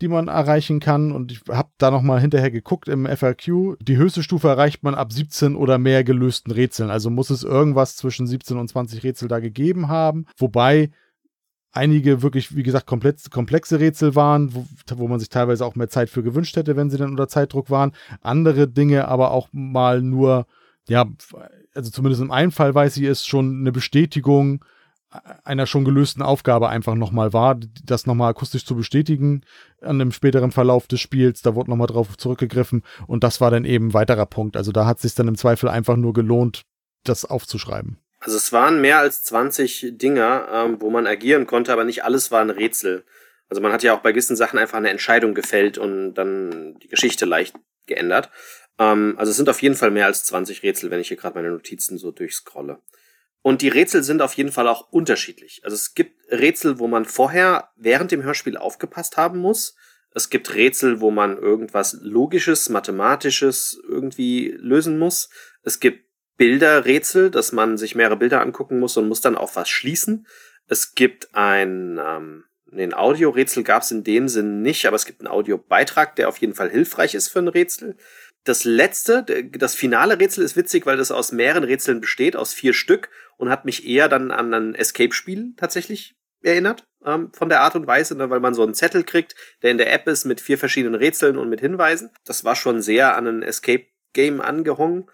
die 0.02 0.08
man 0.08 0.28
erreichen 0.28 0.80
kann. 0.80 1.12
Und 1.12 1.32
ich 1.32 1.42
habe 1.50 1.70
da 1.78 1.92
nochmal 1.92 2.20
hinterher 2.20 2.52
geguckt 2.52 2.88
im 2.88 3.06
FRQ. 3.06 3.78
Die 3.82 3.98
höchste 3.98 4.24
Stufe 4.24 4.48
erreicht 4.48 4.84
man 4.84 4.96
ab 4.96 5.14
17 5.14 5.56
oder 5.56 5.78
mehr 5.78 6.04
gelösten 6.04 6.52
Rätseln. 6.52 6.90
Also 6.90 7.10
muss 7.10 7.30
es 7.30 7.44
irgendwas 7.44 7.96
zwischen 7.96 8.28
17 8.28 8.58
und 8.58 8.68
20 8.68 9.04
Rätsel 9.04 9.28
da 9.28 9.40
gegeben 9.40 9.88
haben. 9.88 10.26
Wobei 10.38 10.92
einige 11.72 12.22
wirklich, 12.22 12.56
wie 12.56 12.64
gesagt, 12.64 12.88
komplexe 12.88 13.80
Rätsel 13.80 14.16
waren, 14.16 14.54
wo, 14.56 14.66
wo 14.96 15.08
man 15.08 15.20
sich 15.20 15.30
teilweise 15.30 15.66
auch 15.66 15.76
mehr 15.76 15.90
Zeit 15.90 16.10
für 16.10 16.24
gewünscht 16.24 16.56
hätte, 16.56 16.76
wenn 16.76 16.90
sie 16.90 16.98
dann 16.98 17.12
unter 17.12 17.28
Zeitdruck 17.28 17.70
waren. 17.70 17.92
Andere 18.22 18.68
Dinge 18.68 19.08
aber 19.08 19.32
auch 19.32 19.50
mal 19.52 20.02
nur, 20.02 20.46
ja, 20.88 21.06
also 21.74 21.92
zumindest 21.92 22.22
im 22.22 22.32
einen 22.32 22.52
Fall 22.52 22.74
weiß 22.74 22.98
ich, 22.98 23.04
ist 23.04 23.28
schon 23.28 23.60
eine 23.60 23.72
Bestätigung 23.72 24.64
einer 25.44 25.68
schon 25.68 25.86
gelösten 25.86 26.22
Aufgabe 26.22 26.70
einfach 26.70 26.96
nochmal 26.96 27.34
war, 27.34 27.60
das 27.84 28.06
nochmal 28.06 28.32
akustisch 28.32 28.66
zu 28.66 28.76
bestätigen 28.76 29.42
an 29.82 30.00
dem 30.00 30.12
späteren 30.12 30.52
Verlauf 30.52 30.88
des 30.88 31.02
Spiels. 31.02 31.42
Da 31.42 31.56
wurde 31.56 31.70
nochmal 31.70 31.88
drauf 31.88 32.18
zurückgegriffen 32.18 32.84
und 33.08 33.24
das 33.24 33.42
war 33.42 33.52
dann 33.52 33.66
eben 33.66 33.94
weiterer 33.94 34.26
Punkt. 34.26 34.58
Also 34.58 34.72
da 34.72 34.86
hat 34.86 34.98
es 34.98 35.04
sich 35.04 35.16
dann 35.16 35.28
im 35.28 35.38
Zweifel 35.38 35.70
einfach 35.70 35.96
nur 35.96 36.14
gelohnt, 36.14 36.64
das 37.04 37.26
aufzuschreiben. 37.26 38.00
Also 38.20 38.38
es 38.38 38.52
waren 38.52 38.82
mehr 38.82 39.00
als 39.00 39.24
20 39.26 39.94
Dinger, 39.98 40.48
ähm, 40.52 40.78
wo 40.80 40.90
man 40.90 41.06
agieren 41.06 41.46
konnte, 41.46 41.72
aber 41.72 41.84
nicht 41.84 42.04
alles 42.04 42.32
war 42.32 42.42
ein 42.42 42.50
Rätsel. 42.50 43.04
Also 43.50 43.62
man 43.62 43.72
hat 43.72 43.84
ja 43.84 43.96
auch 43.96 44.02
bei 44.02 44.12
gewissen 44.12 44.36
Sachen 44.36 44.58
einfach 44.58 44.78
eine 44.78 44.90
Entscheidung 44.90 45.36
gefällt 45.36 45.78
und 45.78 46.16
dann 46.16 46.80
die 46.80 46.88
Geschichte 46.88 47.26
leicht 47.26 47.56
geändert. 47.86 48.32
Ähm, 48.80 49.16
also 49.18 49.30
es 49.30 49.38
sind 49.38 49.50
auf 49.50 49.62
jeden 49.62 49.76
Fall 49.76 49.92
mehr 49.92 50.08
als 50.08 50.24
20 50.24 50.64
Rätsel, 50.64 50.90
wenn 50.90 51.00
ich 51.00 51.10
hier 51.10 51.18
gerade 51.18 51.36
meine 51.36 51.52
Notizen 51.52 51.98
so 51.98 52.12
durchscrolle. 52.12 52.80
Und 53.46 53.62
die 53.62 53.68
Rätsel 53.68 54.02
sind 54.02 54.24
auf 54.24 54.34
jeden 54.34 54.52
Fall 54.52 54.68
auch 54.68 54.92
unterschiedlich. 54.92 55.62
Also 55.64 55.76
es 55.76 55.94
gibt 55.94 56.20
Rätsel, 56.32 56.80
wo 56.80 56.88
man 56.88 57.06
vorher 57.06 57.70
während 57.76 58.10
dem 58.10 58.24
Hörspiel 58.24 58.58
aufgepasst 58.58 59.18
haben 59.18 59.38
muss. 59.38 59.76
Es 60.16 60.32
gibt 60.32 60.56
Rätsel, 60.56 61.00
wo 61.00 61.12
man 61.12 61.38
irgendwas 61.38 61.96
Logisches, 62.02 62.70
Mathematisches 62.70 63.80
irgendwie 63.88 64.58
lösen 64.58 64.98
muss. 64.98 65.30
Es 65.62 65.80
gibt 65.80 66.10
Bilderrätsel, 66.38 67.30
dass 67.30 67.52
man 67.52 67.78
sich 67.78 67.94
mehrere 67.94 68.18
Bilder 68.18 68.42
angucken 68.42 68.80
muss 68.80 68.98
und 68.98 69.08
muss 69.08 69.22
dann 69.22 69.36
auf 69.36 69.56
was 69.56 69.70
schließen. 69.70 70.26
Es 70.66 70.96
gibt 70.96 71.36
ein, 71.36 72.00
ähm, 72.04 72.46
ein 72.72 72.96
Audiorätsel 72.96 73.62
gab 73.62 73.84
es 73.84 73.92
in 73.92 74.04
dem 74.04 74.28
Sinn 74.28 74.64
nicht, 74.64 74.88
aber 74.88 74.96
es 74.96 75.06
gibt 75.06 75.22
einen 75.22 75.28
Audiobeitrag, 75.28 76.16
der 76.16 76.30
auf 76.30 76.38
jeden 76.40 76.56
Fall 76.56 76.72
hilfreich 76.72 77.14
ist 77.14 77.28
für 77.28 77.40
ein 77.40 77.48
Rätsel. 77.48 77.96
Das 78.46 78.64
letzte, 78.64 79.24
das 79.24 79.76
finale 79.76 80.20
Rätsel 80.20 80.46
ist 80.46 80.56
witzig, 80.56 80.86
weil 80.86 80.98
das 80.98 81.12
aus 81.12 81.32
mehreren 81.32 81.64
Rätseln 81.64 82.00
besteht, 82.00 82.36
aus 82.36 82.54
vier 82.54 82.74
Stück 82.74 83.10
und 83.38 83.50
hat 83.50 83.66
mich 83.66 83.88
eher 83.88 84.08
dann 84.08 84.32
an 84.32 84.54
ein 84.54 84.76
Escape-Spiel 84.76 85.54
tatsächlich 85.58 86.16
erinnert, 86.44 86.88
ähm, 87.04 87.32
von 87.34 87.50
der 87.50 87.62
Art 87.62 87.76
und 87.76 87.88
Weise, 87.88 88.16
ne, 88.16 88.30
weil 88.30 88.40
man 88.40 88.54
so 88.54 88.62
einen 88.62 88.76
Zettel 88.76 89.04
kriegt, 89.04 89.36
der 89.64 89.72
in 89.72 89.80
der 89.80 89.92
App 89.92 90.08
ist 90.08 90.26
mit 90.26 90.42
vier 90.42 90.60
verschiedenen 90.60 90.94
Rätseln 90.94 91.38
und 91.38 91.50
mit 91.50 91.60
Hinweisen. 91.60 92.12
Das 92.24 92.44
war 92.44 92.56
schon 92.56 92.84
sehr 92.84 93.18
an 93.18 93.26
ein 93.26 93.42
Escape-Game 93.42 94.40
angehongen. 94.42 95.10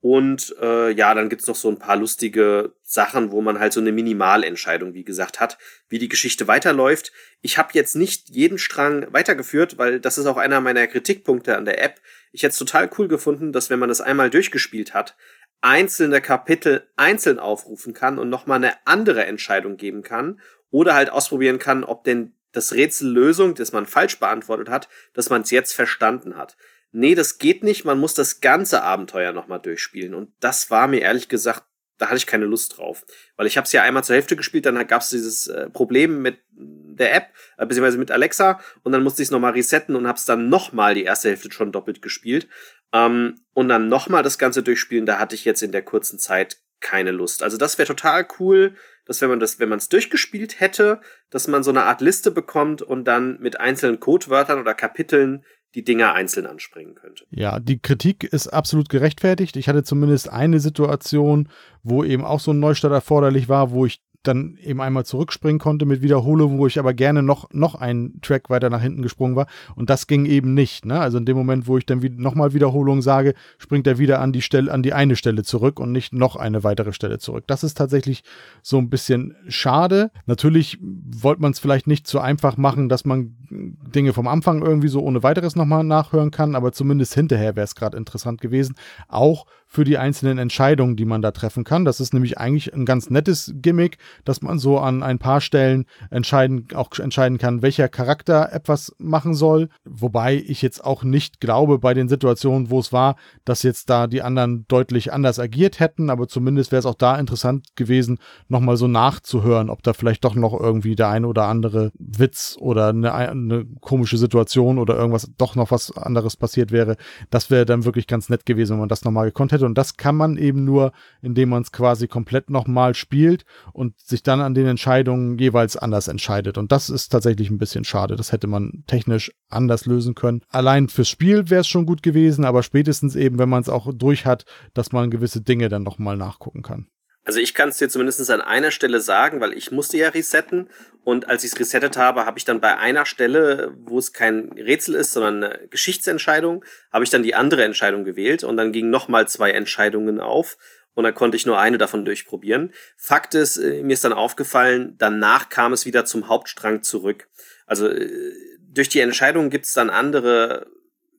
Und 0.00 0.54
äh, 0.60 0.92
ja, 0.92 1.12
dann 1.12 1.28
gibt's 1.28 1.48
noch 1.48 1.56
so 1.56 1.68
ein 1.68 1.80
paar 1.80 1.96
lustige 1.96 2.72
Sachen, 2.82 3.32
wo 3.32 3.40
man 3.40 3.58
halt 3.58 3.72
so 3.72 3.80
eine 3.80 3.90
Minimalentscheidung, 3.90 4.94
wie 4.94 5.02
gesagt, 5.02 5.40
hat, 5.40 5.58
wie 5.88 5.98
die 5.98 6.08
Geschichte 6.08 6.46
weiterläuft. 6.46 7.10
Ich 7.40 7.58
habe 7.58 7.70
jetzt 7.72 7.96
nicht 7.96 8.28
jeden 8.30 8.58
Strang 8.58 9.12
weitergeführt, 9.12 9.76
weil 9.76 9.98
das 9.98 10.16
ist 10.16 10.26
auch 10.26 10.36
einer 10.36 10.60
meiner 10.60 10.86
Kritikpunkte 10.86 11.56
an 11.56 11.64
der 11.64 11.82
App. 11.82 12.00
Ich 12.32 12.42
hätte 12.42 12.52
es 12.52 12.58
total 12.58 12.90
cool 12.98 13.08
gefunden, 13.08 13.52
dass 13.52 13.70
wenn 13.70 13.78
man 13.78 13.88
das 13.88 14.00
einmal 14.00 14.30
durchgespielt 14.30 14.94
hat, 14.94 15.16
einzelne 15.60 16.20
Kapitel 16.20 16.88
einzeln 16.96 17.38
aufrufen 17.38 17.94
kann 17.94 18.18
und 18.18 18.28
nochmal 18.28 18.56
eine 18.56 18.74
andere 18.86 19.26
Entscheidung 19.26 19.76
geben 19.76 20.02
kann 20.02 20.40
oder 20.70 20.94
halt 20.94 21.10
ausprobieren 21.10 21.58
kann, 21.58 21.84
ob 21.84 22.04
denn 22.04 22.34
das 22.52 22.72
Rätsellösung, 22.72 23.54
das 23.54 23.72
man 23.72 23.86
falsch 23.86 24.18
beantwortet 24.18 24.68
hat, 24.68 24.88
dass 25.14 25.30
man 25.30 25.42
es 25.42 25.50
jetzt 25.50 25.72
verstanden 25.72 26.36
hat. 26.36 26.56
Nee, 26.90 27.14
das 27.14 27.38
geht 27.38 27.62
nicht, 27.62 27.84
man 27.84 27.98
muss 27.98 28.14
das 28.14 28.40
ganze 28.40 28.82
Abenteuer 28.82 29.32
nochmal 29.32 29.60
durchspielen. 29.60 30.14
Und 30.14 30.32
das 30.40 30.70
war 30.70 30.88
mir 30.88 31.00
ehrlich 31.00 31.28
gesagt, 31.28 31.64
da 31.98 32.06
hatte 32.06 32.16
ich 32.16 32.26
keine 32.26 32.46
Lust 32.46 32.78
drauf. 32.78 33.04
Weil 33.36 33.46
ich 33.46 33.56
habe 33.56 33.64
es 33.64 33.72
ja 33.72 33.82
einmal 33.82 34.04
zur 34.04 34.14
Hälfte 34.14 34.36
gespielt, 34.36 34.66
dann 34.66 34.86
gab 34.86 35.02
es 35.02 35.10
dieses 35.10 35.48
äh, 35.48 35.68
Problem 35.70 36.22
mit 36.22 36.38
der 36.50 37.14
App, 37.14 37.28
äh, 37.56 37.66
beziehungsweise 37.66 37.98
mit 37.98 38.10
Alexa, 38.10 38.60
und 38.82 38.92
dann 38.92 39.02
musste 39.02 39.22
ich 39.22 39.28
es 39.28 39.32
nochmal 39.32 39.52
resetten 39.52 39.96
und 39.96 40.06
habe 40.06 40.18
es 40.18 40.24
dann 40.24 40.48
nochmal 40.48 40.94
die 40.94 41.04
erste 41.04 41.28
Hälfte 41.28 41.50
schon 41.52 41.72
doppelt 41.72 42.02
gespielt. 42.02 42.48
Ähm, 42.92 43.40
und 43.52 43.68
dann 43.68 43.88
nochmal 43.88 44.22
das 44.22 44.38
Ganze 44.38 44.62
durchspielen, 44.62 45.06
da 45.06 45.18
hatte 45.18 45.34
ich 45.34 45.44
jetzt 45.44 45.62
in 45.62 45.72
der 45.72 45.82
kurzen 45.82 46.18
Zeit 46.18 46.58
keine 46.80 47.10
Lust. 47.10 47.42
Also 47.42 47.56
das 47.56 47.76
wäre 47.78 47.88
total 47.88 48.26
cool, 48.38 48.74
dass 49.04 49.20
wenn 49.20 49.30
man 49.30 49.40
das, 49.40 49.58
wenn 49.58 49.68
man 49.68 49.78
es 49.78 49.88
durchgespielt 49.88 50.60
hätte, 50.60 51.00
dass 51.30 51.48
man 51.48 51.62
so 51.62 51.70
eine 51.70 51.84
Art 51.84 52.00
Liste 52.00 52.30
bekommt 52.30 52.82
und 52.82 53.04
dann 53.04 53.38
mit 53.40 53.58
einzelnen 53.58 54.00
Codewörtern 54.00 54.60
oder 54.60 54.74
Kapiteln 54.74 55.44
die 55.74 55.84
Dinger 55.84 56.14
einzeln 56.14 56.46
anspringen 56.46 56.94
könnte. 56.94 57.24
Ja, 57.30 57.60
die 57.60 57.78
Kritik 57.78 58.24
ist 58.24 58.48
absolut 58.48 58.88
gerechtfertigt. 58.88 59.56
Ich 59.56 59.68
hatte 59.68 59.82
zumindest 59.82 60.30
eine 60.30 60.60
Situation, 60.60 61.48
wo 61.82 62.04
eben 62.04 62.24
auch 62.24 62.40
so 62.40 62.52
ein 62.52 62.58
Neustart 62.58 62.92
erforderlich 62.92 63.48
war, 63.48 63.70
wo 63.70 63.84
ich 63.84 64.00
dann 64.28 64.56
eben 64.62 64.80
einmal 64.80 65.04
zurückspringen 65.04 65.58
konnte 65.58 65.86
mit 65.86 66.02
Wiederholung, 66.02 66.58
wo 66.58 66.66
ich 66.66 66.78
aber 66.78 66.94
gerne 66.94 67.22
noch, 67.22 67.50
noch 67.52 67.74
einen 67.74 68.20
Track 68.20 68.50
weiter 68.50 68.70
nach 68.70 68.82
hinten 68.82 69.02
gesprungen 69.02 69.34
war. 69.34 69.46
Und 69.74 69.90
das 69.90 70.06
ging 70.06 70.26
eben 70.26 70.54
nicht. 70.54 70.84
Ne? 70.84 71.00
Also 71.00 71.18
in 71.18 71.24
dem 71.24 71.36
Moment, 71.36 71.66
wo 71.66 71.78
ich 71.78 71.86
dann 71.86 72.00
nochmal 72.16 72.52
Wiederholung 72.52 73.02
sage, 73.02 73.34
springt 73.58 73.86
er 73.86 73.98
wieder 73.98 74.20
an 74.20 74.32
die 74.32 74.42
Stelle, 74.42 74.70
an 74.70 74.82
die 74.82 74.92
eine 74.92 75.16
Stelle 75.16 75.42
zurück 75.42 75.80
und 75.80 75.90
nicht 75.90 76.12
noch 76.12 76.36
eine 76.36 76.62
weitere 76.62 76.92
Stelle 76.92 77.18
zurück. 77.18 77.44
Das 77.46 77.64
ist 77.64 77.74
tatsächlich 77.74 78.22
so 78.62 78.78
ein 78.78 78.90
bisschen 78.90 79.34
schade. 79.48 80.10
Natürlich 80.26 80.78
wollte 80.80 81.42
man 81.42 81.52
es 81.52 81.58
vielleicht 81.58 81.86
nicht 81.86 82.06
so 82.06 82.20
einfach 82.20 82.56
machen, 82.56 82.88
dass 82.88 83.04
man 83.04 83.34
Dinge 83.50 84.12
vom 84.12 84.28
Anfang 84.28 84.62
irgendwie 84.62 84.88
so 84.88 85.00
ohne 85.02 85.22
weiteres 85.22 85.56
nochmal 85.56 85.84
nachhören 85.84 86.30
kann, 86.30 86.54
aber 86.54 86.72
zumindest 86.72 87.14
hinterher 87.14 87.56
wäre 87.56 87.64
es 87.64 87.74
gerade 87.74 87.96
interessant 87.96 88.40
gewesen. 88.40 88.74
Auch 89.08 89.46
für 89.70 89.84
die 89.84 89.98
einzelnen 89.98 90.38
Entscheidungen, 90.38 90.96
die 90.96 91.04
man 91.04 91.20
da 91.20 91.30
treffen 91.30 91.62
kann. 91.62 91.84
Das 91.84 92.00
ist 92.00 92.14
nämlich 92.14 92.38
eigentlich 92.38 92.72
ein 92.72 92.86
ganz 92.86 93.10
nettes 93.10 93.52
Gimmick, 93.56 93.98
dass 94.24 94.40
man 94.40 94.58
so 94.58 94.78
an 94.78 95.02
ein 95.02 95.18
paar 95.18 95.42
Stellen 95.42 95.84
entscheiden, 96.10 96.68
auch 96.74 96.90
entscheiden 96.98 97.36
kann, 97.36 97.60
welcher 97.60 97.88
Charakter 97.88 98.50
etwas 98.50 98.96
machen 98.98 99.34
soll. 99.34 99.68
Wobei 99.84 100.36
ich 100.36 100.62
jetzt 100.62 100.82
auch 100.82 101.04
nicht 101.04 101.40
glaube, 101.40 101.78
bei 101.78 101.92
den 101.92 102.08
Situationen, 102.08 102.70
wo 102.70 102.80
es 102.80 102.94
war, 102.94 103.16
dass 103.44 103.62
jetzt 103.62 103.90
da 103.90 104.06
die 104.06 104.22
anderen 104.22 104.64
deutlich 104.68 105.12
anders 105.12 105.38
agiert 105.38 105.80
hätten, 105.80 106.08
aber 106.08 106.28
zumindest 106.28 106.72
wäre 106.72 106.80
es 106.80 106.86
auch 106.86 106.94
da 106.94 107.18
interessant 107.18 107.76
gewesen, 107.76 108.18
nochmal 108.48 108.78
so 108.78 108.88
nachzuhören, 108.88 109.68
ob 109.68 109.82
da 109.82 109.92
vielleicht 109.92 110.24
doch 110.24 110.34
noch 110.34 110.58
irgendwie 110.58 110.96
der 110.96 111.10
eine 111.10 111.26
oder 111.26 111.44
andere 111.44 111.92
Witz 111.98 112.56
oder 112.58 112.88
eine, 112.88 113.12
eine 113.12 113.66
komische 113.82 114.16
Situation 114.16 114.78
oder 114.78 114.96
irgendwas 114.96 115.30
doch 115.36 115.56
noch 115.56 115.70
was 115.70 115.94
anderes 115.94 116.38
passiert 116.38 116.72
wäre. 116.72 116.96
Das 117.28 117.50
wäre 117.50 117.66
dann 117.66 117.84
wirklich 117.84 118.06
ganz 118.06 118.30
nett 118.30 118.46
gewesen, 118.46 118.72
wenn 118.72 118.80
man 118.80 118.88
das 118.88 119.04
nochmal 119.04 119.26
gekonnt 119.26 119.52
hätte 119.52 119.57
hätte. 119.58 119.66
Und 119.66 119.76
das 119.76 119.96
kann 119.96 120.16
man 120.16 120.36
eben 120.36 120.64
nur, 120.64 120.92
indem 121.22 121.50
man 121.50 121.62
es 121.62 121.72
quasi 121.72 122.08
komplett 122.08 122.50
nochmal 122.50 122.94
spielt 122.94 123.44
und 123.72 123.98
sich 123.98 124.22
dann 124.22 124.40
an 124.40 124.54
den 124.54 124.66
Entscheidungen 124.66 125.38
jeweils 125.38 125.76
anders 125.76 126.08
entscheidet. 126.08 126.58
Und 126.58 126.72
das 126.72 126.90
ist 126.90 127.10
tatsächlich 127.10 127.50
ein 127.50 127.58
bisschen 127.58 127.84
schade. 127.84 128.16
Das 128.16 128.32
hätte 128.32 128.46
man 128.46 128.84
technisch 128.86 129.32
anders 129.48 129.86
lösen 129.86 130.14
können. 130.14 130.42
Allein 130.48 130.88
fürs 130.88 131.08
Spiel 131.08 131.50
wäre 131.50 131.60
es 131.60 131.68
schon 131.68 131.86
gut 131.86 132.02
gewesen, 132.02 132.44
aber 132.44 132.62
spätestens 132.62 133.16
eben, 133.16 133.38
wenn 133.38 133.48
man 133.48 133.62
es 133.62 133.68
auch 133.68 133.92
durch 133.92 134.26
hat, 134.26 134.44
dass 134.74 134.92
man 134.92 135.10
gewisse 135.10 135.40
Dinge 135.40 135.68
dann 135.68 135.82
nochmal 135.82 136.16
nachgucken 136.16 136.62
kann. 136.62 136.86
Also 137.28 137.40
ich 137.40 137.52
kann 137.52 137.68
es 137.68 137.76
dir 137.76 137.90
zumindest 137.90 138.30
an 138.30 138.40
einer 138.40 138.70
Stelle 138.70 139.02
sagen, 139.02 139.42
weil 139.42 139.52
ich 139.52 139.70
musste 139.70 139.98
ja 139.98 140.08
resetten 140.08 140.70
und 141.04 141.28
als 141.28 141.44
ich 141.44 141.52
es 141.52 141.60
resettet 141.60 141.98
habe, 141.98 142.24
habe 142.24 142.38
ich 142.38 142.46
dann 142.46 142.62
bei 142.62 142.78
einer 142.78 143.04
Stelle, 143.04 143.74
wo 143.84 143.98
es 143.98 144.14
kein 144.14 144.50
Rätsel 144.52 144.94
ist, 144.94 145.12
sondern 145.12 145.44
eine 145.44 145.68
Geschichtsentscheidung, 145.68 146.64
habe 146.90 147.04
ich 147.04 147.10
dann 147.10 147.22
die 147.22 147.34
andere 147.34 147.64
Entscheidung 147.64 148.04
gewählt 148.04 148.44
und 148.44 148.56
dann 148.56 148.72
gingen 148.72 148.88
nochmal 148.88 149.28
zwei 149.28 149.50
Entscheidungen 149.50 150.20
auf 150.20 150.56
und 150.94 151.04
dann 151.04 151.14
konnte 151.14 151.36
ich 151.36 151.44
nur 151.44 151.58
eine 151.58 151.76
davon 151.76 152.06
durchprobieren. 152.06 152.72
Fakt 152.96 153.34
ist, 153.34 153.58
äh, 153.58 153.82
mir 153.82 153.92
ist 153.92 154.06
dann 154.06 154.14
aufgefallen, 154.14 154.94
danach 154.96 155.50
kam 155.50 155.74
es 155.74 155.84
wieder 155.84 156.06
zum 156.06 156.28
Hauptstrang 156.28 156.82
zurück. 156.82 157.28
Also 157.66 157.88
äh, 157.88 158.32
durch 158.72 158.88
die 158.88 159.00
Entscheidung 159.00 159.50
gibt 159.50 159.66
es 159.66 159.74
dann 159.74 159.90
andere 159.90 160.66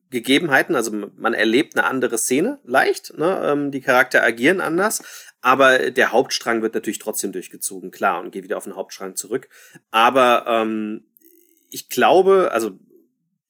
Gegebenheiten, 0.09 0.75
also 0.75 0.91
man 1.17 1.35
erlebt 1.35 1.77
eine 1.77 1.85
andere 1.85 2.17
Szene 2.17 2.57
leicht, 2.63 3.15
ne? 3.17 3.41
ähm, 3.45 3.69
die 3.69 3.81
Charakter 3.81 4.23
agieren 4.23 4.59
anders, 4.59 5.03
aber 5.41 5.91
der 5.91 6.11
Hauptstrang 6.11 6.61
wird 6.61 6.73
natürlich 6.73 6.99
trotzdem 6.99 7.31
durchgezogen, 7.31 7.91
klar, 7.91 8.21
und 8.21 8.31
geht 8.31 8.43
wieder 8.43 8.57
auf 8.57 8.65
den 8.65 8.75
Hauptstrang 8.75 9.15
zurück. 9.15 9.49
Aber 9.91 10.45
ähm, 10.47 11.05
ich 11.69 11.89
glaube, 11.89 12.49
also 12.51 12.77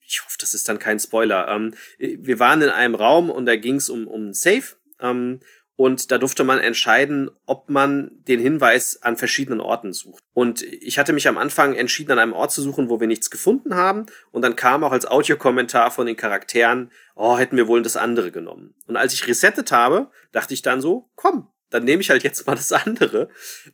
ich 0.00 0.24
hoffe, 0.24 0.36
das 0.40 0.54
ist 0.54 0.68
dann 0.68 0.78
kein 0.78 0.98
Spoiler. 0.98 1.48
Ähm, 1.48 1.74
wir 1.98 2.38
waren 2.38 2.62
in 2.62 2.68
einem 2.68 2.94
Raum 2.94 3.30
und 3.30 3.46
da 3.46 3.56
ging 3.56 3.76
es 3.76 3.88
um, 3.88 4.06
um 4.06 4.28
ein 4.28 4.34
Safe. 4.34 4.76
Ähm, 5.00 5.40
und 5.76 6.10
da 6.10 6.18
durfte 6.18 6.44
man 6.44 6.58
entscheiden, 6.58 7.30
ob 7.46 7.70
man 7.70 8.10
den 8.28 8.38
Hinweis 8.38 9.00
an 9.02 9.16
verschiedenen 9.16 9.60
Orten 9.60 9.94
sucht. 9.94 10.22
Und 10.34 10.62
ich 10.62 10.98
hatte 10.98 11.14
mich 11.14 11.26
am 11.26 11.38
Anfang 11.38 11.74
entschieden, 11.74 12.12
an 12.12 12.18
einem 12.18 12.34
Ort 12.34 12.52
zu 12.52 12.60
suchen, 12.60 12.90
wo 12.90 13.00
wir 13.00 13.06
nichts 13.06 13.30
gefunden 13.30 13.74
haben. 13.74 14.04
Und 14.30 14.42
dann 14.42 14.56
kam 14.56 14.84
auch 14.84 14.92
als 14.92 15.06
Audiokommentar 15.06 15.90
von 15.90 16.06
den 16.06 16.16
Charakteren, 16.16 16.90
oh, 17.14 17.38
hätten 17.38 17.56
wir 17.56 17.66
wohl 17.66 17.80
das 17.80 17.96
andere 17.96 18.30
genommen. 18.30 18.74
Und 18.88 18.98
als 18.98 19.14
ich 19.14 19.26
resettet 19.26 19.72
habe, 19.72 20.10
dachte 20.32 20.52
ich 20.52 20.60
dann 20.60 20.82
so, 20.82 21.08
komm, 21.14 21.48
dann 21.70 21.84
nehme 21.84 22.02
ich 22.02 22.10
halt 22.10 22.22
jetzt 22.22 22.46
mal 22.46 22.54
das 22.54 22.72
andere. 22.72 23.28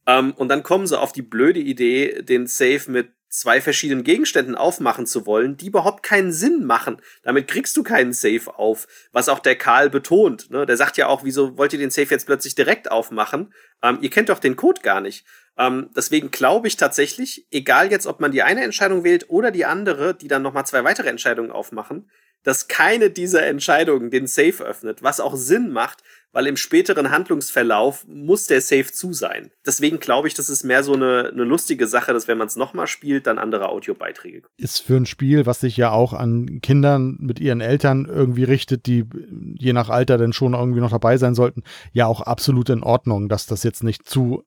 Ähm, 0.07 0.33
und 0.35 0.49
dann 0.49 0.63
kommen 0.63 0.87
sie 0.87 0.99
auf 0.99 1.13
die 1.13 1.23
blöde 1.23 1.61
Idee, 1.61 2.23
den 2.23 2.47
Safe 2.47 2.91
mit 2.91 3.09
zwei 3.29 3.61
verschiedenen 3.61 4.05
Gegenständen 4.05 4.55
aufmachen 4.55 5.07
zu 5.07 5.27
wollen, 5.27 5.57
die 5.57 5.67
überhaupt 5.67 6.03
keinen 6.03 6.33
Sinn 6.33 6.65
machen. 6.65 7.03
Damit 7.23 7.49
kriegst 7.49 7.77
du 7.77 7.83
keinen 7.83 8.13
Safe 8.13 8.57
auf, 8.57 8.87
was 9.13 9.29
auch 9.29 9.41
der 9.41 9.57
Karl 9.57 9.91
betont. 9.91 10.51
Ne? 10.51 10.65
Der 10.65 10.77
sagt 10.77 10.97
ja 10.97 11.09
auch, 11.09 11.25
wieso 11.25 11.59
wollt 11.59 11.73
ihr 11.73 11.79
den 11.79 11.91
Safe 11.91 12.09
jetzt 12.09 12.27
plötzlich 12.27 12.55
direkt 12.55 12.91
aufmachen? 12.91 13.53
Ähm, 13.83 13.99
ihr 14.01 14.11
kennt 14.11 14.29
doch 14.29 14.39
den 14.39 14.57
Code 14.57 14.81
gar 14.81 15.01
nicht. 15.01 15.27
Ähm, 15.59 15.91
deswegen 15.95 16.31
glaube 16.31 16.69
ich 16.69 16.77
tatsächlich, 16.77 17.47
egal 17.51 17.91
jetzt, 17.91 18.07
ob 18.07 18.21
man 18.21 18.33
die 18.33 18.43
eine 18.43 18.63
Entscheidung 18.63 19.05
wählt 19.05 19.29
oder 19.29 19.51
die 19.51 19.65
andere, 19.65 20.15
die 20.15 20.29
dann 20.29 20.43
nochmal 20.43 20.67
zwei 20.67 20.85
weitere 20.85 21.09
Entscheidungen 21.09 21.51
aufmachen, 21.51 22.11
dass 22.47 22.69
keine 22.69 23.11
dieser 23.11 23.45
Entscheidungen 23.45 24.13
den 24.13 24.29
Safe 24.29 24.63
öffnet, 24.65 25.03
was 25.03 25.19
auch 25.19 25.35
Sinn 25.35 25.73
macht, 25.73 26.05
weil 26.31 26.47
im 26.47 26.57
späteren 26.57 27.11
Handlungsverlauf 27.11 28.07
muss 28.07 28.47
der 28.47 28.61
Safe 28.61 28.87
zu 28.87 29.13
sein. 29.13 29.51
Deswegen 29.67 29.99
glaube 29.99 30.29
ich, 30.29 30.35
das 30.35 30.49
ist 30.49 30.63
mehr 30.63 30.85
so 30.85 30.93
eine, 30.93 31.31
eine 31.33 31.43
lustige 31.43 31.89
Sache, 31.89 32.13
dass 32.13 32.29
wenn 32.29 32.39
man 32.39 32.47
es 32.47 32.55
nochmal 32.55 32.87
spielt, 32.87 33.27
dann 33.27 33.39
andere 33.39 33.69
Audiobeiträge. 33.69 34.43
Ist 34.59 34.79
für 34.79 34.95
ein 34.95 35.07
Spiel, 35.07 35.45
was 35.45 35.59
sich 35.59 35.77
ja 35.77 35.91
auch 35.91 36.13
an 36.13 36.61
Kindern 36.61 37.17
mit 37.19 37.41
ihren 37.41 37.61
Eltern 37.61 38.05
irgendwie 38.05 38.45
richtet, 38.45 38.87
die 38.87 39.07
je 39.59 39.73
nach 39.73 39.89
Alter 39.89 40.17
dann 40.17 40.33
schon 40.33 40.55
irgendwie 40.55 40.81
noch 40.81 40.91
dabei 40.91 41.17
sein 41.17 41.35
sollten, 41.35 41.65
ja 41.93 42.07
auch 42.07 42.21
absolut 42.21 42.69
in 42.69 42.85
Ordnung, 42.85 43.29
dass 43.29 43.47
das 43.47 43.65
jetzt 43.65 43.83
nicht 43.83 44.09
zu 44.09 44.45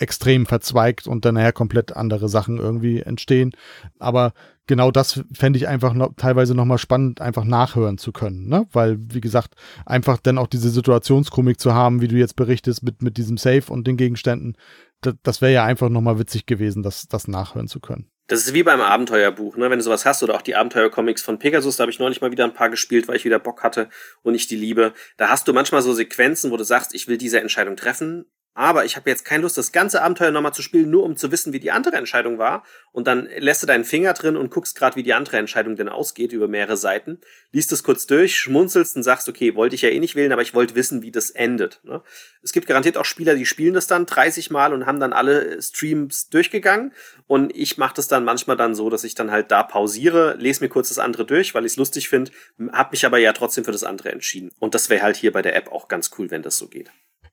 extrem 0.00 0.46
verzweigt 0.46 1.06
und 1.06 1.24
dann 1.24 1.34
nachher 1.34 1.52
komplett 1.52 1.96
andere 1.96 2.28
Sachen 2.28 2.58
irgendwie 2.58 3.00
entstehen. 3.00 3.52
Aber 3.98 4.32
genau 4.70 4.92
das 4.92 5.24
fände 5.32 5.58
ich 5.58 5.66
einfach 5.66 5.94
noch, 5.94 6.12
teilweise 6.16 6.54
nochmal 6.54 6.78
spannend, 6.78 7.20
einfach 7.20 7.42
nachhören 7.42 7.98
zu 7.98 8.12
können. 8.12 8.48
Ne? 8.48 8.68
Weil, 8.72 8.98
wie 9.00 9.20
gesagt, 9.20 9.54
einfach 9.84 10.18
dann 10.18 10.38
auch 10.38 10.46
diese 10.46 10.70
Situationskomik 10.70 11.58
zu 11.58 11.74
haben, 11.74 12.00
wie 12.00 12.06
du 12.06 12.14
jetzt 12.14 12.36
berichtest, 12.36 12.84
mit, 12.84 13.02
mit 13.02 13.16
diesem 13.16 13.36
Safe 13.36 13.64
und 13.68 13.88
den 13.88 13.96
Gegenständen, 13.96 14.56
das, 15.00 15.14
das 15.24 15.40
wäre 15.42 15.52
ja 15.52 15.64
einfach 15.64 15.88
nochmal 15.88 16.20
witzig 16.20 16.46
gewesen, 16.46 16.84
das, 16.84 17.08
das 17.08 17.26
nachhören 17.26 17.66
zu 17.66 17.80
können. 17.80 18.08
Das 18.28 18.46
ist 18.46 18.54
wie 18.54 18.62
beim 18.62 18.80
Abenteuerbuch, 18.80 19.56
ne? 19.56 19.70
wenn 19.70 19.80
du 19.80 19.82
sowas 19.82 20.06
hast 20.06 20.22
oder 20.22 20.36
auch 20.36 20.42
die 20.42 20.54
Abenteuercomics 20.54 21.20
von 21.20 21.40
Pegasus, 21.40 21.76
da 21.76 21.82
habe 21.82 21.90
ich 21.90 21.98
neulich 21.98 22.20
mal 22.20 22.30
wieder 22.30 22.44
ein 22.44 22.54
paar 22.54 22.70
gespielt, 22.70 23.08
weil 23.08 23.16
ich 23.16 23.24
wieder 23.24 23.40
Bock 23.40 23.64
hatte 23.64 23.88
und 24.22 24.36
ich 24.36 24.46
die 24.46 24.54
liebe. 24.54 24.92
Da 25.16 25.30
hast 25.30 25.48
du 25.48 25.52
manchmal 25.52 25.82
so 25.82 25.92
Sequenzen, 25.92 26.52
wo 26.52 26.56
du 26.56 26.62
sagst, 26.62 26.94
ich 26.94 27.08
will 27.08 27.18
diese 27.18 27.40
Entscheidung 27.40 27.74
treffen 27.74 28.26
aber 28.54 28.84
ich 28.84 28.96
habe 28.96 29.08
jetzt 29.08 29.24
keine 29.24 29.42
Lust, 29.42 29.56
das 29.56 29.70
ganze 29.70 30.02
Abenteuer 30.02 30.32
nochmal 30.32 30.52
zu 30.52 30.62
spielen, 30.62 30.90
nur 30.90 31.04
um 31.04 31.16
zu 31.16 31.30
wissen, 31.30 31.52
wie 31.52 31.60
die 31.60 31.70
andere 31.70 31.96
Entscheidung 31.96 32.38
war. 32.38 32.64
Und 32.92 33.06
dann 33.06 33.28
lässt 33.38 33.62
du 33.62 33.66
deinen 33.66 33.84
Finger 33.84 34.12
drin 34.12 34.36
und 34.36 34.50
guckst 34.50 34.76
gerade, 34.76 34.96
wie 34.96 35.04
die 35.04 35.14
andere 35.14 35.36
Entscheidung 35.36 35.76
denn 35.76 35.88
ausgeht 35.88 36.32
über 36.32 36.48
mehrere 36.48 36.76
Seiten. 36.76 37.20
Liest 37.52 37.70
es 37.70 37.84
kurz 37.84 38.06
durch, 38.06 38.36
schmunzelst 38.36 38.96
und 38.96 39.04
sagst, 39.04 39.28
okay, 39.28 39.54
wollte 39.54 39.76
ich 39.76 39.82
ja 39.82 39.90
eh 39.90 40.00
nicht 40.00 40.16
wählen, 40.16 40.32
aber 40.32 40.42
ich 40.42 40.52
wollte 40.52 40.74
wissen, 40.74 41.00
wie 41.02 41.12
das 41.12 41.30
endet. 41.30 41.80
Ne? 41.84 42.02
Es 42.42 42.52
gibt 42.52 42.66
garantiert 42.66 42.96
auch 42.96 43.04
Spieler, 43.04 43.36
die 43.36 43.46
spielen 43.46 43.74
das 43.74 43.86
dann 43.86 44.06
30 44.06 44.50
Mal 44.50 44.72
und 44.72 44.84
haben 44.84 44.98
dann 44.98 45.12
alle 45.12 45.62
Streams 45.62 46.28
durchgegangen. 46.28 46.92
Und 47.28 47.54
ich 47.54 47.78
mache 47.78 47.94
das 47.94 48.08
dann 48.08 48.24
manchmal 48.24 48.56
dann 48.56 48.74
so, 48.74 48.90
dass 48.90 49.04
ich 49.04 49.14
dann 49.14 49.30
halt 49.30 49.52
da 49.52 49.62
pausiere, 49.62 50.34
lese 50.38 50.64
mir 50.64 50.68
kurz 50.68 50.88
das 50.88 50.98
andere 50.98 51.24
durch, 51.24 51.54
weil 51.54 51.64
ich 51.64 51.72
es 51.72 51.76
lustig 51.76 52.08
finde, 52.08 52.32
habe 52.72 52.90
mich 52.90 53.06
aber 53.06 53.18
ja 53.18 53.32
trotzdem 53.32 53.64
für 53.64 53.72
das 53.72 53.84
andere 53.84 54.10
entschieden. 54.10 54.50
Und 54.58 54.74
das 54.74 54.90
wäre 54.90 55.02
halt 55.02 55.16
hier 55.16 55.32
bei 55.32 55.40
der 55.40 55.54
App 55.54 55.70
auch 55.70 55.86
ganz 55.86 56.10
cool, 56.18 56.30
wenn 56.32 56.42
das 56.42 56.58
so 56.58 56.66
geht. 56.66 56.90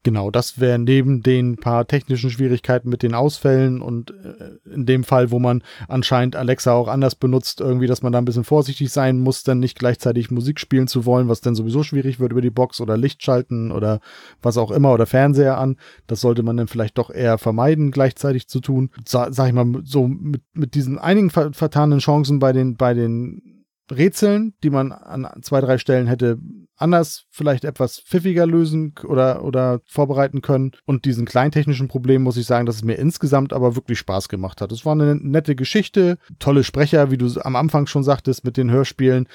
Genau, 0.07 0.31
das 0.31 0.57
wäre 0.57 0.79
neben 0.79 1.21
den 1.21 1.57
paar 1.57 1.85
technischen 1.85 2.29
Schwierigkeiten 2.29 2.87
mit 2.87 3.03
den 3.03 3.13
Ausfällen 3.13 3.81
und 3.81 4.11
äh, 4.11 4.73
in 4.73 4.85
dem 4.85 5.03
Fall, 5.03 5.31
wo 5.31 5.39
man 5.39 5.61
anscheinend 5.89 6.37
Alexa 6.37 6.71
auch 6.71 6.87
anders 6.87 7.15
benutzt, 7.15 7.59
irgendwie, 7.59 7.87
dass 7.87 8.03
man 8.03 8.13
da 8.13 8.19
ein 8.19 8.23
bisschen 8.23 8.45
vorsichtig 8.45 8.89
sein 8.89 9.19
muss, 9.19 9.43
dann 9.43 9.59
nicht 9.59 9.77
gleichzeitig 9.77 10.31
Musik 10.31 10.61
spielen 10.61 10.87
zu 10.87 11.05
wollen, 11.05 11.27
was 11.27 11.41
dann 11.41 11.55
sowieso 11.55 11.83
schwierig 11.83 12.21
wird 12.21 12.31
über 12.31 12.39
die 12.39 12.49
Box 12.49 12.79
oder 12.79 12.95
Licht 12.95 13.21
schalten 13.21 13.69
oder 13.69 13.99
was 14.41 14.57
auch 14.57 14.71
immer 14.71 14.93
oder 14.93 15.07
Fernseher 15.07 15.57
an. 15.57 15.75
Das 16.07 16.21
sollte 16.21 16.41
man 16.41 16.55
dann 16.55 16.69
vielleicht 16.69 16.97
doch 16.97 17.09
eher 17.09 17.37
vermeiden, 17.37 17.91
gleichzeitig 17.91 18.47
zu 18.47 18.61
tun. 18.61 18.91
Sa 19.05 19.33
sag 19.33 19.47
ich 19.49 19.53
mal, 19.53 19.81
so 19.83 20.07
mit, 20.07 20.41
mit 20.53 20.73
diesen 20.73 20.99
einigen 20.99 21.31
ver 21.31 21.51
vertanen 21.51 21.99
Chancen 21.99 22.39
bei 22.39 22.53
den, 22.53 22.77
bei 22.77 22.93
den 22.93 23.56
Rätseln, 23.91 24.53
die 24.63 24.69
man 24.69 24.91
an 24.91 25.27
zwei, 25.41 25.61
drei 25.61 25.77
Stellen 25.77 26.07
hätte 26.07 26.39
anders, 26.77 27.25
vielleicht 27.29 27.65
etwas 27.65 27.99
pfiffiger 27.99 28.45
lösen 28.45 28.93
oder, 29.03 29.43
oder 29.43 29.81
vorbereiten 29.85 30.41
können. 30.41 30.71
Und 30.85 31.05
diesen 31.05 31.25
kleintechnischen 31.25 31.87
Problem 31.87 32.21
muss 32.21 32.37
ich 32.37 32.45
sagen, 32.45 32.65
dass 32.65 32.77
es 32.77 32.83
mir 32.83 32.95
insgesamt 32.95 33.53
aber 33.53 33.75
wirklich 33.75 33.99
Spaß 33.99 34.29
gemacht 34.29 34.61
hat. 34.61 34.71
Es 34.71 34.85
war 34.85 34.93
eine 34.93 35.15
nette 35.15 35.55
Geschichte, 35.55 36.17
tolle 36.39 36.63
Sprecher, 36.63 37.11
wie 37.11 37.17
du 37.17 37.27
am 37.41 37.55
Anfang 37.55 37.87
schon 37.87 38.03
sagtest 38.03 38.45
mit 38.45 38.57
den 38.57 38.71
Hörspielen. 38.71 39.27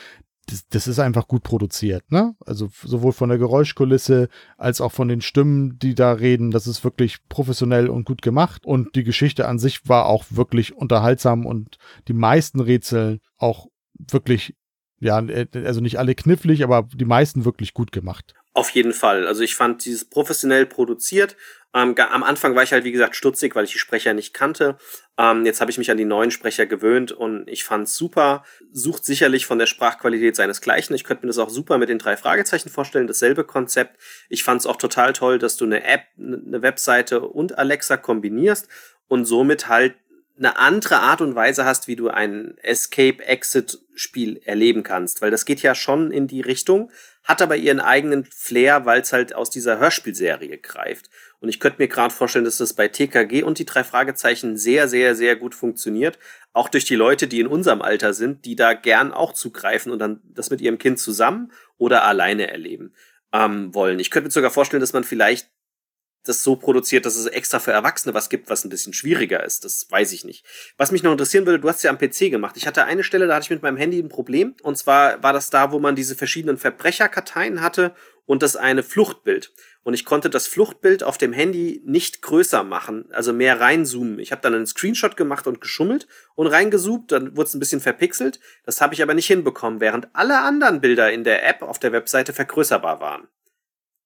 Das, 0.46 0.66
das 0.68 0.88
ist 0.88 0.98
einfach 0.98 1.28
gut 1.28 1.44
produziert, 1.44 2.10
ne? 2.10 2.34
Also 2.44 2.68
sowohl 2.82 3.12
von 3.12 3.28
der 3.28 3.38
Geräuschkulisse 3.38 4.28
als 4.58 4.80
auch 4.80 4.90
von 4.90 5.06
den 5.06 5.20
Stimmen, 5.20 5.78
die 5.78 5.94
da 5.94 6.12
reden. 6.12 6.50
Das 6.50 6.66
ist 6.66 6.82
wirklich 6.82 7.18
professionell 7.28 7.88
und 7.88 8.06
gut 8.06 8.22
gemacht. 8.22 8.66
Und 8.66 8.96
die 8.96 9.04
Geschichte 9.04 9.46
an 9.46 9.60
sich 9.60 9.88
war 9.88 10.06
auch 10.06 10.24
wirklich 10.30 10.74
unterhaltsam 10.74 11.46
und 11.46 11.78
die 12.08 12.12
meisten 12.12 12.58
Rätsel 12.58 13.20
auch 13.38 13.68
wirklich 13.98 14.54
ja, 15.02 15.18
äh, 15.18 15.46
also 15.64 15.80
nicht 15.80 15.98
alle 15.98 16.14
knifflig, 16.14 16.62
aber 16.62 16.88
die 16.94 17.04
meisten 17.04 17.44
wirklich 17.44 17.74
gut 17.74 17.90
gemacht. 17.90 18.34
Auf 18.54 18.70
jeden 18.70 18.92
Fall. 18.92 19.26
Also 19.26 19.42
ich 19.42 19.56
fand 19.56 19.84
dieses 19.84 20.04
professionell 20.04 20.64
produziert. 20.64 21.36
Ähm, 21.74 21.96
am 21.98 22.22
Anfang 22.22 22.54
war 22.54 22.62
ich 22.62 22.72
halt, 22.72 22.84
wie 22.84 22.92
gesagt, 22.92 23.16
stutzig, 23.16 23.56
weil 23.56 23.64
ich 23.64 23.72
die 23.72 23.78
Sprecher 23.78 24.14
nicht 24.14 24.32
kannte. 24.32 24.76
Ähm, 25.18 25.44
jetzt 25.44 25.60
habe 25.60 25.70
ich 25.72 25.78
mich 25.78 25.90
an 25.90 25.96
die 25.96 26.04
neuen 26.04 26.30
Sprecher 26.30 26.66
gewöhnt 26.66 27.10
und 27.10 27.48
ich 27.48 27.64
fand's 27.64 27.96
super. 27.96 28.44
Sucht 28.70 29.04
sicherlich 29.04 29.46
von 29.46 29.58
der 29.58 29.66
Sprachqualität 29.66 30.36
seinesgleichen. 30.36 30.94
Ich 30.94 31.02
könnte 31.02 31.24
mir 31.24 31.30
das 31.30 31.38
auch 31.38 31.50
super 31.50 31.78
mit 31.78 31.88
den 31.88 31.98
drei 31.98 32.16
Fragezeichen 32.16 32.68
vorstellen, 32.68 33.08
dasselbe 33.08 33.42
Konzept. 33.42 33.98
Ich 34.28 34.44
fand's 34.44 34.66
auch 34.66 34.76
total 34.76 35.14
toll, 35.14 35.40
dass 35.40 35.56
du 35.56 35.64
eine 35.64 35.82
App, 35.82 36.04
eine 36.16 36.62
Webseite 36.62 37.22
und 37.22 37.58
Alexa 37.58 37.96
kombinierst 37.96 38.68
und 39.08 39.24
somit 39.24 39.66
halt 39.66 39.96
eine 40.38 40.58
andere 40.58 41.00
Art 41.00 41.20
und 41.20 41.34
Weise 41.34 41.64
hast, 41.64 41.88
wie 41.88 41.96
du 41.96 42.08
ein 42.08 42.56
Escape-Exit-Spiel 42.62 44.40
erleben 44.44 44.82
kannst. 44.82 45.22
Weil 45.22 45.30
das 45.30 45.44
geht 45.44 45.62
ja 45.62 45.74
schon 45.74 46.10
in 46.10 46.26
die 46.26 46.40
Richtung, 46.40 46.90
hat 47.24 47.42
aber 47.42 47.56
ihren 47.56 47.80
eigenen 47.80 48.24
Flair, 48.24 48.84
weil 48.86 49.02
es 49.02 49.12
halt 49.12 49.34
aus 49.34 49.50
dieser 49.50 49.78
Hörspielserie 49.78 50.58
greift. 50.58 51.10
Und 51.40 51.48
ich 51.48 51.60
könnte 51.60 51.82
mir 51.82 51.88
gerade 51.88 52.14
vorstellen, 52.14 52.44
dass 52.44 52.58
das 52.58 52.72
bei 52.72 52.88
TKG 52.88 53.42
und 53.42 53.58
die 53.58 53.66
drei 53.66 53.84
Fragezeichen 53.84 54.56
sehr, 54.56 54.88
sehr, 54.88 55.14
sehr 55.14 55.36
gut 55.36 55.54
funktioniert. 55.54 56.18
Auch 56.52 56.68
durch 56.68 56.84
die 56.84 56.94
Leute, 56.94 57.26
die 57.28 57.40
in 57.40 57.46
unserem 57.46 57.82
Alter 57.82 58.14
sind, 58.14 58.44
die 58.44 58.56
da 58.56 58.74
gern 58.74 59.12
auch 59.12 59.32
zugreifen 59.32 59.92
und 59.92 59.98
dann 59.98 60.20
das 60.24 60.50
mit 60.50 60.60
ihrem 60.60 60.78
Kind 60.78 60.98
zusammen 60.98 61.52
oder 61.78 62.04
alleine 62.04 62.50
erleben 62.50 62.94
ähm, 63.32 63.74
wollen. 63.74 63.98
Ich 63.98 64.10
könnte 64.10 64.28
mir 64.28 64.32
sogar 64.32 64.50
vorstellen, 64.50 64.80
dass 64.80 64.92
man 64.92 65.04
vielleicht 65.04 65.50
das 66.24 66.42
so 66.42 66.56
produziert, 66.56 67.06
dass 67.06 67.16
es 67.16 67.26
extra 67.26 67.58
für 67.58 67.72
Erwachsene 67.72 68.14
was 68.14 68.28
gibt, 68.28 68.48
was 68.48 68.64
ein 68.64 68.68
bisschen 68.68 68.92
schwieriger 68.92 69.42
ist. 69.42 69.64
Das 69.64 69.90
weiß 69.90 70.12
ich 70.12 70.24
nicht. 70.24 70.44
Was 70.76 70.92
mich 70.92 71.02
noch 71.02 71.12
interessieren 71.12 71.46
würde, 71.46 71.58
du 71.58 71.68
hast 71.68 71.82
ja 71.82 71.90
am 71.90 71.98
PC 71.98 72.30
gemacht. 72.30 72.56
Ich 72.56 72.66
hatte 72.66 72.84
eine 72.84 73.02
Stelle, 73.02 73.26
da 73.26 73.34
hatte 73.34 73.44
ich 73.44 73.50
mit 73.50 73.62
meinem 73.62 73.76
Handy 73.76 73.98
ein 73.98 74.08
Problem. 74.08 74.54
Und 74.62 74.78
zwar 74.78 75.22
war 75.22 75.32
das 75.32 75.50
da, 75.50 75.72
wo 75.72 75.78
man 75.78 75.96
diese 75.96 76.14
verschiedenen 76.14 76.58
Verbrecherkarteien 76.58 77.60
hatte 77.60 77.94
und 78.24 78.42
das 78.42 78.56
eine 78.56 78.82
Fluchtbild. 78.82 79.52
Und 79.82 79.94
ich 79.94 80.04
konnte 80.04 80.30
das 80.30 80.46
Fluchtbild 80.46 81.02
auf 81.02 81.18
dem 81.18 81.32
Handy 81.32 81.82
nicht 81.84 82.22
größer 82.22 82.62
machen, 82.62 83.06
also 83.10 83.32
mehr 83.32 83.60
reinzoomen. 83.60 84.20
Ich 84.20 84.30
habe 84.30 84.40
dann 84.40 84.54
einen 84.54 84.66
Screenshot 84.66 85.16
gemacht 85.16 85.48
und 85.48 85.60
geschummelt 85.60 86.06
und 86.36 86.46
reingezoomt, 86.46 87.10
dann 87.10 87.36
wurde 87.36 87.48
es 87.48 87.54
ein 87.54 87.58
bisschen 87.58 87.80
verpixelt. 87.80 88.38
Das 88.64 88.80
habe 88.80 88.94
ich 88.94 89.02
aber 89.02 89.14
nicht 89.14 89.26
hinbekommen, 89.26 89.80
während 89.80 90.08
alle 90.12 90.40
anderen 90.40 90.80
Bilder 90.80 91.10
in 91.10 91.24
der 91.24 91.46
App 91.48 91.62
auf 91.62 91.80
der 91.80 91.90
Webseite 91.90 92.32
vergrößerbar 92.32 93.00
waren. 93.00 93.26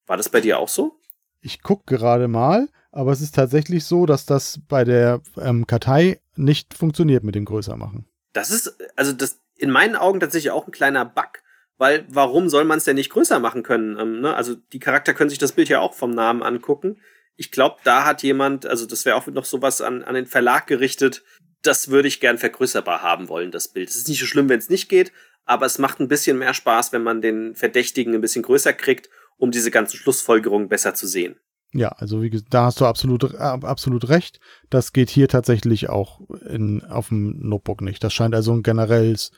War 0.06 0.16
das 0.16 0.30
bei 0.30 0.40
dir 0.40 0.58
auch 0.58 0.68
so? 0.68 0.98
Ich 1.40 1.62
gucke 1.62 1.94
gerade 1.96 2.28
mal, 2.28 2.68
aber 2.90 3.12
es 3.12 3.20
ist 3.20 3.34
tatsächlich 3.34 3.84
so, 3.84 4.06
dass 4.06 4.26
das 4.26 4.60
bei 4.68 4.84
der 4.84 5.20
ähm, 5.38 5.66
Kartei 5.66 6.20
nicht 6.34 6.74
funktioniert 6.74 7.24
mit 7.24 7.34
dem 7.34 7.44
Größermachen. 7.44 8.06
Das 8.32 8.50
ist, 8.50 8.76
also 8.96 9.12
das 9.12 9.40
in 9.56 9.70
meinen 9.70 9.96
Augen 9.96 10.20
tatsächlich 10.20 10.50
auch 10.50 10.66
ein 10.66 10.72
kleiner 10.72 11.04
Bug, 11.04 11.42
weil 11.78 12.06
warum 12.08 12.48
soll 12.48 12.64
man 12.64 12.78
es 12.78 12.84
denn 12.84 12.96
nicht 12.96 13.10
größer 13.10 13.38
machen 13.38 13.62
können? 13.62 13.98
Ähm, 13.98 14.20
ne? 14.20 14.34
Also 14.34 14.54
die 14.54 14.78
Charakter 14.78 15.14
können 15.14 15.30
sich 15.30 15.38
das 15.38 15.52
Bild 15.52 15.68
ja 15.68 15.80
auch 15.80 15.94
vom 15.94 16.10
Namen 16.10 16.42
angucken. 16.42 17.00
Ich 17.36 17.50
glaube, 17.50 17.76
da 17.84 18.04
hat 18.04 18.22
jemand, 18.22 18.66
also 18.66 18.86
das 18.86 19.04
wäre 19.04 19.16
auch 19.16 19.26
noch 19.26 19.44
sowas 19.44 19.82
an, 19.82 20.02
an 20.04 20.14
den 20.14 20.26
Verlag 20.26 20.66
gerichtet, 20.66 21.22
das 21.62 21.90
würde 21.90 22.08
ich 22.08 22.20
gern 22.20 22.38
vergrößerbar 22.38 23.02
haben 23.02 23.28
wollen, 23.28 23.50
das 23.50 23.68
Bild. 23.68 23.90
Es 23.90 23.96
ist 23.96 24.08
nicht 24.08 24.20
so 24.20 24.26
schlimm, 24.26 24.48
wenn 24.48 24.58
es 24.58 24.70
nicht 24.70 24.88
geht, 24.88 25.12
aber 25.44 25.66
es 25.66 25.78
macht 25.78 26.00
ein 26.00 26.08
bisschen 26.08 26.38
mehr 26.38 26.54
Spaß, 26.54 26.92
wenn 26.92 27.02
man 27.02 27.20
den 27.20 27.54
Verdächtigen 27.54 28.14
ein 28.14 28.20
bisschen 28.20 28.42
größer 28.42 28.72
kriegt 28.72 29.10
um 29.36 29.50
diese 29.50 29.70
ganzen 29.70 29.96
Schlussfolgerungen 29.96 30.68
besser 30.68 30.94
zu 30.94 31.06
sehen. 31.06 31.36
Ja, 31.72 31.88
also 31.88 32.22
wie 32.22 32.30
gesagt, 32.30 32.54
da 32.54 32.66
hast 32.66 32.80
du 32.80 32.86
absolut, 32.86 33.34
absolut 33.34 34.08
recht. 34.08 34.40
Das 34.70 34.92
geht 34.92 35.10
hier 35.10 35.28
tatsächlich 35.28 35.88
auch 35.88 36.20
in, 36.48 36.82
auf 36.84 37.08
dem 37.08 37.38
Notebook 37.40 37.82
nicht. 37.82 38.02
Das 38.02 38.14
scheint 38.14 38.34
also 38.34 38.52
ein 38.52 38.62
generelles 38.62 39.32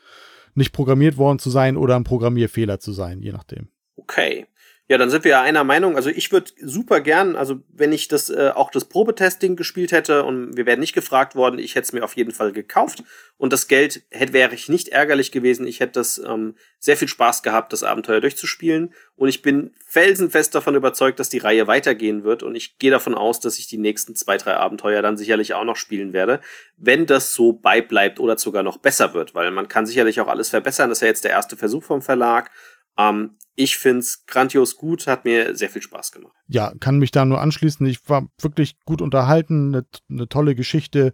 nicht 0.55 0.73
programmiert 0.73 1.17
worden 1.17 1.39
zu 1.39 1.51
sein 1.51 1.77
oder 1.77 1.97
ein 1.97 2.05
Programmierfehler 2.05 2.79
zu 2.81 2.93
sein, 2.93 3.23
je 3.23 3.33
nachdem. 3.33 3.69
Okay. 3.97 4.47
Ja, 4.91 4.97
dann 4.97 5.11
sind 5.11 5.25
wir 5.25 5.33
ja 5.33 5.43
einer 5.43 5.65
Meinung. 5.65 5.97
Also 5.97 6.09
ich 6.09 6.33
würde 6.33 6.51
super 6.63 7.03
gern, 7.03 7.37
also 7.37 7.61
wenn 7.69 7.93
ich 7.93 8.09
das 8.09 8.31
äh, 8.31 8.53
auch 8.55 8.71
das 8.71 8.87
Probetesting 8.87 9.55
gespielt 9.55 9.93
hätte 9.93 10.25
und 10.25 10.57
wir 10.57 10.65
wären 10.65 10.81
nicht 10.81 10.95
gefragt 10.95 11.35
worden, 11.35 11.59
ich 11.59 11.75
hätte 11.75 11.85
es 11.85 11.93
mir 11.93 12.03
auf 12.03 12.17
jeden 12.17 12.31
Fall 12.31 12.53
gekauft 12.53 13.03
und 13.37 13.53
das 13.53 13.69
Geld 13.69 14.03
hätte 14.09 14.33
wäre 14.33 14.55
ich 14.55 14.71
nicht 14.71 14.89
ärgerlich 14.89 15.31
gewesen. 15.31 15.67
Ich 15.67 15.81
hätte 15.81 15.93
das 15.93 16.17
ähm, 16.17 16.55
sehr 16.79 16.97
viel 16.97 17.07
Spaß 17.07 17.43
gehabt, 17.43 17.75
das 17.75 17.83
Abenteuer 17.83 18.23
durchzuspielen 18.23 18.95
und 19.15 19.29
ich 19.29 19.43
bin 19.43 19.75
felsenfest 19.87 20.55
davon 20.55 20.75
überzeugt, 20.75 21.21
dass 21.21 21.29
die 21.29 21.37
Reihe 21.37 21.67
weitergehen 21.67 22.25
wird 22.25 22.43
und 22.43 22.55
ich 22.55 22.79
gehe 22.79 22.91
davon 22.91 23.15
aus, 23.15 23.41
dass 23.41 23.59
ich 23.59 23.67
die 23.67 23.77
nächsten 23.77 24.15
zwei 24.17 24.39
drei 24.39 24.57
Abenteuer 24.57 25.03
dann 25.03 25.19
sicherlich 25.19 25.53
auch 25.53 25.65
noch 25.65 25.77
spielen 25.77 26.15
werde, 26.15 26.41
wenn 26.79 27.05
das 27.05 27.35
so 27.35 27.53
beibleibt 27.53 28.21
oder 28.21 28.39
sogar 28.39 28.63
noch 28.63 28.79
besser 28.79 29.13
wird, 29.13 29.35
weil 29.35 29.51
man 29.51 29.69
kann 29.69 29.85
sicherlich 29.85 30.19
auch 30.23 30.29
alles 30.29 30.49
verbessern. 30.49 30.89
Das 30.89 30.99
ist 30.99 31.03
ja 31.03 31.09
jetzt 31.09 31.25
der 31.25 31.33
erste 31.33 31.59
Versuch 31.59 31.85
vom 31.85 32.01
Verlag 32.01 32.51
ähm, 32.99 33.37
ich 33.55 33.77
find's 33.77 34.25
grandios 34.27 34.77
gut, 34.77 35.07
hat 35.07 35.25
mir 35.25 35.57
sehr 35.57 35.69
viel 35.69 35.83
Spaß 35.83 36.13
gemacht. 36.13 36.33
Ja, 36.47 36.73
kann 36.79 36.99
mich 36.99 37.11
da 37.11 37.25
nur 37.25 37.41
anschließen. 37.41 37.85
Ich 37.87 38.09
war 38.09 38.29
wirklich 38.41 38.77
gut 38.85 39.03
unterhalten, 39.03 39.75
eine 39.75 39.87
ne 40.07 40.29
tolle 40.29 40.55
Geschichte, 40.55 41.13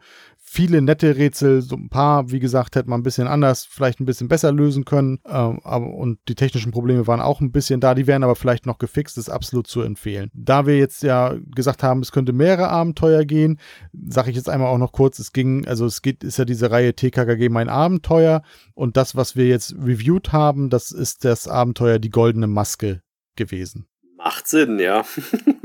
viele 0.54 0.80
nette 0.80 1.16
Rätsel, 1.16 1.62
so 1.62 1.74
ein 1.74 1.88
paar, 1.88 2.30
wie 2.30 2.38
gesagt, 2.38 2.76
hätte 2.76 2.88
man 2.88 3.00
ein 3.00 3.02
bisschen 3.02 3.26
anders, 3.26 3.66
vielleicht 3.68 3.98
ein 3.98 4.04
bisschen 4.04 4.28
besser 4.28 4.52
lösen 4.52 4.84
können. 4.84 5.18
Ähm, 5.26 5.58
aber, 5.64 5.92
und 5.92 6.20
die 6.28 6.36
technischen 6.36 6.70
Probleme 6.70 7.08
waren 7.08 7.20
auch 7.20 7.40
ein 7.40 7.50
bisschen 7.50 7.80
da, 7.80 7.96
die 7.96 8.06
wären 8.06 8.22
aber 8.22 8.36
vielleicht 8.36 8.64
noch 8.64 8.78
gefixt, 8.78 9.18
ist 9.18 9.30
absolut 9.30 9.66
zu 9.66 9.82
empfehlen. 9.82 10.30
Da 10.32 10.64
wir 10.64 10.78
jetzt 10.78 11.02
ja 11.02 11.34
gesagt 11.56 11.82
haben, 11.82 12.02
es 12.02 12.12
könnte 12.12 12.32
mehrere 12.32 12.68
Abenteuer 12.68 13.24
gehen, 13.24 13.58
sage 14.06 14.30
ich 14.30 14.36
jetzt 14.36 14.48
einmal 14.48 14.68
auch 14.68 14.78
noch 14.78 14.92
kurz, 14.92 15.18
es 15.18 15.32
ging, 15.32 15.66
also 15.66 15.86
es 15.86 16.02
geht, 16.02 16.22
ist 16.22 16.38
ja 16.38 16.44
diese 16.44 16.70
Reihe 16.70 16.94
TKKG 16.94 17.48
mein 17.48 17.68
Abenteuer 17.68 18.42
und 18.74 18.96
das, 18.96 19.16
was 19.16 19.34
wir 19.34 19.48
jetzt 19.48 19.74
reviewed 19.74 20.32
haben, 20.32 20.70
das 20.70 20.92
ist 20.92 21.24
das 21.24 21.48
Abenteuer 21.48 21.98
Die 21.98 22.10
Goldene 22.10 22.46
Maske 22.46 23.02
gewesen. 23.34 23.86
Macht 24.16 24.46
Sinn, 24.46 24.78
ja. 24.78 25.04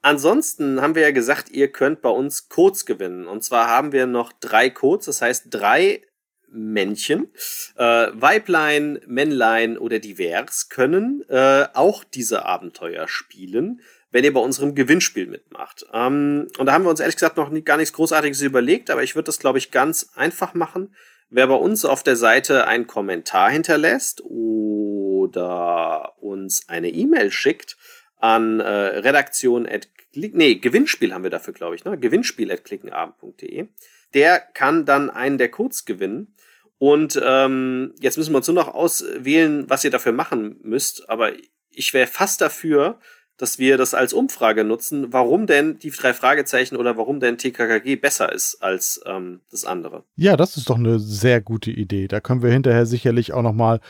Ansonsten 0.00 0.80
haben 0.80 0.94
wir 0.94 1.02
ja 1.02 1.10
gesagt, 1.10 1.50
ihr 1.50 1.72
könnt 1.72 2.02
bei 2.02 2.10
uns 2.10 2.48
Codes 2.48 2.86
gewinnen. 2.86 3.26
Und 3.26 3.42
zwar 3.42 3.68
haben 3.68 3.92
wir 3.92 4.06
noch 4.06 4.32
drei 4.32 4.70
Codes, 4.70 5.06
das 5.06 5.22
heißt 5.22 5.46
drei 5.50 6.02
Männchen, 6.50 7.32
äh, 7.76 8.08
Weiblein, 8.12 9.00
Männlein 9.06 9.76
oder 9.76 9.98
divers 9.98 10.68
können 10.68 11.22
äh, 11.28 11.66
auch 11.74 12.04
diese 12.04 12.44
Abenteuer 12.46 13.06
spielen, 13.06 13.82
wenn 14.10 14.24
ihr 14.24 14.32
bei 14.32 14.40
unserem 14.40 14.74
Gewinnspiel 14.74 15.26
mitmacht. 15.26 15.84
Ähm, 15.92 16.48
und 16.58 16.66
da 16.66 16.72
haben 16.72 16.84
wir 16.84 16.90
uns 16.90 17.00
ehrlich 17.00 17.16
gesagt 17.16 17.36
noch 17.36 17.50
nie, 17.50 17.62
gar 17.62 17.76
nichts 17.76 17.92
Großartiges 17.92 18.40
überlegt, 18.40 18.88
aber 18.90 19.02
ich 19.02 19.14
würde 19.14 19.26
das, 19.26 19.38
glaube 19.38 19.58
ich, 19.58 19.70
ganz 19.70 20.10
einfach 20.14 20.54
machen. 20.54 20.94
Wer 21.30 21.46
bei 21.46 21.54
uns 21.54 21.84
auf 21.84 22.02
der 22.02 22.16
Seite 22.16 22.66
einen 22.66 22.86
Kommentar 22.86 23.50
hinterlässt 23.50 24.22
oder 24.24 26.14
uns 26.22 26.66
eine 26.68 26.88
E-Mail 26.88 27.30
schickt 27.30 27.76
an 28.18 28.60
äh, 28.60 28.68
redaktion@ 28.68 29.88
nee, 30.14 30.54
Gewinnspiel 30.56 31.12
haben 31.12 31.22
wir 31.22 31.30
dafür, 31.30 31.54
glaube 31.54 31.74
ich, 31.74 31.84
ne? 31.84 31.98
Gewinnspiel 31.98 32.50
at 32.50 32.64
klickenabend.de. 32.64 33.68
Der 34.14 34.40
kann 34.40 34.84
dann 34.84 35.10
einen 35.10 35.38
der 35.38 35.50
Codes 35.50 35.84
gewinnen. 35.84 36.34
Und 36.78 37.20
ähm, 37.22 37.94
jetzt 38.00 38.16
müssen 38.16 38.32
wir 38.32 38.38
uns 38.38 38.46
nur 38.46 38.54
noch 38.54 38.72
auswählen, 38.72 39.68
was 39.68 39.84
ihr 39.84 39.90
dafür 39.90 40.12
machen 40.12 40.58
müsst. 40.62 41.08
Aber 41.10 41.32
ich 41.70 41.92
wäre 41.92 42.06
fast 42.06 42.40
dafür, 42.40 42.98
dass 43.38 43.58
wir 43.58 43.78
das 43.78 43.94
als 43.94 44.12
Umfrage 44.12 44.64
nutzen, 44.64 45.12
warum 45.12 45.46
denn 45.46 45.78
die 45.78 45.90
drei 45.90 46.12
Fragezeichen 46.12 46.76
oder 46.76 46.96
warum 46.96 47.20
denn 47.20 47.38
TKKG 47.38 47.96
besser 47.96 48.32
ist 48.32 48.56
als 48.62 49.00
ähm, 49.06 49.40
das 49.50 49.64
andere. 49.64 50.04
Ja, 50.16 50.36
das 50.36 50.56
ist 50.56 50.68
doch 50.68 50.76
eine 50.76 50.98
sehr 50.98 51.40
gute 51.40 51.70
Idee. 51.70 52.08
Da 52.08 52.20
können 52.20 52.42
wir 52.42 52.50
hinterher 52.50 52.84
sicherlich 52.84 53.32
auch 53.32 53.42
noch 53.42 53.52
mal 53.52 53.80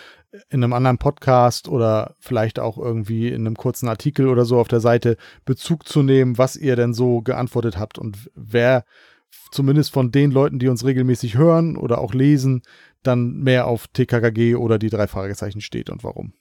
in 0.51 0.62
einem 0.62 0.75
anderen 0.75 0.99
Podcast 0.99 1.69
oder 1.69 2.15
vielleicht 2.20 2.59
auch 2.59 2.77
irgendwie 2.77 3.29
in 3.29 3.47
einem 3.47 3.57
kurzen 3.57 3.89
Artikel 3.89 4.29
oder 4.29 4.45
so 4.45 4.59
auf 4.59 4.69
der 4.69 4.81
Seite 4.81 5.16
Bezug 5.47 5.89
zu 5.89 6.03
nehmen, 6.03 6.37
was 6.37 6.55
ihr 6.55 6.77
denn 6.77 6.93
so 6.93 7.23
geantwortet 7.23 7.79
habt 7.79 7.99
und 7.99 8.31
wer 8.35 8.85
zumindest 9.51 9.93
von 9.93 10.11
den 10.12 10.31
Leuten, 10.31 10.59
die 10.59 10.69
uns 10.69 10.85
regelmäßig 10.85 11.37
hören 11.37 11.77
oder 11.77 11.99
auch 11.99 12.12
lesen, 12.12 12.62
dann 13.03 13.39
mehr 13.39 13.66
auf 13.66 13.87
TKKG 13.89 14.57
oder 14.57 14.79
die 14.79 14.91
drei 14.91 15.07
Fragezeichen 15.07 15.62
steht 15.62 15.89
und 15.89 16.05
warum. 16.05 16.35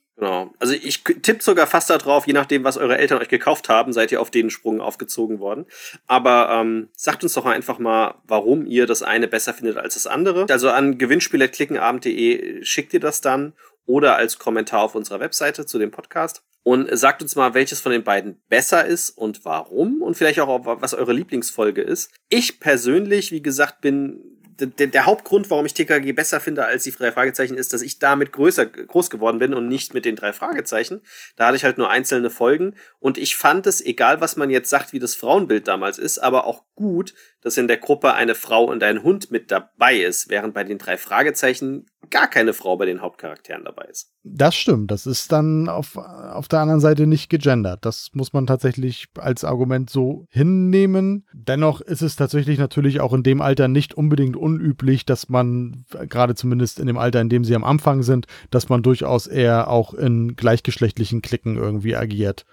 Also 0.59 0.73
ich 0.73 1.03
tippe 1.03 1.43
sogar 1.43 1.67
fast 1.67 1.89
darauf, 1.89 2.27
je 2.27 2.33
nachdem, 2.33 2.63
was 2.63 2.77
eure 2.77 2.97
Eltern 2.97 3.19
euch 3.19 3.29
gekauft 3.29 3.69
haben, 3.69 3.93
seid 3.93 4.11
ihr 4.11 4.21
auf 4.21 4.31
den 4.31 4.49
Sprung 4.49 4.81
aufgezogen 4.81 5.39
worden. 5.39 5.65
Aber 6.07 6.49
ähm, 6.51 6.89
sagt 6.95 7.23
uns 7.23 7.33
doch 7.33 7.45
einfach 7.45 7.79
mal, 7.79 8.15
warum 8.25 8.65
ihr 8.65 8.87
das 8.87 9.03
eine 9.03 9.27
besser 9.27 9.53
findet 9.53 9.77
als 9.77 9.93
das 9.93 10.07
andere. 10.07 10.47
Also 10.49 10.69
an 10.69 10.97
gewinnspieletklickenabend.de 10.97 12.63
schickt 12.63 12.93
ihr 12.93 12.99
das 12.99 13.21
dann 13.21 13.53
oder 13.85 14.15
als 14.15 14.37
Kommentar 14.37 14.81
auf 14.81 14.95
unserer 14.95 15.19
Webseite 15.19 15.65
zu 15.65 15.79
dem 15.79 15.91
Podcast. 15.91 16.43
Und 16.63 16.89
sagt 16.97 17.21
uns 17.21 17.37
mal, 17.37 17.53
welches 17.53 17.79
von 17.79 17.93
den 17.93 18.03
beiden 18.03 18.41
besser 18.49 18.85
ist 18.85 19.11
und 19.11 19.45
warum. 19.45 20.01
Und 20.01 20.17
vielleicht 20.17 20.41
auch, 20.41 20.81
was 20.81 20.93
eure 20.93 21.13
Lieblingsfolge 21.13 21.81
ist. 21.81 22.11
Ich 22.27 22.59
persönlich, 22.59 23.31
wie 23.31 23.41
gesagt, 23.41 23.79
bin 23.79 24.36
der, 24.59 24.87
der 24.87 25.05
Hauptgrund, 25.05 25.49
warum 25.49 25.65
ich 25.65 25.73
TKG 25.73 26.13
besser 26.13 26.39
finde 26.39 26.65
als 26.65 26.83
die 26.83 26.91
drei 26.91 27.11
Fragezeichen, 27.11 27.57
ist, 27.57 27.73
dass 27.73 27.81
ich 27.81 27.99
damit 27.99 28.31
größer, 28.31 28.65
groß 28.65 29.09
geworden 29.09 29.39
bin 29.39 29.53
und 29.53 29.67
nicht 29.67 29.93
mit 29.93 30.05
den 30.05 30.15
drei 30.15 30.33
Fragezeichen. 30.33 31.01
Da 31.35 31.47
hatte 31.47 31.57
ich 31.57 31.63
halt 31.63 31.77
nur 31.77 31.89
einzelne 31.89 32.29
Folgen 32.29 32.75
und 32.99 33.17
ich 33.17 33.35
fand 33.35 33.67
es, 33.67 33.85
egal 33.85 34.21
was 34.21 34.35
man 34.35 34.49
jetzt 34.49 34.69
sagt, 34.69 34.93
wie 34.93 34.99
das 34.99 35.15
Frauenbild 35.15 35.67
damals 35.67 35.99
ist, 35.99 36.19
aber 36.19 36.45
auch 36.45 36.63
gut, 36.75 37.13
dass 37.41 37.57
in 37.57 37.67
der 37.67 37.77
Gruppe 37.77 38.13
eine 38.13 38.35
Frau 38.35 38.65
und 38.65 38.83
ein 38.83 39.03
Hund 39.03 39.31
mit 39.31 39.51
dabei 39.51 39.97
ist, 39.97 40.29
während 40.29 40.53
bei 40.53 40.63
den 40.63 40.77
drei 40.77 40.97
Fragezeichen 40.97 41.85
gar 42.09 42.27
keine 42.27 42.53
Frau 42.53 42.77
bei 42.77 42.85
den 42.85 43.01
Hauptcharakteren 43.01 43.65
dabei 43.65 43.85
ist. 43.85 44.11
Das 44.23 44.55
stimmt. 44.55 44.91
Das 44.91 45.05
ist 45.05 45.31
dann 45.31 45.69
auf, 45.69 45.97
auf 45.97 46.47
der 46.47 46.59
anderen 46.59 46.79
Seite 46.79 47.05
nicht 47.05 47.29
gegendert. 47.29 47.85
Das 47.85 48.09
muss 48.13 48.33
man 48.33 48.47
tatsächlich 48.47 49.07
als 49.17 49.43
Argument 49.43 49.89
so 49.89 50.25
hinnehmen. 50.29 51.25
Dennoch 51.33 51.81
ist 51.81 52.01
es 52.01 52.15
tatsächlich 52.15 52.59
natürlich 52.59 52.99
auch 52.99 53.13
in 53.13 53.23
dem 53.23 53.41
Alter 53.41 53.67
nicht 53.67 53.93
unbedingt 53.93 54.35
unüblich, 54.35 55.05
dass 55.05 55.29
man, 55.29 55.85
gerade 56.07 56.35
zumindest 56.35 56.79
in 56.79 56.87
dem 56.87 56.97
Alter, 56.97 57.21
in 57.21 57.29
dem 57.29 57.43
sie 57.43 57.55
am 57.55 57.63
Anfang 57.63 58.03
sind, 58.03 58.27
dass 58.51 58.69
man 58.69 58.83
durchaus 58.83 59.27
eher 59.27 59.69
auch 59.69 59.93
in 59.93 60.35
gleichgeschlechtlichen 60.35 61.21
Klicken 61.21 61.57
irgendwie 61.57 61.95
agiert 61.95 62.45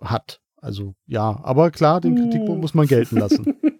hat. 0.00 0.40
Also 0.60 0.94
ja, 1.06 1.38
aber 1.42 1.70
klar, 1.70 2.00
den 2.00 2.16
Kritikpunkt 2.16 2.60
muss 2.60 2.74
man 2.74 2.86
gelten 2.86 3.16
lassen. 3.16 3.54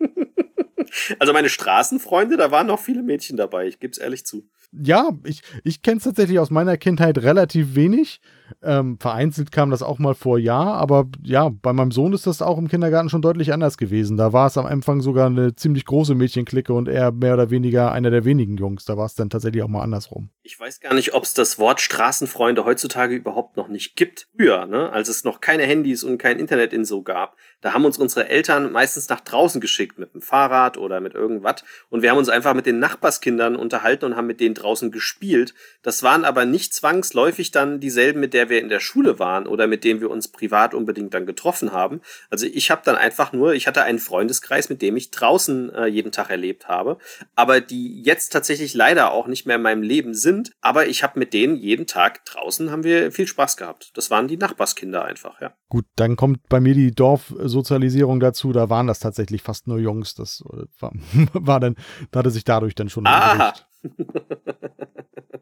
Also 1.18 1.32
meine 1.32 1.48
Straßenfreunde, 1.48 2.36
da 2.36 2.51
waren 2.51 2.66
noch 2.66 2.80
viele 2.80 3.02
Mädchen 3.02 3.36
dabei, 3.36 3.66
ich 3.66 3.78
gebe 3.78 3.93
es 3.93 3.98
ehrlich 3.98 4.26
zu. 4.26 4.48
Ja, 4.72 5.10
ich, 5.24 5.43
ich 5.64 5.82
kenne 5.82 5.98
es 5.98 6.05
tatsächlich 6.05 6.39
aus 6.39 6.51
meiner 6.51 6.76
Kindheit 6.76 7.18
relativ 7.18 7.74
wenig. 7.74 8.20
Ähm, 8.62 8.99
vereinzelt 8.99 9.53
kam 9.53 9.70
das 9.70 9.83
auch 9.83 9.99
mal 9.99 10.15
vor, 10.15 10.39
ja, 10.39 10.59
aber 10.59 11.07
ja, 11.23 11.51
bei 11.51 11.73
meinem 11.73 11.91
Sohn 11.91 12.12
ist 12.12 12.27
das 12.27 12.43
auch 12.43 12.59
im 12.59 12.69
Kindergarten 12.69 13.09
schon 13.09 13.23
deutlich 13.23 13.53
anders 13.53 13.79
gewesen. 13.79 14.16
Da 14.16 14.33
war 14.33 14.47
es 14.47 14.57
am 14.57 14.66
Anfang 14.66 15.01
sogar 15.01 15.27
eine 15.27 15.55
ziemlich 15.55 15.85
große 15.85 16.15
Mädchenklicke 16.15 16.73
und 16.73 16.89
er 16.89 17.12
mehr 17.12 17.35
oder 17.35 17.51
weniger 17.51 17.93
einer 17.93 18.11
der 18.11 18.25
wenigen 18.25 18.57
Jungs. 18.57 18.85
Da 18.85 18.97
war 18.97 19.07
es 19.07 19.15
dann 19.15 19.31
tatsächlich 19.31 19.62
auch 19.62 19.69
mal 19.69 19.83
andersrum. 19.83 20.31
Ich 20.43 20.59
weiß 20.59 20.81
gar 20.81 20.95
nicht, 20.95 21.15
ob 21.15 21.25
es 21.25 21.35
das 21.35 21.59
Wort 21.59 21.81
Straßenfreunde 21.81 22.65
heutzutage 22.65 23.15
überhaupt 23.15 23.57
noch 23.57 23.69
nicht 23.69 23.97
gibt. 23.97 24.29
Früher, 24.37 24.66
ne, 24.66 24.91
als 24.91 25.09
es 25.09 25.25
noch 25.25 25.41
keine 25.41 25.65
Handys 25.65 26.05
und 26.05 26.19
kein 26.19 26.39
Internet 26.39 26.73
in 26.73 26.85
so 26.85 27.03
gab, 27.03 27.37
da 27.61 27.75
haben 27.75 27.85
uns 27.85 27.99
unsere 27.99 28.29
Eltern 28.29 28.73
meistens 28.73 29.09
nach 29.09 29.20
draußen 29.20 29.61
geschickt 29.61 29.99
mit 29.99 30.15
dem 30.15 30.23
Fahrrad 30.23 30.79
oder 30.79 31.01
mit 31.01 31.15
irgendwas 31.15 31.65
und 31.91 32.03
wir 32.03 32.11
haben 32.11 32.19
uns 32.19 32.29
einfach 32.29 32.55
mit 32.55 32.66
den 32.66 32.79
Nachbarskindern 32.79 33.57
unterhalten 33.57 34.05
und 34.05 34.16
haben 34.16 34.27
mit 34.27 34.41
denen 34.41 34.55
draußen 34.55 34.91
gespielt. 34.91 35.55
Das 35.83 36.03
waren 36.03 36.25
aber 36.25 36.45
nicht 36.45 36.75
zwangsläufig 36.75 37.51
dann 37.51 37.81
dieselben, 37.81 38.20
mit 38.20 38.35
der 38.35 38.38
wir 38.48 38.60
in 38.60 38.69
der 38.69 38.81
Schule 38.81 39.19
waren 39.19 39.47
oder 39.47 39.66
mit 39.66 39.85
denen 39.85 40.01
wir 40.01 40.10
uns 40.10 40.28
privat 40.28 40.74
unbedingt 40.74 41.15
dann 41.15 41.27
getroffen 41.27 41.73
haben. 41.73 42.01
Also 42.31 42.47
ich 42.47 42.70
habe 42.70 42.82
dann 42.85 42.97
einfach 42.97 43.32
nur, 43.32 43.55
ich 43.55 43.66
hatte 43.66 43.82
einen 43.82 43.98
Freundeskreis, 43.98 44.69
mit 44.69 44.82
dem 44.82 44.97
ich 44.97 45.10
draußen 45.10 45.74
äh, 45.74 45.86
jeden 45.86 46.12
Tag 46.12 46.31
erlebt 46.31 46.69
habe, 46.69 46.98
aber 47.35 47.60
die 47.60 48.02
jetzt 48.02 48.31
tatsächlich 48.31 48.74
leider 48.74 49.12
auch 49.12 49.27
nicht 49.27 49.47
mehr 49.47 49.56
in 49.56 49.62
meinem 49.62 49.82
Leben 49.82 50.15
sind. 50.15 50.52
Aber 50.60 50.86
ich 50.86 51.02
habe 51.02 51.19
mit 51.19 51.32
denen 51.32 51.56
jeden 51.56 51.86
Tag 51.86 52.24
draußen 52.24 52.70
haben 52.70 52.85
wir 52.85 53.12
viel 53.12 53.27
Spaß 53.27 53.56
gehabt. 53.56 53.90
Das 53.94 54.10
waren 54.10 54.28
die 54.28 54.36
Nachbarskinder 54.36 55.05
einfach, 55.05 55.40
ja. 55.40 55.52
Gut, 55.69 55.85
dann 55.97 56.16
kommt 56.16 56.48
bei 56.48 56.60
mir 56.60 56.74
die 56.74 56.94
Dorfsozialisierung 56.94 58.20
dazu. 58.20 58.52
Da 58.52 58.70
waren 58.70 58.86
das 58.86 59.01
tatsächlich 59.01 59.43
fast 59.43 59.66
nur 59.66 59.78
Jungs. 59.78 60.15
Das 60.15 60.43
äh, 60.52 60.65
war, 60.78 60.93
war 61.32 61.60
dann, 61.60 61.77
da 62.10 62.20
hatte 62.20 62.31
sich 62.31 62.44
dadurch 62.44 62.74
dann 62.74 62.89
schon. 62.89 63.06
Aha. 63.06 63.52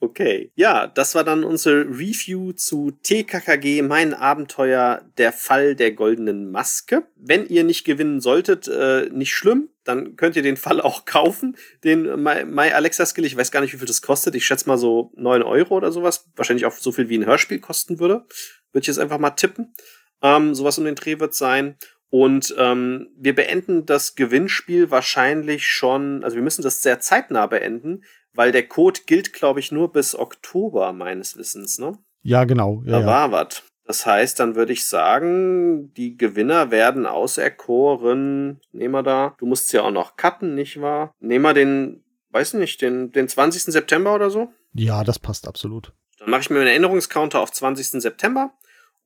Okay, 0.00 0.50
ja, 0.54 0.86
das 0.86 1.14
war 1.14 1.24
dann 1.24 1.44
unsere 1.44 1.84
Review 1.84 2.52
zu 2.52 2.92
TKKG, 3.02 3.82
mein 3.82 4.14
Abenteuer, 4.14 5.04
der 5.18 5.32
Fall 5.32 5.74
der 5.74 5.92
goldenen 5.92 6.50
Maske. 6.50 7.06
Wenn 7.16 7.46
ihr 7.46 7.64
nicht 7.64 7.84
gewinnen 7.84 8.20
solltet, 8.20 8.68
äh, 8.68 9.08
nicht 9.10 9.34
schlimm, 9.34 9.68
dann 9.84 10.16
könnt 10.16 10.36
ihr 10.36 10.42
den 10.42 10.56
Fall 10.56 10.80
auch 10.80 11.04
kaufen. 11.06 11.56
Den 11.84 12.22
My, 12.22 12.44
My 12.44 12.70
Alexa 12.70 13.06
Skill, 13.06 13.24
ich 13.24 13.36
weiß 13.36 13.50
gar 13.50 13.60
nicht, 13.60 13.72
wie 13.72 13.78
viel 13.78 13.86
das 13.86 14.02
kostet. 14.02 14.34
Ich 14.34 14.46
schätze 14.46 14.68
mal 14.68 14.78
so 14.78 15.12
neun 15.16 15.42
Euro 15.42 15.76
oder 15.76 15.92
sowas. 15.92 16.28
Wahrscheinlich 16.36 16.66
auch 16.66 16.72
so 16.72 16.92
viel 16.92 17.08
wie 17.08 17.18
ein 17.18 17.26
Hörspiel 17.26 17.60
kosten 17.60 17.98
würde. 17.98 18.24
Würde 18.72 18.82
ich 18.82 18.86
jetzt 18.86 18.98
einfach 18.98 19.18
mal 19.18 19.30
tippen. 19.30 19.74
Ähm, 20.22 20.54
sowas 20.54 20.78
um 20.78 20.84
den 20.84 20.94
Dreh 20.94 21.20
wird 21.20 21.34
sein. 21.34 21.76
Und 22.10 22.54
ähm, 22.58 23.08
wir 23.16 23.34
beenden 23.34 23.86
das 23.86 24.14
Gewinnspiel 24.14 24.90
wahrscheinlich 24.92 25.66
schon, 25.66 26.22
also 26.22 26.36
wir 26.36 26.44
müssen 26.44 26.62
das 26.62 26.80
sehr 26.80 27.00
zeitnah 27.00 27.46
beenden, 27.46 28.04
weil 28.34 28.52
der 28.52 28.66
Code 28.66 29.00
gilt, 29.06 29.32
glaube 29.32 29.60
ich, 29.60 29.72
nur 29.72 29.92
bis 29.92 30.14
Oktober 30.14 30.92
meines 30.92 31.36
Wissens, 31.36 31.78
ne? 31.78 31.98
Ja, 32.22 32.44
genau. 32.44 32.82
Ja, 32.84 32.92
da 32.92 33.00
ja. 33.00 33.06
war 33.06 33.32
was. 33.32 33.62
Das 33.86 34.06
heißt, 34.06 34.40
dann 34.40 34.54
würde 34.54 34.72
ich 34.72 34.86
sagen, 34.86 35.92
die 35.94 36.16
Gewinner 36.16 36.70
werden 36.70 37.06
auserkoren. 37.06 38.60
Nehmen 38.72 38.94
wir 38.94 39.02
da. 39.02 39.34
Du 39.38 39.46
musst 39.46 39.72
ja 39.72 39.82
auch 39.82 39.90
noch 39.90 40.16
cutten, 40.16 40.54
nicht 40.54 40.80
wahr? 40.80 41.12
Nehmen 41.20 41.44
wir 41.44 41.52
den, 41.52 42.02
weiß 42.30 42.54
nicht, 42.54 42.80
den, 42.80 43.12
den 43.12 43.28
20. 43.28 43.64
September 43.64 44.14
oder 44.14 44.30
so? 44.30 44.48
Ja, 44.72 45.04
das 45.04 45.18
passt 45.18 45.46
absolut. 45.46 45.92
Dann 46.18 46.30
mache 46.30 46.40
ich 46.40 46.50
mir 46.50 46.60
einen 46.60 46.68
Erinnerungscounter 46.68 47.40
auf 47.40 47.52
20. 47.52 48.00
September. 48.00 48.54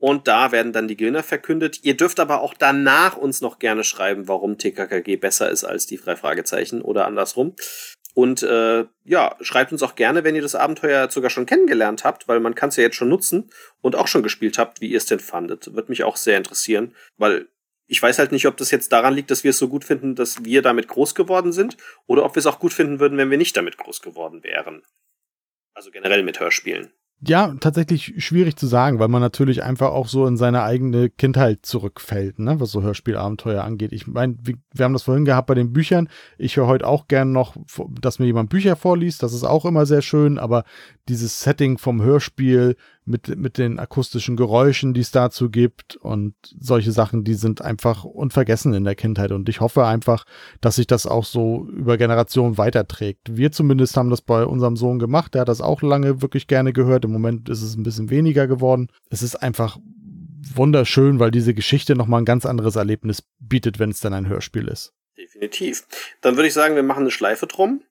Und 0.01 0.29
da 0.29 0.53
werden 0.53 0.73
dann 0.73 0.87
die 0.87 0.97
Gewinner 0.97 1.25
verkündet. 1.25 1.81
Ihr 1.83 1.97
dürft 1.97 2.21
aber 2.21 2.41
auch 2.41 2.55
danach 2.55 3.17
uns 3.17 3.41
noch 3.41 3.59
gerne 3.59 3.83
schreiben, 3.83 4.29
warum 4.29 4.57
TKKG 4.57 5.17
besser 5.17 5.51
ist 5.51 5.65
als 5.65 5.87
die 5.87 5.97
drei 5.97 6.15
Fragezeichen 6.15 6.83
oder 6.83 7.07
andersrum. 7.07 7.55
Und 8.19 8.43
äh, 8.43 8.85
ja, 9.05 9.37
schreibt 9.41 9.71
uns 9.71 9.85
auch 9.85 9.95
gerne, 9.95 10.25
wenn 10.25 10.35
ihr 10.35 10.43
das 10.43 10.57
Abenteuer 10.57 11.09
sogar 11.09 11.31
schon 11.31 11.47
kennengelernt 11.47 12.03
habt, 12.03 12.27
weil 12.27 12.41
man 12.41 12.57
kann 12.57 12.71
es 12.71 12.75
ja 12.75 12.83
jetzt 12.83 12.97
schon 12.97 13.09
nutzen 13.09 13.49
und 13.81 13.95
auch 13.95 14.09
schon 14.09 14.25
gespielt 14.25 14.59
habt, 14.59 14.81
wie 14.81 14.89
ihr 14.89 14.97
es 14.97 15.07
denn 15.07 15.21
fandet. 15.21 15.73
Wird 15.77 15.89
mich 15.89 16.03
auch 16.03 16.17
sehr 16.17 16.37
interessieren, 16.37 16.97
weil 17.17 17.47
ich 17.87 18.03
weiß 18.03 18.19
halt 18.19 18.33
nicht, 18.33 18.49
ob 18.49 18.57
das 18.57 18.73
jetzt 18.73 18.91
daran 18.91 19.15
liegt, 19.15 19.31
dass 19.31 19.45
wir 19.45 19.51
es 19.51 19.59
so 19.59 19.69
gut 19.69 19.85
finden, 19.85 20.17
dass 20.17 20.45
wir 20.45 20.63
damit 20.63 20.89
groß 20.89 21.15
geworden 21.15 21.53
sind, 21.53 21.77
oder 22.09 22.25
ob 22.25 22.35
wir 22.35 22.41
es 22.41 22.47
auch 22.47 22.59
gut 22.59 22.73
finden 22.73 22.99
würden, 22.99 23.19
wenn 23.19 23.31
wir 23.31 23.39
nicht 23.39 23.57
damit 23.57 23.77
groß 23.77 24.03
geworden 24.03 24.43
wären. 24.43 24.83
Also 25.73 25.93
generell 25.93 26.25
mit 26.25 26.41
Hörspielen. 26.41 26.91
Ja, 27.21 27.53
tatsächlich 27.59 28.15
schwierig 28.19 28.55
zu 28.55 28.69
sagen, 28.69 29.01
weil 29.01 29.09
man 29.09 29.21
natürlich 29.21 29.65
einfach 29.65 29.91
auch 29.91 30.07
so 30.07 30.25
in 30.27 30.37
seine 30.37 30.63
eigene 30.63 31.11
Kindheit 31.11 31.67
zurückfällt, 31.67 32.39
ne, 32.39 32.61
was 32.61 32.71
so 32.71 32.81
Hörspielabenteuer 32.81 33.65
angeht. 33.65 33.93
Ich 33.93 34.07
meine, 34.07 34.37
wir 34.45 34.85
haben 34.85 34.93
das 34.93 35.03
vorhin 35.03 35.25
gehabt 35.25 35.49
bei 35.49 35.55
den 35.55 35.73
Büchern. 35.73 36.09
Ich 36.39 36.57
höre 36.57 36.69
heute 36.69 36.87
auch 36.87 37.09
gern 37.09 37.33
noch, 37.33 37.57
dass 38.01 38.21
mir 38.21 38.27
jemand 38.27 38.51
Bücher 38.51 38.77
vorliest. 38.77 39.25
Das 39.25 39.33
ist 39.33 39.43
auch 39.43 39.65
immer 39.65 39.85
sehr 39.85 40.03
schön, 40.03 40.39
aber 40.39 40.63
dieses 41.09 41.41
Setting 41.41 41.79
vom 41.79 42.01
Hörspiel 42.03 42.77
mit, 43.09 43.37
mit 43.37 43.59
den 43.59 43.79
akustischen 43.79 44.37
Geräuschen, 44.37 44.95
die 44.95 45.01
es 45.01 45.11
dazu 45.11 45.51
gibt 45.51 45.97
und 45.97 46.35
solche 46.61 46.93
Sachen, 46.93 47.25
die 47.25 47.35
sind 47.35 47.63
einfach 47.63 48.05
unvergessen 48.05 48.75
in 48.75 48.85
der 48.85 48.95
Kindheit. 48.95 49.33
Und 49.33 49.49
ich 49.49 49.61
hoffe 49.61 49.87
einfach, 49.87 50.25
dass 50.61 50.77
sich 50.77 50.87
das 50.87 51.07
auch 51.07 51.25
so 51.25 51.67
über 51.71 51.97
Generationen 51.97 52.59
weiterträgt. 52.59 53.37
Wir 53.37 53.51
zumindest 53.51 53.97
haben 53.97 54.11
das 54.11 54.21
bei 54.21 54.45
unserem 54.45 54.77
Sohn 54.77 54.99
gemacht. 54.99 55.35
Der 55.35 55.43
hat 55.43 55.49
das 55.49 55.61
auch 55.61 55.83
lange 55.83 56.23
wirklich 56.23 56.47
gerne 56.47 56.73
gehört. 56.73 57.05
Im 57.05 57.13
Moment 57.13 57.49
ist 57.49 57.63
es 57.63 57.77
ein 57.77 57.83
bisschen 57.83 58.11
weniger 58.11 58.47
geworden. 58.47 58.89
Es 59.11 59.23
ist 59.23 59.37
einfach 59.37 59.79
wunderschön, 60.55 61.19
weil 61.19 61.31
diese 61.31 61.55
Geschichte 61.55 61.97
nochmal 61.97 62.23
ein 62.23 62.27
ganz 62.27 62.47
anderes 62.47 62.77
Erlebnis 62.77 63.23
bietet, 63.39 63.79
wenn 63.79 63.91
es 63.91 64.01
dann 64.01 64.15
ein 64.15 64.29
Hörspiel 64.29 64.69
ist. 64.69 64.93
Definitiv. 65.17 65.87
Dann 66.21 66.37
würde 66.37 66.49
ich 66.49 66.55
sagen, 66.55 66.77
wir 66.77 66.83
machen 66.83 67.01
eine 67.01 67.11
Schleife 67.11 67.47
drum 67.47 67.83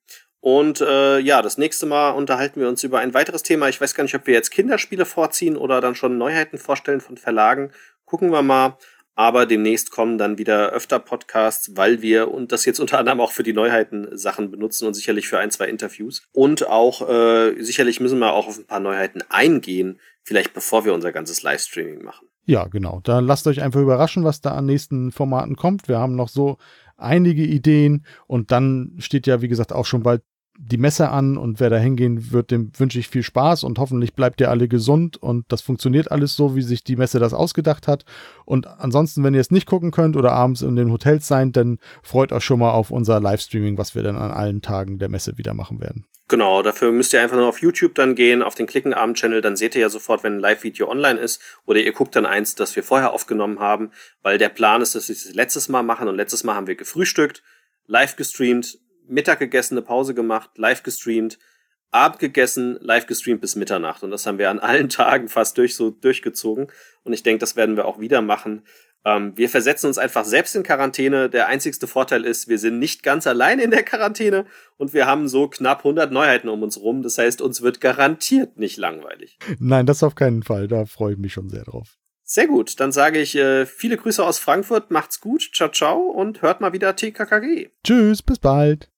und 0.47 0.79
äh, 0.79 1.19
ja, 1.19 1.41
das 1.41 1.57
nächste 1.57 1.85
Mal 1.85 2.11
unterhalten 2.11 2.61
wir 2.61 2.69
uns 2.69 2.81
über 2.81 2.99
ein 2.99 3.13
weiteres 3.13 3.43
Thema. 3.43 3.67
Ich 3.67 3.81
weiß 3.81 3.93
gar 3.93 4.03
nicht, 4.03 4.15
ob 4.15 4.27
wir 4.27 4.33
jetzt 4.33 4.49
Kinderspiele 4.49 5.03
vorziehen 5.03 5.57
oder 5.57 5.81
dann 5.81 5.93
schon 5.93 6.17
Neuheiten 6.17 6.57
vorstellen 6.57 7.01
von 7.01 7.17
Verlagen. 7.17 7.71
Gucken 8.05 8.31
wir 8.31 8.41
mal. 8.41 8.77
aber 9.13 9.45
demnächst 9.45 9.91
kommen 9.91 10.17
dann 10.17 10.37
wieder 10.37 10.69
öfter 10.69 10.99
Podcasts, 10.99 11.75
weil 11.75 12.01
wir 12.01 12.31
und 12.31 12.53
das 12.53 12.63
jetzt 12.63 12.79
unter 12.79 12.97
anderem 12.97 13.19
auch 13.19 13.33
für 13.33 13.43
die 13.43 13.51
Neuheiten 13.51 14.17
Sachen 14.17 14.49
benutzen 14.49 14.87
und 14.87 14.93
sicherlich 14.93 15.27
für 15.27 15.37
ein, 15.37 15.51
zwei 15.51 15.67
Interviews. 15.67 16.21
Und 16.31 16.65
auch 16.65 17.09
äh, 17.09 17.61
sicherlich 17.61 17.99
müssen 17.99 18.19
wir 18.19 18.31
auch 18.31 18.47
auf 18.47 18.57
ein 18.57 18.67
paar 18.67 18.79
Neuheiten 18.79 19.23
eingehen, 19.27 19.99
vielleicht 20.23 20.53
bevor 20.53 20.85
wir 20.85 20.93
unser 20.93 21.11
ganzes 21.11 21.43
Livestreaming 21.43 22.05
machen. 22.05 22.29
Ja, 22.45 22.67
genau. 22.67 23.01
Da 23.03 23.19
lasst 23.19 23.47
euch 23.47 23.61
einfach 23.61 23.81
überraschen, 23.81 24.23
was 24.23 24.39
da 24.39 24.51
an 24.51 24.65
nächsten 24.65 25.11
Formaten 25.11 25.57
kommt. 25.57 25.89
Wir 25.89 25.97
haben 25.97 26.15
noch 26.15 26.29
so 26.29 26.57
einige 26.95 27.43
Ideen 27.43 28.05
und 28.27 28.51
dann 28.51 28.95
steht 28.99 29.27
ja, 29.27 29.41
wie 29.41 29.49
gesagt, 29.49 29.73
auch 29.73 29.85
schon 29.85 30.03
bald 30.03 30.21
die 30.59 30.77
Messe 30.77 31.09
an 31.09 31.37
und 31.37 31.59
wer 31.59 31.69
da 31.69 31.77
hingehen 31.77 32.31
wird, 32.31 32.51
dem 32.51 32.71
wünsche 32.77 32.99
ich 32.99 33.07
viel 33.07 33.23
Spaß 33.23 33.63
und 33.63 33.79
hoffentlich 33.79 34.13
bleibt 34.13 34.41
ihr 34.41 34.49
alle 34.49 34.67
gesund 34.67 35.15
und 35.17 35.45
das 35.49 35.61
funktioniert 35.61 36.11
alles 36.11 36.35
so, 36.35 36.55
wie 36.55 36.61
sich 36.61 36.83
die 36.83 36.95
Messe 36.95 37.19
das 37.19 37.33
ausgedacht 37.33 37.87
hat. 37.87 38.05
Und 38.45 38.67
ansonsten, 38.67 39.23
wenn 39.23 39.33
ihr 39.33 39.39
es 39.39 39.51
nicht 39.51 39.67
gucken 39.67 39.91
könnt 39.91 40.17
oder 40.17 40.31
abends 40.31 40.61
in 40.61 40.75
den 40.75 40.91
Hotels 40.91 41.27
seid, 41.27 41.55
dann 41.55 41.77
freut 42.01 42.31
euch 42.31 42.43
schon 42.43 42.59
mal 42.59 42.71
auf 42.71 42.91
unser 42.91 43.19
Livestreaming, 43.19 43.77
was 43.77 43.95
wir 43.95 44.03
dann 44.03 44.17
an 44.17 44.31
allen 44.31 44.61
Tagen 44.61 44.97
der 44.97 45.09
Messe 45.09 45.37
wieder 45.37 45.53
machen 45.53 45.79
werden. 45.79 46.05
Genau, 46.29 46.61
dafür 46.61 46.91
müsst 46.91 47.13
ihr 47.13 47.21
einfach 47.21 47.37
nur 47.37 47.47
auf 47.47 47.61
YouTube 47.61 47.95
dann 47.95 48.13
gehen, 48.13 48.43
auf 48.43 48.53
den 48.53 48.67
Klickenabend-Channel, 48.67 49.39
dann 49.39 49.55
seht 49.55 49.75
ihr 49.75 49.81
ja 49.81 49.89
sofort, 49.89 50.23
wenn 50.23 50.37
ein 50.37 50.39
Live-Video 50.39 50.89
online 50.89 51.19
ist. 51.19 51.41
Oder 51.65 51.79
ihr 51.79 51.93
guckt 51.93 52.17
dann 52.17 52.25
eins, 52.25 52.55
das 52.55 52.75
wir 52.75 52.83
vorher 52.83 53.13
aufgenommen 53.13 53.59
haben, 53.59 53.91
weil 54.23 54.37
der 54.37 54.49
Plan 54.49 54.81
ist, 54.81 54.95
dass 54.95 55.07
wir 55.07 55.15
es 55.15 55.33
letztes 55.33 55.69
Mal 55.69 55.83
machen 55.83 56.09
und 56.09 56.15
letztes 56.15 56.43
Mal 56.43 56.55
haben 56.55 56.67
wir 56.67 56.75
gefrühstückt, 56.75 57.43
live 57.85 58.17
gestreamt, 58.17 58.77
Mittag 59.07 59.39
gegessen, 59.39 59.75
eine 59.75 59.85
Pause 59.85 60.13
gemacht, 60.13 60.51
live 60.57 60.83
gestreamt, 60.83 61.39
Abend 61.91 62.19
gegessen, 62.19 62.77
live 62.81 63.07
gestreamt 63.07 63.41
bis 63.41 63.55
Mitternacht. 63.55 64.03
Und 64.03 64.11
das 64.11 64.25
haben 64.25 64.37
wir 64.37 64.49
an 64.49 64.59
allen 64.59 64.89
Tagen 64.89 65.29
fast 65.29 65.57
durch 65.57 65.75
so 65.75 65.89
durchgezogen. 65.89 66.67
Und 67.03 67.13
ich 67.13 67.23
denke, 67.23 67.39
das 67.39 67.55
werden 67.55 67.75
wir 67.77 67.85
auch 67.85 67.99
wieder 67.99 68.21
machen. 68.21 68.63
Ähm, 69.05 69.33
wir 69.37 69.49
versetzen 69.49 69.87
uns 69.87 69.97
einfach 69.97 70.25
selbst 70.25 70.55
in 70.55 70.63
Quarantäne. 70.63 71.29
Der 71.29 71.47
einzigste 71.47 71.87
Vorteil 71.87 72.25
ist, 72.25 72.49
wir 72.49 72.59
sind 72.59 72.79
nicht 72.79 73.03
ganz 73.03 73.25
allein 73.25 73.59
in 73.59 73.71
der 73.71 73.83
Quarantäne 73.83 74.45
und 74.75 74.93
wir 74.93 75.05
haben 75.05 75.27
so 75.29 75.47
knapp 75.47 75.79
100 75.79 76.11
Neuheiten 76.11 76.49
um 76.49 76.61
uns 76.61 76.77
rum. 76.77 77.03
Das 77.03 77.17
heißt, 77.17 77.41
uns 77.41 77.61
wird 77.61 77.79
garantiert 77.79 78.57
nicht 78.57 78.77
langweilig. 78.77 79.37
Nein, 79.59 79.85
das 79.85 80.03
auf 80.03 80.15
keinen 80.15 80.43
Fall. 80.43 80.67
Da 80.67 80.85
freue 80.85 81.13
ich 81.13 81.19
mich 81.19 81.33
schon 81.33 81.49
sehr 81.49 81.63
drauf. 81.63 81.97
Sehr 82.29 82.47
gut, 82.47 82.81
dann 82.81 82.91
sage 82.91 83.19
ich 83.19 83.37
äh, 83.37 83.65
viele 83.65 83.95
Grüße 83.95 84.21
aus 84.21 84.37
Frankfurt, 84.37 84.91
macht's 84.91 85.21
gut, 85.21 85.49
ciao 85.53 85.69
ciao 85.69 86.01
und 86.01 86.41
hört 86.41 86.59
mal 86.59 86.73
wieder 86.73 86.93
TKKG. 86.93 87.69
Tschüss, 87.85 88.21
bis 88.21 88.39
bald. 88.39 88.89